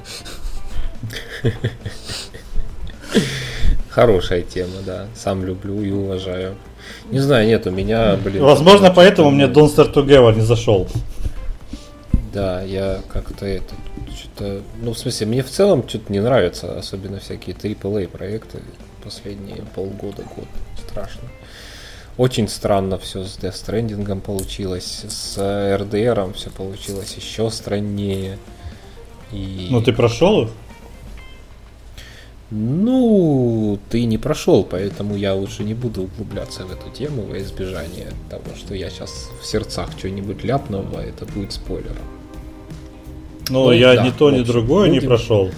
Хорошая 3.90 4.42
тема, 4.44 4.82
да. 4.86 5.08
Сам 5.16 5.44
люблю 5.44 5.82
и 5.82 5.92
уважаю. 5.92 6.56
Не 7.12 7.20
знаю, 7.20 7.48
нет, 7.48 7.68
у 7.68 7.72
меня, 7.72 8.16
блин... 8.16 8.44
Возможно, 8.44 8.92
поэтому 8.92 9.30
мне 9.32 9.46
Don't 9.46 9.76
Start 9.76 9.94
Together 9.94 10.36
не 10.36 10.42
зашел. 10.42 10.88
Да, 12.34 12.62
я 12.62 13.02
как-то 13.12 13.46
это... 13.46 13.74
Что-то... 14.16 14.62
Ну, 14.82 14.94
в 14.94 14.98
смысле, 14.98 15.28
мне 15.28 15.44
в 15.44 15.50
целом 15.50 15.88
что-то 15.88 16.12
не 16.12 16.20
нравится, 16.20 16.78
особенно 16.78 17.20
всякие 17.20 17.56
AAA 17.56 18.08
проекты 18.08 18.60
последние 19.04 19.64
полгода, 19.76 20.24
год. 20.36 20.48
Страшно. 20.78 21.30
Очень 22.18 22.48
странно 22.48 22.98
все 22.98 23.24
с 23.24 23.38
Death 23.38 23.54
Stranding 23.54 24.22
получилось, 24.22 25.06
с 25.08 25.38
RDR 25.38 26.34
все 26.34 26.50
получилось 26.50 27.14
еще 27.16 27.50
страннее. 27.52 28.40
И... 29.32 29.68
Ну, 29.70 29.82
ты 29.82 29.94
прошел 29.94 30.44
их? 30.44 30.50
Ну, 32.50 33.78
ты 33.90 34.06
не 34.06 34.18
прошел, 34.18 34.64
поэтому 34.64 35.16
я 35.16 35.36
лучше 35.36 35.64
не 35.64 35.74
буду 35.74 36.04
углубляться 36.04 36.66
в 36.66 36.72
эту 36.72 36.90
тему 36.90 37.24
во 37.24 37.38
избежание 37.40 38.14
того, 38.30 38.56
что 38.56 38.74
я 38.74 38.90
сейчас 38.90 39.30
в 39.42 39.46
сердцах 39.46 39.92
что-нибудь 39.98 40.44
ляпну, 40.44 40.86
а 40.96 41.02
это 41.02 41.26
будет 41.26 41.52
спойлером. 41.52 42.17
Ну, 43.50 43.66
ну 43.66 43.72
я 43.72 43.96
да, 43.96 44.06
ни 44.06 44.12
то, 44.12 44.32
ни 44.32 44.44
другое 44.44 44.90
будем... 44.90 45.02
не 45.02 45.08
прошел. 45.08 45.52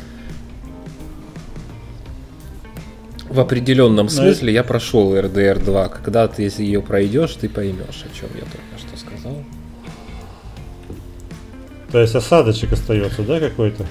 В 3.30 3.40
определенном 3.40 3.96
Но 3.96 4.04
ну, 4.04 4.10
смысле 4.10 4.50
это... 4.50 4.56
я 4.56 4.64
прошел 4.64 5.16
RDR 5.16 5.64
2. 5.64 5.90
Когда 5.90 6.28
ты, 6.28 6.44
если 6.44 6.64
ее 6.64 6.82
пройдешь, 6.82 7.34
ты 7.34 7.48
поймешь, 7.48 8.04
о 8.04 8.16
чем 8.16 8.30
я 8.36 8.42
только 8.42 8.78
что 8.78 8.98
сказал. 8.98 9.36
То 11.92 12.00
есть 12.00 12.16
осадочек 12.16 12.74
остается, 12.74 13.24
да, 13.24 13.40
какой-то? 13.40 13.86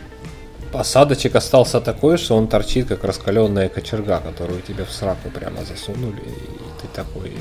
осадочек 0.72 1.34
остался 1.34 1.80
такой, 1.80 2.18
что 2.18 2.36
он 2.36 2.48
торчит, 2.48 2.88
как 2.88 3.04
раскаленная 3.04 3.68
кочерга, 3.68 4.20
которую 4.20 4.60
тебе 4.62 4.84
в 4.84 4.92
сраку 4.92 5.30
прямо 5.30 5.64
засунули, 5.64 6.20
и 6.20 6.82
ты 6.82 6.88
такой 6.94 7.32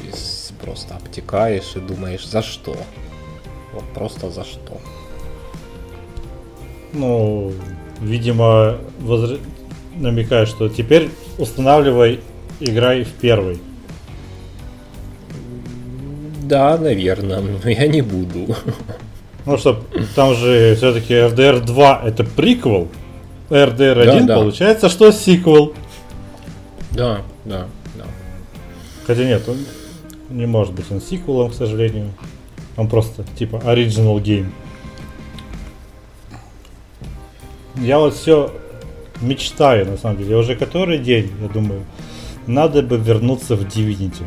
просто 0.61 0.95
обтекаешь 0.95 1.75
и 1.75 1.79
думаешь, 1.79 2.25
за 2.25 2.41
что? 2.41 2.77
Вот 3.73 3.83
просто 3.93 4.29
за 4.29 4.43
что? 4.43 4.79
Ну, 6.93 7.51
видимо, 8.01 8.77
возр... 8.99 9.39
намекает, 9.95 10.47
что 10.47 10.69
теперь 10.69 11.09
устанавливай, 11.37 12.21
играй 12.59 13.03
в 13.03 13.11
первый. 13.13 13.59
Да, 16.43 16.77
наверное, 16.77 17.41
но 17.41 17.69
я 17.69 17.87
не 17.87 18.01
буду. 18.01 18.55
Ну 19.45 19.57
что, 19.57 19.81
там 20.13 20.35
же 20.35 20.75
все-таки 20.75 21.13
FDR 21.13 21.61
2 21.61 22.01
это 22.05 22.25
приквел, 22.25 22.89
RDR 23.49 24.01
1 24.01 24.05
да, 24.05 24.19
да. 24.23 24.35
получается, 24.35 24.89
что 24.89 25.11
сиквел. 25.11 25.73
Да, 26.91 27.21
да, 27.45 27.67
да. 27.95 28.05
Хотя 29.05 29.23
нет, 29.23 29.47
он 29.47 29.57
не 30.29 30.45
может 30.45 30.73
быть 30.73 30.85
он 30.89 31.01
сиквелом, 31.01 31.51
к 31.51 31.53
сожалению. 31.53 32.11
Он 32.75 32.89
просто 32.89 33.23
типа 33.37 33.57
original 33.57 34.21
game. 34.21 34.47
Я 37.79 37.99
вот 37.99 38.15
все 38.15 38.53
мечтаю, 39.21 39.85
на 39.85 39.97
самом 39.97 40.17
деле. 40.17 40.37
Уже 40.37 40.55
который 40.55 40.97
день, 40.97 41.31
я 41.41 41.47
думаю, 41.47 41.83
надо 42.47 42.81
бы 42.81 42.97
вернуться 42.97 43.55
в 43.55 43.61
Divinity. 43.61 44.23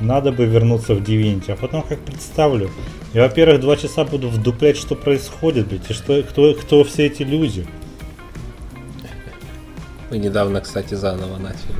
Надо 0.00 0.32
бы 0.32 0.44
вернуться 0.44 0.94
в 0.94 0.98
Divinity. 1.00 1.52
А 1.52 1.56
потом 1.56 1.82
как 1.82 2.00
представлю. 2.00 2.70
Я, 3.12 3.22
во-первых, 3.22 3.60
два 3.60 3.76
часа 3.76 4.04
буду 4.04 4.28
вдуплять, 4.28 4.76
что 4.76 4.96
происходит, 4.96 5.68
блядь, 5.68 5.88
и 5.88 5.92
что, 5.92 6.22
кто, 6.22 6.54
кто 6.54 6.82
все 6.84 7.06
эти 7.06 7.22
люди. 7.22 7.66
Мы 10.10 10.18
недавно, 10.18 10.60
кстати, 10.60 10.94
заново 10.94 11.38
начали. 11.38 11.74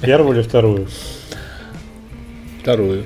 Первую 0.00 0.36
или 0.38 0.42
вторую? 0.42 0.88
Вторую. 2.60 3.04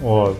Вот. 0.00 0.36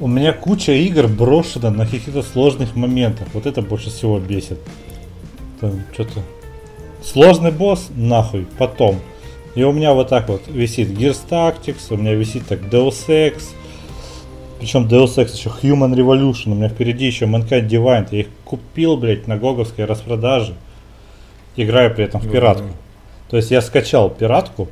У 0.00 0.06
меня 0.06 0.32
куча 0.32 0.72
игр 0.72 1.08
брошена 1.08 1.70
на 1.70 1.84
каких-то 1.84 2.22
сложных 2.22 2.76
моментах. 2.76 3.28
Вот 3.32 3.46
это 3.46 3.62
больше 3.62 3.90
всего 3.90 4.18
бесит. 4.18 4.58
Там 5.60 5.82
что-то. 5.92 6.22
Сложный 7.02 7.50
босс, 7.50 7.88
нахуй, 7.94 8.46
потом. 8.58 9.00
И 9.54 9.62
у 9.64 9.72
меня 9.72 9.92
вот 9.92 10.08
так 10.08 10.28
вот 10.28 10.42
висит 10.46 10.90
Gears 10.90 11.20
Tactics, 11.28 11.92
у 11.92 11.96
меня 11.96 12.14
висит 12.14 12.46
так 12.46 12.60
Deus 12.60 13.08
Ex, 13.08 13.42
причем 14.60 14.86
Deus 14.86 15.16
Ex 15.16 15.34
еще 15.34 15.50
Human 15.62 15.94
Revolution. 15.94 16.52
У 16.52 16.54
меня 16.54 16.68
впереди 16.68 17.06
еще 17.06 17.26
Mankind 17.26 17.68
Divine. 17.68 18.08
Я 18.10 18.20
их 18.20 18.26
купил, 18.44 18.96
блядь, 18.96 19.26
на 19.26 19.36
гоговской 19.36 19.84
распродаже. 19.84 20.54
Играю 21.56 21.94
при 21.94 22.04
этом 22.04 22.20
в 22.20 22.30
пиратку. 22.30 22.68
То 23.30 23.36
есть 23.36 23.50
я 23.50 23.60
скачал 23.60 24.10
пиратку, 24.10 24.68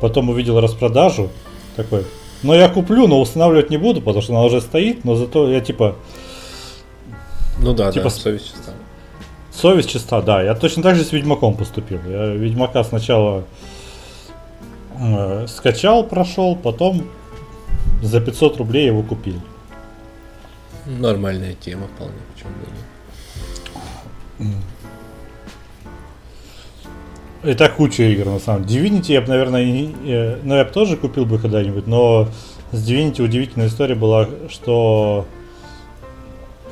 потом 0.00 0.30
увидел 0.30 0.60
распродажу. 0.60 1.30
Такой, 1.76 2.04
но 2.44 2.54
я 2.54 2.68
куплю, 2.68 3.08
но 3.08 3.20
устанавливать 3.20 3.70
не 3.70 3.78
буду, 3.78 4.00
потому 4.00 4.22
что 4.22 4.34
она 4.34 4.44
уже 4.44 4.60
стоит, 4.60 5.04
но 5.04 5.16
зато 5.16 5.50
я 5.50 5.60
типа... 5.60 5.96
Ну 7.58 7.72
да, 7.72 7.90
типа, 7.90 8.04
да, 8.04 8.10
совесть 8.10 8.46
чиста. 8.52 8.72
Совесть 9.50 9.90
чиста, 9.90 10.20
да. 10.20 10.42
Я 10.42 10.54
точно 10.54 10.82
так 10.82 10.94
же 10.94 11.04
с 11.04 11.12
Ведьмаком 11.12 11.56
поступил. 11.56 12.00
Я 12.06 12.26
Ведьмака 12.26 12.84
сначала 12.84 13.44
э, 15.00 15.46
скачал, 15.48 16.04
прошел, 16.04 16.54
потом 16.54 17.08
за 18.02 18.20
500 18.20 18.58
рублей 18.58 18.86
его 18.86 19.02
купил. 19.02 19.40
Нормальная 20.84 21.54
тема 21.54 21.86
вполне, 21.94 22.18
почему 22.34 22.50
бы 22.50 22.66
нет. 24.44 24.56
Это 27.44 27.68
куча 27.68 28.04
игр, 28.04 28.26
на 28.26 28.38
самом 28.38 28.64
деле. 28.64 28.88
Divinity 28.88 29.12
я 29.12 29.20
бы, 29.20 29.28
наверное, 29.28 29.64
не, 29.64 29.94
э, 30.06 30.38
ну, 30.42 30.56
я 30.56 30.64
бы 30.64 30.70
тоже 30.70 30.96
купил 30.96 31.26
бы 31.26 31.38
когда-нибудь, 31.38 31.86
но 31.86 32.28
с 32.72 32.88
Divinity 32.88 33.22
удивительная 33.22 33.68
история 33.68 33.94
была, 33.94 34.28
что 34.48 35.26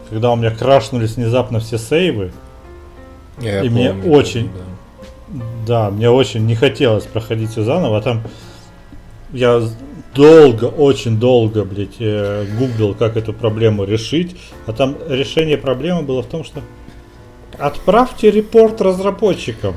когда 0.09 0.33
у 0.33 0.37
меня 0.37 0.51
крашнулись 0.51 1.17
внезапно 1.17 1.61
все 1.61 1.79
сейвы, 1.79 2.33
Я 3.41 3.63
И 3.63 3.69
мне 3.71 3.93
очень- 3.93 4.51
да. 5.29 5.43
да, 5.67 5.91
мне 5.91 6.11
очень 6.11 6.45
не 6.47 6.55
хотелось 6.55 7.05
проходить 7.05 7.51
все 7.51 7.65
заново, 7.65 7.97
а 7.99 8.01
там 8.03 8.23
я 9.33 9.63
долго, 10.15 10.67
очень 10.67 11.19
долго, 11.19 11.65
блядь, 11.65 11.97
э, 11.99 12.45
гуглил, 12.59 12.95
как 12.95 13.17
эту 13.17 13.33
проблему 13.33 13.85
решить, 13.85 14.37
а 14.67 14.73
там 14.73 14.97
решение 15.09 15.57
проблемы 15.57 16.03
было 16.03 16.23
в 16.23 16.27
том, 16.27 16.45
что 16.45 16.61
отправьте 17.59 18.31
репорт 18.31 18.81
разработчикам. 18.83 19.77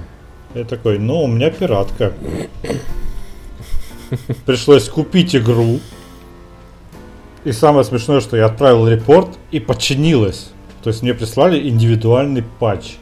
Я 0.56 0.64
такой, 0.64 1.00
ну, 1.00 1.22
у 1.22 1.28
меня 1.28 1.52
пиратка. 1.52 2.14
Пришлось 4.46 4.88
купить 4.88 5.36
игру. 5.36 5.82
И 7.44 7.52
самое 7.52 7.84
смешное, 7.84 8.22
что 8.22 8.38
я 8.38 8.46
отправил 8.46 8.88
репорт 8.88 9.38
и 9.52 9.60
починилось. 9.60 10.52
То 10.82 10.90
есть 10.90 11.02
мне 11.02 11.14
прислали 11.14 11.68
индивидуальный 11.68 12.44
патч. 12.60 12.96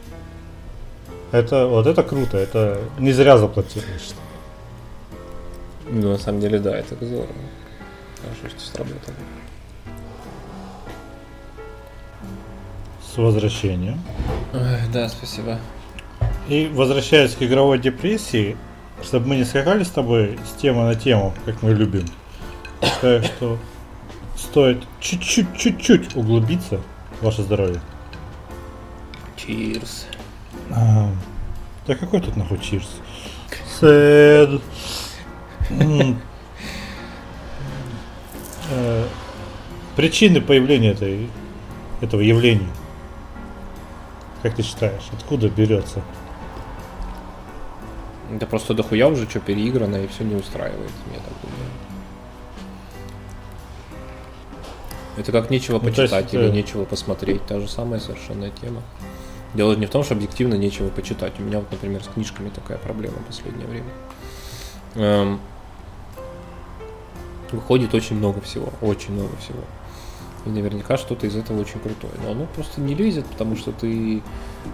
Это 1.31 1.67
вот 1.67 1.85
это 1.85 2.01
круто, 2.01 2.37
это 2.37 2.81
не 2.97 3.11
зря 3.11 3.37
заплатил. 3.37 3.83
Ну, 5.89 6.09
на 6.13 6.17
самом 6.17 6.41
деле, 6.41 6.57
да, 6.57 6.75
это 6.75 6.95
здорово. 6.95 7.27
Хорошо, 8.21 8.57
что 8.57 8.71
сработало. 8.71 9.15
С 13.13 13.17
возвращением. 13.17 14.01
Ой, 14.53 14.79
да, 14.91 15.07
спасибо. 15.07 15.59
И 16.47 16.69
возвращаясь 16.73 17.35
к 17.35 17.41
игровой 17.41 17.79
депрессии, 17.79 18.57
чтобы 19.01 19.27
мы 19.27 19.35
не 19.37 19.45
скакали 19.45 19.83
с 19.83 19.89
тобой 19.89 20.37
с 20.45 20.59
темы 20.61 20.83
на 20.83 20.95
тему, 20.95 21.33
как 21.45 21.61
мы 21.63 21.73
любим, 21.73 22.05
считаю, 22.81 23.23
что 23.23 23.57
стоит 24.35 24.83
чуть-чуть, 24.99 25.57
чуть-чуть 25.57 26.15
углубиться 26.15 26.81
в 27.19 27.25
ваше 27.25 27.43
здоровье. 27.43 27.81
Cheers. 29.37 30.05
А, 30.71 31.09
да 31.87 31.95
какой 31.95 32.21
тут 32.21 32.35
нахуй 32.35 32.59
чирс? 32.59 32.99
М. 33.81 34.61
Э, 38.69 39.05
Причины 39.95 40.41
появления 40.41 40.91
этой, 40.91 41.29
этого 42.01 42.21
явления. 42.21 42.69
Как 44.41 44.55
ты 44.55 44.63
считаешь, 44.63 45.03
откуда 45.13 45.49
берется? 45.49 46.01
Да 48.31 48.45
просто 48.45 48.73
дохуя 48.73 49.07
уже 49.07 49.29
что 49.29 49.39
переиграно 49.39 49.97
и 49.97 50.07
все 50.07 50.23
не 50.23 50.35
устраивает, 50.35 50.91
я 51.11 51.19
так 51.19 51.33
думаю. 51.41 51.69
Это 55.17 55.31
как 55.31 55.49
нечего 55.49 55.75
Ну, 55.75 55.79
то 55.81 55.87
есть 55.87 55.97
почитать 55.99 56.33
это- 56.33 56.43
или 56.43 56.51
нечего 56.51 56.85
посмотреть. 56.85 57.45
Та 57.45 57.59
же 57.59 57.67
самая 57.67 57.99
совершенно 57.99 58.49
тема. 58.49 58.81
Дело 59.53 59.75
не 59.75 59.85
в 59.85 59.89
том, 59.91 60.03
что 60.03 60.15
объективно 60.15 60.55
нечего 60.55 60.89
почитать. 60.89 61.33
У 61.39 61.43
меня 61.43 61.59
вот, 61.59 61.71
например, 61.71 62.03
с 62.03 62.07
книжками 62.07 62.49
такая 62.49 62.79
проблема 62.79 63.17
в 63.17 63.25
последнее 63.25 63.67
время. 63.67 63.89
Эм, 64.95 65.39
выходит 67.51 67.93
очень 67.93 68.15
много 68.15 68.41
всего, 68.41 68.73
очень 68.81 69.13
много 69.13 69.35
всего. 69.37 69.59
И 70.47 70.49
наверняка 70.49 70.97
что-то 70.97 71.27
из 71.27 71.35
этого 71.35 71.61
очень 71.61 71.79
крутое. 71.79 72.13
Но 72.23 72.31
оно 72.31 72.47
просто 72.47 72.81
не 72.81 72.95
лезет, 72.95 73.25
потому 73.27 73.55
что 73.55 73.71
ты 73.71 74.23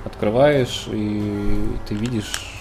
открываешь 0.06 0.86
и 0.88 1.70
ты 1.88 1.96
видишь 1.96 2.59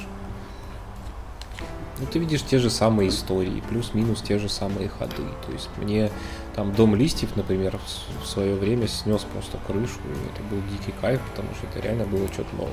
ну, 1.98 2.06
ты 2.06 2.18
видишь 2.18 2.42
те 2.42 2.58
же 2.58 2.70
самые 2.70 3.08
истории, 3.08 3.62
плюс-минус 3.68 4.22
те 4.22 4.38
же 4.38 4.48
самые 4.48 4.88
ходы. 4.88 5.24
То 5.46 5.52
есть 5.52 5.68
мне 5.76 6.10
там 6.54 6.72
Дом 6.72 6.94
листьев, 6.94 7.36
например, 7.36 7.78
в, 8.22 8.26
свое 8.26 8.54
время 8.54 8.88
снес 8.88 9.22
просто 9.32 9.58
крышу, 9.66 9.98
и 10.04 10.32
это 10.32 10.42
был 10.50 10.60
дикий 10.70 10.92
кайф, 11.00 11.20
потому 11.30 11.48
что 11.54 11.66
это 11.66 11.80
реально 11.80 12.04
было 12.04 12.28
что-то 12.28 12.54
новое. 12.56 12.72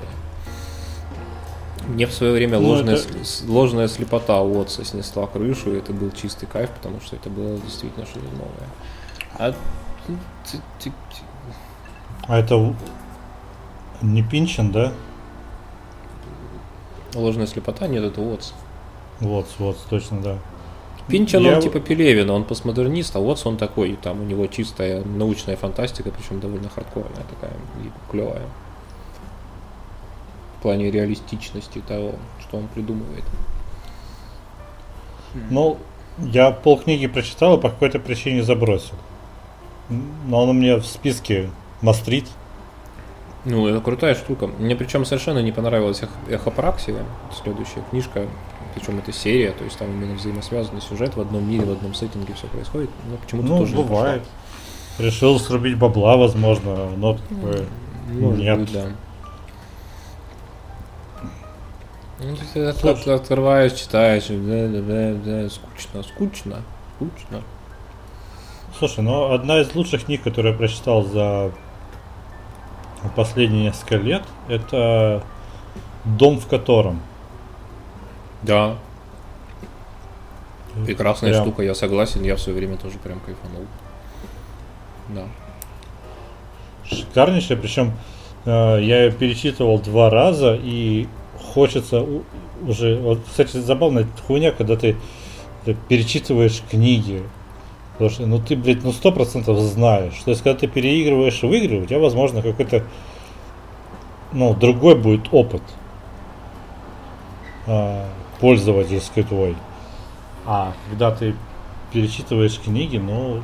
Мне 1.87 2.07
в 2.07 2.13
свое 2.13 2.33
время 2.33 2.59
Ну, 2.59 2.67
ложная, 2.69 2.95
это- 2.95 3.07
ложная 3.47 3.87
слепота 3.87 4.41
у 4.41 4.59
отца 4.61 4.83
снесла 4.83 5.27
крышу, 5.27 5.73
и 5.73 5.77
это 5.77 5.93
был 5.93 6.11
чистый 6.11 6.47
кайф, 6.47 6.69
потому 6.71 6.99
что 6.99 7.15
это 7.15 7.29
было 7.29 7.59
действительно 7.59 8.05
что-то 8.05 8.25
новое. 8.31 8.69
А 9.37 9.53
А 12.27 12.39
это 12.39 12.75
не 14.01 14.23
Пинчен, 14.23 14.71
да? 14.71 14.93
ложная 17.13 17.47
слепота, 17.47 17.87
нет, 17.87 18.03
это 18.03 18.21
Уотс. 18.21 18.53
Вот, 19.19 19.47
вот, 19.59 19.77
точно, 19.89 20.21
да. 20.21 20.37
Пинчен, 21.07 21.43
Я- 21.43 21.55
он 21.55 21.61
типа 21.61 21.79
Пелевина, 21.79 22.33
он 22.33 22.43
постмодернист, 22.43 23.15
а 23.15 23.19
Уотс 23.19 23.45
он 23.45 23.57
такой, 23.57 23.95
там 24.01 24.21
у 24.21 24.23
него 24.23 24.47
чистая 24.47 25.03
научная 25.03 25.55
фантастика, 25.55 26.09
причем 26.11 26.39
довольно 26.39 26.67
хардкорная 26.69 27.23
такая 27.29 27.53
и 27.83 28.11
клевая. 28.11 28.41
В 30.57 30.61
плане 30.63 30.89
реалистичности 30.89 31.79
того, 31.87 32.13
что 32.41 32.57
он 32.57 32.67
придумывает. 32.67 33.23
Ну, 35.51 35.77
я 36.17 36.49
полкниги 36.51 37.07
прочитал 37.07 37.57
и 37.57 37.61
по 37.61 37.69
какой-то 37.69 37.99
причине 37.99 38.41
забросил. 38.41 38.95
Но 39.89 40.41
он 40.43 40.49
у 40.49 40.53
меня 40.53 40.77
в 40.77 40.85
списке 40.85 41.49
мастрит. 41.81 42.25
Ну, 43.43 43.67
это 43.67 43.79
крутая 43.79 44.15
штука. 44.15 44.47
Мне 44.47 44.75
причем 44.75 45.05
совершенно 45.05 45.39
не 45.39 45.51
понравилась 45.51 46.01
эх- 46.01 46.33
эхопраксия, 46.33 47.03
следующая 47.43 47.83
книжка, 47.91 48.25
причем 48.75 48.99
это 48.99 49.11
серия, 49.13 49.51
то 49.51 49.63
есть 49.63 49.77
там 49.77 49.89
именно 49.89 50.15
взаимосвязанный 50.15 50.81
сюжет 50.81 51.15
в 51.15 51.21
одном 51.21 51.49
мире, 51.49 51.65
в 51.65 51.71
одном 51.71 51.93
сеттинге 51.93 52.33
все 52.33 52.47
происходит, 52.47 52.89
но 53.09 53.17
почему-то 53.17 53.47
Ну, 53.47 53.57
тоже 53.59 53.75
не 53.75 53.83
бывает. 53.83 54.23
Решил 54.99 55.39
срубить 55.39 55.77
бабла, 55.77 56.17
возможно, 56.17 56.89
но 56.97 57.13
такое... 57.13 57.51
пошло. 57.53 57.65
Может 58.19 58.39
Нет. 58.39 58.59
быть, 58.59 58.73
да. 58.73 58.85
Ну, 62.19 62.35
ты 62.53 62.65
от- 62.65 63.07
открываешь, 63.07 63.73
читаешь, 63.73 64.27
да, 64.27 64.67
да, 64.67 64.81
да, 64.81 65.13
да, 65.43 65.49
скучно, 65.49 66.03
скучно, 66.03 66.61
скучно. 66.95 67.41
Слушай, 68.77 69.03
ну 69.03 69.31
одна 69.33 69.59
из 69.61 69.73
лучших 69.73 70.05
книг, 70.05 70.23
которую 70.23 70.51
я 70.53 70.57
прочитал 70.57 71.03
за 71.03 71.51
последние 73.15 73.65
несколько 73.65 73.95
лет, 73.97 74.23
это 74.47 75.23
«Дом 76.03 76.39
в 76.39 76.47
котором». 76.47 77.01
Да. 78.45 78.77
Прекрасная 80.85 81.31
Прям 81.31 81.43
штука, 81.43 81.63
я 81.63 81.73
согласен, 81.73 82.23
я 82.23 82.35
в 82.35 82.39
свое 82.39 82.57
время 82.57 82.77
тоже 82.77 82.97
прям 82.99 83.19
кайфанул. 83.19 83.65
Да. 85.09 85.23
Шикарнейшая, 86.83 87.57
причем 87.57 87.93
э, 88.45 88.49
я 88.81 89.05
ее 89.05 89.11
перечитывал 89.11 89.79
два 89.79 90.09
раза 90.09 90.59
и 90.61 91.07
хочется 91.53 92.01
у- 92.01 92.23
уже... 92.67 92.97
Вот, 92.97 93.19
кстати, 93.25 93.57
забавная 93.57 94.05
хуйня, 94.27 94.51
когда 94.51 94.75
ты, 94.75 94.97
ты 95.63 95.75
перечитываешь 95.87 96.61
книги. 96.69 97.23
Потому 97.93 98.09
что, 98.09 98.25
ну 98.25 98.39
ты, 98.39 98.57
блядь, 98.57 98.83
ну 98.83 98.91
сто 98.91 99.11
процентов 99.13 99.57
знаешь. 99.59 100.21
То 100.25 100.31
есть, 100.31 100.43
когда 100.43 100.59
ты 100.59 100.67
переигрываешь 100.67 101.41
в 101.41 101.51
игры, 101.53 101.79
у 101.79 101.85
тебя, 101.85 101.99
возможно, 101.99 102.41
какой-то, 102.41 102.83
ну, 104.33 104.53
другой 104.53 104.95
будет 104.95 105.29
опыт 105.31 105.61
а, 107.67 108.05
пользовательский 108.45 109.23
твой. 109.23 109.55
А 110.45 110.73
когда 110.87 111.09
ты 111.09 111.33
перечитываешь 111.91 112.59
книги, 112.59 112.97
ну, 112.97 113.41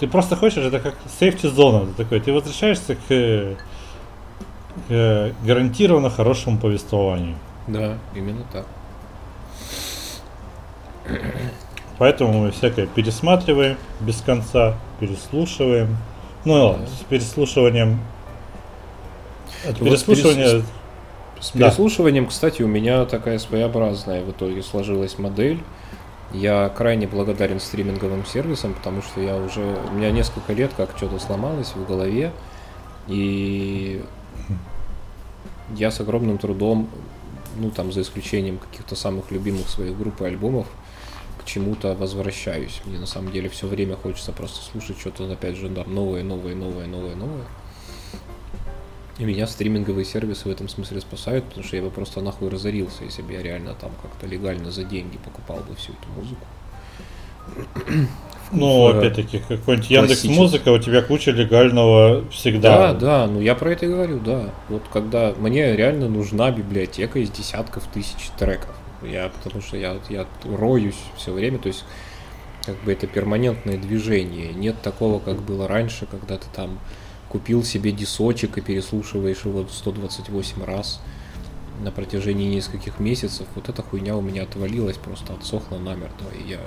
ты 0.00 0.08
просто 0.08 0.34
хочешь, 0.34 0.64
это 0.64 0.80
как 0.80 0.96
сейфти 1.20 1.46
зона. 1.46 1.86
Такой, 1.96 2.18
ты 2.18 2.32
возвращаешься 2.32 2.96
к, 2.96 3.56
к 4.88 5.32
гарантированно 5.44 6.10
хорошему 6.10 6.58
повествованию. 6.58 7.36
Да, 7.68 7.96
именно 8.16 8.42
так. 8.52 8.66
Поэтому 11.98 12.32
мы 12.32 12.50
всякое 12.50 12.86
пересматриваем 12.88 13.76
без 14.00 14.20
конца, 14.20 14.74
переслушиваем. 14.98 15.96
Ну, 16.44 16.72
Да. 16.72 16.86
с 16.88 17.04
переслушиванием. 17.08 18.00
От 19.64 19.78
Вот 19.78 19.90
с 21.42 21.50
переслушивания. 21.50 21.50
С 21.50 21.52
Да. 21.52 21.58
переслушиванием, 21.66 22.26
кстати, 22.26 22.62
у 22.62 22.68
меня 22.68 23.04
такая 23.04 23.38
своеобразная 23.38 24.24
в 24.24 24.30
итоге 24.30 24.62
сложилась 24.62 25.18
модель. 25.18 25.60
Я 26.32 26.70
крайне 26.70 27.06
благодарен 27.06 27.60
стриминговым 27.60 28.24
сервисам, 28.24 28.72
потому 28.72 29.02
что 29.02 29.20
я 29.20 29.36
уже, 29.36 29.60
у 29.90 29.92
меня 29.94 30.10
несколько 30.10 30.54
лет 30.54 30.70
как 30.74 30.96
что-то 30.96 31.18
сломалось 31.18 31.74
в 31.74 31.86
голове, 31.86 32.32
и 33.06 34.02
я 35.76 35.90
с 35.90 36.00
огромным 36.00 36.38
трудом, 36.38 36.88
ну 37.58 37.70
там 37.70 37.92
за 37.92 38.00
исключением 38.00 38.58
каких-то 38.58 38.96
самых 38.96 39.30
любимых 39.30 39.68
своих 39.68 39.98
групп 39.98 40.22
и 40.22 40.24
альбомов, 40.24 40.66
к 41.38 41.44
чему-то 41.44 41.94
возвращаюсь. 41.94 42.80
Мне 42.86 42.98
на 42.98 43.06
самом 43.06 43.30
деле 43.32 43.50
все 43.50 43.66
время 43.66 43.96
хочется 43.96 44.32
просто 44.32 44.64
слушать 44.64 44.98
что-то, 44.98 45.30
опять 45.30 45.56
же, 45.56 45.68
там, 45.68 45.92
новое, 45.92 46.22
новое, 46.22 46.54
новое, 46.54 46.86
новое, 46.86 47.14
новое. 47.14 47.44
И 49.22 49.24
меня 49.24 49.46
стриминговые 49.46 50.04
сервисы 50.04 50.48
в 50.48 50.50
этом 50.50 50.68
смысле 50.68 51.00
спасают, 51.00 51.44
потому 51.44 51.62
что 51.64 51.76
я 51.76 51.82
бы 51.82 51.90
просто 51.90 52.20
нахуй 52.20 52.48
разорился, 52.48 53.04
если 53.04 53.22
бы 53.22 53.32
я 53.32 53.40
реально 53.40 53.74
там 53.74 53.92
как-то 54.02 54.26
легально 54.26 54.72
за 54.72 54.82
деньги 54.82 55.16
покупал 55.16 55.58
бы 55.58 55.76
всю 55.76 55.92
эту 55.92 56.08
музыку. 56.16 56.44
Ну, 58.50 58.88
опять-таки, 58.88 59.38
какой-нибудь 59.38 59.90
Яндекс 59.90 60.24
Музыка, 60.24 60.70
у 60.70 60.78
тебя 60.78 61.02
куча 61.02 61.30
легального 61.30 62.28
всегда. 62.30 62.92
Да, 62.92 62.94
да, 62.94 63.26
ну 63.28 63.40
я 63.40 63.54
про 63.54 63.70
это 63.70 63.86
и 63.86 63.88
говорю, 63.88 64.18
да. 64.18 64.50
Вот 64.68 64.82
когда 64.92 65.32
мне 65.38 65.76
реально 65.76 66.08
нужна 66.08 66.50
библиотека 66.50 67.20
из 67.20 67.30
десятков 67.30 67.86
тысяч 67.94 68.28
треков. 68.36 68.74
Я, 69.04 69.28
потому 69.28 69.62
что 69.62 69.76
я, 69.76 69.98
я 70.10 70.26
роюсь 70.44 70.98
все 71.16 71.32
время, 71.32 71.58
то 71.58 71.68
есть 71.68 71.84
как 72.66 72.74
бы 72.82 72.92
это 72.92 73.06
перманентное 73.06 73.76
движение. 73.76 74.52
Нет 74.52 74.82
такого, 74.82 75.20
как 75.20 75.42
было 75.42 75.68
раньше, 75.68 76.06
когда 76.06 76.38
ты 76.38 76.46
там 76.52 76.80
купил 77.32 77.64
себе 77.64 77.92
дисочек 77.92 78.58
и 78.58 78.60
переслушиваешь 78.60 79.46
его 79.46 79.64
128 79.66 80.64
раз 80.64 81.00
на 81.82 81.90
протяжении 81.90 82.54
нескольких 82.54 83.00
месяцев. 83.00 83.46
Вот 83.54 83.70
эта 83.70 83.82
хуйня 83.82 84.14
у 84.14 84.20
меня 84.20 84.42
отвалилась, 84.42 84.98
просто 84.98 85.32
отсохла 85.32 85.78
намертво. 85.78 86.26
И 86.38 86.50
я 86.50 86.58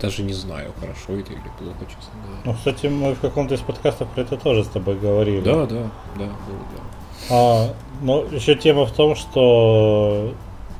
даже 0.00 0.24
не 0.24 0.32
знаю, 0.32 0.72
хорошо 0.80 1.12
это 1.12 1.32
или 1.32 1.50
плохо, 1.58 1.86
честно 1.86 2.12
говоря. 2.24 2.40
Ну, 2.44 2.54
кстати, 2.54 2.86
мы 2.88 3.14
в 3.14 3.20
каком-то 3.20 3.54
из 3.54 3.60
подкастов 3.60 4.08
про 4.10 4.22
это 4.22 4.36
тоже 4.36 4.64
с 4.64 4.68
тобой 4.68 4.98
говорили. 4.98 5.40
Да, 5.40 5.64
да, 5.66 5.90
да, 6.16 6.24
было, 6.24 6.64
да. 6.76 6.82
А, 7.30 7.74
но 8.02 8.24
еще 8.24 8.56
тема 8.56 8.86
в 8.86 8.92
том, 8.92 9.14
что 9.14 10.34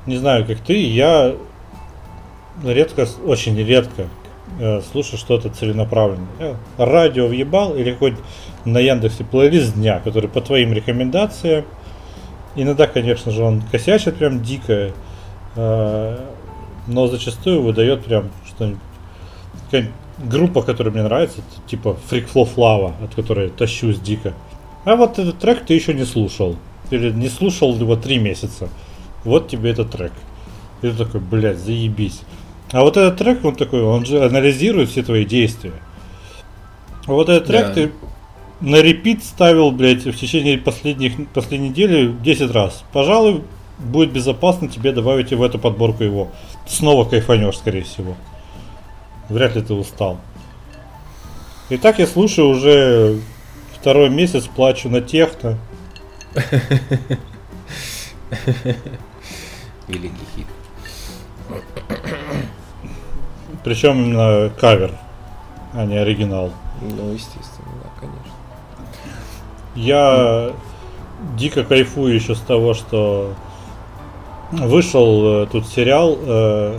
не 0.07 0.17
знаю, 0.17 0.45
как 0.45 0.59
ты, 0.59 0.75
я 0.75 1.37
редко, 2.65 3.07
очень 3.25 3.57
редко 3.57 4.09
э, 4.59 4.81
слушаю 4.93 5.19
что-то 5.21 5.51
целенаправленное. 5.51 6.27
Я 6.41 6.57
радио 6.77 7.29
въебал 7.29 7.77
или 7.77 7.93
хоть 7.93 8.15
на 8.65 8.79
Яндексе 8.79 9.25
плейлист 9.25 9.75
дня, 9.75 10.01
который 10.01 10.29
по 10.29 10.41
твоим 10.41 10.73
рекомендациям. 10.73 11.65
Иногда, 12.57 12.87
конечно 12.87 13.33
же, 13.33 13.43
он 13.43 13.63
косячит 13.63 14.17
прям 14.17 14.43
дико, 14.43 14.93
э, 15.57 16.19
но 16.87 17.07
зачастую 17.09 17.63
выдает 17.63 18.05
прям 18.05 18.31
что-нибудь 18.47 18.81
группа, 20.19 20.63
которая 20.63 20.93
мне 20.93 21.03
нравится, 21.03 21.41
типа 21.67 21.97
Freak 22.11 22.29
Flow 22.33 22.49
Flava, 22.55 22.93
от 23.03 23.15
которой 23.15 23.51
тащусь 23.51 23.99
дико. 23.99 24.35
А 24.85 24.97
вот 24.97 25.19
этот 25.19 25.39
трек 25.39 25.65
ты 25.67 25.75
еще 25.75 25.95
не 25.95 26.05
слушал. 26.05 26.57
Или 26.91 27.11
не 27.11 27.29
слушал 27.29 27.75
его 27.75 27.97
три 27.97 28.19
месяца. 28.19 28.69
Вот 29.25 29.49
тебе 29.49 29.71
этот 29.71 29.91
трек. 29.91 30.13
И 30.83 30.89
ты 30.89 30.93
такой, 30.93 31.21
блядь, 31.21 31.59
заебись. 31.59 32.21
А 32.71 32.83
вот 32.83 32.97
этот 32.97 33.19
трек, 33.19 33.45
он 33.45 33.57
такой, 33.57 33.83
он 33.83 34.05
же 34.05 34.25
анализирует 34.25 34.91
все 34.91 35.03
твои 35.03 35.25
действия. 35.25 35.73
А 37.07 37.13
вот 37.13 37.29
этот 37.29 37.47
трек 37.47 37.67
да. 37.69 37.73
ты 37.73 37.93
на 38.61 38.81
репит 38.81 39.25
ставил, 39.25 39.71
блядь, 39.71 40.05
в 40.05 40.17
течение 40.17 40.59
последних, 40.59 41.29
последней 41.31 41.71
недели 41.71 42.13
10 42.13 42.51
раз. 42.53 42.85
Пожалуй, 42.93 43.43
будет 43.79 44.13
безопасно 44.13 44.69
тебе 44.69 44.93
добавить 44.93 45.33
в 45.33 45.43
эту 45.43 45.59
подборку 45.59 46.05
его. 46.05 46.29
Снова 46.67 47.05
кайфанешь, 47.05 47.59
скорее 47.59 47.83
всего. 47.83 48.15
Вряд 49.29 49.57
ли 49.57 49.63
ты 49.63 49.75
устал. 49.75 50.19
Итак, 51.71 51.99
я 51.99 52.07
слушаю 52.07 52.49
уже 52.49 53.21
второй 53.73 54.11
месяц, 54.11 54.45
плачу 54.47 54.89
на 54.89 55.01
техно. 55.01 55.59
Великий 59.89 60.27
хит. 60.37 60.47
Причем 63.63 64.05
именно 64.05 64.51
кавер, 64.59 64.93
а 65.73 65.87
не 65.87 65.97
оригинал. 65.97 66.53
Ну, 66.83 67.13
естественно. 67.13 67.54
Я 69.75 70.53
дико 71.37 71.65
кайфую 71.65 72.15
еще 72.15 72.35
с 72.35 72.41
того, 72.41 72.75
что 72.75 73.33
вышел 74.53 75.43
э, 75.43 75.47
тут 75.51 75.67
сериал 75.67 76.19
э, 76.21 76.79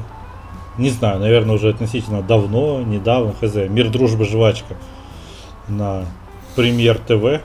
не 0.77 0.89
знаю, 0.89 1.19
наверное, 1.19 1.55
уже 1.55 1.69
относительно 1.69 2.21
давно, 2.21 2.81
недавно, 2.81 3.33
хз, 3.33 3.55
«Мир, 3.69 3.89
дружба, 3.89 4.25
жвачка» 4.25 4.75
на 5.67 6.05
Премьер 6.55 6.97
ТВ. 6.97 7.41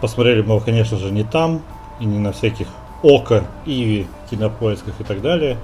Посмотрели 0.00 0.42
мы 0.42 0.54
его, 0.54 0.60
конечно 0.60 0.98
же, 0.98 1.10
не 1.10 1.24
там, 1.24 1.62
и 1.98 2.04
не 2.04 2.18
на 2.18 2.32
всяких 2.32 2.68
Око, 3.02 3.44
Иви, 3.66 4.06
Кинопоисках 4.30 5.00
и 5.00 5.04
так 5.04 5.20
далее. 5.20 5.56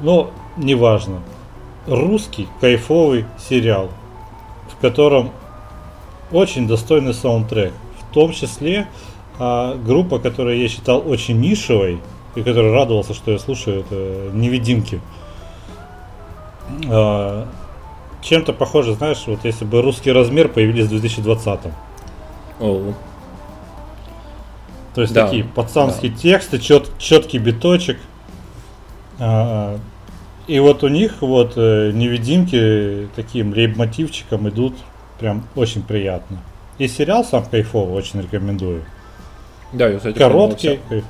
Но 0.00 0.30
неважно. 0.56 1.20
Русский 1.86 2.48
кайфовый 2.60 3.24
сериал, 3.38 3.90
в 4.68 4.80
котором 4.80 5.30
очень 6.32 6.66
достойный 6.66 7.14
саундтрек. 7.14 7.72
В 8.00 8.14
том 8.14 8.32
числе 8.32 8.88
а, 9.38 9.76
группа, 9.76 10.18
которую 10.18 10.60
я 10.60 10.68
считал 10.68 11.02
очень 11.06 11.40
нишевой, 11.40 12.00
и 12.34 12.42
который 12.42 12.72
радовался, 12.72 13.14
что 13.14 13.30
я 13.32 13.38
слушаю, 13.38 13.80
это 13.80 14.30
«Невидимки». 14.32 15.00
А, 16.88 17.48
чем-то 18.22 18.52
похоже, 18.52 18.94
знаешь, 18.94 19.22
вот 19.26 19.44
если 19.44 19.64
бы 19.64 19.82
русский 19.82 20.12
размер 20.12 20.48
появились 20.48 20.86
в 20.86 20.94
2020-м. 20.94 21.72
О. 22.60 22.92
То 24.94 25.00
есть 25.00 25.14
да. 25.14 25.24
такие 25.24 25.44
пацанские 25.44 26.12
да. 26.12 26.18
тексты, 26.18 26.58
чет, 26.58 26.90
четкий 26.98 27.38
биточек. 27.38 27.98
А, 29.18 29.78
и 30.46 30.58
вот 30.58 30.82
у 30.82 30.88
них 30.88 31.22
вот 31.22 31.52
э, 31.56 31.92
невидимки 31.92 33.08
таким 33.14 33.54
рейб-мотивчиком 33.54 34.48
идут 34.48 34.74
прям 35.20 35.44
очень 35.54 35.82
приятно. 35.82 36.38
И 36.78 36.88
сериал 36.88 37.24
сам 37.24 37.44
кайфовый, 37.44 37.94
очень 37.94 38.22
рекомендую. 38.22 38.82
Да, 39.72 39.86
я, 39.86 39.98
кстати, 39.98 40.18
Короткий. 40.18 40.80
Вся... 40.88 41.02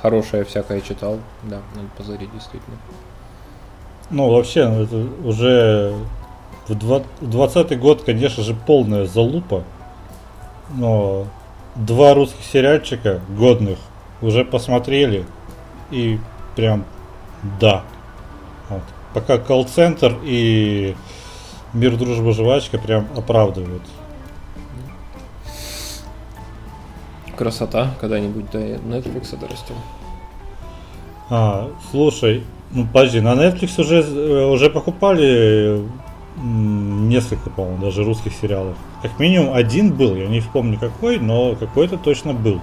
Хорошее 0.00 0.44
всякое 0.44 0.80
читал, 0.80 1.18
да, 1.42 1.60
надо 1.74 1.88
позарить 1.96 2.32
действительно. 2.32 2.76
Ну, 4.10 4.30
вообще, 4.30 4.68
ну, 4.68 4.82
это 4.84 4.96
уже 5.24 5.94
в 6.68 7.02
20 7.20 7.78
год, 7.80 8.04
конечно 8.04 8.44
же, 8.44 8.54
полная 8.54 9.06
залупа. 9.06 9.64
Но 10.76 11.26
два 11.74 12.14
русских 12.14 12.44
сериальчика 12.44 13.20
годных 13.28 13.78
уже 14.22 14.44
посмотрели. 14.44 15.24
И 15.90 16.18
прям 16.54 16.84
да. 17.60 17.82
Вот. 18.68 18.82
Пока 19.14 19.38
колл-центр 19.38 20.16
и 20.22 20.94
мир, 21.72 21.96
дружба, 21.96 22.32
жвачка 22.32 22.78
прям 22.78 23.06
оправдывают. 23.16 23.82
Красота, 27.36 27.94
когда-нибудь 28.00 28.50
до 28.50 28.58
Netflix 28.58 29.38
дорастем. 29.38 29.76
А, 31.30 31.70
слушай, 31.90 32.44
ну, 32.72 32.86
подожди, 32.86 33.20
на 33.20 33.34
Netflix 33.34 33.80
уже, 33.80 34.02
э, 34.02 34.44
уже 34.46 34.70
покупали 34.70 35.82
несколько, 36.40 37.50
по-моему, 37.50 37.84
даже 37.84 38.04
русских 38.04 38.32
сериалов. 38.32 38.76
Как 39.02 39.18
минимум 39.18 39.54
один 39.54 39.92
был, 39.92 40.14
я 40.14 40.28
не 40.28 40.40
вспомню 40.40 40.78
какой, 40.78 41.18
но 41.18 41.54
какой-то 41.56 41.96
точно 41.96 42.32
был. 42.32 42.60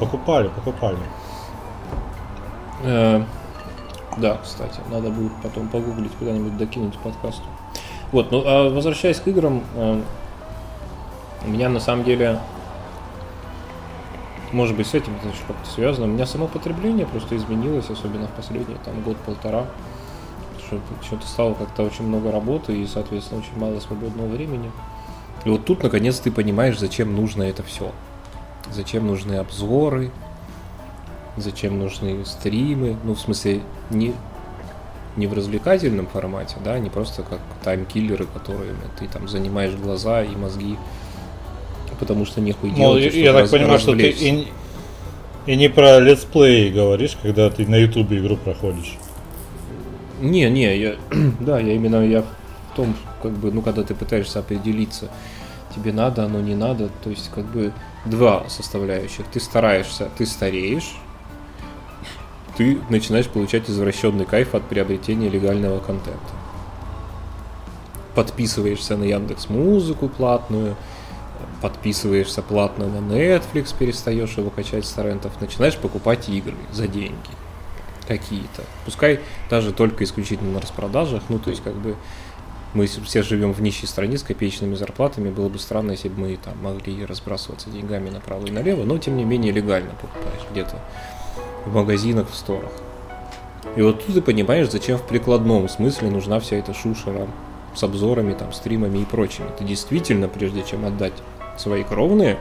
Покупали, 0.00 0.48
покупали. 0.48 0.96
Да, 4.16 4.38
кстати, 4.42 4.80
надо 4.90 5.10
будет 5.10 5.32
потом 5.42 5.68
погуглить, 5.68 6.12
куда-нибудь 6.18 6.56
докинуть 6.56 6.96
подкасту. 6.98 7.44
Вот, 8.12 8.30
ну 8.30 8.42
а 8.46 8.70
возвращаясь 8.70 9.18
к 9.18 9.26
играм, 9.26 9.62
э, 9.74 10.02
у 11.46 11.48
меня 11.48 11.68
на 11.68 11.80
самом 11.80 12.04
деле 12.04 12.38
может 14.54 14.76
быть, 14.76 14.86
с 14.86 14.94
этим 14.94 15.16
это 15.16 15.28
еще 15.28 15.42
как-то 15.48 15.68
связано. 15.68 16.06
У 16.06 16.10
меня 16.10 16.26
само 16.26 16.46
потребление 16.46 17.06
просто 17.06 17.36
изменилось, 17.36 17.90
особенно 17.90 18.28
в 18.28 18.30
последние 18.30 18.78
там 18.84 19.02
год-полтора. 19.02 19.66
Что-то 21.02 21.26
стало 21.26 21.54
как-то 21.54 21.82
очень 21.82 22.06
много 22.06 22.30
работы 22.30 22.76
и, 22.80 22.86
соответственно, 22.86 23.40
очень 23.40 23.58
мало 23.58 23.80
свободного 23.80 24.28
времени. 24.28 24.70
И 25.44 25.50
вот 25.50 25.64
тут, 25.64 25.82
наконец, 25.82 26.20
ты 26.20 26.30
понимаешь, 26.30 26.78
зачем 26.78 27.14
нужно 27.14 27.42
это 27.42 27.62
все. 27.62 27.90
Зачем 28.72 29.06
нужны 29.06 29.34
обзоры, 29.34 30.10
зачем 31.36 31.78
нужны 31.78 32.24
стримы. 32.24 32.96
Ну, 33.04 33.14
в 33.14 33.20
смысле, 33.20 33.60
не, 33.90 34.14
не 35.16 35.26
в 35.26 35.32
развлекательном 35.32 36.06
формате, 36.06 36.56
да, 36.64 36.78
не 36.78 36.90
просто 36.90 37.22
как 37.22 37.40
таймкиллеры, 37.62 38.26
которыми 38.26 38.76
ты 38.98 39.06
там 39.08 39.28
занимаешь 39.28 39.74
глаза 39.74 40.22
и 40.22 40.34
мозги 40.34 40.76
потому 41.98 42.26
что 42.26 42.40
нехуй 42.40 42.70
ну, 42.70 42.76
делать. 42.76 43.14
Я 43.14 43.32
так 43.32 43.50
понимаю, 43.50 43.78
что 43.78 43.94
ты 43.94 44.10
и, 44.10 44.48
и 45.46 45.56
не 45.56 45.68
про 45.68 45.98
летсплей 46.00 46.70
говоришь, 46.70 47.16
когда 47.22 47.50
ты 47.50 47.66
на 47.66 47.76
ютубе 47.76 48.18
игру 48.18 48.36
проходишь. 48.36 48.96
Не, 50.20 50.48
не, 50.50 50.76
я, 50.76 50.96
да, 51.40 51.58
я 51.58 51.74
именно 51.74 52.06
я 52.06 52.22
в 52.22 52.76
том, 52.76 52.94
как 53.22 53.32
бы, 53.32 53.52
ну, 53.52 53.62
когда 53.62 53.82
ты 53.82 53.94
пытаешься 53.94 54.40
определиться, 54.40 55.08
тебе 55.74 55.92
надо, 55.92 56.24
оно 56.24 56.40
не 56.40 56.54
надо, 56.54 56.88
то 57.02 57.10
есть, 57.10 57.30
как 57.34 57.44
бы, 57.46 57.72
два 58.04 58.44
составляющих. 58.48 59.24
Ты 59.32 59.40
стараешься, 59.40 60.08
ты 60.16 60.26
стареешь, 60.26 60.96
ты 62.56 62.78
начинаешь 62.88 63.28
получать 63.28 63.68
извращенный 63.68 64.24
кайф 64.24 64.54
от 64.54 64.64
приобретения 64.64 65.28
легального 65.28 65.80
контента. 65.80 66.20
Подписываешься 68.14 68.96
на 68.96 69.04
Яндекс 69.04 69.48
Музыку 69.48 70.08
платную, 70.08 70.76
подписываешься 71.60 72.42
платно 72.42 72.86
на 72.86 72.98
Netflix, 72.98 73.74
перестаешь 73.76 74.36
его 74.36 74.50
качать 74.50 74.84
с 74.84 74.92
торрентов, 74.92 75.40
начинаешь 75.40 75.76
покупать 75.76 76.28
игры 76.28 76.54
за 76.72 76.86
деньги 76.86 77.16
какие-то. 78.06 78.62
Пускай 78.84 79.20
даже 79.50 79.72
только 79.72 80.04
исключительно 80.04 80.52
на 80.52 80.60
распродажах, 80.60 81.22
ну 81.28 81.38
то 81.38 81.50
есть 81.50 81.62
как 81.62 81.74
бы 81.74 81.96
мы 82.74 82.86
все 82.86 83.22
живем 83.22 83.52
в 83.52 83.62
нищей 83.62 83.86
стране 83.86 84.18
с 84.18 84.22
копеечными 84.22 84.74
зарплатами, 84.74 85.30
было 85.30 85.48
бы 85.48 85.58
странно, 85.58 85.92
если 85.92 86.08
бы 86.08 86.20
мы 86.20 86.36
там 86.36 86.58
могли 86.60 87.04
разбрасываться 87.04 87.70
деньгами 87.70 88.10
направо 88.10 88.46
и 88.46 88.50
налево, 88.50 88.84
но 88.84 88.98
тем 88.98 89.16
не 89.16 89.24
менее 89.24 89.52
легально 89.52 89.92
покупаешь 89.92 90.42
где-то 90.50 90.78
в 91.66 91.74
магазинах, 91.74 92.28
в 92.30 92.34
сторах. 92.34 92.72
И 93.76 93.82
вот 93.82 94.04
тут 94.04 94.14
ты 94.14 94.22
понимаешь, 94.22 94.70
зачем 94.70 94.98
в 94.98 95.02
прикладном 95.02 95.68
смысле 95.68 96.10
нужна 96.10 96.38
вся 96.40 96.56
эта 96.56 96.74
шушера 96.74 97.26
с 97.74 97.82
обзорами, 97.82 98.34
там, 98.34 98.52
стримами 98.52 98.98
и 98.98 99.04
прочими. 99.04 99.46
Ты 99.58 99.64
действительно, 99.64 100.28
прежде 100.28 100.62
чем 100.62 100.84
отдать 100.84 101.14
свои 101.56 101.82
кровные, 101.82 102.38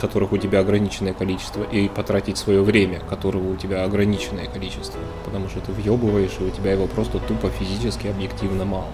которых 0.00 0.32
у 0.32 0.36
тебя 0.36 0.60
ограниченное 0.60 1.14
количество, 1.14 1.62
и 1.62 1.88
потратить 1.88 2.36
свое 2.36 2.62
время, 2.62 3.00
которого 3.00 3.52
у 3.52 3.56
тебя 3.56 3.84
ограниченное 3.84 4.46
количество, 4.46 4.98
потому 5.24 5.48
что 5.48 5.60
ты 5.60 5.72
въебываешь, 5.72 6.36
и 6.40 6.44
у 6.44 6.50
тебя 6.50 6.72
его 6.72 6.86
просто 6.86 7.18
тупо 7.20 7.50
физически 7.50 8.08
объективно 8.08 8.64
мало. 8.64 8.90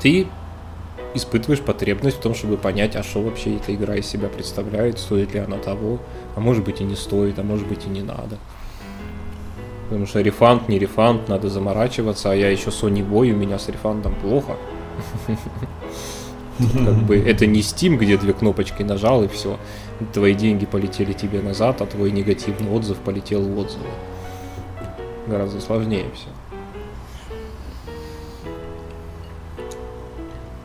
Ты 0.00 0.28
испытываешь 1.14 1.60
потребность 1.60 2.18
в 2.18 2.20
том, 2.20 2.34
чтобы 2.34 2.56
понять, 2.56 2.96
а 2.96 3.02
что 3.02 3.22
вообще 3.22 3.56
эта 3.56 3.74
игра 3.74 3.96
из 3.96 4.06
себя 4.06 4.28
представляет, 4.28 4.98
стоит 4.98 5.34
ли 5.34 5.40
она 5.40 5.58
того, 5.58 5.98
а 6.36 6.40
может 6.40 6.64
быть 6.64 6.80
и 6.80 6.84
не 6.84 6.96
стоит, 6.96 7.38
а 7.38 7.42
может 7.42 7.66
быть 7.66 7.86
и 7.86 7.88
не 7.88 8.02
надо. 8.02 8.38
Потому 9.88 10.06
что 10.06 10.20
рефанд, 10.20 10.68
не 10.68 10.78
рефанд, 10.78 11.28
надо 11.28 11.48
заморачиваться, 11.48 12.30
а 12.30 12.34
я 12.34 12.50
еще 12.50 12.68
Sony 12.68 13.08
Boy, 13.08 13.32
у 13.32 13.36
меня 13.36 13.58
с 13.58 13.68
рефандом 13.68 14.14
плохо. 14.16 14.56
Как 16.58 17.02
бы 17.04 17.16
это 17.16 17.46
не 17.46 17.60
Steam, 17.60 17.96
где 17.96 18.18
две 18.18 18.32
кнопочки 18.32 18.82
нажал 18.82 19.22
и 19.22 19.28
все. 19.28 19.58
Твои 20.12 20.34
деньги 20.34 20.66
полетели 20.66 21.12
тебе 21.12 21.40
назад, 21.40 21.80
а 21.80 21.86
твой 21.86 22.10
негативный 22.10 22.70
отзыв 22.70 22.98
полетел 22.98 23.42
в 23.42 23.58
отзывы. 23.58 23.86
Гораздо 25.26 25.60
сложнее 25.60 26.06
все. 26.14 26.28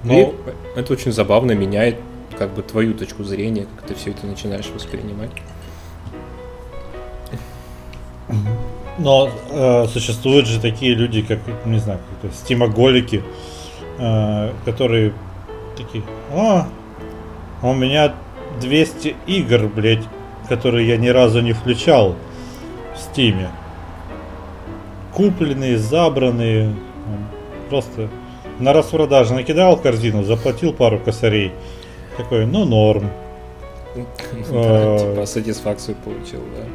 Но 0.03 0.13
и 0.13 0.33
это 0.75 0.93
очень 0.93 1.11
забавно 1.11 1.53
меняет 1.53 1.97
как 2.37 2.53
бы 2.53 2.61
твою 2.61 2.93
точку 2.93 3.23
зрения, 3.23 3.67
как 3.75 3.87
ты 3.87 3.95
все 3.95 4.11
это 4.11 4.25
начинаешь 4.25 4.67
воспринимать. 4.67 5.31
Но 8.99 9.29
э, 9.49 9.87
существуют 9.87 10.47
же 10.47 10.59
такие 10.59 10.93
люди, 10.93 11.21
как, 11.23 11.39
не 11.65 11.79
знаю, 11.79 11.99
как 12.21 12.31
стимоголики, 12.33 13.23
э, 13.97 14.51
которые 14.65 15.13
такие, 15.75 16.03
о, 16.31 16.67
у 17.61 17.73
меня 17.73 18.13
200 18.61 19.15
игр, 19.25 19.67
блядь, 19.67 20.03
которые 20.47 20.87
я 20.87 20.97
ни 20.97 21.07
разу 21.07 21.41
не 21.41 21.53
включал 21.53 22.15
в 22.95 22.99
стиме. 22.99 23.49
Купленные, 25.13 25.77
забранные, 25.77 26.75
просто 27.69 28.09
на 28.59 28.73
распродаже 28.73 29.33
накидал 29.33 29.77
корзину, 29.77 30.23
заплатил 30.23 30.73
пару 30.73 30.99
косарей. 30.99 31.51
Такой, 32.17 32.45
ну 32.45 32.65
норм. 32.65 33.09
А, 34.51 34.97
типа 34.97 35.25
сатисфакцию 35.27 35.95
получил, 36.03 36.39
да. 36.57 36.65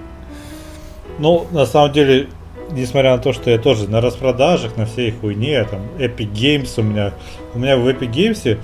Ну, 1.19 1.47
на 1.51 1.67
самом 1.67 1.93
деле, 1.93 2.29
несмотря 2.71 3.17
на 3.17 3.19
то, 3.23 3.33
что 3.33 3.51
я 3.51 3.59
тоже 3.59 3.89
на 3.89 4.01
распродажах, 4.01 4.77
на 4.77 4.87
всей 4.87 5.11
хуйне, 5.11 5.65
там, 5.65 5.81
Epic 5.99 6.33
Games 6.33 6.79
у 6.79 6.83
меня, 6.83 7.13
у 7.55 7.59
меня 7.59 7.77
в 7.77 7.89
Epic 7.89 8.13
Games 8.13 8.59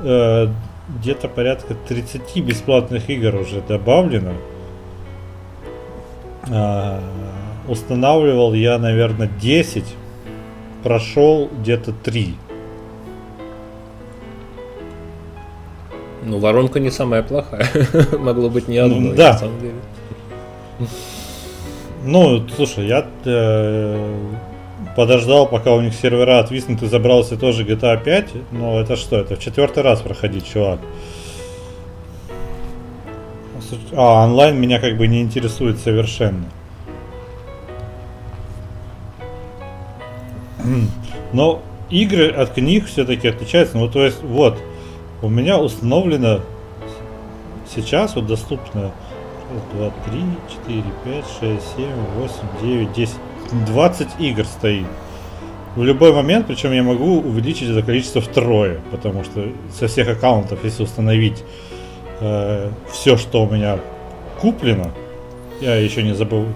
э, 0.00 0.48
где-то 0.98 1.28
порядка 1.28 1.74
30 1.88 2.36
бесплатных 2.38 3.08
игр 3.08 3.36
уже 3.36 3.60
добавлено. 3.60 4.32
Э, 6.48 6.98
устанавливал 7.68 8.52
я, 8.52 8.78
наверное, 8.78 9.28
10, 9.40 9.84
прошел 10.82 11.48
где-то 11.60 11.92
3. 11.92 12.34
Ну, 16.24 16.38
воронка 16.38 16.80
не 16.80 16.90
самая 16.90 17.22
плохая. 17.22 17.66
Могло 18.18 18.48
быть 18.48 18.68
не 18.68 18.78
одно, 18.78 19.00
ну, 19.00 19.14
да. 19.14 19.32
на 19.32 19.38
самом 19.38 19.60
деле. 19.60 19.74
Ну, 22.04 22.48
слушай, 22.56 22.86
я 22.86 23.06
э, 23.24 24.14
подождал, 24.96 25.46
пока 25.48 25.72
у 25.72 25.80
них 25.80 25.94
сервера 25.94 26.38
отвиснут 26.38 26.82
и 26.82 26.86
забрался 26.86 27.36
тоже 27.36 27.64
GTA 27.64 28.02
5. 28.02 28.28
Но 28.52 28.80
это 28.80 28.96
что? 28.96 29.18
Это 29.18 29.36
в 29.36 29.40
четвертый 29.40 29.82
раз 29.82 30.00
проходить, 30.00 30.46
чувак. 30.46 30.80
А, 33.92 34.24
онлайн 34.24 34.60
меня 34.60 34.78
как 34.78 34.96
бы 34.96 35.06
не 35.06 35.22
интересует 35.22 35.78
совершенно. 35.78 36.44
Но 41.32 41.62
игры 41.90 42.28
от 42.30 42.50
книг 42.50 42.86
все-таки 42.86 43.28
отличаются. 43.28 43.78
Ну, 43.78 43.88
то 43.88 44.04
есть, 44.04 44.22
вот, 44.22 44.58
у 45.22 45.28
меня 45.28 45.58
установлено 45.58 46.40
сейчас 47.74 48.16
вот 48.16 48.26
доступно 48.26 48.92
2, 49.74 49.90
3, 50.10 50.22
4, 50.66 50.82
5, 51.04 51.24
6, 51.40 51.76
7, 51.76 51.86
8, 52.16 52.32
9, 52.62 52.92
10, 52.92 53.14
20 53.66 54.08
игр 54.18 54.44
стоит. 54.44 54.86
В 55.76 55.84
любой 55.84 56.12
момент, 56.12 56.46
причем 56.46 56.72
я 56.72 56.82
могу 56.82 57.20
увеличить 57.20 57.70
это 57.70 57.82
количество 57.82 58.20
втрое, 58.20 58.80
потому 58.90 59.24
что 59.24 59.48
со 59.72 59.86
всех 59.86 60.08
аккаунтов, 60.08 60.64
если 60.64 60.82
установить 60.82 61.44
э, 62.20 62.70
все, 62.90 63.16
что 63.16 63.44
у 63.44 63.50
меня 63.50 63.78
куплено, 64.40 64.90
я 65.60 65.76
еще 65.76 66.02
не 66.02 66.14
забыл, 66.14 66.46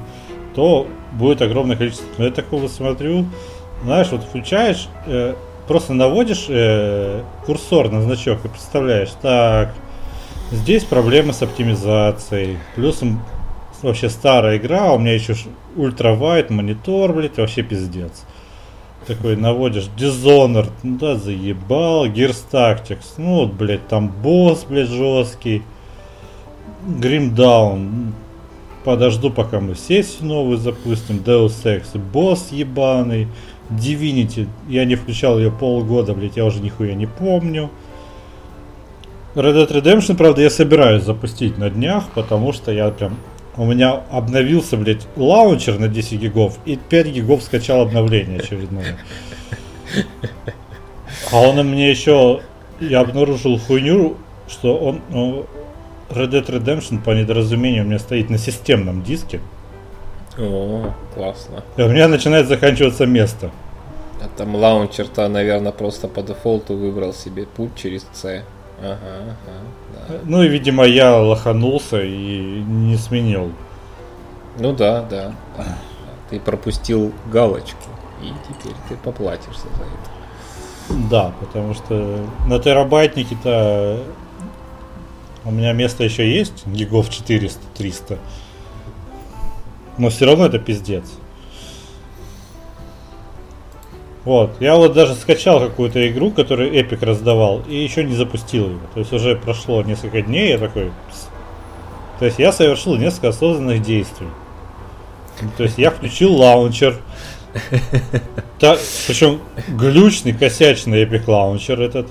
то 0.55 0.87
будет 1.13 1.41
огромное 1.41 1.77
количество. 1.77 2.07
Но 2.19 2.25
я 2.25 2.31
такого 2.31 2.69
смотрю, 2.69 3.27
знаешь, 3.85 4.09
вот 4.11 4.23
включаешь, 4.23 4.89
э, 5.07 5.35
просто 5.67 5.95
наводишь 5.95 6.47
э, 6.49 7.23
курсор 7.45 7.91
на 7.91 8.03
значок 8.03 8.45
и 8.45 8.49
представляешь, 8.49 9.11
так, 9.21 9.73
здесь 10.51 10.85
проблемы 10.85 11.33
с 11.33 11.43
оптимизацией, 11.43 12.59
плюсом 12.75 13.23
вообще 13.83 14.09
старая 14.09 14.57
игра, 14.57 14.93
у 14.93 14.99
меня 14.99 15.15
еще 15.15 15.35
ультравайт 15.77 16.51
монитор, 16.51 17.13
блядь, 17.13 17.37
вообще 17.37 17.63
пиздец. 17.63 18.25
Такой 19.07 19.37
наводишь 19.37 19.89
Dishonored, 19.97 20.71
ну 20.83 20.99
да, 20.99 21.15
заебал, 21.15 22.07
Gears 22.07 22.45
Tactics, 22.51 23.15
ну 23.19 23.35
вот, 23.37 23.53
блядь, 23.53 23.87
там 23.87 24.09
босс, 24.09 24.65
блядь, 24.65 24.89
жесткий. 24.89 25.63
Grim 26.87 27.35
Down, 27.35 28.13
подожду, 28.85 29.31
пока 29.31 29.59
мы 29.61 29.75
сессию 29.75 30.27
новую 30.27 30.57
запустим, 30.57 31.17
Deus 31.17 31.65
Ex, 31.65 31.99
босс 31.99 32.53
ебаный. 32.53 33.29
Divinity, 33.71 34.49
я 34.69 34.85
не 34.85 34.95
включал 34.95 35.39
ее 35.39 35.51
полгода, 35.51 36.15
блять, 36.15 36.37
я 36.37 36.45
уже 36.45 36.61
нихуя 36.61 36.95
не 36.95 37.07
помню. 37.07 37.71
Red 39.35 39.55
Dead 39.55 39.71
Redemption, 39.71 40.17
правда, 40.17 40.43
я 40.43 40.51
собираюсь 40.51 41.03
запустить 41.03 41.59
на 41.59 41.69
днях, 41.69 42.05
потому 42.15 42.53
что 42.53 42.73
я 42.73 42.91
прям... 42.91 43.17
У 43.57 43.65
меня 43.65 44.03
обновился, 44.11 44.77
блядь, 44.77 45.07
лаунчер 45.17 45.79
на 45.79 45.89
10 45.89 46.21
гигов, 46.21 46.59
и 46.65 46.77
5 46.77 47.07
гигов 47.09 47.43
скачал 47.43 47.83
обновление 47.83 48.39
очередное. 48.39 48.99
А 51.33 51.41
он 51.41 51.57
мне 51.67 51.91
еще... 51.91 52.41
Я 52.81 53.01
обнаружил 53.01 53.59
хуйню, 53.59 54.17
что 54.49 54.77
он... 54.77 55.01
Ну, 55.11 55.47
Red 56.11 56.31
Dead 56.31 56.47
Redemption 56.47 57.03
по 57.03 57.11
недоразумению 57.11 57.85
у 57.85 57.87
меня 57.87 57.99
стоит 57.99 58.31
на 58.31 58.39
системном 58.39 59.03
диске. 59.03 59.41
О, 60.39 60.93
классно. 61.15 61.65
И 61.77 61.83
у 61.83 61.89
меня 61.89 62.09
начинает 62.09 62.49
заканчиваться 62.49 63.07
место. 63.07 63.51
А 64.21 64.29
там 64.37 64.55
лаунчер-то, 64.55 65.29
наверное, 65.29 65.73
просто 65.73 66.09
по 66.09 66.23
дефолту 66.23 66.75
выбрал 66.75 67.13
себе 67.13 67.47
путь 67.47 67.75
через 67.77 68.07
C. 68.13 68.45
Ага, 68.81 68.99
ага, 69.03 70.09
да. 70.09 70.15
Ну 70.25 70.43
и, 70.43 70.49
видимо, 70.49 70.85
я 70.85 71.17
лоханулся 71.17 72.03
и 72.03 72.63
не 72.63 72.97
сменил. 72.97 73.53
Ну 74.59 74.73
да, 74.73 75.03
да. 75.03 75.33
да. 75.57 75.79
Ты 76.31 76.41
пропустил 76.41 77.13
галочку, 77.33 77.89
и 78.23 78.33
теперь 78.49 78.77
ты 78.89 78.97
поплатишься 78.97 79.67
за 79.77 79.83
это. 79.83 81.09
Да, 81.11 81.33
потому 81.41 81.75
что 81.75 82.27
на 82.47 82.59
терабайтнике-то 82.59 84.03
у 85.45 85.51
меня 85.51 85.73
место 85.73 86.05
еще 86.05 86.31
есть, 86.31 86.67
гигов 86.67 87.09
400-300. 87.09 88.19
Но 89.99 90.11
все 90.11 90.27
равно 90.27 90.47
это 90.47 90.59
пиздец. 90.59 91.05
Вот. 94.25 94.61
Я 94.61 94.77
вот 94.77 94.93
даже 94.93 95.15
скачал 95.15 95.61
какую-то 95.61 96.07
игру, 96.09 96.31
которую 96.31 96.73
Epic 96.73 97.05
раздавал, 97.05 97.63
и 97.69 97.77
еще 97.77 98.03
не 98.05 98.15
запустил 98.15 98.69
ее. 98.69 98.79
То 98.93 99.01
есть 99.01 99.13
уже 99.13 99.37
прошло 99.37 99.83
несколько 99.83 100.23
дней, 100.23 100.51
я 100.51 100.59
такой... 100.59 100.91
То 102.19 102.25
есть 102.25 102.39
я 102.39 102.53
совершил 102.53 102.97
несколько 102.97 103.29
осознанных 103.29 103.83
действий. 103.83 104.29
То 105.57 105.65
есть 105.65 105.79
я 105.79 105.91
включил 105.91 106.35
лаунчер. 106.35 106.97
Так, 108.59 108.79
причем 109.07 109.41
глючный, 109.69 110.33
косячный 110.33 111.05
Epic 111.05 111.23
лаунчер 111.27 111.81
этот. 111.81 112.09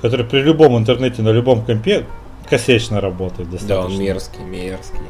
который 0.00 0.24
при 0.24 0.40
любом 0.40 0.76
интернете 0.76 1.22
на 1.22 1.30
любом 1.30 1.64
компе 1.64 2.06
косячно 2.48 3.00
работает 3.00 3.50
достаточно. 3.50 3.76
Да, 3.76 3.84
он 3.84 3.98
мерзкий, 3.98 4.42
мерзкий. 4.44 5.00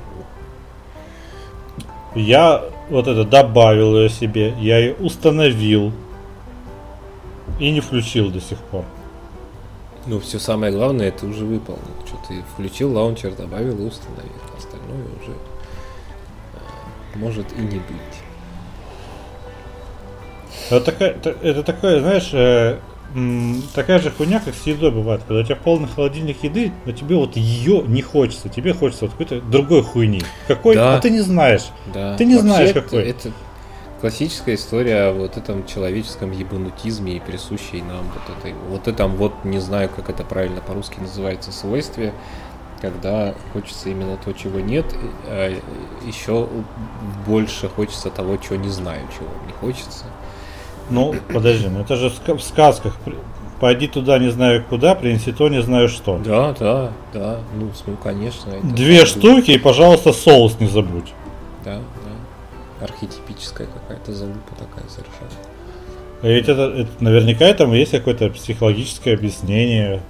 Я 2.18 2.64
вот 2.90 3.06
это 3.06 3.24
добавил 3.24 3.96
ее 3.96 4.08
себе, 4.08 4.54
я 4.58 4.78
ее 4.78 4.94
установил 4.94 5.92
и 7.58 7.70
не 7.70 7.80
включил 7.80 8.30
до 8.30 8.40
сих 8.40 8.58
пор. 8.58 8.84
Ну, 10.06 10.20
все 10.20 10.38
самое 10.38 10.72
главное, 10.72 11.08
это 11.08 11.26
уже 11.26 11.44
выполнил. 11.44 11.82
Что 12.06 12.16
ты 12.28 12.42
включил 12.54 12.92
лаунчер, 12.92 13.34
добавил 13.34 13.78
и 13.78 13.86
установил. 13.86 14.32
Остальное 14.56 15.04
уже 15.20 15.32
э, 16.54 17.18
может 17.18 17.46
и 17.52 17.60
не 17.60 17.76
быть. 17.76 18.18
Это 20.70 20.80
такая, 20.80 21.10
это, 21.42 21.62
такое, 21.62 22.00
знаешь, 22.00 22.30
э, 22.32 22.78
такая 23.74 23.98
же 23.98 24.10
хуйня, 24.10 24.40
как 24.40 24.54
с 24.54 24.66
едой 24.66 24.90
бывает. 24.90 25.22
Когда 25.26 25.40
у 25.40 25.44
тебя 25.44 25.56
полный 25.56 25.88
холодильник 25.88 26.42
еды, 26.42 26.72
но 26.84 26.92
тебе 26.92 27.16
вот 27.16 27.36
ее 27.36 27.82
не 27.86 28.02
хочется. 28.02 28.48
Тебе 28.48 28.72
хочется 28.74 29.06
вот 29.06 29.12
какой-то 29.12 29.40
другой 29.40 29.82
хуйни. 29.82 30.22
Какой? 30.46 30.74
Да. 30.74 30.96
А 30.96 31.00
ты 31.00 31.10
не 31.10 31.20
знаешь. 31.20 31.68
Да. 31.92 32.16
Ты 32.16 32.24
не 32.24 32.34
Вообще 32.34 32.48
знаешь, 32.48 32.70
это- 32.70 32.80
какой. 32.82 33.02
Это 33.04 33.32
классическая 34.00 34.54
история 34.54 35.08
о 35.08 35.12
вот 35.12 35.36
этом 35.36 35.66
человеческом 35.66 36.30
ебанутизме 36.32 37.16
и 37.16 37.20
присущей 37.20 37.82
нам 37.82 38.04
вот 38.04 38.38
этой, 38.38 38.54
вот 38.68 38.86
этом 38.86 39.16
вот, 39.16 39.32
не 39.44 39.58
знаю, 39.58 39.88
как 39.88 40.08
это 40.10 40.22
правильно 40.22 40.60
по-русски 40.60 41.00
называется, 41.00 41.50
свойстве, 41.50 42.12
когда 42.80 43.34
хочется 43.52 43.88
именно 43.88 44.16
то, 44.16 44.32
чего 44.32 44.60
нет, 44.60 44.84
а 45.26 45.52
еще 46.06 46.48
больше 47.26 47.68
хочется 47.68 48.10
того, 48.10 48.36
чего 48.36 48.54
не 48.54 48.68
знаю, 48.68 49.00
чего 49.12 49.28
не 49.46 49.52
хочется. 49.52 50.04
Ну, 50.90 51.14
подожди, 51.32 51.68
ну 51.68 51.80
это 51.80 51.96
же 51.96 52.10
в 52.10 52.14
ска- 52.14 52.36
в 52.36 52.42
сказках. 52.42 52.96
Пойди 53.60 53.88
туда 53.88 54.18
не 54.18 54.30
знаю 54.30 54.64
куда, 54.68 54.94
принеси 54.94 55.32
то 55.32 55.48
не 55.48 55.60
знаю 55.62 55.88
что. 55.88 56.18
Да, 56.24 56.54
да, 56.58 56.92
да, 57.12 57.38
ну, 57.56 57.70
ну 57.86 57.96
конечно. 57.96 58.52
Две 58.62 59.04
штуки 59.04 59.50
и, 59.50 59.58
пожалуйста, 59.58 60.12
соус 60.12 60.60
не 60.60 60.68
забудь. 60.68 61.12
Да, 61.64 61.78
да. 61.78 62.84
Архетипическая 62.84 63.66
какая-то 63.66 64.12
залупа 64.12 64.54
такая 64.56 64.88
совершенно. 64.88 65.30
А 66.22 66.26
Ведь 66.26 66.48
это, 66.48 66.62
это 66.62 66.90
наверняка 67.00 67.52
там 67.54 67.72
есть 67.72 67.90
какое-то 67.90 68.30
психологическое 68.30 69.14
объяснение. 69.14 70.02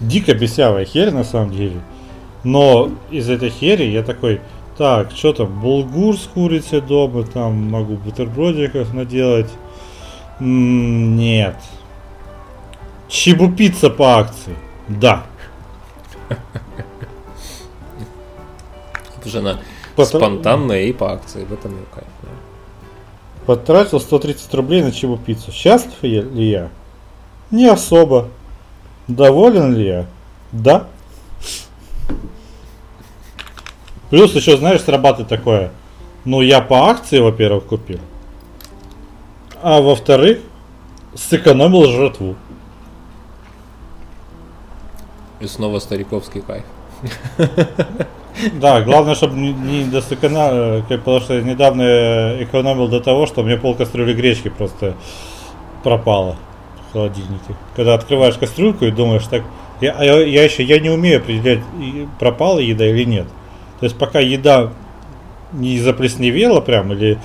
Дико 0.00 0.34
бесявая 0.34 0.84
херь 0.84 1.10
на 1.10 1.24
самом 1.24 1.50
деле. 1.50 1.80
Но 2.44 2.90
из 3.10 3.30
этой 3.30 3.50
хери 3.50 3.84
я 3.84 4.02
такой, 4.02 4.40
так, 4.76 5.10
что 5.12 5.32
там, 5.32 5.60
булгур 5.60 6.16
с 6.16 6.26
курицей 6.26 6.80
дома, 6.80 7.24
там 7.24 7.70
могу 7.70 7.94
бутербродиков 7.96 8.92
наделать. 8.92 9.50
М, 10.40 11.16
нет. 11.16 11.56
Чебупицца 13.08 13.90
по 13.90 14.18
акции. 14.18 14.56
Да. 14.88 15.24
Потому 19.14 19.30
что 19.30 19.38
она 19.38 19.58
Потом- 19.96 20.20
спонтанная 20.20 20.82
и 20.84 20.92
по 20.92 21.12
акции, 21.12 21.44
в 21.44 21.52
этом 21.52 21.72
и 21.72 21.84
кайф. 21.94 22.06
да. 22.22 22.28
Потратил 23.46 24.00
130 24.00 24.52
рублей 24.54 24.82
на 24.82 24.90
чебупиццу. 24.92 25.52
Счастлив 25.52 26.02
ли 26.02 26.50
я? 26.50 26.68
Не 27.50 27.66
особо. 27.66 28.28
Доволен 29.06 29.74
ли 29.76 29.84
я? 29.86 30.06
Да. 30.52 30.86
Плюс 34.10 34.34
еще, 34.34 34.56
знаешь, 34.56 34.82
срабатывает 34.82 35.28
такое. 35.28 35.70
Ну, 36.24 36.40
я 36.40 36.60
по 36.60 36.88
акции, 36.88 37.18
во-первых, 37.18 37.64
купил. 37.64 38.00
А 39.62 39.80
во-вторых, 39.80 40.40
сэкономил 41.14 41.90
жратву. 41.90 42.36
И 45.40 45.46
снова 45.46 45.78
стариковский 45.78 46.42
кайф. 46.42 46.64
Да, 48.60 48.82
главное, 48.82 49.14
чтобы 49.14 49.36
не, 49.36 49.52
не 49.52 49.84
до 49.84 50.02
сэкономил, 50.02 50.82
потому 50.82 51.20
что 51.20 51.40
недавно 51.40 52.42
экономил 52.42 52.88
до 52.88 53.00
того, 53.00 53.26
что 53.26 53.42
у 53.42 53.44
меня 53.44 53.56
пол 53.56 53.76
кастрюли 53.76 54.12
гречки 54.12 54.48
просто 54.48 54.94
пропала 55.84 56.36
в 56.88 56.92
холодильнике. 56.92 57.54
Когда 57.76 57.94
открываешь 57.94 58.36
кастрюльку 58.36 58.86
и 58.86 58.90
думаешь, 58.90 59.24
так, 59.28 59.42
я, 59.80 59.92
а 59.92 60.04
я, 60.04 60.20
я 60.24 60.42
еще 60.42 60.64
я 60.64 60.80
не 60.80 60.90
умею 60.90 61.18
определять, 61.18 61.60
пропала 62.18 62.58
еда 62.58 62.86
или 62.86 63.04
нет. 63.04 63.28
То 63.80 63.86
есть 63.86 63.96
пока 63.98 64.20
еда 64.20 64.72
не 65.52 65.78
заплесневела 65.78 66.60
прям 66.60 66.92
или 66.92 67.18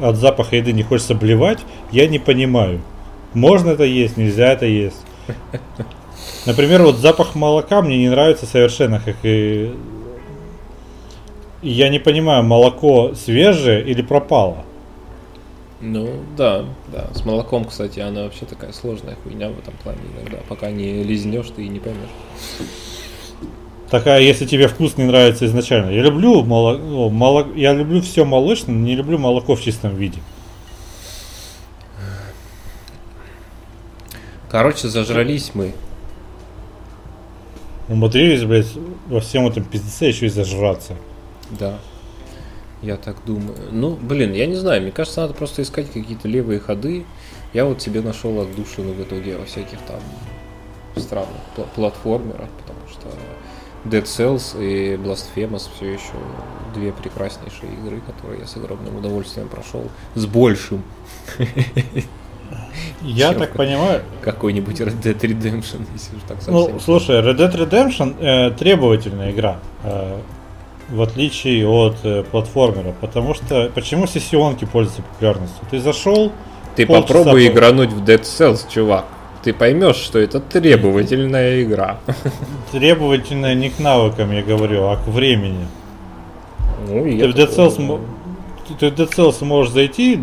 от 0.00 0.16
запаха 0.16 0.56
еды 0.56 0.72
не 0.72 0.82
хочется 0.82 1.14
блевать, 1.14 1.58
я 1.90 2.08
не 2.08 2.18
понимаю. 2.18 2.80
Можно 3.34 3.70
это 3.70 3.84
есть, 3.84 4.16
нельзя 4.16 4.52
это 4.52 4.66
есть. 4.66 5.00
Например, 6.46 6.82
вот 6.82 6.96
запах 6.96 7.34
молока 7.34 7.82
мне 7.82 7.98
не 7.98 8.08
нравится 8.08 8.46
совершенно, 8.46 9.00
как 9.00 9.16
и... 9.22 9.72
Я 11.62 11.88
не 11.88 12.00
понимаю, 12.00 12.42
молоко 12.42 13.14
свежее 13.14 13.84
или 13.84 14.02
пропало. 14.02 14.64
Ну, 15.80 16.10
да, 16.36 16.64
да. 16.92 17.08
С 17.14 17.24
молоком, 17.24 17.64
кстати, 17.64 18.00
она 18.00 18.24
вообще 18.24 18.46
такая 18.46 18.72
сложная 18.72 19.16
хуйня 19.22 19.48
в 19.48 19.58
этом 19.58 19.74
плане 19.82 20.00
иногда. 20.16 20.38
Пока 20.48 20.70
не 20.70 21.02
лизнешь, 21.02 21.50
ты 21.54 21.64
и 21.64 21.68
не 21.68 21.78
поймешь. 21.78 22.10
Такая, 23.92 24.22
если 24.22 24.46
тебе 24.46 24.68
вкус 24.68 24.96
не 24.96 25.04
нравится 25.04 25.44
изначально. 25.44 25.90
Я 25.90 26.00
люблю 26.00 26.42
молоко, 26.44 27.50
я 27.54 27.74
люблю 27.74 28.00
все 28.00 28.24
молочное, 28.24 28.74
но 28.74 28.86
не 28.86 28.96
люблю 28.96 29.18
молоко 29.18 29.54
в 29.54 29.60
чистом 29.60 29.96
виде. 29.96 30.18
Короче, 34.50 34.88
зажрались 34.88 35.50
мы. 35.52 35.74
Умудрились, 37.90 38.44
блядь, 38.44 38.72
во 39.08 39.20
всем 39.20 39.46
этом 39.46 39.62
пиздеце 39.62 40.06
еще 40.06 40.24
и 40.24 40.30
зажраться. 40.30 40.96
Да. 41.50 41.78
Я 42.80 42.96
так 42.96 43.22
думаю. 43.26 43.58
Ну, 43.72 43.98
блин, 44.00 44.32
я 44.32 44.46
не 44.46 44.56
знаю, 44.56 44.80
мне 44.80 44.90
кажется, 44.90 45.20
надо 45.20 45.34
просто 45.34 45.60
искать 45.60 45.92
какие-то 45.92 46.28
левые 46.28 46.60
ходы. 46.60 47.04
Я 47.52 47.66
вот 47.66 47.82
себе 47.82 48.00
нашел 48.00 48.40
отдушину 48.40 48.94
в 48.94 49.02
итоге 49.02 49.36
во 49.36 49.44
всяких 49.44 49.80
там 49.80 50.00
странных 50.96 51.42
пла- 51.54 51.66
платформерах, 51.74 52.48
потому 52.58 52.88
что 52.90 53.08
Dead 53.84 54.04
Cells 54.04 54.56
и 54.60 54.96
Blasphemous 54.96 55.68
все 55.76 55.92
еще 55.92 56.12
две 56.74 56.92
прекраснейшие 56.92 57.72
игры, 57.72 58.00
которые 58.00 58.40
я 58.40 58.46
с 58.46 58.56
огромным 58.56 58.96
удовольствием 58.96 59.48
прошел. 59.48 59.84
С 60.14 60.26
большим. 60.26 60.82
Я 63.02 63.32
так 63.32 63.52
понимаю, 63.52 64.02
Какой-нибудь 64.22 64.80
Red 64.80 65.02
Dead 65.02 65.18
Redemption, 65.18 65.86
если 65.92 66.16
уж 66.16 66.22
так 66.28 66.38
совсем. 66.42 66.54
Ну, 66.54 66.80
слушай, 66.80 67.16
Red 67.20 67.36
Dead 67.36 67.52
Redemption 67.54 68.16
э, 68.20 68.50
требовательная 68.52 69.32
игра, 69.32 69.58
э, 69.84 70.18
в 70.88 71.02
отличие 71.02 71.66
от 71.66 71.96
э, 72.04 72.22
платформера, 72.24 72.94
потому 73.00 73.34
что 73.34 73.70
почему 73.74 74.06
сессионки 74.06 74.64
пользуются 74.64 75.02
популярностью? 75.02 75.64
Ты 75.70 75.80
зашел, 75.80 76.32
Ты 76.76 76.86
попробуй 76.86 77.46
по- 77.48 77.52
игрануть 77.52 77.90
в 77.92 78.02
Dead 78.04 78.22
Cells, 78.22 78.66
чувак. 78.70 79.06
Ты 79.42 79.52
поймешь, 79.52 79.96
что 79.96 80.18
это 80.18 80.40
требовательная 80.40 81.62
игра. 81.62 81.98
требовательная 82.72 83.54
не 83.54 83.70
к 83.70 83.78
навыкам, 83.80 84.32
я 84.32 84.42
говорю, 84.42 84.84
а 84.84 84.96
к 84.96 85.06
времени. 85.08 85.66
Ну, 86.88 87.04
Ты 87.04 87.28
в 87.28 87.34
Dead 87.34 87.50
Cells, 87.54 88.00
ты 88.78 88.90
в 88.90 88.94
Dead 88.94 89.08
Cells 89.08 89.44
можешь 89.44 89.72
зайти, 89.72 90.20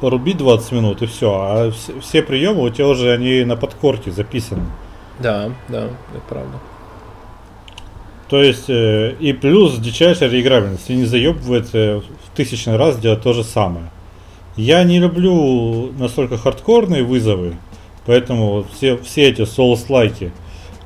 порубить 0.00 0.38
20 0.38 0.72
минут 0.72 1.02
и 1.02 1.06
все, 1.06 1.32
а 1.32 1.70
все, 1.70 2.00
все 2.00 2.22
приемы 2.22 2.62
у 2.62 2.70
тебя 2.70 2.88
уже 2.88 3.12
они 3.12 3.44
на 3.44 3.56
подкорке 3.56 4.10
записаны. 4.10 4.64
Да, 5.18 5.50
да, 5.68 5.84
это 5.84 6.22
правда. 6.28 6.58
То 8.28 8.42
есть, 8.42 8.68
э, 8.68 9.14
и 9.20 9.32
плюс 9.32 9.78
дичайшая 9.78 10.28
реиграбельность. 10.28 10.90
И 10.90 10.96
не 10.96 11.04
заебывает 11.04 11.68
э, 11.74 12.00
в 12.00 12.36
тысячный 12.36 12.76
раз 12.76 12.98
делать 12.98 13.22
то 13.22 13.32
же 13.32 13.44
самое. 13.44 13.90
Я 14.56 14.82
не 14.84 14.98
люблю 14.98 15.92
настолько 15.98 16.36
хардкорные 16.36 17.04
вызовы, 17.04 17.56
поэтому 18.06 18.50
вот 18.52 18.66
все, 18.72 18.96
все 18.98 19.28
эти 19.30 19.44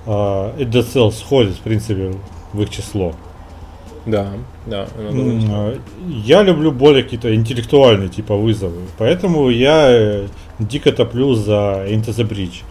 э, 0.07 0.53
и 0.59 0.65
Dead 0.65 0.87
Cells 0.95 1.21
входят, 1.23 1.55
в 1.55 1.61
принципе, 1.61 2.13
в 2.53 2.63
их 2.63 2.71
число. 2.71 3.13
Да, 4.07 4.31
да. 4.67 4.87
э, 4.97 5.77
Я 6.25 6.43
люблю 6.43 6.73
более 6.73 7.03
какие-то 7.03 7.35
интеллектуальные 7.35 8.09
типа 8.09 8.35
вызовы, 8.35 8.81
поэтому 8.99 9.51
я 9.51 9.87
э, 9.91 10.27
дико 10.59 10.91
топлю 10.93 11.35
за 11.35 11.85
Into 11.89 12.07
the 12.11 12.27
Bridge, 12.29 12.63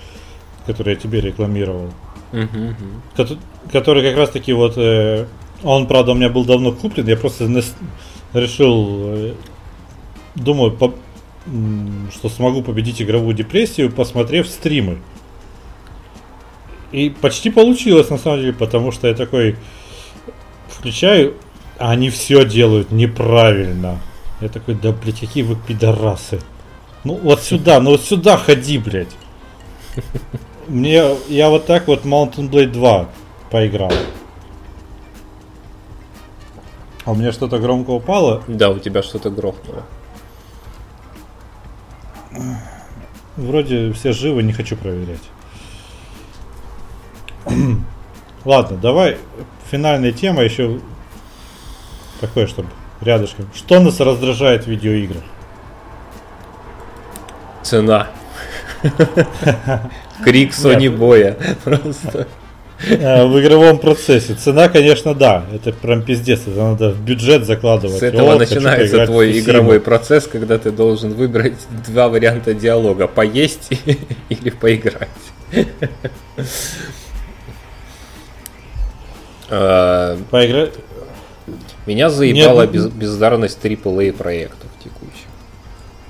который 0.66 0.96
я 0.96 1.00
тебе 1.00 1.22
рекламировал. 1.22 1.90
Мгм. 2.32 2.76
Кото- 3.16 3.38
который 3.72 4.04
как 4.04 4.18
раз 4.18 4.30
таки 4.30 4.54
вот 4.54 4.74
э, 4.78 5.26
он 5.64 5.88
правда 5.88 6.12
у 6.12 6.16
меня 6.16 6.30
был 6.30 6.46
давно 6.46 6.72
куплен 6.72 7.08
я 7.08 7.18
просто 7.18 7.48
решил 8.34 8.88
э, 9.16 9.34
думаю 10.36 10.72
по- 10.72 10.94
что 12.14 12.30
смогу 12.30 12.62
победить 12.62 13.02
игровую 13.02 13.36
депрессию 13.36 13.92
посмотрев 13.92 14.48
стримы 14.48 15.00
и 16.92 17.10
почти 17.10 17.50
получилось 17.50 18.10
на 18.10 18.18
самом 18.18 18.40
деле 18.40 18.54
потому 18.54 18.92
что 18.92 19.08
я 19.08 19.14
такой 19.14 19.56
включаю 20.68 21.36
а 21.78 21.92
они 21.92 22.10
все 22.10 22.46
делают 22.46 22.92
неправильно 22.92 24.00
я 24.42 24.50
такой 24.50 24.76
да 24.76 24.92
блять 24.92 25.20
какие 25.20 25.44
вы 25.44 25.56
пидорасы 25.56 26.40
Ну 27.04 27.16
вот 27.16 27.42
сюда, 27.42 27.80
ну 27.80 27.92
вот 27.92 28.02
сюда 28.02 28.38
ходи, 28.38 28.78
блядь. 28.78 29.16
Мне, 30.68 31.04
я 31.28 31.50
вот 31.50 31.66
так 31.66 31.88
вот 31.88 32.06
Mountain 32.06 32.50
Blade 32.50 32.72
2 32.72 33.10
поиграл. 33.50 33.92
А 37.06 37.12
у 37.12 37.16
меня 37.16 37.32
что-то 37.32 37.58
громко 37.58 37.92
упало. 37.92 38.44
Да, 38.48 38.70
у 38.70 38.80
тебя 38.80 39.02
что-то 39.02 39.30
грохнуло. 39.30 39.84
Вроде 43.36 43.94
все 43.94 44.12
живы, 44.12 44.44
не 44.44 44.54
хочу 44.54 44.76
проверять. 44.76 45.22
Ладно, 48.46 48.78
давай 48.78 49.18
финальная 49.72 50.12
тема 50.12 50.44
еще 50.44 50.80
такое, 52.20 52.48
чтобы 52.48 52.70
рядышком. 53.02 53.48
Что 53.54 53.80
нас 53.80 54.00
раздражает 54.00 54.66
в 54.66 54.68
видеоиграх? 54.68 55.24
Цена. 57.64 58.08
Крик 60.24 60.52
Sony 60.52 60.90
боя. 60.90 61.38
Просто. 61.64 62.28
Э, 62.88 63.26
в 63.26 63.40
игровом 63.42 63.78
процессе. 63.78 64.36
Цена, 64.36 64.70
конечно, 64.70 65.14
да. 65.14 65.46
Это 65.54 65.74
прям 65.74 66.02
пиздец. 66.02 66.42
Это 66.48 66.58
надо 66.58 66.92
в 66.92 67.02
бюджет 67.02 67.46
закладывать. 67.46 68.00
С 68.00 68.04
этого 68.04 68.32
вот, 68.32 68.40
начинается 68.40 69.06
твой 69.06 69.38
игровой 69.40 69.80
процесс, 69.80 70.28
когда 70.28 70.58
ты 70.58 70.72
должен 70.72 71.14
выбрать 71.14 71.58
два 71.88 72.08
варианта 72.10 72.54
диалога. 72.54 73.08
Поесть 73.08 73.70
или 74.30 74.50
поиграть. 74.50 75.10
А, 79.50 80.18
поиграть? 80.30 80.74
Меня 81.86 82.10
заебала 82.10 82.68
без, 82.68 82.88
бездарность 82.88 83.60
AAA 83.64 84.14
проектов 84.14 84.70
текущих. 84.84 85.26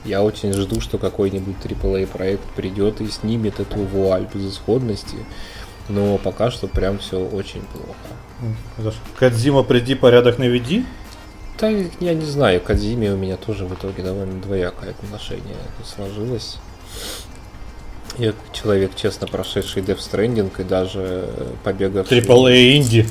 Я 0.05 0.23
очень 0.23 0.53
жду, 0.53 0.81
что 0.81 0.97
какой-нибудь 0.97 1.55
AAA 1.63 2.07
проект 2.07 2.43
придет 2.55 3.01
и 3.01 3.07
снимет 3.07 3.59
эту 3.59 3.79
вуаль 3.79 4.27
безысходности. 4.33 5.17
Но 5.89 6.17
пока 6.17 6.51
что 6.51 6.67
прям 6.67 6.99
все 6.99 7.19
очень 7.19 7.61
плохо. 7.61 8.93
Кадзима, 9.17 9.63
приди, 9.63 9.95
порядок 9.95 10.37
наведи? 10.37 10.85
Да, 11.59 11.67
я 11.67 12.13
не 12.13 12.25
знаю, 12.25 12.61
к 12.61 12.65
Кадзиме 12.65 13.11
у 13.11 13.17
меня 13.17 13.35
тоже 13.35 13.65
в 13.65 13.73
итоге 13.73 14.01
довольно 14.01 14.41
двоякое 14.41 14.91
отношение 14.91 15.57
сложилось. 15.83 16.57
Я 18.17 18.33
человек, 18.53 18.91
честно 18.95 19.27
прошедший 19.27 19.81
Death 19.81 19.99
Stranding 19.99 20.51
и 20.57 20.63
даже 20.63 21.29
побегавший... 21.63 22.19
AAA 22.19 22.77
инди 22.77 23.05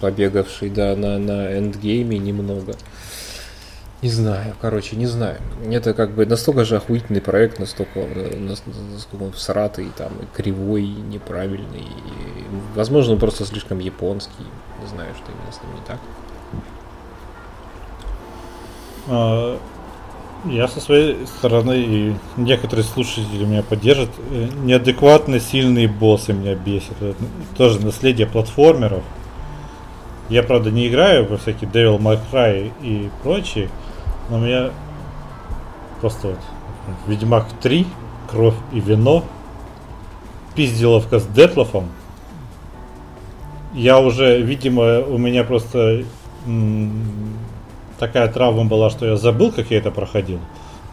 побегавший, 0.00 0.70
да, 0.70 0.94
на, 0.96 1.18
на 1.18 1.58
эндгейме 1.58 2.18
немного. 2.18 2.74
Не 4.06 4.12
знаю, 4.12 4.54
короче, 4.60 4.94
не 4.94 5.06
знаю. 5.06 5.38
Это 5.68 5.92
как 5.92 6.12
бы 6.12 6.24
настолько 6.26 6.64
же 6.64 6.76
охуительный 6.76 7.20
проект, 7.20 7.58
настолько, 7.58 8.06
настолько 8.38 9.24
он 9.24 9.32
всратый, 9.32 9.88
там, 9.98 10.12
и 10.22 10.26
кривой, 10.32 10.84
и 10.84 11.00
неправильный. 11.10 11.80
И, 11.80 12.44
возможно, 12.76 13.14
он 13.14 13.18
просто 13.18 13.44
слишком 13.44 13.80
японский. 13.80 14.44
Не 14.80 14.86
знаю, 14.86 15.12
что 15.16 15.32
именно 15.32 15.50
с 15.50 15.60
ним 15.60 15.74
не 15.74 15.86
так. 15.88 15.98
А, 19.08 19.58
я 20.44 20.68
со 20.68 20.80
своей 20.80 21.26
стороны, 21.26 21.74
и 21.76 22.14
некоторые 22.36 22.84
слушатели 22.84 23.44
меня 23.44 23.64
поддержат, 23.64 24.10
э, 24.30 24.46
неадекватно 24.62 25.40
сильные 25.40 25.88
боссы 25.88 26.32
меня 26.32 26.54
бесят. 26.54 27.02
Это 27.02 27.16
тоже 27.56 27.84
наследие 27.84 28.28
платформеров. 28.28 29.02
Я, 30.28 30.44
правда, 30.44 30.70
не 30.70 30.86
играю 30.86 31.26
во 31.26 31.38
всякие 31.38 31.68
Devil 31.68 31.98
May 31.98 32.20
Cry 32.30 32.72
и 32.82 33.10
прочие, 33.24 33.68
но 34.30 34.36
у 34.36 34.40
меня 34.40 34.70
просто 36.00 36.28
вот 36.28 36.38
Ведьмак 37.06 37.46
3, 37.60 37.86
Кровь 38.30 38.54
и 38.72 38.80
вино, 38.80 39.24
пизделовка 40.54 41.20
с 41.20 41.26
Детлофом. 41.26 41.88
Я 43.72 44.00
уже, 44.00 44.40
видимо, 44.40 45.00
у 45.00 45.18
меня 45.18 45.44
просто 45.44 46.04
м- 46.46 47.36
такая 47.98 48.26
травма 48.28 48.64
была, 48.64 48.90
что 48.90 49.06
я 49.06 49.16
забыл, 49.16 49.52
как 49.52 49.70
я 49.70 49.78
это 49.78 49.90
проходил. 49.90 50.40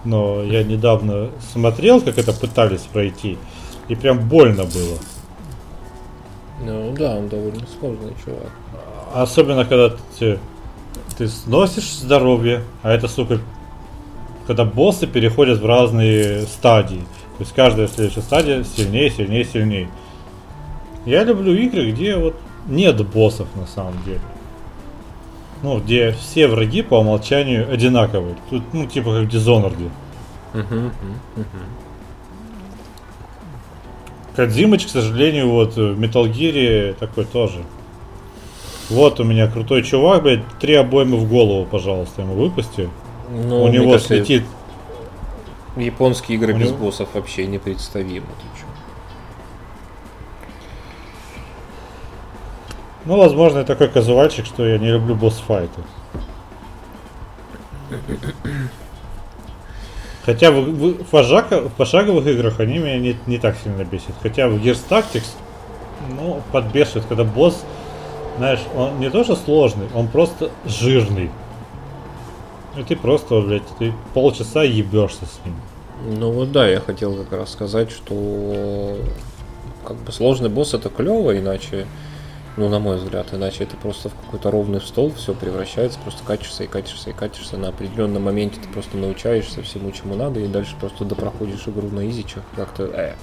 Но 0.06 0.44
я 0.44 0.64
недавно 0.64 1.30
смотрел, 1.54 2.02
как 2.02 2.18
это 2.18 2.34
пытались 2.34 2.82
пройти, 2.82 3.38
и 3.88 3.96
прям 3.96 4.20
больно 4.28 4.64
было. 4.66 4.98
Ну 6.62 6.94
да, 6.98 7.16
он 7.16 7.30
довольно 7.30 7.66
сложный 7.80 8.14
чувак. 8.24 8.52
Особенно, 9.14 9.66
когда 9.66 9.96
ты, 10.20 10.40
ты 11.18 11.28
сносишь 11.28 11.92
здоровье, 11.92 12.64
а 12.82 12.92
это, 12.92 13.08
сука, 13.08 13.40
когда 14.48 14.66
боссы 14.66 15.08
переходят 15.08 15.60
в 15.60 15.66
разные 15.66 16.44
стадии. 16.44 17.02
То 17.38 17.40
есть 17.40 17.54
каждая 17.54 17.88
следующая 17.88 18.22
стадия 18.22 18.64
сильнее, 18.64 19.10
сильнее, 19.10 19.46
сильнее. 19.46 19.90
Я 21.06 21.24
люблю 21.24 21.54
игры, 21.54 21.92
где 21.92 22.16
вот 22.16 22.36
нет 22.68 23.06
боссов 23.08 23.48
на 23.56 23.66
самом 23.68 24.02
деле. 24.04 24.22
Ну, 25.62 25.80
где 25.80 26.12
все 26.12 26.48
враги 26.48 26.82
по 26.82 26.96
умолчанию 26.96 27.72
одинаковые. 27.72 28.36
Тут, 28.50 28.64
ну, 28.74 28.86
типа 28.86 29.22
как 29.22 29.30
в 29.30 29.36
Dishonored. 29.36 29.90
Uh-huh, 30.54 30.92
uh-huh. 31.36 31.46
Кадзимыч, 34.36 34.86
к 34.86 34.90
сожалению, 34.90 35.50
вот 35.50 35.76
в 35.76 36.00
Metal 36.00 36.30
Gear 36.30 36.94
такой 36.94 37.26
тоже. 37.26 37.64
Вот 38.94 39.20
у 39.20 39.24
меня 39.24 39.48
крутой 39.48 39.84
чувак, 39.84 40.24
блядь, 40.24 40.42
три 40.60 40.76
обоймы 40.76 41.18
в 41.18 41.28
голову, 41.28 41.66
пожалуйста, 41.66 42.22
ему 42.22 42.36
выпусти. 42.36 42.90
Ну, 43.30 43.64
у 43.64 43.68
него 43.68 43.94
кажется, 43.94 44.16
слетит. 44.16 44.44
Японские 45.76 46.38
игры 46.38 46.54
у 46.54 46.58
без 46.58 46.70
него... 46.70 46.78
боссов 46.86 47.10
вообще 47.14 47.48
непредставимы. 47.48 48.28
Ну, 53.06 53.18
возможно, 53.18 53.60
я 53.60 53.64
такой 53.66 53.90
казуальчик, 53.90 54.46
что 54.46 54.66
я 54.66 54.78
не 54.78 54.92
люблю 54.92 55.16
босс-файты. 55.16 55.82
Хотя 60.26 60.52
в, 60.52 60.62
в, 60.62 61.04
в, 61.04 61.06
пожака, 61.06 61.62
в 61.62 61.74
пошаговых 61.74 62.26
играх 62.28 62.60
они 62.62 62.78
меня 62.78 62.98
не, 62.98 63.18
не 63.28 63.40
так 63.40 63.58
сильно 63.62 63.84
бесят. 63.84 64.16
Хотя 64.22 64.48
в 64.48 64.54
Gears 64.54 64.82
Tactics, 64.88 65.32
ну, 66.10 66.42
подбешивает, 66.54 67.06
когда 67.08 67.26
босс 67.26 67.66
знаешь, 68.38 68.60
он 68.76 69.00
не 69.00 69.10
то 69.10 69.24
что 69.24 69.36
сложный, 69.36 69.88
он 69.94 70.08
просто 70.08 70.50
жирный. 70.66 71.30
И 72.78 72.84
ты 72.84 72.96
просто, 72.96 73.40
блядь, 73.42 73.68
ты 73.78 73.94
полчаса 74.14 74.64
ебешься 74.64 75.26
с 75.26 75.46
ним. 75.46 75.56
Ну 76.20 76.32
вот 76.32 76.52
да, 76.52 76.68
я 76.68 76.80
хотел 76.80 77.16
как 77.16 77.32
раз 77.34 77.52
сказать, 77.52 77.92
что 77.92 78.98
как 79.86 79.98
бы 79.98 80.12
сложный 80.12 80.50
босс 80.50 80.74
это 80.74 80.90
клево, 80.90 81.38
иначе, 81.38 81.86
ну 82.58 82.68
на 82.70 82.80
мой 82.80 82.98
взгляд, 82.98 83.28
иначе 83.32 83.64
это 83.64 83.78
просто 83.78 84.10
в 84.10 84.16
какой-то 84.26 84.50
ровный 84.50 84.82
стол 84.82 85.14
все 85.16 85.34
превращается, 85.34 86.00
просто 86.00 86.24
катишься 86.24 86.64
и 86.64 86.68
катишься 86.68 87.12
и 87.12 87.14
катишься, 87.14 87.58
на 87.58 87.70
определенном 87.70 88.24
моменте 88.24 88.60
ты 88.62 88.68
просто 88.70 88.98
научаешься 88.98 89.62
всему, 89.62 89.92
чему 89.92 90.16
надо, 90.16 90.40
и 90.40 90.48
дальше 90.48 90.76
просто 90.80 91.06
допроходишь 91.06 91.68
игру 91.68 91.90
на 91.90 92.10
изичах, 92.10 92.44
как-то 92.56 92.84
э. 92.86 93.14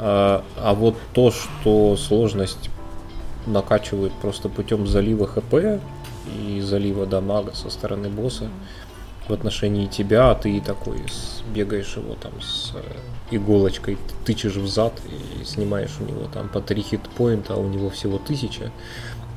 А, 0.00 0.44
а 0.56 0.74
вот 0.74 0.96
то, 1.12 1.30
что 1.30 1.96
сложность 1.96 2.70
накачивают 3.48 4.12
просто 4.14 4.48
путем 4.48 4.86
залива 4.86 5.26
ХП 5.26 5.80
и 6.36 6.60
залива 6.60 7.06
дамага 7.06 7.54
со 7.54 7.70
стороны 7.70 8.08
босса 8.08 8.48
в 9.28 9.32
отношении 9.32 9.86
тебя, 9.86 10.30
а 10.30 10.34
ты 10.34 10.60
такой 10.60 11.02
бегаешь 11.54 11.96
его 11.96 12.14
там 12.14 12.32
с 12.40 12.72
э, 12.74 12.80
иголочкой, 13.30 13.98
тычешь 14.24 14.56
в 14.56 14.66
зад 14.66 14.94
и 15.06 15.44
снимаешь 15.44 15.96
у 16.00 16.04
него 16.04 16.28
там 16.32 16.48
по 16.48 16.60
3 16.60 16.82
хитпоинта, 16.82 17.54
а 17.54 17.56
у 17.58 17.68
него 17.68 17.90
всего 17.90 18.18
тысяча. 18.18 18.70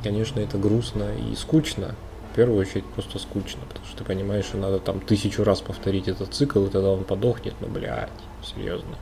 Конечно, 0.03 0.39
это 0.39 0.57
грустно 0.57 1.09
и 1.29 1.35
скучно. 1.35 1.95
В 2.31 2.35
первую 2.35 2.61
очередь 2.61 2.85
просто 2.85 3.19
скучно, 3.19 3.59
потому 3.67 3.85
что 3.85 3.97
ты 3.97 4.03
понимаешь, 4.05 4.45
что 4.45 4.57
надо 4.57 4.79
там 4.79 5.01
тысячу 5.01 5.43
раз 5.43 5.59
повторить 5.59 6.07
этот 6.07 6.33
цикл, 6.33 6.65
и 6.65 6.69
тогда 6.69 6.91
он 6.91 7.03
подохнет, 7.03 7.53
ну, 7.59 7.67
блядь, 7.67 8.09
серьезно. 8.41 8.95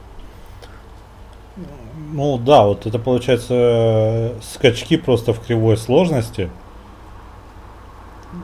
Ну 2.12 2.38
да, 2.38 2.66
вот 2.66 2.86
это 2.86 2.98
получается 2.98 4.34
скачки 4.42 4.98
просто 4.98 5.34
в 5.34 5.40
кривой 5.40 5.78
сложности. 5.78 6.50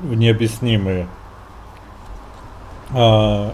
Необъяснимые. 0.04 1.08
А, 2.92 3.54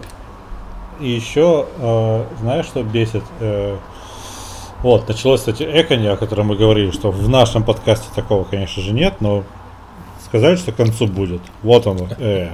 и 1.00 1.08
еще, 1.08 1.66
а, 1.78 2.26
знаешь, 2.40 2.66
что 2.66 2.82
бесит? 2.82 3.24
А, 3.40 3.78
вот, 4.82 5.08
началось, 5.08 5.40
кстати, 5.40 5.62
экони, 5.62 6.06
о 6.06 6.16
котором 6.16 6.48
мы 6.48 6.56
говорили, 6.56 6.90
что 6.90 7.10
в 7.10 7.28
нашем 7.28 7.62
подкасте 7.62 8.08
такого, 8.14 8.44
конечно 8.44 8.82
же, 8.82 8.92
нет, 8.92 9.20
но 9.20 9.44
сказали, 10.26 10.56
что 10.56 10.72
к 10.72 10.76
концу 10.76 11.06
будет. 11.06 11.40
Вот 11.62 11.86
оно. 11.86 12.08
Э. 12.18 12.50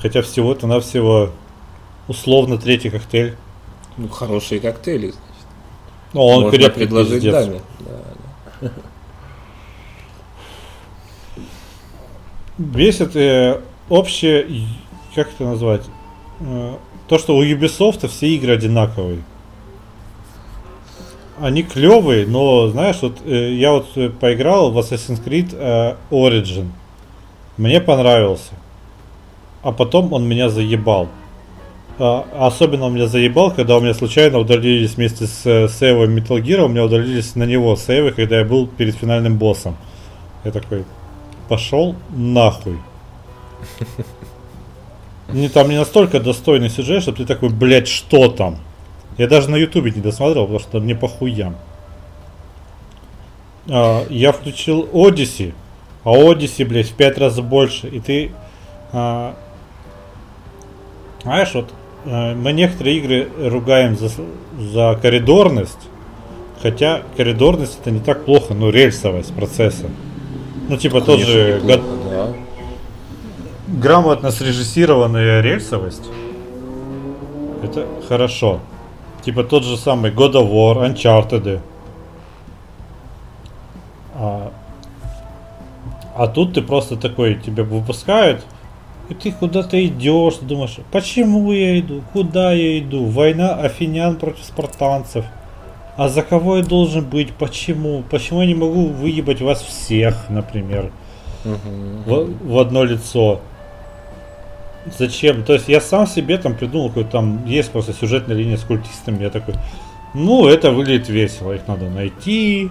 Хотя 0.00 0.22
всего-то 0.22 0.66
навсего 0.66 1.30
условно 2.08 2.58
третий 2.58 2.90
коктейль 2.90 3.36
ну, 4.02 4.08
хорошие 4.08 4.60
коктейли, 4.60 5.10
значит. 5.10 5.22
Ну, 6.12 6.26
он 6.26 6.42
Можно 6.42 6.70
предложить 6.70 7.24
даме. 7.24 7.60
Да, 7.80 7.92
да. 8.60 8.70
Бесит 12.58 13.16
э, 13.16 13.60
общее 13.88 14.46
как 15.14 15.28
это 15.28 15.44
назвать? 15.44 15.82
Э, 16.40 16.76
то, 17.08 17.18
что 17.18 17.36
у 17.36 17.44
Ubisoft 17.44 18.08
все 18.08 18.28
игры 18.28 18.54
одинаковые. 18.54 19.22
Они 21.40 21.62
клевые, 21.62 22.26
но 22.26 22.68
знаешь, 22.68 22.98
вот 23.02 23.18
э, 23.24 23.54
я 23.54 23.72
вот 23.72 23.88
э, 23.96 24.10
поиграл 24.10 24.70
в 24.70 24.78
Assassin's 24.78 25.22
Creed 25.22 25.50
э, 25.52 25.96
Origin. 26.10 26.68
Мне 27.56 27.80
понравился. 27.80 28.52
А 29.62 29.72
потом 29.72 30.12
он 30.12 30.26
меня 30.26 30.48
заебал. 30.48 31.08
А, 32.04 32.26
особенно 32.48 32.86
он 32.86 32.94
меня 32.94 33.06
заебал, 33.06 33.52
когда 33.52 33.76
у 33.76 33.80
меня 33.80 33.94
случайно 33.94 34.38
удалились 34.38 34.96
вместе 34.96 35.28
с 35.28 35.46
э, 35.46 35.68
сейвом 35.68 36.16
Metal 36.16 36.42
Gear, 36.42 36.62
у 36.62 36.68
меня 36.68 36.84
удалились 36.84 37.36
на 37.36 37.44
него 37.44 37.76
сейвы, 37.76 38.10
когда 38.10 38.40
я 38.40 38.44
был 38.44 38.66
перед 38.66 38.96
финальным 38.96 39.38
боссом. 39.38 39.76
Я 40.42 40.50
такой, 40.50 40.84
пошел 41.48 41.94
нахуй. 42.10 42.78
Не, 45.32 45.48
там 45.48 45.68
не 45.68 45.78
настолько 45.78 46.18
достойный 46.18 46.70
сюжет, 46.70 47.02
чтобы 47.02 47.18
ты 47.18 47.24
такой, 47.24 47.50
блядь, 47.50 47.86
что 47.86 48.28
там? 48.28 48.58
Я 49.16 49.28
даже 49.28 49.48
на 49.48 49.54
ютубе 49.54 49.92
не 49.92 50.00
досмотрел, 50.00 50.46
потому 50.46 50.58
что 50.58 50.80
мне 50.80 50.96
похуям. 50.96 51.54
А, 53.68 54.04
я 54.10 54.32
включил 54.32 54.88
Odyssey, 54.92 55.54
а 56.02 56.10
Odyssey, 56.10 56.66
блядь, 56.66 56.88
в 56.88 56.94
пять 56.94 57.16
раз 57.16 57.38
больше. 57.38 57.86
И 57.86 58.00
ты... 58.00 58.32
А, 58.92 59.36
знаешь, 61.22 61.54
вот 61.54 61.72
мы 62.04 62.52
некоторые 62.52 62.98
игры 62.98 63.28
ругаем 63.48 63.96
за, 63.96 64.10
за 64.58 64.98
коридорность, 65.00 65.88
хотя 66.60 67.02
коридорность 67.16 67.78
это 67.80 67.90
не 67.90 68.00
так 68.00 68.24
плохо, 68.24 68.54
но 68.54 68.70
рельсовость 68.70 69.34
процесса. 69.34 69.86
Ну, 70.68 70.76
типа 70.76 71.00
Конечно, 71.00 71.16
тот 71.16 71.26
же... 71.26 71.60
Неплохо, 71.62 71.82
да. 72.10 72.32
Грамотно 73.68 74.30
срежиссированная 74.30 75.40
рельсовость. 75.40 76.08
Это 77.62 77.86
хорошо. 78.08 78.60
Типа 79.24 79.44
тот 79.44 79.64
же 79.64 79.76
самый 79.76 80.10
God 80.10 80.32
of 80.32 80.50
War, 80.50 80.92
Uncharted. 80.92 81.60
А, 84.14 84.52
а 86.14 86.26
тут 86.26 86.54
ты 86.54 86.62
просто 86.62 86.96
такой, 86.96 87.36
тебя 87.36 87.62
выпускают, 87.64 88.44
и 89.08 89.14
ты 89.14 89.32
куда-то 89.32 89.84
идешь, 89.84 90.36
думаешь, 90.36 90.76
почему 90.90 91.52
я 91.52 91.78
иду, 91.80 92.02
куда 92.12 92.52
я 92.52 92.78
иду, 92.78 93.04
война 93.06 93.54
афинян 93.54 94.16
против 94.16 94.44
спартанцев. 94.44 95.24
А 95.96 96.08
за 96.08 96.22
кого 96.22 96.56
я 96.56 96.62
должен 96.62 97.04
быть, 97.04 97.32
почему, 97.32 98.02
почему 98.10 98.40
я 98.40 98.46
не 98.46 98.54
могу 98.54 98.86
выебать 98.86 99.42
вас 99.42 99.60
всех, 99.60 100.30
например, 100.30 100.90
угу. 101.44 101.56
в, 102.06 102.48
в 102.48 102.58
одно 102.58 102.84
лицо. 102.84 103.40
Зачем? 104.98 105.44
То 105.44 105.52
есть 105.52 105.68
я 105.68 105.80
сам 105.80 106.06
себе 106.06 106.38
там 106.38 106.54
придумал, 106.54 106.88
какой 106.88 107.04
там 107.04 107.44
есть 107.46 107.70
просто 107.70 107.92
сюжетная 107.92 108.34
линия 108.34 108.56
с 108.56 108.62
культистами. 108.62 109.22
Я 109.22 109.30
такой, 109.30 109.54
ну, 110.14 110.46
это 110.46 110.70
выглядит 110.70 111.08
весело, 111.08 111.52
их 111.52 111.68
надо 111.68 111.90
найти. 111.90 112.70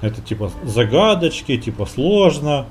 Это 0.00 0.20
типа 0.20 0.50
загадочки, 0.64 1.56
типа 1.58 1.86
сложно. 1.86 2.66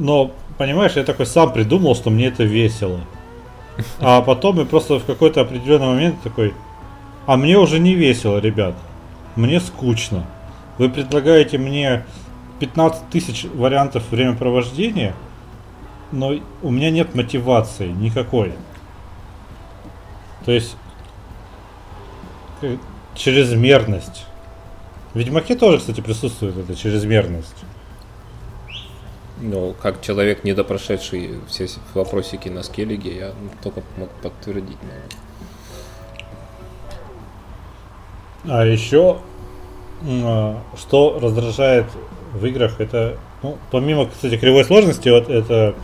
Но, 0.00 0.32
понимаешь, 0.58 0.96
я 0.96 1.04
такой 1.04 1.26
сам 1.26 1.52
придумал, 1.52 1.94
что 1.94 2.10
мне 2.10 2.26
это 2.26 2.42
весело. 2.42 3.00
А 4.00 4.20
потом 4.20 4.58
я 4.58 4.64
просто 4.64 4.98
в 4.98 5.04
какой-то 5.04 5.42
определенный 5.42 5.86
момент 5.86 6.20
такой, 6.22 6.52
а 7.26 7.36
мне 7.36 7.56
уже 7.56 7.78
не 7.78 7.94
весело, 7.94 8.38
ребят. 8.38 8.74
Мне 9.36 9.60
скучно. 9.60 10.26
Вы 10.78 10.88
предлагаете 10.88 11.58
мне 11.58 12.04
15 12.58 13.10
тысяч 13.10 13.46
вариантов 13.54 14.02
времяпровождения– 14.10 15.14
но 16.12 16.34
у 16.62 16.70
меня 16.70 16.90
нет 16.90 17.14
мотивации 17.14 17.88
никакой. 17.88 18.52
То 20.44 20.52
есть 20.52 20.76
чрезмерность. 23.14 24.26
В 25.14 25.18
Ведьмаке 25.18 25.56
тоже, 25.56 25.78
кстати, 25.78 26.00
присутствует 26.00 26.56
эта 26.56 26.74
чрезмерность. 26.74 27.59
Ну, 29.40 29.74
как 29.80 30.02
человек, 30.02 30.44
не 30.44 30.52
допрошедший 30.52 31.40
все 31.48 31.66
вопросики 31.94 32.48
на 32.48 32.62
скеллиге, 32.62 33.16
я 33.16 33.32
только 33.62 33.82
мог 33.96 34.10
подтвердить. 34.22 34.76
А 38.44 38.64
еще, 38.64 39.18
а, 40.02 40.62
что 40.76 41.18
раздражает 41.20 41.86
в 42.32 42.44
играх, 42.44 42.80
это 42.80 43.18
ну, 43.42 43.56
помимо, 43.70 44.06
кстати, 44.06 44.36
кривой 44.36 44.64
сложности, 44.64 45.08
вот 45.08 45.28
это... 45.28 45.74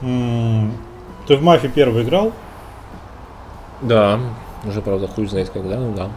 Ты 0.00 1.36
в 1.36 1.42
Мафии 1.42 1.68
первый 1.68 2.02
играл? 2.02 2.32
Да, 3.80 4.18
уже, 4.64 4.82
правда, 4.82 5.08
хуй 5.08 5.26
знает 5.26 5.50
когда, 5.50 5.76
ну 5.76 5.94
да. 5.94 6.08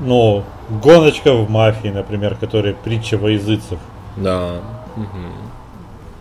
Ну, 0.00 0.44
гоночка 0.82 1.32
в 1.32 1.48
Мафии, 1.48 1.88
например, 1.88 2.34
которая 2.34 2.74
притча 2.74 3.16
во 3.16 3.30
языцев. 3.30 3.78
Да. 4.16 4.60
Угу. 4.96 5.51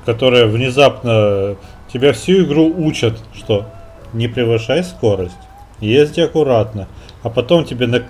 Которая 0.05 0.45
внезапно 0.45 1.55
тебя 1.91 2.13
всю 2.13 2.43
игру 2.43 2.73
учат, 2.75 3.19
что 3.33 3.65
не 4.13 4.27
превышай 4.27 4.83
скорость, 4.83 5.37
езди 5.79 6.21
аккуратно, 6.21 6.87
а 7.23 7.29
потом 7.29 7.65
тебе 7.65 7.87
на 7.87 8.03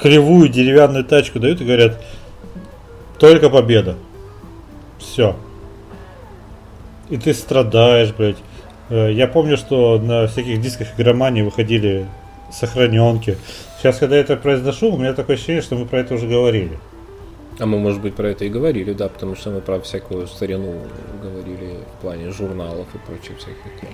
кривую 0.00 0.48
деревянную 0.48 1.04
тачку 1.04 1.38
дают 1.38 1.60
и 1.60 1.64
говорят, 1.64 2.00
только 3.18 3.50
победа. 3.50 3.96
Все. 4.98 5.36
И 7.08 7.16
ты 7.16 7.34
страдаешь, 7.34 8.12
блядь. 8.12 8.38
Э, 8.88 9.12
я 9.12 9.26
помню, 9.26 9.56
что 9.56 9.98
на 9.98 10.26
всяких 10.26 10.60
дисках 10.60 10.88
игромании 10.98 11.42
выходили 11.42 12.06
сохраненки. 12.50 13.38
Сейчас, 13.78 13.98
когда 13.98 14.16
я 14.16 14.22
это 14.22 14.36
произношу, 14.36 14.92
у 14.92 14.98
меня 14.98 15.12
такое 15.12 15.36
ощущение, 15.36 15.62
что 15.62 15.76
мы 15.76 15.86
про 15.86 16.00
это 16.00 16.14
уже 16.14 16.26
говорили. 16.26 16.78
А 17.62 17.66
мы, 17.66 17.78
может 17.78 18.02
быть, 18.02 18.16
про 18.16 18.26
это 18.26 18.44
и 18.44 18.48
говорили, 18.48 18.92
да, 18.92 19.08
потому 19.08 19.36
что 19.36 19.50
мы 19.50 19.60
про 19.60 19.78
всякую 19.78 20.26
старину 20.26 20.80
говорили 21.22 21.78
в 21.96 22.00
плане 22.00 22.32
журналов 22.32 22.88
и 22.92 22.98
прочих 22.98 23.38
всяких 23.38 23.80
тем 23.80 23.90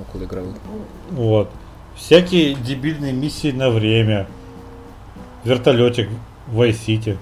около 0.00 0.22
игровых. 0.22 0.54
Вот. 1.10 1.50
Всякие 1.96 2.54
дебильные 2.54 3.12
миссии 3.12 3.50
на 3.50 3.68
время. 3.68 4.28
Вертолетик 5.42 6.08
в 6.46 6.62
Vice 6.62 7.18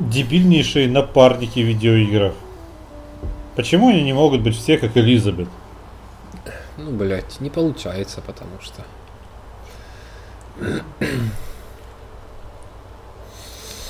дебильнейшие 0.00 0.88
напарники 0.88 1.60
в 1.60 1.66
видеоиграх. 1.66 2.34
Почему 3.54 3.90
они 3.90 4.02
не 4.02 4.14
могут 4.14 4.40
быть 4.40 4.56
все 4.56 4.78
как 4.78 4.96
Элизабет? 4.96 5.46
Ну, 6.76 6.90
блядь, 6.90 7.38
не 7.38 7.50
получается, 7.50 8.20
потому 8.20 8.58
что... 8.60 8.82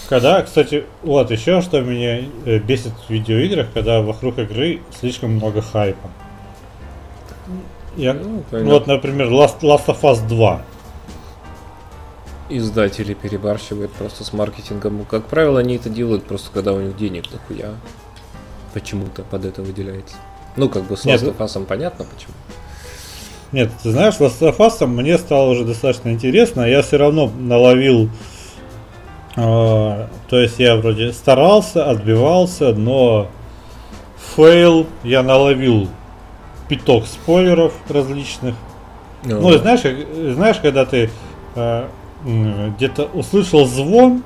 Когда, 0.09 0.43
кстати, 0.43 0.85
вот 1.03 1.31
еще 1.31 1.61
что 1.61 1.81
меня 1.83 2.25
э, 2.47 2.59
бесит 2.59 2.93
в 3.07 3.11
видеоиграх, 3.11 3.67
когда 3.75 4.01
вокруг 4.01 4.39
игры 4.39 4.81
слишком 4.99 5.33
много 5.33 5.61
хайпа. 5.61 6.09
Я, 7.97 8.15
ну, 8.15 8.43
вот, 8.51 8.87
например, 8.87 9.29
Last, 9.29 9.61
Last 9.61 9.87
of 9.87 10.01
Us 10.03 10.27
2 10.27 10.63
издатели 12.51 13.13
перебарщивают 13.13 13.93
просто 13.93 14.25
с 14.25 14.33
маркетингом. 14.33 15.05
Как 15.05 15.27
правило, 15.27 15.61
они 15.61 15.77
это 15.77 15.91
делают 15.91 16.25
просто 16.25 16.51
когда 16.53 16.73
у 16.73 16.81
них 16.81 16.97
денег 16.97 17.25
дохуя. 17.31 17.75
Почему-то 18.73 19.23
под 19.23 19.45
это 19.45 19.63
выделяется. 19.63 20.17
Ну, 20.57 20.69
как 20.69 20.85
бы 20.85 20.97
с 20.97 21.05
Last 21.05 21.25
of 21.25 21.37
Us 21.37 21.65
понятно 21.67 22.07
почему. 22.07 22.35
Нет, 23.53 23.71
ты 23.83 23.91
знаешь, 23.91 24.15
Last 24.15 24.41
of 24.41 24.57
Us 24.57 24.87
мне 24.87 25.19
стало 25.19 25.51
уже 25.51 25.65
достаточно 25.65 26.11
интересно, 26.11 26.63
я 26.63 26.83
все 26.83 26.97
равно 26.97 27.31
наловил 27.39 28.11
то 29.39 30.40
есть 30.40 30.59
я 30.59 30.77
вроде 30.77 31.12
старался, 31.12 31.89
отбивался, 31.89 32.73
но 32.73 33.28
fail 34.35 34.87
я 35.05 35.23
наловил 35.23 35.89
пяток 36.69 37.06
спойлеров 37.06 37.73
различных. 37.89 38.55
Ну, 39.24 39.40
ну 39.40 39.59
знаешь, 39.59 39.81
знаешь, 40.35 40.56
когда 40.60 40.85
ты 40.85 41.10
э, 41.55 41.85
где-то 42.24 43.05
услышал 43.15 43.66
звон, 43.66 44.23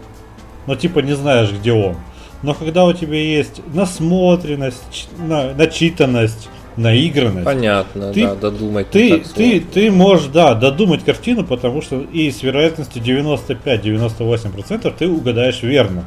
но 0.67 0.77
типа 0.77 1.01
не 1.01 1.15
знаешь, 1.15 1.51
где 1.53 1.73
он. 1.73 1.97
Но 2.43 2.55
когда 2.55 2.85
у 2.85 2.93
тебя 2.93 3.19
есть 3.19 3.61
насмотренность, 3.73 5.09
на, 5.19 5.53
начитанность, 5.55 6.49
наигранность. 6.77 7.45
Понятно, 7.45 8.13
ты, 8.13 8.23
да, 8.23 8.35
додумать. 8.35 8.91
Ты, 8.91 9.21
ты, 9.21 9.61
ты 9.61 9.91
можешь, 9.91 10.27
да, 10.27 10.55
додумать 10.55 11.05
картину, 11.05 11.45
потому 11.45 11.83
что 11.83 12.01
и 12.01 12.31
с 12.31 12.43
вероятностью 12.43 13.03
95-98% 13.03 14.95
ты 14.97 15.09
угадаешь 15.09 15.63
верно. 15.63 16.05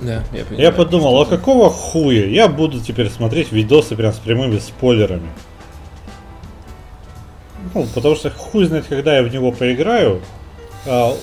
Да, 0.00 0.24
я, 0.32 0.44
понимаю, 0.44 0.62
я 0.62 0.72
подумал, 0.72 1.20
а 1.20 1.26
какого 1.26 1.68
хуя 1.68 2.26
я 2.26 2.48
буду 2.48 2.80
теперь 2.80 3.10
смотреть 3.10 3.52
видосы 3.52 3.96
прям 3.96 4.12
с 4.14 4.18
прямыми 4.18 4.58
спойлерами? 4.58 5.28
Ну, 7.74 7.86
потому 7.94 8.16
что 8.16 8.30
хуй 8.30 8.64
знает, 8.64 8.86
когда 8.88 9.16
я 9.16 9.22
в 9.22 9.32
него 9.32 9.52
поиграю. 9.52 10.22
А, 10.86 11.14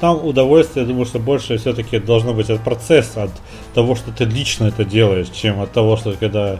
там 0.00 0.24
удовольствие, 0.24 0.84
я 0.84 0.88
думаю, 0.88 1.06
что 1.06 1.18
больше 1.18 1.58
все-таки 1.58 1.98
должно 1.98 2.34
быть 2.34 2.50
от 2.50 2.62
процесса, 2.62 3.24
от 3.24 3.30
того, 3.74 3.94
что 3.94 4.12
ты 4.12 4.24
лично 4.24 4.66
это 4.66 4.84
делаешь, 4.84 5.28
чем 5.28 5.60
от 5.60 5.72
того, 5.72 5.96
что 5.96 6.12
когда... 6.12 6.58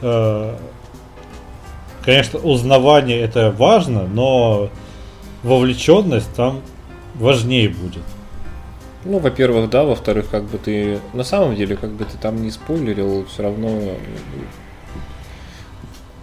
Э, 0.00 0.56
конечно, 2.02 2.38
узнавание 2.38 3.20
это 3.20 3.50
важно, 3.50 4.06
но 4.06 4.70
вовлеченность 5.42 6.32
там 6.34 6.60
важнее 7.14 7.68
будет. 7.68 8.02
Ну, 9.04 9.18
во-первых, 9.18 9.68
да, 9.68 9.84
во-вторых, 9.84 10.30
как 10.30 10.44
бы 10.44 10.56
ты 10.56 10.98
на 11.12 11.24
самом 11.24 11.56
деле, 11.56 11.76
как 11.76 11.90
бы 11.90 12.04
ты 12.04 12.16
там 12.16 12.42
не 12.42 12.50
спойлерил, 12.50 13.26
все 13.26 13.42
равно 13.42 13.68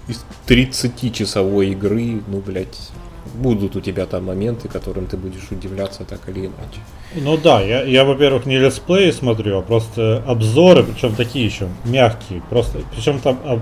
из 0.07 0.26
30-часовой 0.47 1.69
игры, 1.69 2.22
ну, 2.27 2.39
блядь, 2.39 2.91
будут 3.34 3.76
у 3.76 3.82
тебя 3.82 4.06
там 4.06 4.26
моменты, 4.26 4.68
которым 4.68 5.08
ты 5.08 5.18
будешь 5.18 5.49
удивляться 5.52 6.03
так 6.03 6.28
или 6.30 6.48
иначе. 6.48 6.80
Ну 7.16 7.38
да, 7.38 7.62
я, 7.62 7.84
я 7.84 8.06
во-первых, 8.06 8.45
не 8.45 8.58
летсплеи 8.58 9.12
смотрю, 9.12 9.60
а 9.60 9.62
просто 9.62 10.24
обзоры, 10.28 10.84
причем 10.84 11.16
такие 11.16 11.45
еще 11.45 11.68
мягкие. 11.86 12.41
Просто, 12.49 12.80
причем 12.95 13.20
там 13.20 13.40
об, 13.45 13.62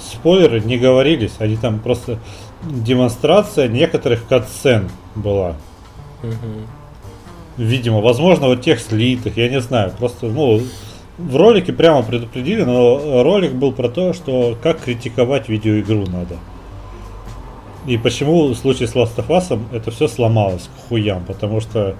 спойлеры 0.00 0.60
не 0.60 0.78
говорились, 0.78 1.32
они 1.38 1.56
там 1.56 1.80
просто 1.80 2.18
демонстрация 2.62 3.68
некоторых 3.68 4.26
катсцен 4.26 4.90
была. 5.14 5.56
Угу. 6.22 6.66
Видимо, 7.58 8.00
возможно, 8.00 8.46
вот 8.46 8.62
тех 8.62 8.80
слитых, 8.80 9.36
я 9.36 9.48
не 9.48 9.60
знаю. 9.60 9.92
Просто, 9.98 10.26
ну, 10.26 10.62
в 11.18 11.36
ролике 11.36 11.72
прямо 11.72 12.02
предупредили, 12.02 12.62
но 12.62 13.22
ролик 13.22 13.52
был 13.52 13.72
про 13.72 13.88
то, 13.88 14.12
что 14.12 14.56
как 14.62 14.82
критиковать 14.82 15.48
видеоигру 15.48 16.06
надо. 16.06 16.36
И 17.90 17.98
почему 17.98 18.46
в 18.46 18.54
случае 18.54 18.86
с 18.86 18.94
Last 18.94 19.16
of 19.16 19.26
Us 19.26 19.60
это 19.72 19.90
все 19.90 20.06
сломалось 20.06 20.68
к 20.68 20.88
хуям, 20.88 21.24
потому 21.24 21.60
что 21.60 21.96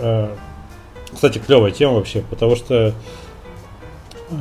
э, 0.00 0.34
кстати, 1.10 1.38
клевая 1.38 1.70
тема 1.70 1.94
вообще, 1.94 2.22
потому 2.28 2.54
что 2.54 2.92
э, 4.30 4.34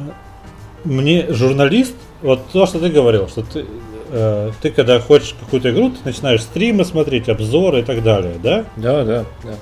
мне 0.84 1.32
журналист, 1.32 1.96
вот 2.22 2.42
то, 2.52 2.66
что 2.66 2.80
ты 2.80 2.90
говорил, 2.90 3.30
что 3.30 3.44
ты, 3.44 3.66
э, 4.10 4.52
ты 4.62 4.72
когда 4.72 5.00
хочешь 5.00 5.38
какую-то 5.40 5.72
игру, 5.72 5.92
ты 5.92 6.00
начинаешь 6.04 6.42
стримы 6.42 6.84
смотреть, 6.84 7.30
обзоры 7.30 7.80
и 7.80 7.84
так 7.84 8.04
далее, 8.04 8.36
да? 8.44 8.66
Да, 8.76 9.06
да, 9.06 9.26
да. 9.42 9.56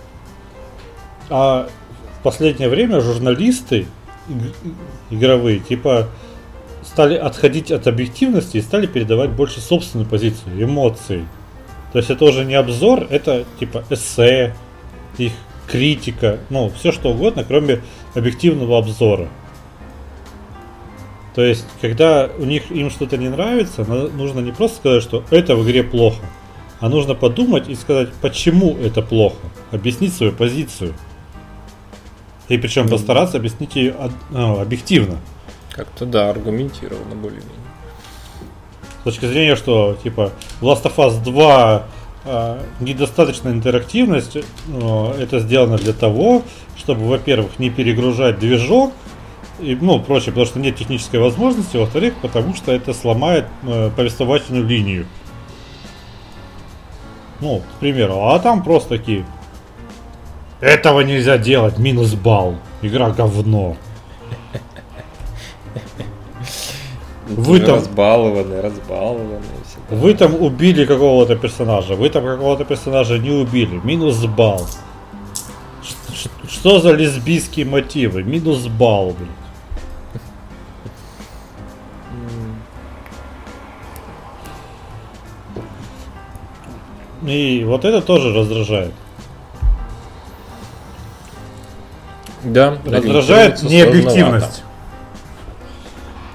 А 1.29 1.69
в 2.19 2.23
последнее 2.23 2.67
время 2.67 2.99
журналисты 2.99 3.85
игровые, 5.11 5.59
типа, 5.59 6.07
стали 6.91 7.15
отходить 7.15 7.71
от 7.71 7.87
объективности 7.87 8.57
и 8.57 8.61
стали 8.61 8.85
передавать 8.85 9.29
больше 9.29 9.61
собственную 9.61 10.09
позицию, 10.09 10.61
эмоции. 10.61 11.25
То 11.93 11.99
есть 11.99 12.09
это 12.09 12.25
уже 12.25 12.43
не 12.43 12.55
обзор, 12.55 13.07
это 13.09 13.45
типа 13.59 13.85
эссе, 13.89 14.53
их 15.17 15.31
критика, 15.67 16.39
ну, 16.49 16.69
все 16.69 16.91
что 16.91 17.11
угодно, 17.11 17.45
кроме 17.45 17.81
объективного 18.13 18.77
обзора. 18.77 19.29
То 21.33 21.41
есть, 21.41 21.65
когда 21.79 22.29
у 22.37 22.43
них 22.43 22.69
им 22.71 22.89
что-то 22.89 23.15
не 23.15 23.29
нравится, 23.29 23.85
нужно 23.85 24.41
не 24.41 24.51
просто 24.51 24.77
сказать, 24.77 25.03
что 25.03 25.23
это 25.29 25.55
в 25.55 25.63
игре 25.65 25.83
плохо, 25.83 26.25
а 26.81 26.89
нужно 26.89 27.15
подумать 27.15 27.69
и 27.69 27.75
сказать, 27.75 28.09
почему 28.21 28.75
это 28.75 29.01
плохо, 29.01 29.47
объяснить 29.71 30.13
свою 30.13 30.33
позицию. 30.33 30.93
И 32.49 32.57
причем 32.57 32.89
постараться 32.89 33.37
объяснить 33.37 33.77
ее 33.77 33.95
ну, 34.29 34.59
объективно. 34.59 35.19
Как-то 35.71 36.05
да, 36.05 36.29
аргументированно 36.29 37.15
более-менее. 37.15 37.51
С 39.01 39.03
точки 39.03 39.25
зрения, 39.25 39.55
что 39.55 39.97
типа 40.03 40.31
Last 40.61 40.83
of 40.83 40.95
Us 40.97 41.23
2 41.23 41.83
э, 42.25 42.59
недостаточная 42.81 43.53
интерактивность, 43.53 44.37
но 44.67 45.13
это 45.17 45.39
сделано 45.39 45.77
для 45.77 45.93
того, 45.93 46.43
чтобы, 46.77 47.07
во-первых, 47.07 47.57
не 47.59 47.69
перегружать 47.69 48.39
движок, 48.39 48.93
и, 49.59 49.77
ну, 49.79 49.99
прочее, 49.99 50.27
потому 50.27 50.45
что 50.45 50.59
нет 50.59 50.75
технической 50.75 51.19
возможности, 51.19 51.77
во-вторых, 51.77 52.15
потому 52.21 52.55
что 52.55 52.71
это 52.71 52.93
сломает 52.93 53.45
э, 53.63 53.91
повествовательную 53.95 54.65
линию. 54.65 55.05
Ну, 57.39 57.59
к 57.59 57.79
примеру, 57.79 58.27
а 58.27 58.39
там 58.39 58.63
просто 58.63 58.97
такие. 58.97 59.25
Этого 60.59 61.01
нельзя 61.01 61.37
делать, 61.37 61.79
минус 61.79 62.13
балл. 62.13 62.55
Игра 62.81 63.09
говно. 63.09 63.77
Вы 67.27 67.59
там 67.59 67.75
разбалованные, 67.75 68.61
разбалованные. 68.61 69.39
Всегда. 69.65 69.95
Вы 69.95 70.13
там 70.13 70.35
убили 70.35 70.85
какого-то 70.85 71.35
персонажа, 71.35 71.95
вы 71.95 72.09
там 72.09 72.25
какого-то 72.25 72.65
персонажа 72.65 73.17
не 73.17 73.31
убили, 73.31 73.79
минус 73.83 74.17
балл. 74.25 74.67
Что 76.47 76.79
за 76.79 76.91
лесбийские 76.91 77.65
мотивы? 77.65 78.23
Минус 78.23 78.67
балл, 78.67 79.15
блин. 79.17 79.29
И 87.23 87.63
вот 87.63 87.85
это 87.85 88.01
тоже 88.01 88.33
раздражает. 88.33 88.93
Да, 92.43 92.77
раздражает 92.83 93.61
необъективность. 93.61 94.63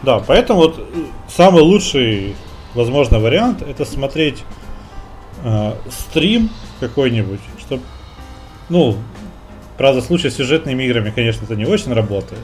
Да, 0.07 0.21
поэтому 0.21 0.61
вот 0.61 0.79
э, 0.79 0.83
самый 1.29 1.63
лучший, 1.63 2.37
возможно, 2.75 3.19
вариант 3.19 3.63
это 3.63 3.85
смотреть 3.85 4.45
э, 5.43 5.73
стрим 5.91 6.49
какой-нибудь, 6.79 7.41
чтобы, 7.59 7.83
ну, 8.69 8.97
правда, 9.77 10.01
в 10.01 10.05
случае 10.05 10.31
с 10.31 10.37
сюжетными 10.37 10.85
играми, 10.85 11.11
конечно, 11.11 11.45
это 11.45 11.57
не 11.57 11.65
очень 11.65 11.93
работает, 11.93 12.41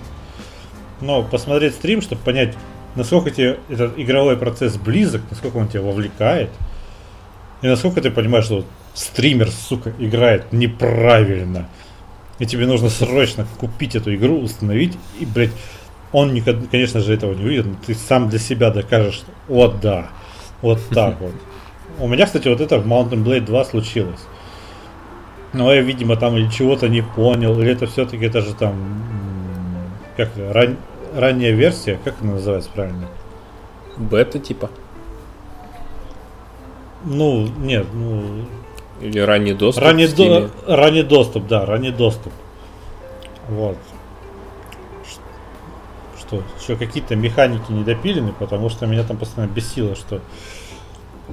но 1.01 1.23
посмотреть 1.23 1.75
стрим, 1.75 2.03
чтобы 2.03 2.21
понять, 2.23 2.57
насколько 2.97 3.31
тебе 3.31 3.61
этот 3.69 3.97
игровой 3.97 4.37
процесс 4.37 4.75
близок, 4.77 5.23
насколько 5.31 5.59
он 5.59 5.69
тебя 5.69 5.83
вовлекает, 5.83 6.51
и 7.61 7.69
насколько 7.69 8.01
ты 8.01 8.11
понимаешь, 8.11 8.47
что 8.47 8.65
стример, 8.93 9.53
сука, 9.53 9.95
играет 10.01 10.53
неправильно. 10.53 11.69
И 12.41 12.47
тебе 12.47 12.67
нужно 12.67 12.89
срочно 12.89 13.47
купить 13.61 13.95
эту 13.95 14.13
игру, 14.17 14.41
установить 14.41 14.99
и, 15.21 15.27
блядь, 15.27 15.53
он, 16.13 16.35
никогда, 16.35 16.67
конечно 16.71 17.01
же, 17.01 17.15
этого 17.15 17.33
не 17.33 17.45
увидит, 17.45 17.67
но 17.67 17.75
ты 17.87 17.95
сам 17.95 18.29
для 18.29 18.39
себя 18.39 18.71
докажешь, 18.71 19.23
вот 19.49 19.81
да, 19.81 20.09
вот 20.61 20.79
так 20.91 21.21
вот. 21.21 21.33
У 21.99 22.07
меня, 22.07 22.27
кстати, 22.27 22.49
вот 22.49 22.61
это 22.61 22.79
в 22.79 22.87
Mountain 22.87 23.25
Blade 23.25 23.45
2 23.45 23.65
случилось. 23.65 24.21
Но 25.53 25.73
я, 25.73 25.83
видимо, 25.83 26.17
там 26.17 26.37
или 26.37 26.49
чего-то 26.49 26.89
не 26.89 27.03
понял, 27.03 27.59
или 27.61 27.73
это 27.73 27.87
все-таки 27.87 28.25
это 28.25 28.41
же 28.41 28.55
там 28.55 28.75
как 30.17 30.31
ран, 30.37 30.77
ранняя 31.15 31.53
версия, 31.53 31.99
как 32.05 32.15
она 32.21 32.33
называется 32.33 32.71
правильно? 32.75 33.09
Бета 33.97 34.39
типа. 34.39 34.71
Ну, 37.05 37.47
нет, 37.59 37.87
ну. 37.93 38.47
Или 39.01 39.19
ранний 39.19 39.53
доступ. 39.53 39.85
Ранний, 39.85 40.07
до, 40.07 40.51
ранний 40.67 41.03
доступ, 41.03 41.47
да, 41.47 41.67
ранний 41.67 41.91
доступ. 41.91 42.33
Вот 43.49 43.77
что 46.33 46.43
еще 46.61 46.77
какие-то 46.77 47.17
механики 47.17 47.71
не 47.71 47.85
допилены, 47.85 48.33
потому 48.39 48.71
что 48.71 48.87
меня 48.87 49.03
там 49.05 49.17
постоянно 49.17 49.51
бесило, 49.51 49.95
что 49.95 50.21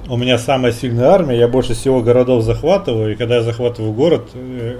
у 0.08 0.16
меня 0.16 0.38
самая 0.38 0.72
сильная 0.72 1.08
армия, 1.08 1.38
я 1.38 1.48
больше 1.48 1.74
всего 1.74 2.02
городов 2.02 2.44
захватываю, 2.44 3.12
и 3.12 3.16
когда 3.16 3.36
я 3.36 3.42
захватываю 3.42 3.92
город, 3.92 4.30
э, 4.34 4.78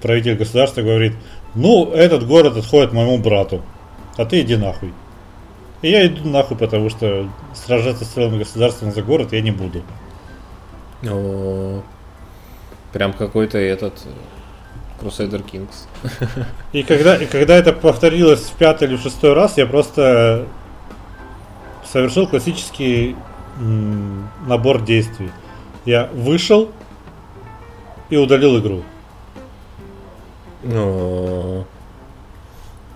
правитель 0.00 0.36
государства 0.36 0.82
говорит, 0.82 1.14
ну, 1.54 1.90
этот 1.92 2.26
город 2.26 2.56
отходит 2.56 2.92
моему 2.92 3.18
брату, 3.18 3.62
а 4.16 4.24
ты 4.24 4.40
иди 4.40 4.56
нахуй. 4.56 4.92
И 5.82 5.90
я 5.90 6.06
иду 6.06 6.28
нахуй, 6.28 6.56
потому 6.56 6.90
что 6.90 7.28
сражаться 7.54 8.04
с 8.04 8.08
целым 8.08 8.38
государством 8.38 8.92
за 8.92 9.02
город 9.02 9.32
я 9.32 9.40
не 9.40 9.50
буду. 9.50 9.82
О, 11.02 11.82
прям 12.92 13.12
какой-то 13.12 13.58
этот 13.58 13.94
Crusader 15.00 15.44
Kings. 15.44 15.86
И 16.72 16.82
когда, 16.82 17.16
и 17.16 17.26
когда 17.26 17.56
это 17.56 17.72
повторилось 17.72 18.40
в 18.40 18.52
пятый 18.52 18.88
или 18.88 18.96
в 18.96 19.02
шестой 19.02 19.32
раз, 19.32 19.56
я 19.56 19.66
просто 19.66 20.46
совершил 21.90 22.26
классический 22.26 23.16
м, 23.58 24.28
набор 24.46 24.82
действий. 24.82 25.30
Я 25.84 26.08
вышел 26.12 26.70
и 28.10 28.16
удалил 28.16 28.58
игру. 28.58 28.82
Но... 30.62 31.66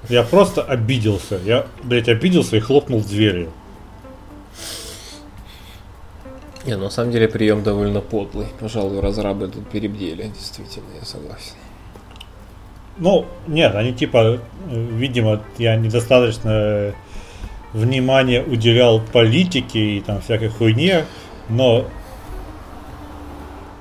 Я 0.08 0.22
просто 0.22 0.62
обиделся. 0.62 1.40
Я, 1.44 1.66
блядь, 1.82 2.08
обиделся 2.08 2.56
и 2.56 2.60
хлопнул 2.60 3.00
дверью. 3.00 3.50
Не, 6.66 6.76
ну, 6.76 6.84
на 6.84 6.90
самом 6.90 7.12
деле 7.12 7.28
прием 7.28 7.62
довольно 7.62 8.00
подлый. 8.00 8.46
Пожалуй, 8.58 9.00
разрабы 9.00 9.48
тут 9.48 9.68
перебдели, 9.68 10.28
действительно, 10.28 10.94
я 10.98 11.04
согласен. 11.04 11.54
Ну, 12.96 13.26
нет, 13.46 13.74
они 13.74 13.92
типа, 13.92 14.38
видимо, 14.66 15.40
я 15.58 15.76
недостаточно 15.76 16.92
внимания 17.72 18.42
уделял 18.42 19.00
политике 19.00 19.96
и 19.96 20.00
там 20.00 20.20
всякой 20.20 20.48
хуйне, 20.48 21.04
но 21.48 21.86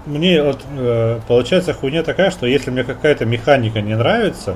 мне 0.05 0.41
вот, 0.43 0.61
э, 0.77 1.19
получается 1.27 1.73
хуйня 1.73 2.03
такая, 2.03 2.31
что 2.31 2.45
если 2.47 2.71
мне 2.71 2.83
какая-то 2.83 3.25
механика 3.25 3.81
не 3.81 3.95
нравится, 3.95 4.55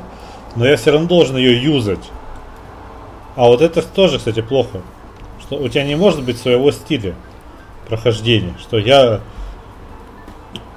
но 0.55 0.65
я 0.65 0.75
все 0.75 0.91
равно 0.91 1.07
должен 1.07 1.37
ее 1.37 1.61
юзать. 1.61 2.11
А 3.35 3.45
вот 3.47 3.61
это 3.61 3.83
тоже, 3.83 4.17
кстати, 4.17 4.41
плохо. 4.41 4.81
Что 5.39 5.57
у 5.57 5.69
тебя 5.69 5.83
не 5.83 5.95
может 5.95 6.23
быть 6.23 6.39
своего 6.39 6.71
стиля 6.71 7.13
прохождения. 7.87 8.55
Что 8.59 8.79
я 8.79 9.21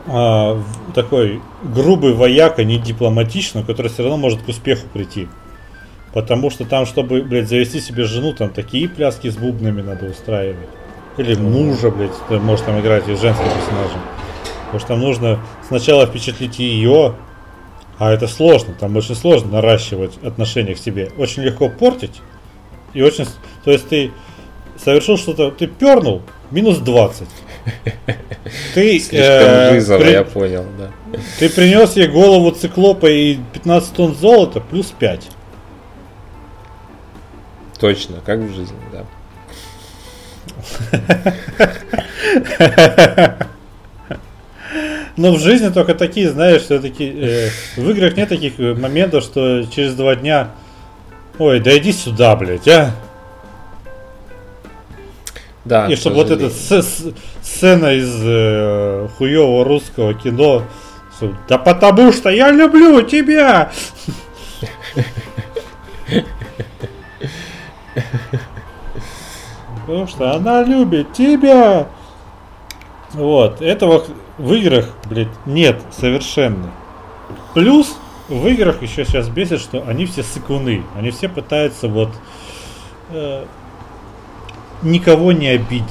а, 0.06 0.62
такой 0.94 1.40
грубый 1.62 2.14
вояка, 2.14 2.64
не 2.64 2.78
дипломатичный, 2.78 3.64
который 3.64 3.88
все 3.88 4.02
равно 4.02 4.16
может 4.16 4.42
к 4.42 4.48
успеху 4.48 4.86
прийти. 4.92 5.28
Потому 6.12 6.50
что 6.50 6.64
там, 6.64 6.86
чтобы, 6.86 7.22
блядь, 7.22 7.48
завести 7.48 7.80
себе 7.80 8.04
жену, 8.04 8.32
там 8.32 8.50
такие 8.50 8.88
пляски 8.88 9.28
с 9.28 9.36
бубнами 9.36 9.82
надо 9.82 10.06
устраивать. 10.06 10.68
Или 11.16 11.34
мужа, 11.34 11.90
блядь, 11.90 12.10
ты 12.28 12.38
можешь 12.38 12.64
там 12.64 12.80
играть 12.80 13.06
и 13.08 13.14
женским 13.14 13.44
персонажем. 13.44 14.00
Потому 14.64 14.78
что 14.78 14.88
там 14.88 15.00
нужно 15.00 15.40
сначала 15.68 16.06
впечатлить 16.06 16.58
ее, 16.58 17.14
а 17.98 18.12
это 18.12 18.26
сложно, 18.26 18.74
там 18.74 18.96
очень 18.96 19.14
сложно 19.14 19.52
наращивать 19.52 20.16
отношения 20.24 20.74
к 20.74 20.78
себе. 20.78 21.10
Очень 21.18 21.42
легко 21.42 21.68
портить. 21.68 22.22
И 22.94 23.02
очень... 23.02 23.26
То 23.64 23.70
есть 23.70 23.88
ты 23.88 24.12
совершил 24.82 25.18
что-то, 25.18 25.50
ты 25.50 25.66
пернул, 25.66 26.22
минус 26.50 26.78
20. 26.78 27.28
Ты, 28.74 28.98
Слишком 28.98 29.20
э, 29.20 29.74
жизово, 29.74 30.00
при... 30.00 30.10
я 30.10 30.24
понял, 30.24 30.64
да. 30.78 30.90
Ты 31.38 31.50
принес 31.50 31.96
ей 31.96 32.08
голову 32.08 32.50
циклопа 32.52 33.06
и 33.06 33.38
15 33.52 33.94
тонн 33.94 34.14
золота, 34.14 34.60
плюс 34.60 34.92
5. 34.98 35.28
Точно, 37.78 38.16
как 38.24 38.40
в 38.40 38.54
жизни, 38.54 38.76
да. 38.92 39.04
Но 45.16 45.32
в 45.32 45.40
жизни 45.40 45.68
только 45.68 45.94
такие, 45.94 46.30
знаешь, 46.30 46.62
все-таки 46.62 47.12
э, 47.14 47.48
в 47.76 47.90
играх 47.90 48.16
нет 48.16 48.28
таких 48.28 48.58
моментов, 48.58 49.24
что 49.24 49.64
через 49.64 49.94
два 49.94 50.16
дня, 50.16 50.50
ой, 51.38 51.60
да 51.60 51.76
иди 51.76 51.92
сюда, 51.92 52.36
блядь, 52.36 52.68
а. 52.68 52.92
Да. 55.64 55.86
И 55.86 55.96
чтобы 55.96 56.16
вот 56.16 56.30
эта 56.30 56.50
сцена 56.50 57.92
из 57.94 58.10
э, 58.22 59.08
хуевого 59.18 59.64
русского 59.64 60.14
кино, 60.14 60.62
да 61.48 61.58
потому 61.58 62.12
что 62.12 62.30
я 62.30 62.50
люблю 62.50 63.02
тебя. 63.02 63.70
Потому 69.80 70.06
что 70.06 70.32
она 70.32 70.62
любит 70.62 71.12
тебя. 71.12 71.88
Вот, 73.12 73.60
этого 73.60 74.04
в 74.38 74.52
играх, 74.54 74.88
блядь, 75.06 75.28
нет 75.46 75.82
совершенно. 75.90 76.70
Плюс 77.54 77.96
в 78.28 78.46
играх 78.46 78.82
еще 78.82 79.04
сейчас 79.04 79.28
бесит, 79.28 79.60
что 79.60 79.84
они 79.86 80.06
все 80.06 80.22
сыкуны. 80.22 80.84
Они 80.96 81.10
все 81.10 81.28
пытаются 81.28 81.88
вот 81.88 82.10
э, 83.10 83.44
никого 84.82 85.32
не 85.32 85.48
обидеть. 85.48 85.86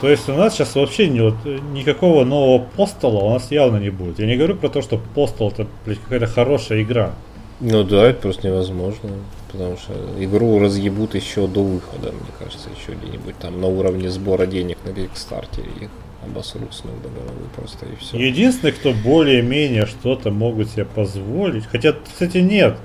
То 0.00 0.08
есть 0.08 0.28
у 0.28 0.34
нас 0.34 0.54
сейчас 0.54 0.76
вообще 0.76 1.08
не, 1.08 1.20
вот, 1.20 1.34
никакого 1.72 2.24
нового 2.24 2.64
постола 2.64 3.24
у 3.24 3.30
нас 3.30 3.50
явно 3.50 3.78
не 3.78 3.90
будет. 3.90 4.20
Я 4.20 4.26
не 4.26 4.36
говорю 4.36 4.54
про 4.54 4.68
то, 4.68 4.80
что 4.80 5.00
постол 5.14 5.50
это 5.50 5.66
блядь, 5.84 5.98
какая-то 6.00 6.26
хорошая 6.26 6.82
игра. 6.82 7.12
Ну 7.60 7.82
да, 7.82 8.06
это 8.06 8.22
просто 8.22 8.46
невозможно. 8.46 9.10
Потому 9.50 9.76
что 9.76 9.94
игру 10.18 10.60
разъебут 10.60 11.14
еще 11.14 11.46
до 11.46 11.62
выхода, 11.62 12.12
мне 12.12 12.30
кажется, 12.38 12.68
еще 12.68 12.96
где-нибудь 12.96 13.38
там 13.38 13.60
на 13.60 13.66
уровне 13.66 14.10
сбора 14.10 14.46
денег 14.46 14.78
на 14.84 14.92
Кикстартере 14.92 15.70
их 15.80 15.90
обосрут 16.22 16.74
с 16.74 16.84
ног 16.84 16.94
до 17.02 17.08
головы 17.08 17.46
просто 17.56 17.86
и 17.86 17.96
все. 17.96 18.18
Единственный, 18.18 18.72
кто 18.72 18.92
более-менее 18.92 19.86
что-то 19.86 20.30
могут 20.30 20.68
себе 20.68 20.84
позволить, 20.84 21.64
хотя, 21.66 21.92
кстати, 21.92 22.38
нет. 22.38 22.76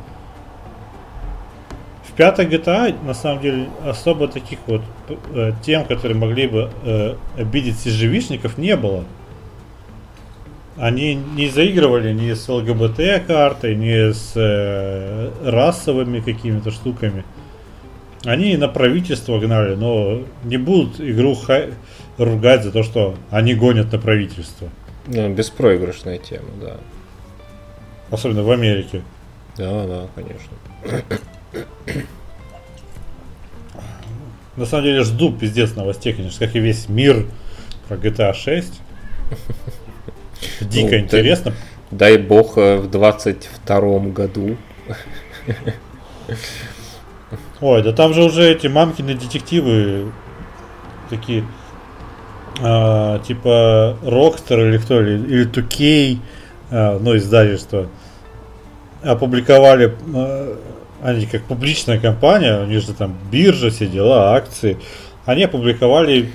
В 2.14 2.16
пятой 2.16 2.46
GTA, 2.46 3.04
на 3.04 3.16
самом 3.16 3.42
деле, 3.42 3.70
особо 3.84 4.28
таких 4.28 4.60
вот 4.68 4.84
э, 5.34 5.52
тем, 5.66 5.84
которые 5.84 6.16
могли 6.16 6.46
бы 6.48 6.70
э, 6.84 7.16
обидеть 7.36 7.80
сижевишников, 7.80 8.60
не 8.60 8.76
было. 8.76 9.04
Они 10.78 11.16
не 11.16 11.50
заигрывали 11.50 12.14
ни 12.14 12.32
с 12.32 12.48
ЛГБТ 12.48 13.26
картой, 13.26 13.76
ни 13.76 14.12
с 14.12 14.34
э, 14.36 15.32
расовыми 15.44 16.20
какими-то 16.20 16.70
штуками. 16.70 17.24
Они 18.26 18.56
на 18.58 18.68
правительство 18.68 19.40
гнали, 19.40 19.74
но 19.74 20.22
не 20.44 20.58
будут 20.58 21.02
игру 21.02 21.34
хай- 21.34 21.74
ругать 22.20 22.64
за 22.64 22.72
то, 22.72 22.84
что 22.84 23.16
они 23.32 23.56
гонят 23.56 23.92
на 23.92 23.98
правительство. 23.98 24.70
Ну, 25.08 25.34
беспроигрышная 25.34 26.20
тема, 26.20 26.50
да. 26.62 26.78
Особенно 28.12 28.44
в 28.44 28.52
Америке. 28.52 29.02
Да, 29.58 29.88
да, 29.88 30.08
конечно. 30.14 31.04
На 34.56 34.66
самом 34.66 34.84
деле 34.86 35.04
жду 35.04 35.32
пиздец 35.32 35.76
новостей, 35.76 36.14
конечно, 36.14 36.46
как 36.46 36.56
и 36.56 36.60
весь 36.60 36.88
мир 36.88 37.26
про 37.88 37.98
GTA 37.98 38.34
6. 38.34 38.74
Дико 40.62 40.92
ну, 40.92 40.98
интересно. 40.98 41.54
Дай, 41.90 42.18
дай 42.18 42.26
бог 42.26 42.58
э, 42.58 42.78
в 42.78 42.90
22 42.90 44.00
году. 44.00 44.58
Ой, 47.62 47.82
да 47.82 47.94
там 47.94 48.14
же 48.14 48.24
уже 48.24 48.52
эти 48.52 48.68
мамкины 48.68 49.16
детективы 49.16 50.12
такие 51.10 51.46
а, 52.62 53.20
типа 53.20 53.98
Rockstar 54.04 54.70
или 54.70 54.78
кто, 54.78 55.02
или, 55.02 55.18
или 55.28 55.50
2K, 55.50 56.20
а, 56.72 57.00
ну, 57.00 57.16
издательство, 57.18 57.88
опубликовали, 59.02 59.96
а, 60.14 60.58
они 61.04 61.26
как 61.26 61.44
публичная 61.44 62.00
компания, 62.00 62.62
у 62.62 62.66
них 62.66 62.82
же 62.82 62.94
там 62.94 63.16
биржа, 63.32 63.70
все 63.70 63.88
дела, 63.88 64.36
акции, 64.36 64.78
они 65.26 65.44
опубликовали 65.44 66.30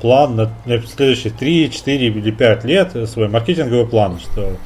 план 0.00 0.36
на, 0.36 0.50
на 0.64 0.80
следующие 0.82 1.32
3, 1.32 1.70
4 1.70 2.06
или 2.06 2.30
5 2.30 2.64
лет, 2.64 3.08
свой 3.08 3.28
маркетинговый 3.28 3.86
план, 3.86 4.18
что, 4.20 4.56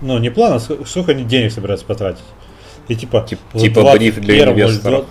ну, 0.00 0.18
не 0.18 0.30
план, 0.30 0.54
а 0.54 0.60
сколько 0.60 1.12
они 1.12 1.24
денег 1.24 1.52
собираются 1.52 1.86
потратить. 1.86 2.24
И 2.88 2.96
типа, 2.96 3.24
Тип, 3.28 3.38
типа 3.54 3.92
бриф 3.92 4.20
для 4.20 4.44
инвесторов. 4.44 5.06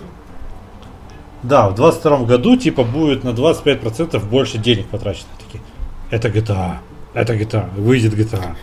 Да, 1.42 1.68
в 1.68 1.74
22 1.74 2.18
году 2.24 2.56
типа 2.56 2.84
будет 2.84 3.24
на 3.24 3.30
25% 3.30 4.24
больше 4.28 4.58
денег 4.58 4.86
потрачено. 4.86 5.28
Такие, 5.44 5.62
это 6.10 6.28
GTA, 6.28 6.76
это 7.14 7.34
GTA, 7.34 7.74
выйдет 7.74 8.14
GTA. 8.14 8.54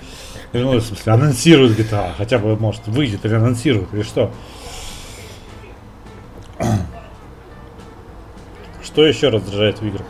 Ну, 0.54 0.78
в 0.78 0.82
смысле, 0.82 1.14
анонсируют 1.14 1.78
GTA, 1.78 2.12
хотя 2.18 2.38
бы, 2.38 2.56
может, 2.56 2.88
выйдет 2.88 3.26
или 3.26 3.34
анонсируют, 3.34 3.94
или 3.94 4.04
что. 4.04 4.32
Что 8.84 9.06
еще 9.06 9.30
раздражает 9.30 9.80
в 9.82 9.86
играх? 9.86 10.06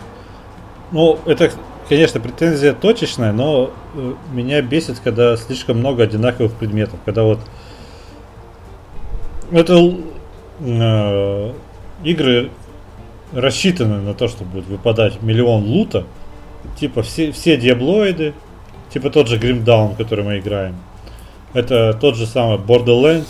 Ну, 0.91 1.19
это, 1.26 1.51
конечно, 1.88 2.19
претензия 2.19 2.73
точечная, 2.73 3.31
но 3.31 3.71
э, 3.93 4.13
меня 4.31 4.61
бесит, 4.61 4.99
когда 4.99 5.38
слишком 5.38 5.77
много 5.77 6.03
одинаковых 6.03 6.53
предметов. 6.53 6.99
Когда 7.05 7.23
вот 7.23 7.39
это 9.51 9.95
э, 10.59 11.53
игры 12.03 12.51
рассчитаны 13.34 14.01
на 14.01 14.13
то, 14.13 14.27
что 14.27 14.43
будет 14.43 14.67
выпадать 14.67 15.21
миллион 15.21 15.63
лута. 15.63 16.05
Типа 16.77 17.03
все, 17.03 17.31
все 17.31 17.57
диаблоиды, 17.57 18.34
типа 18.93 19.09
тот 19.09 19.27
же 19.27 19.38
Grim 19.38 19.63
Dawn, 19.63 19.95
который 19.95 20.26
мы 20.26 20.39
играем. 20.39 20.76
Это 21.53 21.93
тот 21.93 22.15
же 22.15 22.26
самый 22.26 22.57
Borderlands. 22.57 23.27